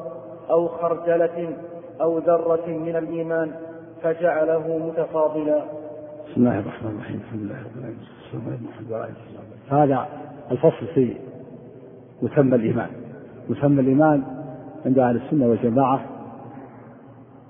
أو 0.50 0.68
خردلة 0.68 1.56
أو 2.00 2.18
ذرة 2.18 2.66
من 2.66 2.96
الإيمان 2.96 3.52
فجعله 4.02 4.78
متفاضلا. 4.78 5.62
بسم 6.28 6.36
الله 6.36 6.58
الرحمن 6.58 6.90
الرحيم. 6.90 7.20
الحمد 7.24 7.40
لله 7.40 7.54
رب 7.54 7.76
العالمين. 7.78 8.17
هذا 9.70 10.06
الفصل 10.50 10.86
في 10.94 11.16
مسمى 12.22 12.56
الإيمان. 12.56 12.90
مسمى 13.48 13.80
الإيمان 13.80 14.22
عند 14.86 14.98
أهل 14.98 15.16
السنة 15.16 15.46
والجماعة 15.46 16.00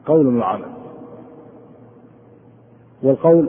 قول 0.07 0.37
وعمل. 0.37 0.65
والقول 3.03 3.49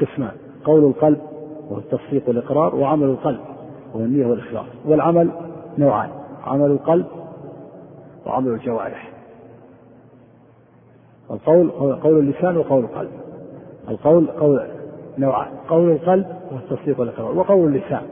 قسمان. 0.00 0.32
قول 0.64 0.84
القلب 0.84 1.20
وهو 1.70 1.78
التصديق 1.78 2.28
والإقرار 2.28 2.74
وعمل 2.74 3.06
القلب 3.06 3.40
وهو 3.94 4.04
النية 4.04 4.26
والإخلاص. 4.26 4.66
والعمل 4.84 5.30
نوعان. 5.78 6.10
عمل 6.44 6.70
القلب 6.70 7.06
وعمل 8.26 8.48
الجوارح. 8.48 9.10
القول 11.30 11.70
هو 11.70 11.92
قول 11.92 12.18
اللسان 12.18 12.56
وقول 12.56 12.84
القلب. 12.84 13.10
القول 13.88 14.26
قول 14.26 14.73
نوعان 15.18 15.48
قول 15.68 15.90
القلب 15.90 16.26
وهو 16.26 16.58
التصديق 16.58 17.00
والإقرار 17.00 17.38
وقول 17.38 17.74
اللسان 17.74 18.02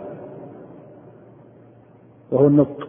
وهو 2.32 2.46
النطق 2.46 2.88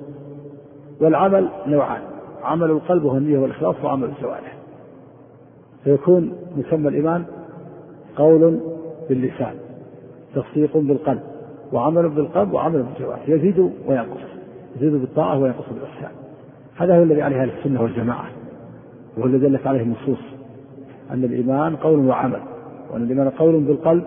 والعمل 1.02 1.50
نوعان 1.68 2.02
عمل 2.44 2.72
القلب 2.72 3.04
وهو 3.04 3.18
النية 3.18 3.40
والإخلاص 3.40 3.76
وعمل 3.84 4.10
الجوارح 4.18 4.56
فيكون 5.84 6.34
مسمى 6.58 6.90
الإيمان 6.90 7.26
قول 8.16 8.60
باللسان 9.10 9.56
تصديق 10.36 10.78
بالقلب 10.78 11.22
وعمل 11.74 12.10
بالقلب 12.10 12.54
وعمل 12.54 12.84
بالجوارح 12.84 13.30
يزيد 13.30 13.72
وينقص 13.88 14.20
يزيد 14.76 14.92
بالطاعة 14.94 15.40
وينقص 15.40 15.66
بالإحسان. 15.70 16.12
هذا 16.76 16.98
هو 16.98 17.04
الذي 17.04 17.22
عليه 17.22 17.42
أهل 17.42 17.50
السنة 17.60 17.82
والجماعة 17.82 18.26
وهو 19.18 19.28
الذي 19.28 19.50
دلت 19.50 19.68
عليه 19.68 19.82
النصوص 19.82 20.20
أن 21.12 21.24
الإيمان 21.24 21.76
قول 21.76 22.00
وعمل. 22.00 22.40
وأن 22.92 23.04
الإيمان 23.04 23.30
قول 23.30 23.60
بالقلب 23.60 24.04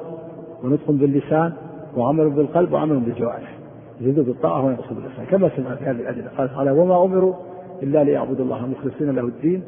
ونطق 0.64 0.90
باللسان 0.90 1.52
وعمل 1.96 2.30
بالقلب 2.30 2.72
وعمل 2.72 3.00
بالجوارح. 3.00 3.56
يزيد 4.00 4.20
بالطاعة 4.20 4.66
وينقص 4.66 4.92
بالإحسان. 4.92 5.26
كما 5.26 5.50
سمع 5.56 5.74
في 5.74 5.84
هذه 5.84 6.00
الأدلة. 6.00 6.30
قال 6.38 6.48
تعالى 6.48 6.70
وما 6.70 7.04
أمروا 7.04 7.34
إلا 7.82 8.04
ليعبدوا 8.04 8.44
الله 8.44 8.66
مخلصين 8.66 9.10
له 9.10 9.22
الدين 9.22 9.62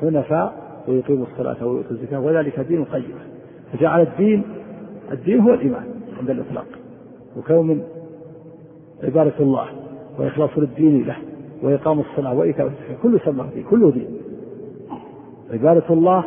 حنفاء 0.00 0.52
ويقيموا 0.88 1.26
الصلاة 1.32 1.66
ويؤتوا 1.66 1.90
الزكاة 1.90 2.20
وذلك 2.20 2.60
دين 2.60 2.84
قيم 2.84 3.14
فجعل 3.72 4.00
الدين 4.00 4.42
الدين 5.12 5.40
هو 5.40 5.54
الإيمان 5.54 5.84
عند 6.20 6.30
الإطلاق. 6.30 6.66
وكون 7.36 7.66
من 7.66 7.82
عبادة 9.04 9.34
الله 9.40 9.66
وإخلاص 10.18 10.50
الدين 10.58 11.06
له 11.06 11.16
وإقام 11.62 12.00
الصلاة 12.00 12.34
وإيتاء 12.34 12.66
الزكاة 12.66 13.02
كله 13.02 13.18
سماه 13.24 13.46
دين 13.54 13.64
كله 13.70 13.90
دين. 13.90 14.08
عبادة 15.52 15.84
الله 15.90 16.24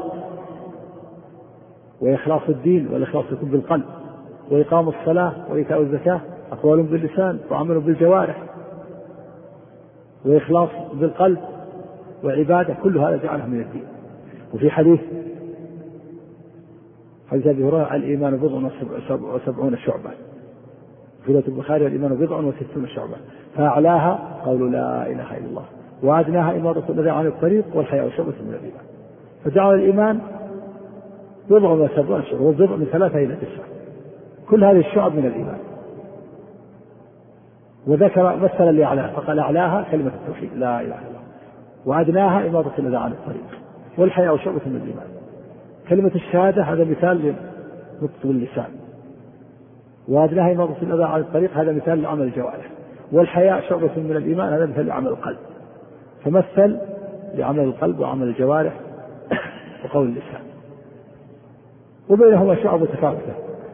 وإخلاص 2.04 2.42
الدين 2.50 2.88
والإخلاص 2.94 3.26
يكون 3.32 3.50
بالقلب 3.50 3.84
وإقام 4.52 4.90
الصلاة 4.90 5.34
وإيتاء 5.50 5.82
الزكاة 5.82 6.22
أقوال 6.52 6.84
باللسان 6.84 7.40
وعمل 7.52 7.80
بالجوارح 7.80 8.44
وإخلاص 10.26 10.70
بالقلب 10.94 11.38
وعبادة 12.24 12.74
كل 12.84 12.98
هذا 12.98 13.16
جعله 13.24 13.46
من 13.46 13.62
الدين. 13.62 13.86
وفي 14.54 14.70
حديث 14.70 15.00
حديث 17.32 17.48
أبي 17.48 17.64
هريرة 17.64 17.96
الإيمان 17.96 18.38
بضع 18.38 18.70
وسبعون 19.36 19.78
شعبة. 19.78 20.10
في 21.26 21.32
رواية 21.32 21.48
البخاري 21.48 21.88
الإيمان 21.88 22.16
بضع 22.16 22.38
وستون 22.38 22.88
شعبة. 22.88 23.16
فأعلاها 23.56 24.42
قول 24.46 24.72
لا 24.72 25.08
إله 25.08 25.38
إلا 25.38 25.48
الله. 25.48 25.66
وأدناها 26.04 26.58
إمارة 26.58 26.84
الذي 26.90 27.10
عن 27.10 27.28
الطريق 27.28 27.66
والحياة 27.74 28.10
شعبة 28.10 28.34
من 28.42 28.54
الإيمان 28.54 28.84
فجعل 29.46 29.76
الإيمان 29.76 30.20
بضع 31.50 31.70
وسبعون 31.70 32.24
شعبة 32.24 32.44
والبضع 32.44 32.76
من 32.76 32.86
ثلاثة 32.92 33.18
إلى 33.18 33.36
تسعة. 33.36 33.66
كل 34.50 34.64
هذه 34.64 34.80
الشعب 34.80 35.16
من 35.16 35.26
الإيمان. 35.26 35.58
وذكر 37.88 38.36
مثلا 38.36 38.72
لأعلاها 38.72 39.08
فقال 39.08 39.40
أعلاها 39.40 39.86
كلمة 39.92 40.12
التوحيد 40.22 40.50
لا 40.56 40.82
إله 40.82 40.86
إلا 40.86 40.96
الله. 40.96 41.22
وأدناها 41.86 42.48
إمارة 42.48 42.72
الأذى 42.80 42.98
عن 42.98 43.12
الطريق. 43.12 43.60
والحياء 43.98 44.38
شعبة 44.38 44.62
من 44.66 44.76
الإيمان. 44.76 45.08
كلمة 45.90 46.12
الشهادة 46.16 46.64
هذا 46.64 46.84
مثال 46.84 47.18
لنطق 48.02 48.14
باللسان 48.24 48.70
وأدناها 50.08 50.52
إمارة 50.52 50.78
الأذى 50.82 51.04
عن 51.04 51.20
الطريق 51.20 51.58
هذا 51.58 51.72
مثال 51.72 52.02
لعمل 52.02 52.22
الجوارح. 52.22 52.70
والحياء 53.12 53.62
شعبة 53.70 53.92
من 53.98 54.18
الإيمان 54.18 54.54
هذا 54.54 54.66
مثال 54.66 54.86
لعمل 54.86 55.08
القلب. 55.08 55.38
فمثل 56.26 56.78
لعمل 57.34 57.64
القلب 57.64 58.00
وعمل 58.00 58.28
الجوارح 58.28 58.74
وقول 59.86 60.08
اللسان. 60.08 60.53
وبينهما 62.10 62.56
شعب 62.56 62.82
متفاوتة. 62.82 63.34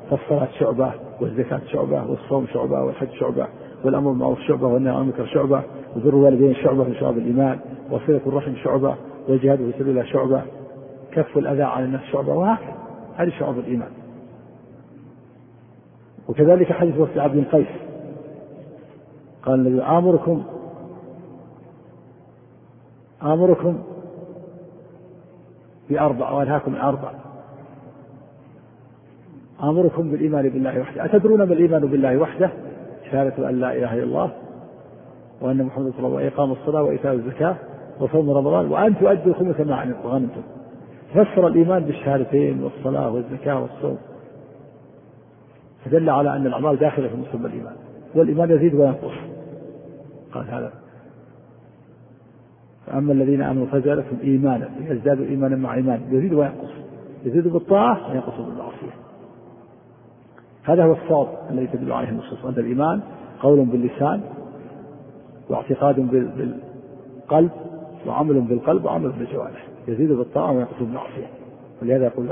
فالصلاة 0.09 0.47
شعبة 0.59 0.91
والزكاة 1.21 1.61
شعبة 1.65 2.03
والصوم 2.09 2.47
شعبة 2.47 2.83
والحج 2.83 3.09
شعبة 3.19 3.47
والأمر 3.83 4.11
بالمعروف 4.11 4.39
شعبة 4.39 4.67
والنهي 4.67 4.93
عن 4.93 5.01
المنكر 5.01 5.25
شعبة 5.25 5.63
وبر 5.95 6.09
الوالدين 6.09 6.55
شعبة 6.55 6.83
من 6.83 6.95
شعب 6.95 7.17
الإيمان 7.17 7.59
وصلة 7.91 8.21
الرحم 8.27 8.55
شعبة 8.55 8.95
والجهاد 9.27 9.57
في 9.57 9.71
سبيل 9.71 9.89
الله 9.89 10.03
شعبة 10.03 10.41
كف 11.11 11.37
الأذى 11.37 11.63
عن 11.63 11.83
النفس 11.83 12.03
شعبة 12.05 12.33
وهكذا. 12.33 12.75
هذه 13.15 13.29
شعب 13.39 13.59
الإيمان. 13.59 13.91
وكذلك 16.29 16.71
حديث 16.71 16.97
وفد 16.97 17.17
عبد 17.17 17.37
القيس 17.37 17.67
قال 19.43 19.59
النبي 19.59 19.83
آمركم 19.83 20.43
آمركم 23.23 23.83
بأربع 25.89 26.31
وأنهاكم 26.31 26.75
عن 26.75 26.81
أربع. 26.81 27.11
آمركم 29.63 30.11
بالإيمان 30.11 30.49
بالله 30.49 30.79
وحده. 30.79 31.05
أتدرون 31.05 31.43
ما 31.43 31.53
الإيمان 31.53 31.85
بالله 31.85 32.17
وحده؟ 32.17 32.49
شهادة 33.11 33.49
أن 33.49 33.59
لا 33.59 33.75
إله 33.75 33.93
إلا 33.93 34.03
الله 34.03 34.31
وأن 35.41 35.63
محمد 35.63 35.91
صلى 35.91 36.07
الله 36.07 36.17
عليه 36.17 36.27
وسلم 36.27 36.39
وإقام 36.39 36.51
الصلاة 36.51 36.83
وإيتاء 36.83 37.13
الزكاة 37.13 37.55
وصوم 37.99 38.29
رمضان 38.29 38.71
وأن 38.71 38.97
تؤدوا 38.97 39.25
الخمس 39.25 39.59
ما 39.59 39.93
غنمتم. 40.03 40.41
فسر 41.13 41.47
الإيمان 41.47 41.83
بالشهادتين 41.83 42.63
والصلاة 42.63 43.11
والزكاة 43.11 43.61
والصوم. 43.61 43.97
فدل 45.85 46.09
على 46.09 46.35
أن 46.35 46.47
الأعمال 46.47 46.79
داخلة 46.79 47.07
في 47.07 47.15
مسلم 47.15 47.45
الإيمان. 47.45 47.75
والإيمان 48.15 48.51
يزيد 48.51 48.73
وينقص. 48.73 49.13
قال 50.33 50.45
هذا. 50.49 50.71
فأما 52.87 53.13
الذين 53.13 53.41
آمنوا 53.41 53.65
فزادتهم 53.65 54.17
إيمانا 54.23 54.69
يزدادوا 54.79 55.25
إيمانا 55.25 55.55
مع 55.55 55.75
إيمان. 55.75 56.01
يزيد 56.11 56.33
وينقص. 56.33 56.71
يزيد 57.25 57.47
بالطاعة 57.47 58.11
وينقص 58.11 58.37
بالمعصية. 58.37 58.98
هذا 60.63 60.83
هو 60.83 60.93
الصواب 60.93 61.27
الذي 61.49 61.67
تدل 61.67 61.91
عليه 61.91 62.09
النصوص 62.09 62.45
أن 62.45 62.53
الإيمان 62.57 63.01
قول 63.41 63.65
باللسان 63.65 64.21
واعتقاد 65.49 65.95
بالقلب 65.99 67.51
وعمل 68.07 68.41
بالقلب 68.41 68.85
وعمل 68.85 69.09
بالجوارح 69.09 69.67
يزيد 69.87 70.11
بالطاعة 70.11 70.51
وينقص 70.51 70.79
بالمعصية 70.79 71.27
ولهذا 71.81 72.05
يقول 72.05 72.31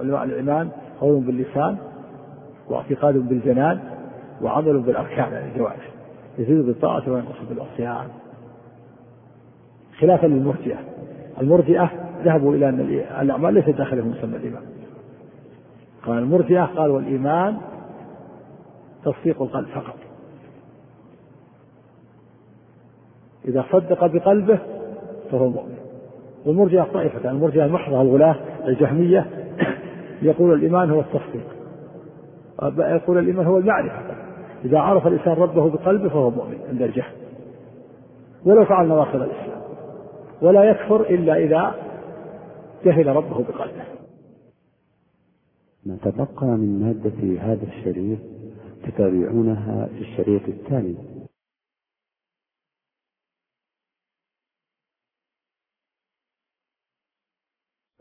علماء 0.00 0.24
الإيمان 0.24 0.68
قول 1.00 1.20
باللسان 1.20 1.76
واعتقاد 2.68 3.14
بالجنان 3.28 3.80
وعمل 4.42 4.80
بالأركان 4.80 5.32
يعني 5.32 5.52
الجوارح 5.52 5.90
يزيد 6.38 6.66
بالطاعة 6.66 7.02
وينقص 7.08 7.36
بالعصيان 7.48 8.08
خلافا 10.00 10.26
للمرجئة. 10.26 10.78
المرجئة 11.40 11.90
ذهبوا 12.24 12.54
إلى 12.54 12.68
أن 12.68 12.80
الأعمال 13.20 13.54
ليست 13.54 13.70
داخلة 13.70 14.02
في 14.02 14.08
مسمى 14.08 14.36
الإيمان. 14.36 14.62
قال 16.06 16.18
المرجئة 16.18 16.64
قال 16.64 16.90
والإيمان 16.90 17.58
تصديق 19.04 19.42
القلب 19.42 19.68
فقط. 19.68 19.96
إذا 23.44 23.64
صدق 23.72 24.06
بقلبه 24.06 24.58
فهو 25.30 25.48
مؤمن. 25.48 25.78
والمرجئة 26.46 26.82
طائفة 26.82 27.30
المرجئة 27.30 27.64
المحضة 27.64 28.02
الغلاة 28.02 28.36
الجهمية. 28.66 29.26
يقول 30.22 30.54
الإيمان 30.54 30.90
هو 30.90 31.00
التصديق. 31.00 31.46
يقول 32.78 33.18
الإيمان 33.18 33.46
هو 33.46 33.58
المعرفة. 33.58 34.16
إذا 34.64 34.78
عرف 34.78 35.06
الإنسان 35.06 35.32
ربه 35.32 35.70
بقلبه 35.70 36.08
فهو 36.08 36.30
مؤمن 36.30 36.58
عند 36.68 36.82
الجهل. 36.82 37.12
ولو 38.44 38.64
فعل 38.64 38.86
نواقض 38.86 39.22
الإسلام. 39.22 39.60
ولا 40.42 40.64
يكفر 40.64 41.00
إلا 41.00 41.36
إذا 41.36 41.74
جهل 42.84 43.06
ربه 43.06 43.44
بقلبه. 43.44 43.99
ما 45.86 45.96
تبقى 45.96 46.46
من 46.46 46.80
مادة 46.80 47.42
هذا 47.42 47.66
الشريط 47.72 48.18
تتابعونها 48.84 49.86
في 49.86 50.00
الشريط 50.00 50.42
التالي 50.48 50.96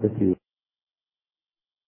التي 0.03 0.35